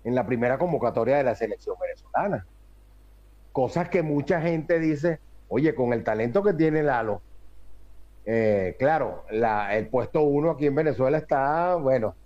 en 0.04 0.14
la 0.14 0.24
primera 0.24 0.56
convocatoria 0.56 1.16
de 1.16 1.24
la 1.24 1.34
selección 1.34 1.76
venezolana. 1.80 2.46
Cosas 3.50 3.88
que 3.88 4.02
mucha 4.02 4.40
gente 4.40 4.78
dice, 4.78 5.18
oye, 5.48 5.74
con 5.74 5.92
el 5.92 6.04
talento 6.04 6.44
que 6.44 6.52
tiene 6.52 6.84
Lalo, 6.84 7.22
eh, 8.26 8.74
claro, 8.76 9.24
el 9.30 9.86
puesto 9.86 10.22
uno 10.22 10.50
aquí 10.50 10.66
en 10.66 10.74
Venezuela 10.74 11.18
está, 11.18 11.76
bueno, 11.76 12.16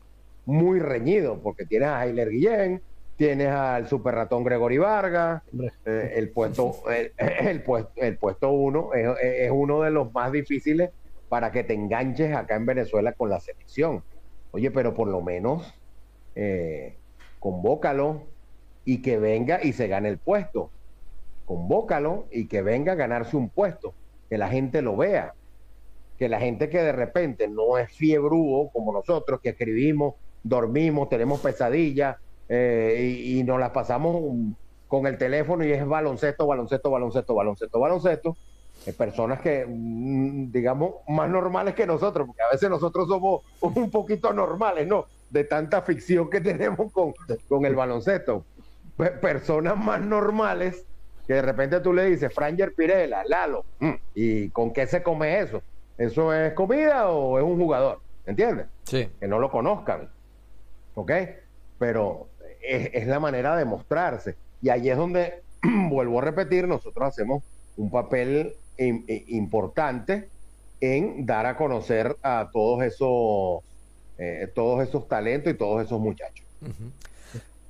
muy 0.47 0.81
reñido, 0.81 1.39
porque 1.43 1.67
tienes 1.67 1.89
a 1.89 2.07
Heiler 2.07 2.31
Guillén, 2.31 2.83
tienes 3.17 3.49
al 3.49 3.87
super 3.87 4.15
ratón 4.15 4.43
Gregory 4.43 4.79
Vargas, 4.79 5.43
eh, 5.85 6.15
el, 6.17 6.31
puesto, 6.31 6.75
el, 7.19 7.63
puesto, 7.63 7.93
el 7.97 8.17
puesto 8.17 8.51
uno 8.51 8.95
es, 8.95 9.51
uno 9.51 9.83
de 9.83 9.91
los 9.91 10.11
más 10.15 10.33
difíciles 10.33 10.89
para 11.29 11.53
que 11.53 11.65
te 11.65 11.75
enganches 11.75 12.35
acá 12.35 12.57
en 12.57 12.65
Venezuela 12.65 13.13
con 13.13 13.29
la 13.29 13.39
selección. 13.39 14.03
Oye, 14.53 14.71
pero 14.71 14.95
por 14.95 15.07
lo 15.07 15.21
menos 15.21 15.75
eh, 16.35 16.97
convócalo 17.41 18.23
y 18.87 19.03
que 19.03 19.19
venga 19.19 19.63
y 19.63 19.75
se 19.75 19.87
gane 19.87 20.09
el 20.09 20.17
puesto. 20.17 20.71
Convócalo 21.45 22.25
y 22.31 22.47
que 22.47 22.63
venga 22.63 22.93
a 22.93 22.97
ganarse 22.97 23.37
un 23.37 23.51
puesto, 23.51 23.93
que 24.31 24.39
la 24.39 24.49
gente 24.49 24.81
lo 24.81 24.97
vea 24.97 25.35
que 26.21 26.29
la 26.29 26.39
gente 26.39 26.69
que 26.69 26.83
de 26.83 26.93
repente 26.93 27.49
no 27.49 27.79
es 27.79 27.91
fiebrúo 27.91 28.69
como 28.75 28.93
nosotros, 28.93 29.41
que 29.41 29.49
escribimos, 29.49 30.17
dormimos, 30.43 31.09
tenemos 31.09 31.41
pesadillas 31.41 32.19
eh, 32.47 33.23
y, 33.25 33.43
nos 33.43 33.59
las 33.59 33.71
pasamos 33.71 34.23
con 34.87 35.07
el 35.07 35.17
teléfono 35.17 35.65
y 35.65 35.73
es 35.73 35.87
baloncesto, 35.87 36.47
baloncesto, 36.47 36.91
baloncesto, 36.91 37.35
baloncesto, 37.35 37.81
baloncesto, 37.81 38.37
eh, 38.85 38.93
personas 38.93 39.41
que, 39.41 39.65
mm, 39.67 40.53
digamos, 40.53 40.97
más 41.09 41.31
normales 41.31 41.75
que 41.75 41.87
nosotros, 41.87 42.27
porque 42.27 42.43
a 42.43 42.53
veces 42.53 42.69
nosotros 42.69 43.09
somos 43.09 43.41
un 43.63 43.91
poquito 43.91 44.31
normales, 44.35 44.87
¿no? 44.87 45.07
De 45.31 45.45
tanta 45.45 45.81
ficción 45.81 46.29
que 46.29 46.41
tenemos 46.43 46.93
con, 46.93 47.15
con 47.49 47.65
el 47.65 47.75
baloncesto. 47.75 48.45
personas 49.23 49.79
más 49.79 50.03
normales 50.03 50.85
que 51.27 51.33
de 51.33 51.43
repente 51.43 51.81
tú 51.81 51.95
le 51.95 52.05
dices, 52.05 52.31
Franger 52.35 52.75
Pirela, 52.75 53.25
Lalo, 53.27 53.65
mm, 53.79 53.95
¿y 54.15 54.51
con 54.51 54.71
qué 54.71 54.87
se 54.87 55.03
come 55.03 55.41
eso? 55.41 55.63
¿Eso 56.01 56.33
es 56.33 56.55
comida 56.55 57.11
o 57.11 57.37
es 57.39 57.45
un 57.45 57.59
jugador? 57.59 58.01
¿Entiendes? 58.25 58.69
Sí. 58.85 59.07
Que 59.21 59.29
no 59.29 59.39
lo 59.39 59.51
conozcan. 59.51 60.09
¿Ok? 60.95 61.13
Pero 61.79 62.29
es, 62.63 63.07
la 63.07 63.21
manera 63.21 63.55
de 63.55 63.67
mostrarse. 63.67 64.35
Y 64.63 64.71
ahí 64.71 64.89
es 64.89 64.97
donde, 64.97 65.43
vuelvo 65.91 66.21
a 66.21 66.23
repetir, 66.23 66.67
nosotros 66.67 67.07
hacemos 67.07 67.43
un 67.77 67.91
papel 67.91 68.55
importante 68.79 70.31
en 70.81 71.27
dar 71.27 71.45
a 71.45 71.59
conocer 71.59 72.17
a 72.23 72.49
todos 72.51 72.83
esos, 72.83 73.63
eh, 74.17 74.51
todos 74.55 74.89
esos 74.89 75.07
talentos 75.07 75.53
y 75.53 75.57
todos 75.57 75.85
esos 75.85 76.01
muchachos. 76.01 76.47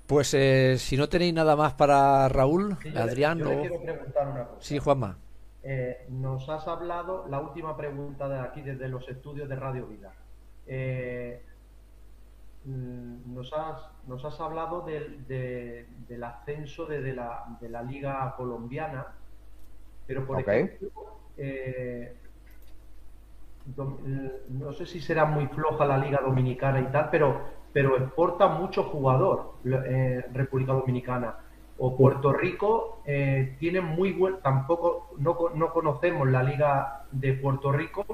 Pues 0.07 0.33
eh, 0.35 0.77
si 0.79 0.97
no 0.97 1.09
tenéis 1.09 1.35
nada 1.35 1.57
más 1.57 1.73
para 1.73 2.29
Raúl, 2.29 2.79
Adrián, 2.95 3.43
o... 3.43 3.61
quiero 3.61 3.83
preguntar 3.83 4.29
una 4.29 4.45
cosa. 4.45 4.61
Sí, 4.61 4.79
Juanma. 4.79 5.19
Eh, 5.63 6.07
nos 6.09 6.49
has 6.49 6.67
hablado, 6.67 7.27
la 7.29 7.41
última 7.41 7.77
pregunta 7.77 8.29
de 8.29 8.39
aquí 8.41 8.63
desde 8.63 8.89
los 8.89 9.07
estudios 9.09 9.49
de 9.49 9.57
Radio 9.57 9.87
Vida. 9.87 10.15
Eh, 10.67 11.43
mm, 12.65 13.35
nos, 13.35 13.53
has, 13.53 13.91
nos 14.07 14.25
has 14.25 14.41
hablado 14.41 14.83
del, 14.83 15.27
del 15.27 16.25
ascenso 16.25 16.87
de, 16.87 17.13
la, 17.13 17.59
de 17.61 17.69
la 17.69 17.83
liga 17.83 18.35
colombiana, 18.37 19.07
pero 20.07 20.27
por 20.27 20.41
ejemplo, 20.41 20.89
eh, 21.37 22.17
no 24.49 24.73
sé 24.73 24.87
si 24.87 25.01
será 25.01 25.27
muy 25.27 25.47
floja 25.49 25.85
la 25.85 25.99
liga 25.99 26.21
dominicana 26.23 26.81
y 26.81 26.87
tal, 26.87 27.11
pero, 27.11 27.41
pero 27.73 27.99
exporta 27.99 28.49
mucho 28.49 28.85
jugador 28.85 29.57
República 29.63 30.73
Dominicana 30.73 31.37
o 31.83 31.97
Puerto 31.97 32.35
Rico 32.35 33.01
eh, 33.07 33.57
tiene 33.59 33.81
muy 33.81 34.13
buen, 34.13 34.41
tampoco 34.43 35.15
no, 35.17 35.37
no, 35.55 35.73
conocemos 35.73 36.29
la 36.29 36.43
liga 36.43 37.07
de 37.11 37.33
Puerto 37.33 37.73
Rico, 37.73 38.05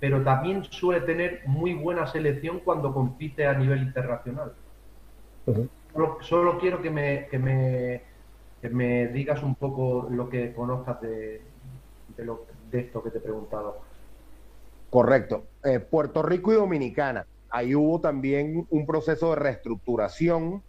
pero 0.00 0.22
también 0.24 0.64
suele 0.64 1.00
tener 1.02 1.42
muy 1.46 1.74
buena 1.74 2.08
selección 2.08 2.58
cuando 2.58 2.92
compite 2.92 3.46
a 3.46 3.54
nivel 3.54 3.82
internacional. 3.82 4.52
solo, 6.22 6.58
quiero 6.58 6.82
que 6.82 6.90
me, 6.90 7.28
que 7.28 7.38
me, 7.38 8.02
que 8.60 8.68
me 8.68 9.06
digas 9.06 9.44
un 9.44 9.54
poco 9.54 10.08
lo 10.10 10.28
que 10.28 10.52
conozcas 10.52 11.00
de, 11.00 11.40
de, 12.16 12.24
lo, 12.24 12.46
de 12.68 12.80
esto 12.80 13.00
que 13.00 13.10
te 13.10 13.18
he 13.18 13.20
preguntado. 13.20 13.78
Correcto. 14.90 15.44
Eh, 15.62 15.78
Puerto 15.78 16.20
Rico 16.20 16.52
y 16.52 16.56
Dominicana. 16.56 17.26
Ahí 17.48 17.76
hubo 17.76 18.00
también 18.00 18.66
un 18.70 18.86
proceso 18.86 19.30
de 19.30 19.36
reestructuración 19.36 20.64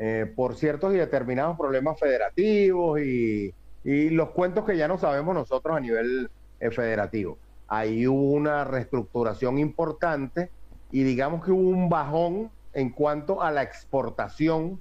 eh, 0.00 0.32
por 0.36 0.54
ciertos 0.54 0.94
y 0.94 0.96
determinados 0.96 1.58
problemas 1.58 1.98
federativos 1.98 3.00
y, 3.00 3.54
los 3.84 4.30
cuentos 4.30 4.66
que 4.66 4.76
ya 4.76 4.86
no 4.86 4.98
sabemos 4.98 5.34
nosotros 5.34 5.74
a 5.74 5.80
nivel 5.80 6.30
eh, 6.60 6.70
federativo. 6.70 7.38
Ahí 7.68 8.06
hubo 8.06 8.32
una 8.32 8.64
reestructuración 8.64 9.58
importante 9.58 10.50
y 10.90 11.04
digamos 11.04 11.42
que 11.42 11.52
hubo 11.52 11.70
un 11.70 11.88
bajón 11.88 12.50
en 12.74 12.90
cuanto 12.90 13.42
a 13.42 13.50
la 13.50 13.62
exportación 13.62 14.78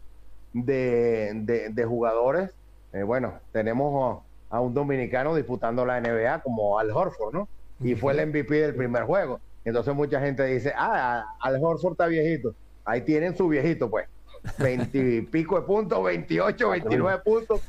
de, 0.54 1.86
jugadores. 1.88 2.52
Eh, 2.92 3.04
bueno, 3.04 3.40
tenemos 3.54 4.24
a, 4.50 4.60
un 4.60 4.74
dominicano 4.74 5.36
disputando 5.36 5.86
la 5.86 6.02
NBA 6.02 6.42
como 6.42 6.78
Al 6.78 6.92
Horford, 6.92 7.34
¿no? 7.34 7.48
Y 7.80 7.96
fue 7.96 8.14
el 8.14 8.28
MVP 8.28 8.54
del 8.56 8.76
primer 8.76 9.04
juego. 9.04 9.40
Entonces 9.64 9.96
mucha 9.96 10.20
gente 10.20 10.44
dice, 10.44 10.74
ah, 10.76 11.26
Al 11.40 11.64
Horford 11.64 11.94
está 11.94 12.08
viejito. 12.08 12.54
Ahí 12.84 13.02
tienen 13.02 13.38
su 13.38 13.48
viejito, 13.48 13.90
pues. 13.90 14.08
20 14.58 14.98
y 14.98 15.22
pico 15.22 15.60
de 15.60 15.66
puntos, 15.66 16.04
28, 16.04 16.70
29 16.70 17.20
puntos. 17.24 17.62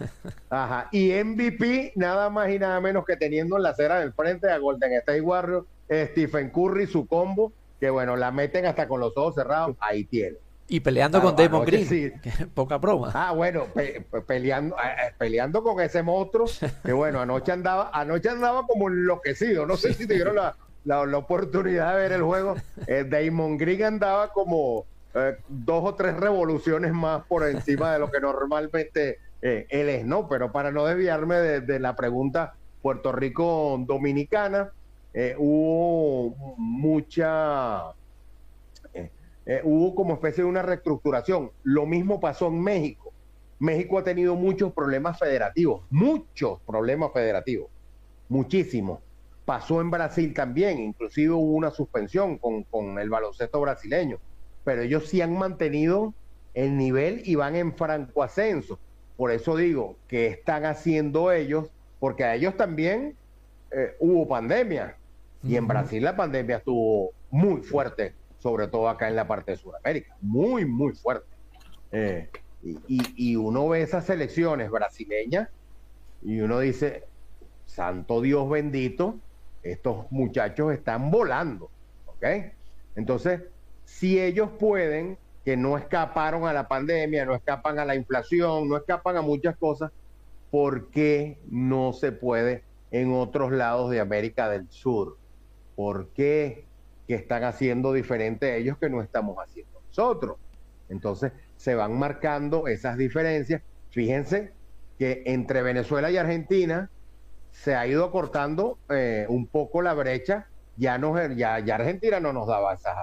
Ajá. 0.51 0.89
Y 0.93 1.13
MVP, 1.13 1.93
nada 1.97 2.31
más 2.31 2.51
y 2.51 2.59
nada 2.59 2.81
menos 2.81 3.05
que 3.05 3.17
teniendo 3.17 3.57
en 3.57 3.63
la 3.63 3.71
acera 3.71 4.01
del 4.01 4.13
frente 4.13 4.51
a 4.51 4.59
Golden 4.59 4.93
State 4.95 5.21
Warriors, 5.21 5.67
Stephen 5.91 6.51
Curry, 6.51 6.87
su 6.87 7.07
combo, 7.07 7.53
que 7.81 7.91
bueno, 7.91 8.17
la 8.17 8.31
meten 8.31 8.67
hasta 8.67 8.87
con 8.89 9.01
los 9.01 9.17
ojos 9.17 9.35
cerrados, 9.35 9.77
ahí 9.81 10.05
tiene. 10.05 10.37
Y 10.71 10.81
peleando 10.81 11.19
Claro, 11.21 11.35
con 11.35 11.45
Damon 11.45 11.65
Green, 11.65 11.87
sí. 11.87 12.13
poca 12.55 12.77
broma. 12.77 13.11
Ah, 13.15 13.33
bueno, 13.33 13.65
pe- 13.75 14.05
pe- 14.11 14.21
peleando, 14.21 14.77
eh, 14.77 14.81
eh, 15.09 15.15
peleando 15.17 15.63
con 15.63 15.81
ese 15.81 16.03
monstruo, 16.03 16.47
que 16.85 16.93
bueno, 16.93 17.21
anoche 17.23 17.53
andaba, 17.53 17.91
anoche 17.93 18.29
andaba 18.29 18.67
como 18.67 18.89
enloquecido. 18.89 19.65
No 19.65 19.79
sé 19.79 19.95
si 19.95 20.07
te 20.07 20.13
dieron 20.15 20.37
la, 20.37 20.55
la- 20.85 21.07
la 21.07 21.17
oportunidad 21.17 21.95
de 21.95 22.03
ver 22.03 22.13
el 22.13 22.23
juego. 22.23 22.55
Eh, 22.87 23.07
Damon 23.09 23.57
Green 23.57 23.83
andaba 23.83 24.29
como 24.31 24.85
eh, 25.21 25.39
dos 25.49 25.85
o 25.85 25.95
tres 25.95 26.17
revoluciones 26.17 26.93
más 26.93 27.25
por 27.27 27.47
encima 27.49 27.93
de 27.93 27.99
lo 27.99 28.11
que 28.11 28.21
normalmente 28.21 29.19
eh, 29.43 29.67
él 29.71 29.89
es, 29.89 30.05
¿no? 30.05 30.29
Pero 30.29 30.53
para 30.53 30.71
no 30.71 30.85
desviarme 30.85 31.37
de, 31.37 31.79
la 31.79 31.97
pregunta 31.97 32.55
Puerto 32.83 33.13
Rico 33.13 33.83
dominicana, 33.87 34.71
eh, 35.15 35.35
hubo 35.39 36.35
mucha 36.57 37.93
hubo 39.65 39.95
como 39.95 40.13
especie 40.13 40.45
de 40.45 40.51
una 40.51 40.61
reestructuración. 40.61 41.51
Lo 41.63 41.87
mismo 41.87 42.21
pasó 42.21 42.49
en 42.49 42.61
México. 42.61 43.15
México 43.59 43.99
ha 43.99 44.05
tenido 44.05 44.35
muchos 44.35 44.75
problemas 44.75 45.19
federativos, 45.19 45.85
muchos 45.89 46.61
problemas 46.67 47.13
federativos, 47.15 47.69
muchísimos. 48.29 49.01
Pasó 49.47 49.81
en 49.81 49.91
Brasil 49.91 50.35
también, 50.35 50.79
inclusive 50.81 51.33
hubo 51.33 51.55
una 51.55 51.71
suspensión 51.71 52.37
con, 52.37 52.65
con 52.65 52.99
el 52.99 53.09
baloncesto 53.09 53.59
brasileño, 53.59 54.19
pero 54.69 54.83
ellos 54.83 55.09
sí 55.09 55.23
han 55.23 55.33
mantenido 55.39 56.15
el 56.53 56.77
nivel 56.77 57.23
y 57.25 57.37
van 57.37 57.57
en 57.57 57.75
franco 57.75 58.23
ascenso. 58.23 58.83
Por 59.17 59.31
eso 59.33 59.57
digo, 59.57 59.99
¿qué 60.07 60.27
están 60.27 60.67
haciendo 60.67 61.33
ellos? 61.33 61.71
Porque 61.99 62.25
a 62.25 62.35
ellos 62.35 62.55
también 62.59 63.19
eh, 63.71 63.95
hubo 63.99 64.29
pandemia 64.29 64.99
y 65.41 65.57
en 65.57 65.67
Brasil 65.67 66.05
la 66.05 66.15
pandemia 66.17 66.59
estuvo 66.59 67.15
muy 67.31 67.63
fuerte, 67.63 68.17
sobre 68.37 68.69
todo 68.69 68.91
acá 68.91 69.09
en 69.09 69.17
la 69.17 69.27
parte 69.27 69.53
de 69.53 69.57
Sudamérica, 69.57 70.13
muy, 70.21 70.67
muy 70.67 70.93
fuerte. 70.97 71.35
Eh, 71.91 72.31
y, 72.61 72.73
y- 72.89 73.33
y 73.33 73.37
uno 73.37 73.69
ve 73.71 73.81
esas 73.83 74.05
selecciones 74.07 74.71
brasileñas 74.71 75.49
y 76.21 76.41
uno 76.41 76.61
dice, 76.61 77.05
santo 77.65 78.21
Dios 78.23 78.49
bendito, 78.51 79.23
estos 79.63 80.07
muchachos 80.11 80.73
están 80.75 81.11
volando, 81.11 81.73
¿ok? 82.05 82.27
Entonces, 82.95 83.43
si 83.89 84.21
ellos 84.21 84.51
pueden, 84.61 85.19
que 85.45 85.57
no 85.57 85.79
escaparon 85.79 86.47
a 86.47 86.53
la 86.53 86.69
pandemia, 86.69 87.25
no 87.25 87.35
escapan 87.35 87.79
a 87.79 87.87
la 87.87 87.97
inflación, 87.97 88.69
no 88.69 88.77
escapan 88.77 89.17
a 89.17 89.23
muchas 89.23 89.57
cosas, 89.57 89.91
¿por 90.51 90.91
qué 90.91 91.39
no 91.51 91.95
se 91.95 92.13
puede 92.13 92.63
en 92.91 93.13
otros 93.15 93.51
lados 93.51 93.91
de 93.91 93.99
América 93.99 94.51
del 94.51 94.71
Sur? 94.71 95.17
¿Por 95.75 96.11
qué? 96.11 96.67
¿Qué 97.09 97.15
están 97.15 97.45
haciendo 97.45 97.95
diferente 97.95 98.59
ellos 98.59 98.77
que 98.79 98.91
no 98.91 99.01
estamos 99.01 99.37
haciendo 99.39 99.81
nosotros? 99.89 100.37
Entonces 100.91 101.33
se 101.57 101.75
van 101.75 101.99
marcando 101.99 102.69
esas 102.69 102.99
diferencias. 102.99 103.63
Fíjense 103.91 104.53
que 104.99 105.23
entre 105.25 105.63
Venezuela 105.63 106.11
y 106.11 106.19
Argentina 106.19 106.91
se 107.51 107.75
ha 107.75 107.87
ido 107.87 108.13
cortando 108.13 108.79
eh, 108.91 109.25
un 109.29 109.47
poco 109.47 109.81
la 109.81 109.95
brecha. 109.95 110.47
Ya, 110.77 110.99
no, 110.99 111.17
ya, 111.33 111.59
ya 111.59 111.75
Argentina 111.77 112.21
no 112.21 112.35
nos 112.35 112.47
daba 112.47 112.75
esas, 112.75 112.95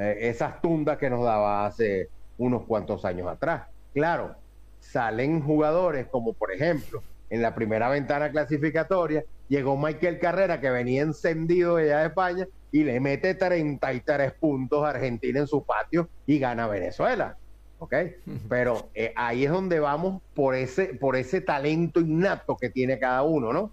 eh, 0.00 0.30
esas 0.30 0.62
tundas 0.62 0.96
que 0.96 1.10
nos 1.10 1.22
daba 1.22 1.66
hace 1.66 2.08
unos 2.38 2.62
cuantos 2.62 3.04
años 3.04 3.28
atrás. 3.28 3.68
Claro, 3.92 4.34
salen 4.80 5.42
jugadores 5.42 6.06
como 6.06 6.32
por 6.32 6.52
ejemplo 6.52 7.02
en 7.28 7.42
la 7.42 7.54
primera 7.54 7.90
ventana 7.90 8.30
clasificatoria 8.30 9.24
llegó 9.48 9.76
Michael 9.76 10.18
Carrera 10.18 10.58
que 10.58 10.70
venía 10.70 11.02
encendido 11.02 11.76
de 11.76 11.84
allá 11.84 12.00
de 12.00 12.06
España 12.06 12.48
y 12.72 12.84
le 12.84 12.98
mete 12.98 13.34
33 13.34 14.32
puntos 14.32 14.82
a 14.84 14.90
Argentina 14.90 15.40
en 15.40 15.46
su 15.46 15.62
patio 15.64 16.08
y 16.24 16.38
gana 16.38 16.66
Venezuela. 16.66 17.36
¿Ok? 17.78 17.94
Pero 18.48 18.88
eh, 18.94 19.12
ahí 19.16 19.44
es 19.44 19.50
donde 19.50 19.80
vamos 19.80 20.22
por 20.34 20.54
ese, 20.54 20.94
por 20.94 21.14
ese 21.16 21.42
talento 21.42 22.00
innato 22.00 22.56
que 22.56 22.70
tiene 22.70 22.98
cada 22.98 23.22
uno, 23.22 23.52
¿no? 23.52 23.70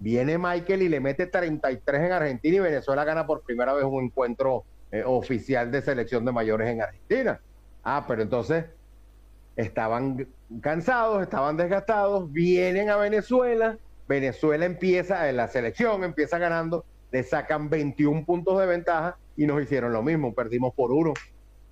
Viene 0.00 0.36
Michael 0.36 0.82
y 0.82 0.88
le 0.88 1.00
mete 1.00 1.26
33 1.26 2.02
en 2.02 2.12
Argentina 2.12 2.56
y 2.56 2.60
Venezuela 2.60 3.04
gana 3.04 3.24
por 3.24 3.42
primera 3.42 3.72
vez 3.72 3.84
un 3.84 4.04
encuentro 4.04 4.64
eh, 4.92 5.02
oficial 5.04 5.70
de 5.70 5.82
selección 5.82 6.24
de 6.24 6.32
mayores 6.32 6.68
en 6.68 6.82
Argentina. 6.82 7.40
Ah, 7.82 8.04
pero 8.06 8.22
entonces 8.22 8.66
estaban 9.56 10.28
cansados, 10.60 11.22
estaban 11.22 11.56
desgastados, 11.56 12.30
vienen 12.30 12.90
a 12.90 12.96
Venezuela, 12.96 13.78
Venezuela 14.06 14.66
empieza, 14.66 15.28
en 15.28 15.36
la 15.36 15.48
selección 15.48 16.04
empieza 16.04 16.38
ganando, 16.38 16.84
le 17.10 17.22
sacan 17.22 17.70
21 17.70 18.24
puntos 18.24 18.58
de 18.60 18.66
ventaja 18.66 19.16
y 19.36 19.46
nos 19.46 19.62
hicieron 19.62 19.92
lo 19.92 20.02
mismo, 20.02 20.34
perdimos 20.34 20.74
por 20.74 20.92
uno. 20.92 21.14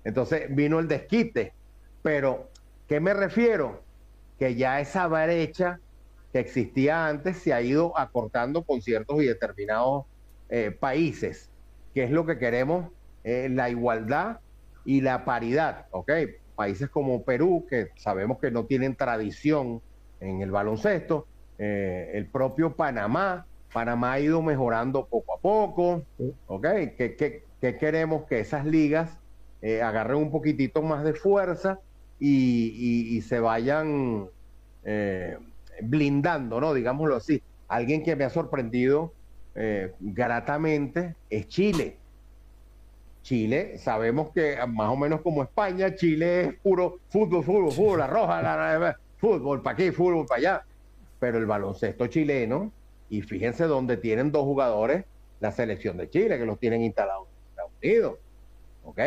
Entonces 0.03 0.53
vino 0.53 0.79
el 0.79 0.87
desquite. 0.87 1.53
Pero, 2.01 2.49
¿qué 2.87 2.99
me 2.99 3.13
refiero? 3.13 3.83
Que 4.39 4.55
ya 4.55 4.79
esa 4.79 5.07
brecha 5.07 5.79
que 6.33 6.39
existía 6.39 7.07
antes 7.07 7.37
se 7.37 7.53
ha 7.53 7.61
ido 7.61 7.97
acortando 7.97 8.63
con 8.63 8.81
ciertos 8.81 9.21
y 9.21 9.27
determinados 9.27 10.05
eh, 10.49 10.71
países, 10.71 11.49
que 11.93 12.03
es 12.03 12.11
lo 12.11 12.25
que 12.25 12.39
queremos, 12.39 12.91
eh, 13.23 13.49
la 13.49 13.69
igualdad 13.69 14.37
y 14.83 15.01
la 15.01 15.25
paridad, 15.25 15.85
¿ok? 15.91 16.11
Países 16.55 16.89
como 16.89 17.23
Perú, 17.23 17.65
que 17.69 17.87
sabemos 17.97 18.37
que 18.41 18.51
no 18.51 18.65
tienen 18.65 18.95
tradición 18.95 19.81
en 20.19 20.41
el 20.41 20.51
baloncesto, 20.51 21.29
eh, 21.57 22.11
el 22.13 22.29
propio 22.31 22.75
Panamá, 22.75 23.45
Panamá 23.71 24.13
ha 24.13 24.19
ido 24.19 24.41
mejorando 24.41 25.07
poco 25.09 25.33
a 25.35 25.39
poco, 25.41 26.03
¿ok? 26.45 26.65
¿Qué, 26.97 27.15
qué- 27.17 27.43
qué 27.59 27.77
queremos? 27.77 28.25
Que 28.27 28.39
esas 28.39 28.65
ligas 28.65 29.17
eh, 29.61 29.81
agarren 29.81 30.17
un 30.17 30.31
poquitito 30.31 30.81
más 30.81 31.03
de 31.03 31.13
fuerza 31.13 31.79
y, 32.19 33.15
y- 33.17 33.21
se 33.21 33.39
vayan 33.39 34.29
blindando, 35.83 36.59
¿no? 36.61 36.73
Digámoslo 36.73 37.15
así. 37.15 37.41
Alguien 37.67 38.03
que 38.03 38.15
me 38.15 38.23
ha 38.25 38.29
sorprendido 38.29 39.15
gratamente 39.99 41.15
es 41.29 41.47
Chile. 41.47 42.00
Chile, 43.21 43.77
sabemos 43.77 44.31
que 44.33 44.57
más 44.67 44.89
o 44.89 44.95
menos 44.97 45.21
como 45.21 45.43
España, 45.43 45.93
Chile 45.95 46.41
es 46.41 46.59
puro 46.61 46.97
fútbol, 47.09 47.43
fútbol, 47.43 47.71
fútbol, 47.71 47.99
la 47.99 48.07
roja, 48.07 48.41
la, 48.41 48.79
la- 48.79 48.95
fútbol 49.17 49.61
para 49.61 49.73
aquí, 49.75 49.91
fútbol 49.91 50.25
para 50.25 50.39
allá. 50.39 50.61
Pero 51.19 51.37
el 51.37 51.45
baloncesto 51.45 52.07
chileno, 52.07 52.73
y 53.07 53.21
fíjense 53.21 53.65
donde 53.65 53.97
tienen 53.97 54.31
dos 54.31 54.43
jugadores, 54.43 55.05
la 55.39 55.51
selección 55.51 55.97
de 55.97 56.09
Chile, 56.09 56.37
que 56.39 56.45
los 56.45 56.59
tienen 56.59 56.81
instalados 56.81 57.27
en 57.29 57.49
Estados 57.49 57.71
Unidos. 57.81 58.19
¿Ok? 58.83 58.99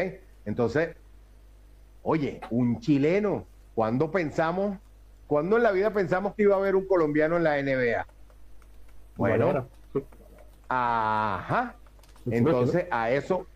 Entonces, 0.45 0.97
oye, 2.03 2.41
un 2.51 2.79
chileno, 2.81 3.49
¿cuándo 3.75 4.11
pensamos, 4.13 4.79
cuándo 5.27 5.57
en 5.57 5.65
la 5.65 5.73
vida 5.73 5.93
pensamos 5.93 6.35
que 6.37 6.45
iba 6.45 6.55
a 6.55 6.59
haber 6.59 6.77
un 6.77 6.87
colombiano 6.87 7.37
en 7.37 7.43
la 7.45 7.59
NBA? 7.59 8.07
Bueno, 9.17 9.69
ajá. 10.69 11.77
Entonces, 12.27 12.87
a 12.91 13.11
eso, 13.11 13.47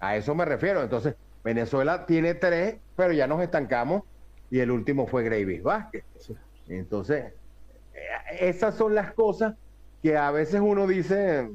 a 0.00 0.16
eso 0.16 0.34
me 0.34 0.44
refiero. 0.44 0.82
Entonces, 0.82 1.14
Venezuela 1.44 2.06
tiene 2.06 2.34
tres, 2.34 2.76
pero 2.96 3.12
ya 3.12 3.26
nos 3.26 3.42
estancamos 3.42 4.02
y 4.50 4.58
el 4.58 4.70
último 4.70 5.06
fue 5.06 5.22
Gravis 5.22 5.62
Vázquez. 5.62 6.04
Entonces, 6.68 7.32
eh, 7.94 8.48
esas 8.48 8.74
son 8.74 8.94
las 8.94 9.12
cosas 9.12 9.54
que 10.02 10.16
a 10.16 10.30
veces 10.30 10.60
uno 10.60 10.86
dice, 10.86 11.50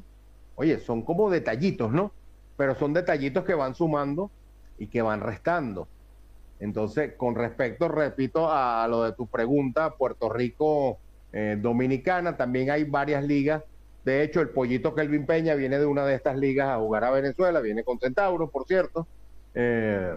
oye, 0.55 0.79
son 0.79 1.01
como 1.01 1.29
detallitos, 1.29 1.91
¿no? 1.91 2.11
Pero 2.57 2.75
son 2.75 2.93
detallitos 2.93 3.43
que 3.43 3.53
van 3.53 3.75
sumando 3.75 4.31
y 4.77 4.87
que 4.87 5.01
van 5.01 5.21
restando. 5.21 5.87
Entonces, 6.59 7.13
con 7.17 7.35
respecto, 7.35 7.89
repito, 7.89 8.49
a 8.51 8.87
lo 8.87 9.03
de 9.03 9.13
tu 9.13 9.27
pregunta, 9.27 9.91
Puerto 9.91 10.29
Rico, 10.29 10.99
eh, 11.33 11.57
Dominicana, 11.59 12.37
también 12.37 12.71
hay 12.71 12.85
varias 12.85 13.25
ligas. 13.25 13.63
De 14.05 14.21
hecho, 14.21 14.39
el 14.39 14.49
pollito 14.49 14.93
Kelvin 14.93 15.25
Peña 15.25 15.55
viene 15.55 15.79
de 15.79 15.85
una 15.87 16.05
de 16.05 16.13
estas 16.13 16.37
ligas 16.37 16.69
a 16.69 16.77
jugar 16.77 17.03
a 17.03 17.09
Venezuela, 17.09 17.59
viene 17.59 17.83
con 17.83 17.99
Centauro, 17.99 18.51
por 18.51 18.67
cierto. 18.67 19.07
Eh, 19.55 20.15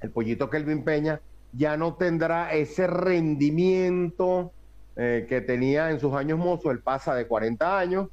el 0.00 0.10
pollito 0.10 0.48
Kelvin 0.48 0.82
Peña 0.84 1.20
ya 1.52 1.76
no 1.76 1.96
tendrá 1.96 2.54
ese 2.54 2.86
rendimiento 2.86 4.52
eh, 4.96 5.26
que 5.28 5.42
tenía 5.42 5.90
en 5.90 6.00
sus 6.00 6.14
años 6.14 6.38
mozos, 6.38 6.72
él 6.72 6.80
pasa 6.80 7.14
de 7.14 7.26
40 7.26 7.78
años, 7.78 8.08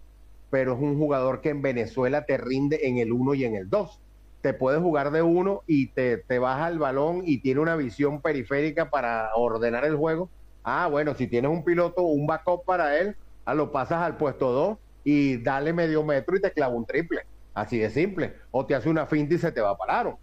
pero 0.49 0.73
es 0.73 0.79
un 0.79 0.97
jugador 0.97 1.39
que 1.39 1.49
en 1.49 1.61
Venezuela 1.61 2.25
te 2.25 2.37
rinde 2.37 2.87
en 2.87 2.97
el 2.97 3.13
1 3.13 3.33
y 3.35 3.45
en 3.45 3.55
el 3.55 3.69
2. 3.69 4.01
Te 4.41 4.53
puede 4.53 4.79
jugar 4.79 5.11
de 5.11 5.21
uno 5.21 5.63
y 5.67 5.87
te, 5.87 6.17
te 6.17 6.37
baja 6.37 6.67
el 6.67 6.79
balón 6.79 7.21
y 7.25 7.39
tiene 7.39 7.61
una 7.61 7.77
visión 7.77 8.21
periférica 8.21 8.89
para 8.89 9.29
ordenar 9.35 9.85
el 9.85 9.95
juego. 9.95 10.29
Ah, 10.65 10.87
bueno, 10.91 11.15
si 11.15 11.27
tienes 11.27 11.49
un 11.49 11.63
piloto, 11.63 12.01
un 12.03 12.27
backup 12.27 12.65
para 12.65 12.99
él, 12.99 13.15
ah, 13.45 13.53
lo 13.55 13.71
pasas 13.71 14.01
al 14.03 14.17
puesto 14.17 14.51
2 14.51 14.79
y 15.03 15.41
dale 15.43 15.73
medio 15.73 16.03
metro 16.03 16.35
y 16.37 16.41
te 16.41 16.51
clava 16.53 16.75
un 16.75 16.85
triple. 16.85 17.21
Así 17.53 17.79
de 17.79 17.89
simple. 17.89 18.35
O 18.51 18.65
te 18.65 18.75
hace 18.75 18.89
una 18.89 19.07
finta 19.07 19.35
y 19.35 19.37
se 19.39 19.51
te 19.51 19.61
va 19.61 19.77
para 19.77 19.99
aro. 20.01 20.21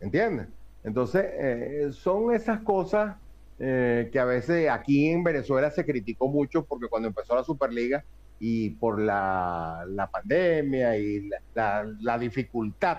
¿Entiendes? 0.00 0.48
Entonces, 0.82 1.26
eh, 1.38 1.88
son 1.92 2.32
esas 2.34 2.60
cosas 2.62 3.16
eh, 3.58 4.08
que 4.12 4.18
a 4.20 4.24
veces 4.24 4.70
aquí 4.70 5.08
en 5.10 5.24
Venezuela 5.24 5.70
se 5.70 5.84
criticó 5.84 6.28
mucho 6.28 6.64
porque 6.66 6.88
cuando 6.88 7.08
empezó 7.08 7.34
la 7.34 7.44
Superliga 7.44 8.04
y 8.38 8.70
por 8.76 9.00
la, 9.00 9.84
la 9.88 10.08
pandemia 10.10 10.96
y 10.98 11.28
la, 11.28 11.38
la- 11.54 11.94
la 12.00 12.18
dificultad 12.18 12.98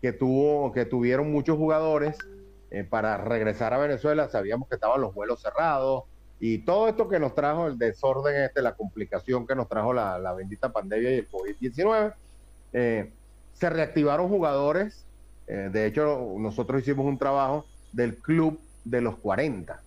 que 0.00 0.12
tuvo, 0.12 0.72
que 0.72 0.84
tuvieron 0.86 1.32
muchos 1.32 1.56
jugadores 1.56 2.16
eh, 2.70 2.84
para 2.84 3.16
regresar 3.18 3.74
a 3.74 3.78
Venezuela. 3.78 4.28
Sabíamos 4.28 4.68
que 4.68 4.76
estaban 4.76 5.00
los 5.00 5.14
vuelos 5.14 5.40
cerrados 5.42 6.04
y 6.40 6.58
todo 6.64 6.88
esto 6.88 7.08
que 7.08 7.18
nos 7.18 7.34
trajo 7.34 7.66
el 7.68 7.78
desorden 7.78 8.44
este, 8.44 8.62
la 8.62 8.76
complicación 8.76 9.46
que 9.46 9.54
nos 9.56 9.68
trajo 9.68 9.92
la, 9.92 10.18
la 10.18 10.32
bendita 10.34 10.72
pandemia 10.72 11.10
y 11.12 11.14
el 11.18 11.28
COVID-19. 11.30 12.14
Eh, 12.72 13.12
se 13.52 13.70
reactivaron 13.70 14.28
jugadores. 14.28 15.06
eh, 15.46 15.70
de 15.72 15.86
hecho, 15.86 16.34
nosotros 16.38 16.82
hicimos 16.82 17.06
un 17.06 17.18
trabajo 17.18 17.66
del 17.92 18.18
club 18.18 18.60
de 18.84 19.00
los 19.00 19.16
40. 19.18 19.84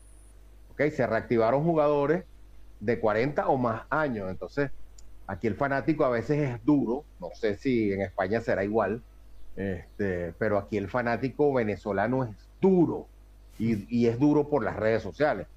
¿ok? 0.71 0.81
Se 0.91 1.07
reactivaron 1.07 1.63
jugadores 1.63 2.25
de 2.79 2.99
40 2.99 3.47
o 3.47 3.57
más 3.57 3.83
años. 3.89 4.29
Entonces, 4.29 4.71
aquí 5.27 5.47
el 5.47 5.55
fanático 5.55 6.05
a 6.05 6.09
veces 6.09 6.39
es 6.49 6.65
duro. 6.65 7.05
No 7.19 7.29
sé 7.33 7.55
si 7.57 7.91
en 7.93 8.01
España 8.01 8.41
será 8.41 8.63
igual. 8.63 9.03
Este, 9.55 10.33
pero 10.33 10.57
aquí 10.57 10.77
el 10.77 10.89
fanático 10.89 11.53
venezolano 11.53 12.25
es 12.25 12.51
duro. 12.61 13.09
Y, 13.57 13.85
y 13.95 14.07
es 14.07 14.19
duro 14.19 14.49
por 14.49 14.63
las 14.63 14.75
redes 14.75 15.03
sociales. 15.03 15.47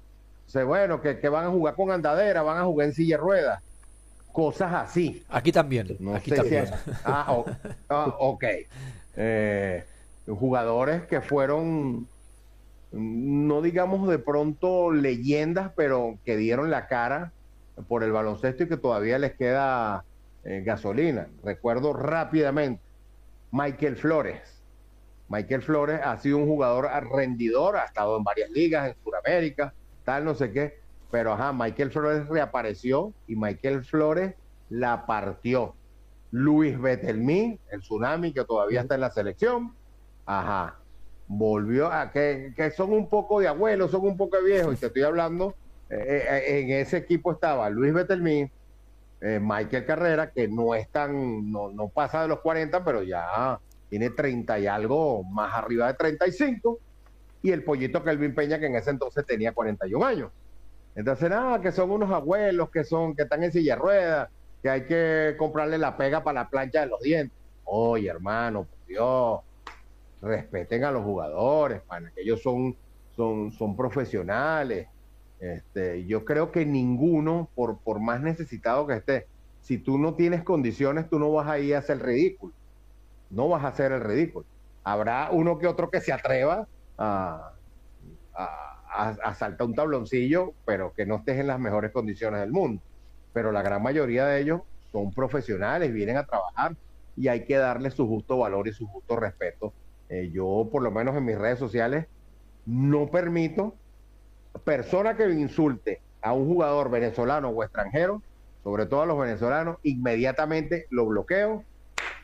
Sea, 0.47 0.63
bueno, 0.63 1.01
que, 1.01 1.19
que 1.19 1.29
van 1.29 1.45
a 1.45 1.49
jugar 1.49 1.75
con 1.75 1.91
andadera, 1.91 2.41
van 2.43 2.57
a 2.57 2.63
jugar 2.65 2.87
en 2.87 2.93
silla 2.93 3.17
de 3.17 3.21
ruedas. 3.23 3.63
Cosas 4.31 4.73
así. 4.73 5.23
Aquí 5.29 5.51
también. 5.51 5.95
No 5.99 6.13
aquí 6.15 6.29
si 6.31 6.35
también. 6.35 6.65
es- 6.65 6.73
ah, 7.05 7.43
ah, 7.89 8.15
ok. 8.19 8.43
Eh, 9.15 9.83
jugadores 10.27 11.03
que 11.03 11.21
fueron, 11.21 12.07
no 12.91 13.61
digamos 13.61 14.07
de 14.09 14.19
pronto 14.19 14.91
leyendas, 14.91 15.71
pero 15.75 16.17
que 16.25 16.35
dieron 16.37 16.69
la 16.69 16.87
cara 16.87 17.31
por 17.87 18.03
el 18.03 18.11
baloncesto 18.11 18.63
y 18.63 18.67
que 18.67 18.77
todavía 18.77 19.17
les 19.19 19.33
queda 19.35 20.03
eh, 20.43 20.61
gasolina. 20.65 21.27
Recuerdo 21.43 21.93
rápidamente 21.93 22.81
Michael 23.51 23.95
Flores. 23.97 24.41
Michael 25.29 25.61
Flores 25.63 26.01
ha 26.03 26.17
sido 26.19 26.37
un 26.37 26.45
jugador 26.47 26.87
rendidor, 27.11 27.77
ha 27.77 27.85
estado 27.85 28.17
en 28.17 28.23
varias 28.23 28.49
ligas 28.51 28.89
en 28.89 28.95
Sudamérica, 29.03 29.73
tal, 30.05 30.23
no 30.23 30.35
sé 30.35 30.51
qué. 30.51 30.79
Pero 31.11 31.33
ajá, 31.33 31.53
Michael 31.53 31.91
Flores 31.91 32.27
reapareció 32.27 33.13
y 33.27 33.35
Michael 33.35 33.83
Flores 33.83 34.35
la 34.69 35.05
partió. 35.05 35.75
Luis 36.31 36.79
Betelmí, 36.79 37.59
el 37.71 37.81
tsunami 37.81 38.33
que 38.33 38.43
todavía 38.43 38.81
está 38.81 38.95
en 38.95 39.01
la 39.01 39.11
selección, 39.11 39.73
ajá, 40.25 40.79
volvió 41.27 41.91
a 41.91 42.11
que, 42.11 42.53
que 42.55 42.71
son 42.71 42.91
un 42.91 43.09
poco 43.09 43.39
de 43.39 43.47
abuelos, 43.47 43.91
son 43.91 44.01
un 44.01 44.17
poco 44.17 44.37
de 44.37 44.43
viejos, 44.43 44.73
y 44.73 44.77
te 44.77 44.87
estoy 44.87 45.03
hablando, 45.03 45.55
eh, 45.89 46.25
eh, 46.27 46.59
en 46.59 46.71
ese 46.71 46.97
equipo 46.97 47.31
estaba 47.31 47.69
Luis 47.69 47.93
Betelmí, 47.93 48.49
eh, 49.21 49.39
Michael 49.41 49.85
Carrera, 49.85 50.31
que 50.31 50.47
no 50.47 50.75
es 50.75 50.89
tan, 50.89 51.51
no, 51.51 51.71
no 51.71 51.87
pasa 51.87 52.23
de 52.23 52.27
los 52.27 52.41
40, 52.41 52.83
pero 52.83 53.01
ya 53.03 53.59
tiene 53.89 54.09
30 54.09 54.59
y 54.59 54.67
algo 54.67 55.23
más 55.23 55.53
arriba 55.53 55.87
de 55.87 55.93
35, 55.93 56.79
y 57.45 57.51
el 57.51 57.63
pollito 57.63 58.03
Kelvin 58.03 58.33
Peña, 58.33 58.57
que 58.57 58.65
en 58.65 58.75
ese 58.75 58.89
entonces 58.89 59.23
tenía 59.23 59.53
41 59.53 60.03
años. 60.03 60.31
Entonces, 60.95 61.29
nada, 61.29 61.61
que 61.61 61.71
son 61.71 61.91
unos 61.91 62.09
abuelos 62.09 62.71
que 62.71 62.83
son, 62.83 63.15
que 63.15 63.21
están 63.21 63.43
en 63.43 63.51
silla 63.51 63.75
de 63.75 63.81
ruedas, 63.81 64.29
que 64.63 64.69
hay 64.71 64.85
que 64.87 65.35
comprarle 65.37 65.77
la 65.77 65.95
pega 65.95 66.23
para 66.23 66.41
la 66.41 66.49
plancha 66.49 66.81
de 66.81 66.87
los 66.87 66.99
dientes. 67.01 67.37
Oye, 67.65 68.09
hermano, 68.09 68.63
por 68.63 68.87
Dios, 68.87 69.41
respeten 70.23 70.85
a 70.85 70.91
los 70.91 71.03
jugadores, 71.03 71.83
pana, 71.83 72.11
que 72.15 72.23
ellos 72.23 72.41
son, 72.41 72.75
son, 73.15 73.51
son 73.51 73.77
profesionales. 73.77 74.87
Este, 75.39 76.03
yo 76.07 76.25
creo 76.25 76.51
que 76.51 76.65
ninguno, 76.65 77.47
por, 77.53 77.77
por 77.77 77.99
más 77.99 78.21
necesitado 78.21 78.87
que 78.87 78.95
esté, 78.95 79.27
si 79.61 79.77
tú 79.77 79.99
no 79.99 80.15
tienes 80.15 80.43
condiciones, 80.43 81.07
tú 81.11 81.19
no 81.19 81.31
vas 81.31 81.47
a 81.47 81.59
ir 81.59 81.75
a 81.75 81.79
hacer 81.79 81.97
el 81.97 82.03
ridículo. 82.03 82.55
No 83.29 83.49
vas 83.49 83.63
a 83.63 83.67
hacer 83.67 83.91
el 83.91 84.01
ridículo. 84.01 84.47
Habrá 84.83 85.29
uno 85.29 85.59
que 85.59 85.67
otro 85.67 85.91
que 85.91 86.01
se 86.01 86.11
atreva 86.11 86.67
a, 86.97 87.51
saltar 89.37 89.67
un 89.67 89.75
tabloncillo, 89.75 90.53
pero 90.65 90.93
que 90.93 91.05
no 91.05 91.17
estés 91.17 91.39
en 91.39 91.47
las 91.47 91.59
mejores 91.59 91.91
condiciones 91.91 92.39
del 92.39 92.51
mundo. 92.51 92.81
Pero 93.33 93.51
la 93.51 93.61
gran 93.61 93.83
mayoría 93.83 94.25
de 94.25 94.39
ellos 94.39 94.61
son 94.91 95.11
profesionales, 95.11 95.91
vienen 95.91 96.17
a 96.17 96.25
trabajar 96.25 96.75
y 97.17 97.27
hay 97.27 97.45
que 97.45 97.57
darle 97.57 97.91
su 97.91 98.07
justo 98.07 98.37
valor 98.37 98.67
y 98.67 98.73
su 98.73 98.87
justo 98.87 99.15
respeto. 99.15 99.73
Eh, 100.09 100.29
yo, 100.31 100.69
por 100.71 100.81
lo 100.81 100.91
menos 100.91 101.15
en 101.15 101.25
mis 101.25 101.37
redes 101.37 101.59
sociales, 101.59 102.07
no 102.65 103.07
permito 103.07 103.75
persona 104.63 105.15
que 105.15 105.29
insulte 105.29 106.01
a 106.21 106.33
un 106.33 106.47
jugador 106.47 106.89
venezolano 106.89 107.49
o 107.49 107.63
extranjero, 107.63 108.21
sobre 108.63 108.85
todo 108.85 109.03
a 109.03 109.05
los 109.05 109.19
venezolanos, 109.19 109.77
inmediatamente 109.83 110.87
lo 110.89 111.05
bloqueo 111.05 111.63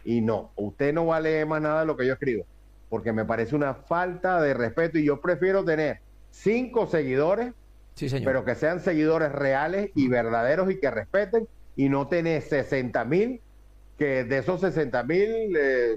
y 0.03 0.21
no, 0.21 0.51
usted 0.55 0.93
no 0.93 1.05
va 1.05 1.17
a 1.17 1.21
leer 1.21 1.45
más 1.45 1.61
nada 1.61 1.81
de 1.81 1.85
lo 1.85 1.95
que 1.95 2.07
yo 2.07 2.13
escribo, 2.13 2.45
porque 2.91 3.13
me 3.13 3.23
parece 3.23 3.55
una 3.55 3.73
falta 3.73 4.41
de 4.41 4.53
respeto 4.53 4.99
y 4.99 5.05
yo 5.05 5.21
prefiero 5.21 5.63
tener 5.63 6.01
cinco 6.29 6.87
seguidores, 6.87 7.53
Sí, 7.95 8.09
señor. 8.09 8.25
pero 8.25 8.43
que 8.45 8.53
sean 8.55 8.81
seguidores 8.81 9.31
reales 9.31 9.91
y 9.95 10.09
verdaderos 10.09 10.69
y 10.69 10.77
que 10.77 10.91
respeten, 10.91 11.47
y 11.77 11.87
no 11.87 12.09
tener 12.09 12.41
60 12.41 13.05
mil, 13.05 13.39
que 13.97 14.25
de 14.25 14.37
esos 14.39 14.59
60 14.59 15.03
mil, 15.03 15.55
eh, 15.57 15.95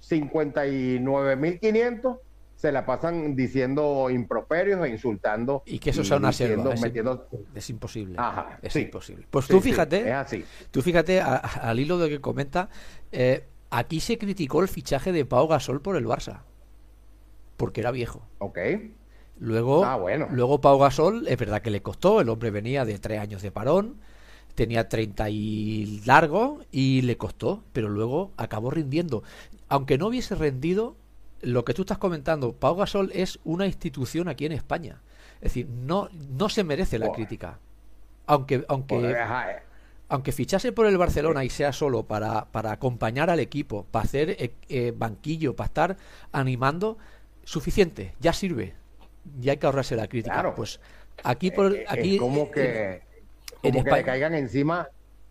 59 0.00 1.36
mil 1.36 1.58
500 1.58 2.18
se 2.56 2.72
la 2.72 2.84
pasan 2.86 3.34
diciendo 3.36 4.08
improperios 4.10 4.84
e 4.84 4.88
insultando. 4.90 5.62
Y 5.66 5.78
que 5.78 5.90
eso 5.90 6.04
sea 6.04 6.16
una 6.18 6.32
selva, 6.32 6.72
es 6.74 6.80
metiendo- 6.82 7.28
Es 7.54 7.68
imposible. 7.70 8.16
Ajá, 8.18 8.58
es 8.62 8.72
sí. 8.74 8.80
imposible. 8.82 9.26
Pues 9.30 9.46
Sí, 9.46 9.52
tú 9.52 9.60
fíjate, 9.60 10.06
es 10.08 10.14
así. 10.14 10.44
tú 10.70 10.80
fíjate, 10.82 11.20
al 11.20 11.80
hilo 11.80 11.98
de 11.98 12.08
que 12.10 12.20
comenta, 12.20 12.68
eh, 13.12 13.44
aquí 13.70 14.00
se 14.00 14.18
criticó 14.18 14.62
el 14.62 14.68
fichaje 14.68 15.12
de 15.12 15.24
Pau 15.24 15.46
Gasol 15.48 15.80
por 15.80 15.96
el 15.96 16.06
Barça. 16.06 16.40
Porque 17.56 17.80
era 17.80 17.90
viejo. 17.90 18.22
Ok. 18.38 18.58
Luego, 19.38 19.84
Ah, 19.84 19.96
bueno. 19.96 20.28
luego 20.30 20.60
Pau 20.60 20.78
Gasol, 20.78 21.26
es 21.28 21.36
verdad 21.38 21.60
que 21.62 21.70
le 21.70 21.82
costó, 21.82 22.20
el 22.20 22.28
hombre 22.28 22.50
venía 22.50 22.84
de 22.84 22.98
tres 22.98 23.20
años 23.20 23.42
de 23.42 23.50
parón, 23.50 23.96
tenía 24.54 24.88
30 24.88 25.28
y 25.30 26.02
largo 26.06 26.60
y 26.72 27.02
le 27.02 27.16
costó, 27.18 27.62
pero 27.72 27.88
luego 27.88 28.32
acabó 28.38 28.70
rindiendo. 28.70 29.22
Aunque 29.68 29.98
no 29.98 30.06
hubiese 30.06 30.34
rendido, 30.34 30.96
lo 31.42 31.64
que 31.66 31.74
tú 31.74 31.82
estás 31.82 31.98
comentando, 31.98 32.54
Pau 32.54 32.76
Gasol 32.76 33.10
es 33.14 33.38
una 33.44 33.66
institución 33.66 34.28
aquí 34.28 34.46
en 34.46 34.52
España. 34.52 35.02
Es 35.36 35.50
decir, 35.52 35.68
no, 35.68 36.08
no 36.30 36.48
se 36.48 36.64
merece 36.64 36.98
la 36.98 37.12
crítica. 37.12 37.58
Aunque, 38.26 38.64
aunque, 38.68 39.10
eh, 39.10 39.16
aunque 40.08 40.32
fichase 40.32 40.72
por 40.72 40.86
el 40.86 40.96
Barcelona 40.98 41.44
y 41.44 41.50
sea 41.50 41.72
solo 41.72 42.04
para, 42.04 42.46
para 42.46 42.72
acompañar 42.72 43.30
al 43.30 43.40
equipo, 43.40 43.84
para 43.90 44.04
hacer 44.04 44.30
eh, 44.30 44.52
eh, 44.68 44.92
banquillo, 44.96 45.56
para 45.56 45.66
estar 45.66 45.96
animando, 46.32 46.96
suficiente, 47.44 48.14
ya 48.20 48.32
sirve. 48.32 48.74
Ya 49.40 49.52
hay 49.52 49.58
que 49.58 49.66
ahorrarse 49.66 49.96
la 49.96 50.06
crítica. 50.06 50.34
Claro. 50.34 50.54
Pues 50.54 50.80
aquí, 51.24 51.50
por, 51.50 51.74
eh, 51.74 51.84
aquí 51.88 52.14
es 52.14 52.20
como 52.20 52.42
eh, 52.42 52.50
que, 52.54 53.02
en 53.62 53.72
como 53.72 53.84
que 53.84 53.90
le 53.90 54.04
caigan 54.04 54.34
encima 54.34 54.88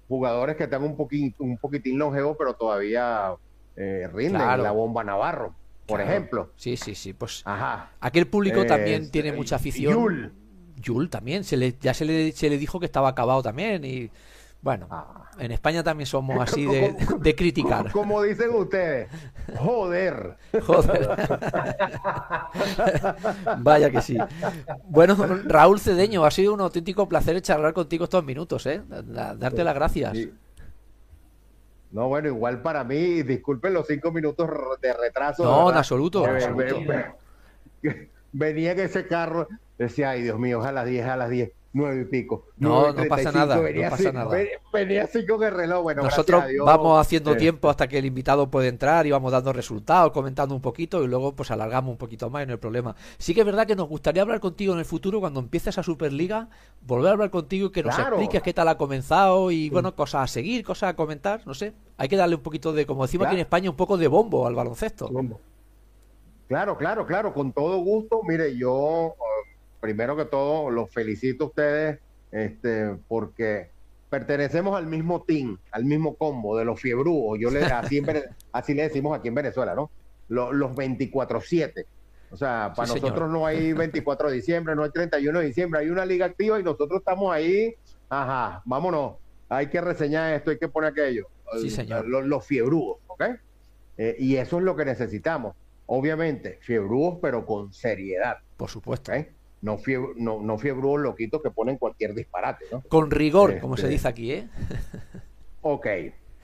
jugadores 0.09 0.57
que 0.57 0.65
están 0.65 0.83
un 0.83 0.97
poquín, 0.97 1.33
un 1.39 1.57
poquitín 1.57 1.97
longevos, 1.97 2.35
pero 2.37 2.53
todavía 2.55 3.33
eh, 3.77 4.07
rinden. 4.13 4.41
Claro. 4.41 4.63
La 4.63 4.71
bomba 4.71 5.03
Navarro, 5.03 5.55
por 5.85 5.99
Claro. 5.99 6.11
ejemplo. 6.11 6.51
Sí, 6.57 6.75
sí, 6.75 6.95
sí. 6.95 7.13
Pues 7.13 7.41
Ajá. 7.45 7.91
aquí 8.01 8.19
el 8.19 8.27
público 8.27 8.63
Eh, 8.63 8.65
también 8.65 9.09
tiene 9.09 9.29
eh, 9.29 9.33
mucha 9.33 9.55
afición. 9.55 9.93
Yul. 9.93 10.33
Yul 10.81 11.09
también, 11.09 11.43
se 11.45 11.55
le, 11.55 11.75
ya 11.79 11.93
se 11.93 12.03
le, 12.03 12.33
se 12.33 12.49
le 12.49 12.57
dijo 12.57 12.79
que 12.81 12.85
estaba 12.85 13.07
acabado 13.09 13.41
también. 13.41 13.85
Y 13.85 14.11
bueno, 14.65 14.87
Ah. 14.89 15.29
en 15.37 15.51
España 15.51 15.83
también 15.83 16.07
somos 16.07 16.39
así 16.41 16.65
de, 16.65 16.95
de 17.19 17.35
criticar. 17.35 17.91
Como 17.91 18.23
dicen 18.23 18.49
ustedes, 18.55 19.07
joder. 19.59 20.37
Joder. 20.65 21.07
Vaya 23.59 23.89
que 23.91 24.01
sí. 24.01 24.17
Bueno, 24.89 25.15
Raúl 25.45 25.79
Cedeño, 25.79 26.25
ha 26.25 26.31
sido 26.31 26.53
un 26.55 26.61
auténtico 26.61 27.07
placer 27.07 27.39
charlar 27.41 27.73
contigo 27.73 28.05
estos 28.05 28.23
minutos, 28.25 28.65
¿eh? 28.65 28.81
Da- 28.87 29.35
Darte 29.35 29.63
las 29.63 29.75
gracias. 29.75 30.13
Sí. 30.13 30.33
No, 31.91 32.07
bueno, 32.07 32.27
igual 32.27 32.61
para 32.61 32.83
mí, 32.83 33.21
disculpen 33.23 33.73
los 33.73 33.87
cinco 33.87 34.11
minutos 34.11 34.49
de 34.81 34.93
retraso. 34.93 35.43
No, 35.43 35.69
en 35.71 35.77
absoluto, 35.77 36.27
en 36.27 36.35
absoluto. 36.35 36.79
Venía 38.33 38.71
en 38.71 38.79
ese 38.79 39.05
carro, 39.07 39.47
decía, 39.77 40.09
ay 40.09 40.23
Dios 40.23 40.37
mío, 40.39 40.61
a 40.63 40.71
las 40.73 40.85
10, 40.87 41.05
a 41.05 41.15
las 41.15 41.29
10, 41.29 41.51
nueve 41.75 42.01
y 42.03 42.05
pico. 42.05 42.45
No, 42.57 42.87
no 42.93 42.93
pasa 43.07 43.31
35, 43.31 43.37
nada, 43.37 43.59
venía 43.59 43.85
no 43.85 43.91
pasa 43.91 44.07
así, 44.09 44.15
nada. 44.17 44.29
ven- 44.35 44.47
Venía 44.73 45.03
así 45.03 45.25
con 45.25 45.43
el 45.43 45.51
reloj, 45.53 45.83
bueno, 45.83 46.03
Nosotros 46.03 46.43
vamos 46.65 46.99
haciendo 46.99 47.35
tiempo 47.37 47.69
hasta 47.69 47.87
que 47.87 47.97
el 47.97 48.05
invitado 48.05 48.49
puede 48.49 48.67
entrar 48.69 49.05
y 49.05 49.11
vamos 49.11 49.31
dando 49.31 49.53
resultados, 49.53 50.11
comentando 50.11 50.55
un 50.55 50.61
poquito 50.61 51.03
y 51.03 51.07
luego 51.07 51.33
pues 51.35 51.51
alargamos 51.51 51.91
un 51.91 51.97
poquito 51.97 52.29
más 52.29 52.43
y 52.43 52.47
no 52.47 52.53
hay 52.53 52.57
problema. 52.59 52.95
Sí 53.17 53.33
que 53.33 53.41
es 53.41 53.45
verdad 53.45 53.67
que 53.67 53.75
nos 53.75 53.87
gustaría 53.89 54.21
hablar 54.21 54.39
contigo 54.39 54.73
en 54.73 54.79
el 54.79 54.85
futuro 54.85 55.19
cuando 55.19 55.39
empieces 55.39 55.77
a 55.77 55.83
Superliga, 55.83 56.47
volver 56.81 57.09
a 57.09 57.11
hablar 57.13 57.29
contigo 57.29 57.67
y 57.67 57.71
que 57.71 57.83
nos 57.83 57.95
Claro. 57.95 58.15
expliques 58.15 58.41
qué 58.41 58.53
tal 58.53 58.67
ha 58.69 58.77
comenzado 58.77 59.51
y 59.51 59.69
bueno, 59.69 59.95
cosas 59.95 60.23
a 60.23 60.27
seguir, 60.27 60.63
cosas 60.65 60.89
a 60.91 60.95
comentar, 60.95 61.41
no 61.45 61.53
sé. 61.53 61.73
Hay 61.97 62.07
que 62.09 62.17
darle 62.17 62.35
un 62.35 62.41
poquito 62.41 62.73
de, 62.73 62.85
como 62.85 63.03
decimos 63.05 63.27
aquí 63.27 63.35
en. 63.35 63.41
España, 63.41 63.69
un 63.69 63.75
poco 63.75 63.97
de 63.97 64.07
bombo 64.07 64.47
al 64.47 64.55
baloncesto. 64.55 65.09
Claro, 66.47 66.77
claro, 66.77 67.05
claro, 67.05 67.33
con 67.33 67.51
todo 67.51 67.77
gusto. 67.79 68.21
Mire, 68.27 68.55
yo 68.57 69.15
primero 69.85 70.17
que 70.17 70.25
todo 70.25 70.71
los 70.71 70.89
felicito 70.89 71.43
a 71.43 71.47
ustedes 71.47 71.99
este, 72.31 72.97
porque 73.07 73.69
pertenecemos 74.09 74.75
al 74.75 74.87
mismo 74.87 75.21
team, 75.21 75.59
al 75.71 75.85
mismo 75.85 76.15
combo 76.15 76.57
de 76.57 76.65
los 76.65 76.81
fiebrúos. 76.81 77.37
Yo 77.39 77.51
le, 77.51 77.63
así, 77.65 77.99
en 77.99 78.05
así 78.51 78.73
le 78.73 78.81
decimos 78.81 79.15
aquí 79.15 79.27
en 79.27 79.35
Venezuela, 79.35 79.75
¿no? 79.75 79.91
los 80.27 80.71
24-7. 80.71 81.85
O 82.31 82.35
sea, 82.35 82.73
para 82.75 82.95
nosotros 82.95 83.29
no 83.29 83.45
hay 83.45 83.73
24 83.93 84.29
de 84.29 84.35
diciembre, 84.37 84.75
no 84.75 84.83
hay 84.83 84.89
31 84.89 85.39
de 85.39 85.45
diciembre, 85.45 85.81
hay 85.81 85.89
una 85.91 86.03
liga 86.03 86.25
activa 86.25 86.59
y 86.59 86.63
nosotros 86.63 86.97
estamos 86.97 87.31
ahí, 87.31 87.75
ajá, 88.09 88.63
vámonos, 88.65 89.17
hay 89.47 89.67
que 89.67 89.79
reseñar 89.81 90.33
esto, 90.33 90.49
hay 90.49 90.57
que 90.57 90.67
poner 90.67 90.93
aquello. 90.93 91.27
Sí, 91.61 91.69
señor. 91.69 92.07
Los, 92.07 92.25
los 92.25 92.43
fiebrudos, 92.43 92.97
¿ok? 93.05 93.23
Eh, 93.97 94.15
y 94.17 94.37
eso 94.37 94.57
es 94.57 94.63
lo 94.63 94.75
que 94.75 94.83
necesitamos. 94.83 95.55
Obviamente, 95.85 96.57
fiebrudos, 96.61 97.19
pero 97.21 97.45
con 97.45 97.71
seriedad. 97.71 98.39
Por 98.57 98.71
supuesto. 98.71 99.11
¿ok? 99.11 99.27
No, 99.65 99.79
fiebre, 99.79 100.09
no, 100.17 100.39
no 100.43 100.59
fiebrudos 100.59 100.99
loquitos 101.01 101.41
que 101.41 101.49
ponen 101.49 101.79
cualquier 101.79 102.13
disparate, 102.13 102.65
¿no? 102.71 102.83
Con 102.87 103.09
rigor, 103.09 103.59
como 103.59 103.73
Este- 103.73 103.87
se 103.87 103.93
dice 103.93 104.07
aquí, 104.07 104.31
¿eh? 104.31 104.47
Ok, 105.61 105.87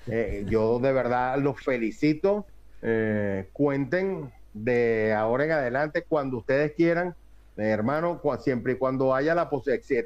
eh, 0.07 0.45
yo 0.49 0.79
de 0.79 0.91
verdad 0.91 1.37
los 1.37 1.61
felicito. 1.61 2.47
Eh, 2.81 3.47
cuenten 3.53 4.31
de 4.53 5.13
ahora 5.13 5.45
en 5.45 5.51
adelante 5.51 6.03
cuando 6.09 6.37
ustedes 6.39 6.73
quieran, 6.75 7.09
eh, 7.57 7.67
hermano, 7.67 8.19
siempre 8.39 8.73
y 8.73 8.77
cuando 8.77 9.13
haya 9.13 9.35
la 9.35 9.47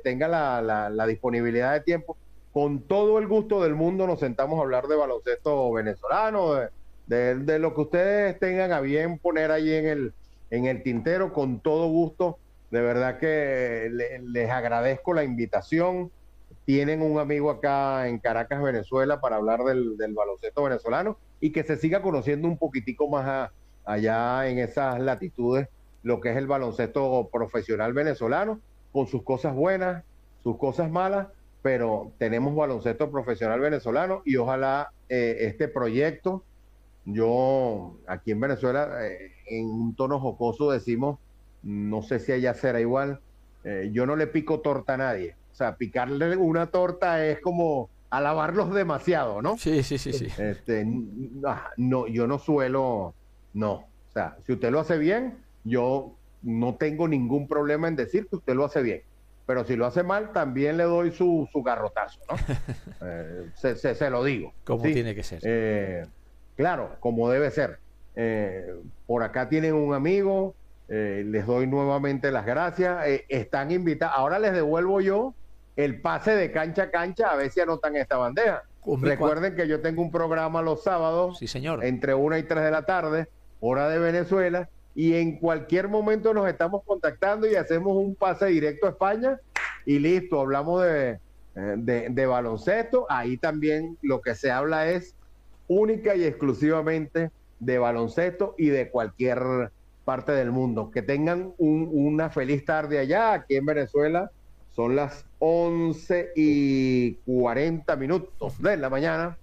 tenga 0.03 0.27
la, 0.27 0.61
la- 0.61 0.89
la 0.89 1.07
disponibilidad 1.07 1.71
de 1.71 1.79
tiempo, 1.79 2.17
con 2.51 2.85
todo 2.85 3.17
el 3.19 3.27
gusto 3.27 3.63
del 3.63 3.75
mundo 3.75 4.05
nos 4.07 4.19
sentamos 4.19 4.59
a 4.59 4.63
hablar 4.63 4.87
de 4.87 4.97
baloncesto 4.97 5.71
venezolano, 5.71 6.55
de, 6.55 6.67
de- 7.05 7.35
de 7.35 7.59
lo 7.59 7.73
que 7.73 7.81
ustedes 7.81 8.37
tengan 8.39 8.73
a 8.73 8.81
bien 8.81 9.19
poner 9.19 9.51
ahí 9.51 9.71
en 9.73 9.85
el, 9.87 10.13
en 10.49 10.65
el 10.65 10.83
tintero, 10.83 11.31
con 11.31 11.61
todo 11.61 11.87
gusto. 11.87 12.39
De 12.75 12.81
verdad 12.81 13.17
que 13.19 13.87
le- 13.91 14.19
les 14.21 14.49
agradezco 14.51 15.13
la 15.13 15.23
invitación. 15.23 16.11
Tienen 16.65 17.01
un 17.01 17.19
amigo 17.19 17.49
acá 17.49 18.07
en 18.09 18.19
Caracas, 18.19 18.61
Venezuela, 18.61 19.21
para 19.21 19.37
hablar 19.37 19.61
del, 19.63 19.95
baloncesto 20.13 20.63
venezolano 20.63 21.17
y 21.39 21.51
que 21.53 21.63
se 21.63 21.77
siga 21.77 22.01
conociendo 22.01 22.49
un 22.49 22.57
poquitico 22.57 23.09
más 23.09 23.49
allá 23.85 24.49
en 24.49 24.59
esas 24.59 24.99
latitudes 24.99 25.67
lo 26.01 26.19
que 26.19 26.31
es 26.31 26.37
el 26.37 26.47
baloncesto 26.47 27.29
profesional 27.31 27.93
venezolano, 27.93 28.61
con 28.91 29.07
sus 29.07 29.23
cosas 29.23 29.55
buenas, 29.55 30.03
sus 30.43 30.57
cosas 30.57 30.91
malas, 30.91 31.29
pero 31.61 32.13
tenemos 32.19 32.55
baloncesto 32.55 33.09
profesional 33.09 33.59
venezolano 33.61 34.21
y 34.25 34.35
ojalá 34.35 34.89
eh, 35.09 35.37
este 35.41 35.67
proyecto, 35.69 36.45
yo 37.05 37.99
aquí 38.07 38.31
en 38.31 38.39
Venezuela, 38.41 39.07
eh, 39.07 39.31
en 39.47 39.65
un 39.67 39.95
tono 39.95 40.19
jocoso 40.19 40.71
decimos, 40.71 41.19
no 41.65 42.01
sé 42.03 42.19
si 42.19 42.31
allá 42.31 42.53
será 42.53 42.79
igual, 42.79 43.19
eh, 43.63 43.89
yo 43.91 44.05
no 44.05 44.15
le 44.15 44.27
pico 44.27 44.61
torta 44.61 44.93
a 44.93 44.97
nadie. 44.97 45.35
O 45.51 45.55
sea, 45.55 45.75
picarle 45.75 46.37
una 46.37 46.67
torta 46.67 47.25
es 47.25 47.41
como 47.41 47.89
alabarlos 48.09 48.73
demasiado, 48.73 49.41
¿no? 49.41 49.57
Sí, 49.57 49.83
sí, 49.83 49.97
sí, 49.97 50.13
sí. 50.13 50.27
Este, 50.37 50.85
ah, 51.45 51.69
no, 51.77 52.07
yo 52.07 52.27
no 52.27 52.39
suelo, 52.39 53.13
no. 53.53 53.71
O 53.73 54.11
sea, 54.13 54.37
si 54.45 54.53
usted 54.53 54.71
lo 54.71 54.79
hace 54.79 54.97
bien, 54.97 55.39
yo 55.63 56.15
no 56.43 56.75
tengo 56.75 57.07
ningún 57.07 57.47
problema 57.47 57.87
en 57.87 57.95
decir 57.95 58.27
que 58.29 58.35
usted 58.37 58.53
lo 58.53 58.65
hace 58.65 58.81
bien. 58.81 59.01
Pero 59.47 59.63
si 59.65 59.75
lo 59.75 59.85
hace 59.85 60.03
mal, 60.03 60.31
también 60.33 60.77
le 60.77 60.83
doy 60.83 61.11
su, 61.11 61.47
su 61.51 61.61
garrotazo, 61.63 62.19
¿no? 62.29 62.35
Eh, 63.07 63.49
se, 63.55 63.75
se- 63.75 63.93
se 63.95 64.09
lo 64.09 64.23
digo. 64.23 64.53
Como 64.63 64.83
Sí. 64.83 64.93
tiene 64.93 65.13
que 65.15 65.21
ser. 65.23 65.39
Eh, 65.43 66.03
claro, 66.55 66.95
como 66.99 67.29
debe 67.29 67.51
ser. 67.51 67.79
Eh, 68.15 68.65
por 69.05 69.21
acá 69.23 69.49
tienen 69.49 69.73
un 69.73 69.93
amigo, 69.93 70.55
eh, 70.89 71.23
les 71.25 71.45
doy 71.45 71.67
nuevamente 71.67 72.31
las 72.31 72.45
gracias. 72.45 73.05
eh, 73.07 73.25
están 73.29 73.71
invitados. 73.71 74.15
Ahora 74.17 74.39
les 74.39 74.53
devuelvo 74.53 75.01
yo 75.01 75.33
el 75.75 75.99
pase 76.01 76.35
de 76.35 76.51
cancha 76.51 76.83
a 76.83 76.91
cancha 76.91 77.27
a 77.31 77.35
ver 77.35 77.51
si 77.51 77.59
anotan 77.61 77.95
esta 77.95 78.17
bandeja. 78.17 78.63
Hombre, 78.83 79.11
Recuerden 79.11 79.55
que 79.55 79.67
yo 79.67 79.81
tengo 79.81 80.01
un 80.03 80.11
programa 80.11 80.61
los 80.61 80.83
sábados 80.83 81.39
Sí, 81.39 81.47
señor. 81.47 81.83
entre 81.83 82.13
1 82.13 82.37
y 82.37 82.43
3 82.43 82.63
de 82.63 82.71
la 82.71 82.85
tarde, 82.85 83.27
hora 83.59 83.89
de 83.89 83.97
Venezuela, 83.97 84.69
y 84.93 85.15
en 85.15 85.39
cualquier 85.39 85.87
momento 85.89 86.33
nos 86.33 86.47
estamos 86.47 86.83
contactando 86.85 87.47
y 87.47 87.55
hacemos 87.55 87.97
un 87.97 88.13
pase 88.15 88.45
directo 88.45 88.85
a 88.85 88.91
España 88.91 89.39
y 89.85 89.97
listo, 89.99 90.39
hablamos 90.39 90.83
de, 90.83 91.09
eh, 91.55 91.73
de, 91.77 92.07
de 92.11 92.25
baloncesto. 92.27 93.05
Ahí 93.09 93.37
también 93.37 93.97
lo 94.03 94.21
que 94.21 94.35
se 94.35 94.51
habla 94.51 94.87
es 94.89 95.15
única 95.67 96.15
y 96.15 96.23
exclusivamente 96.23 97.31
de 97.59 97.77
baloncesto 97.79 98.53
y 98.57 98.67
de 98.69 98.89
cualquier 98.91 99.71
parte 100.05 100.31
del 100.31 100.51
mundo. 100.51 100.91
Que 100.91 101.01
tengan 101.01 101.53
un- 101.57 101.89
una 101.91 102.29
feliz 102.29 102.63
tarde 102.63 102.99
allá, 102.99 103.33
aquí 103.33 103.55
en 103.57 103.65
Venezuela. 103.65 104.31
Son 104.71 104.95
las 104.95 105.25
11 105.39 106.31
y 106.35 107.13
40 107.25 107.95
minutos 107.95 108.61
de 108.61 108.77
la 108.77 108.89
mañana. 108.89 109.37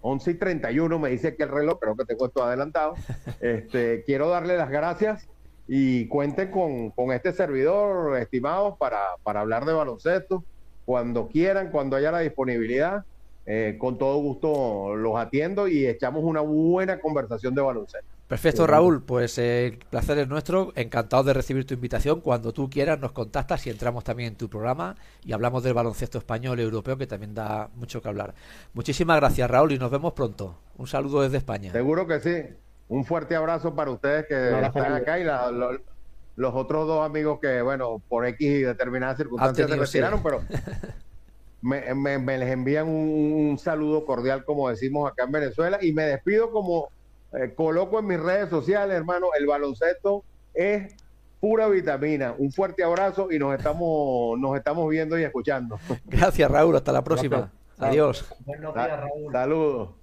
11 0.00 0.30
y 0.30 0.34
31 0.34 0.98
me 0.98 1.10
dice 1.10 1.34
que 1.36 1.42
el 1.44 1.48
reloj, 1.50 1.78
creo 1.80 1.96
que 1.96 2.04
tengo 2.04 2.26
esto 2.26 2.42
adelantado. 2.42 2.94
Este, 3.40 4.02
quiero 4.04 4.28
darle 4.28 4.56
las 4.56 4.70
gracias 4.70 5.26
y 5.66 6.06
cuenten 6.08 6.50
con, 6.50 6.90
con 6.90 7.12
este 7.12 7.32
servidor, 7.32 8.16
estimados, 8.18 8.76
para, 8.78 9.00
para 9.22 9.40
hablar 9.40 9.64
de 9.64 9.72
baloncesto. 9.72 10.42
Cuando 10.86 11.28
quieran, 11.28 11.70
cuando 11.70 11.96
haya 11.96 12.10
la 12.10 12.20
disponibilidad, 12.20 13.04
eh, 13.44 13.76
con 13.78 13.98
todo 13.98 14.18
gusto 14.18 14.94
los 14.96 15.16
atiendo 15.16 15.68
y 15.68 15.86
echamos 15.86 16.22
una 16.24 16.40
buena 16.40 16.98
conversación 17.00 17.54
de 17.54 17.60
baloncesto. 17.62 18.08
Perfecto, 18.28 18.66
Raúl. 18.66 19.02
Pues 19.02 19.38
eh, 19.38 19.66
el 19.68 19.78
placer 19.78 20.18
es 20.18 20.28
nuestro. 20.28 20.72
Encantado 20.76 21.22
de 21.24 21.32
recibir 21.32 21.66
tu 21.66 21.72
invitación. 21.74 22.20
Cuando 22.20 22.52
tú 22.52 22.68
quieras, 22.68 23.00
nos 23.00 23.12
contactas 23.12 23.66
y 23.66 23.70
entramos 23.70 24.04
también 24.04 24.28
en 24.32 24.36
tu 24.36 24.48
programa 24.50 24.96
y 25.24 25.32
hablamos 25.32 25.62
del 25.62 25.72
baloncesto 25.74 26.18
español 26.18 26.60
y 26.60 26.62
europeo, 26.62 26.98
que 26.98 27.06
también 27.06 27.34
da 27.34 27.70
mucho 27.74 28.02
que 28.02 28.08
hablar. 28.08 28.34
Muchísimas 28.74 29.16
gracias, 29.16 29.50
Raúl, 29.50 29.72
y 29.72 29.78
nos 29.78 29.90
vemos 29.90 30.12
pronto. 30.12 30.58
Un 30.76 30.86
saludo 30.86 31.22
desde 31.22 31.38
España. 31.38 31.72
Seguro 31.72 32.06
que 32.06 32.20
sí. 32.20 32.54
Un 32.88 33.04
fuerte 33.04 33.34
abrazo 33.34 33.74
para 33.74 33.90
ustedes 33.90 34.26
que 34.26 34.60
están 34.62 34.92
acá 34.92 35.18
y 35.18 35.24
la- 35.24 35.50
lo- 35.50 35.80
los 36.36 36.54
otros 36.54 36.86
dos 36.86 37.04
amigos 37.04 37.40
que, 37.40 37.60
bueno, 37.62 38.00
por 38.08 38.24
X 38.26 38.46
y 38.46 38.60
determinadas 38.60 39.16
circunstancias 39.16 39.66
tenido, 39.66 39.84
se 39.86 39.92
sí. 39.92 39.98
retiraron, 39.98 40.22
pero 40.22 40.42
me, 41.62 41.94
me- 41.94 42.18
me 42.18 42.38
les 42.38 42.50
envían 42.52 42.88
un, 42.88 43.48
un 43.50 43.58
saludo 43.58 44.04
cordial, 44.06 44.44
como 44.44 44.68
decimos 44.68 45.10
acá 45.10 45.24
en 45.24 45.32
Venezuela, 45.32 45.78
y 45.82 45.92
me 45.92 46.04
despido 46.04 46.50
como 46.52 46.88
eh, 47.32 47.52
coloco 47.54 47.98
en 47.98 48.06
mis 48.06 48.20
redes 48.20 48.50
sociales, 48.50 48.96
hermano, 48.96 49.28
el 49.38 49.46
baloncesto 49.46 50.24
es 50.54 50.94
pura 51.40 51.68
vitamina. 51.68 52.34
Un 52.36 52.52
fuerte 52.52 52.82
abrazo 52.82 53.30
y 53.30 53.38
nos 53.38 53.56
estamos, 53.56 54.38
nos 54.38 54.56
estamos 54.56 54.88
viendo 54.88 55.18
y 55.18 55.24
escuchando. 55.24 55.78
Gracias, 56.06 56.50
Raúl. 56.50 56.76
Hasta 56.76 56.92
la 56.92 57.04
próxima. 57.04 57.36
Gracias. 57.36 57.58
Adiós. 57.78 58.34
Buenos 58.44 58.74
días, 58.74 59.00
Raúl. 59.00 59.32
Saludos. 59.32 59.97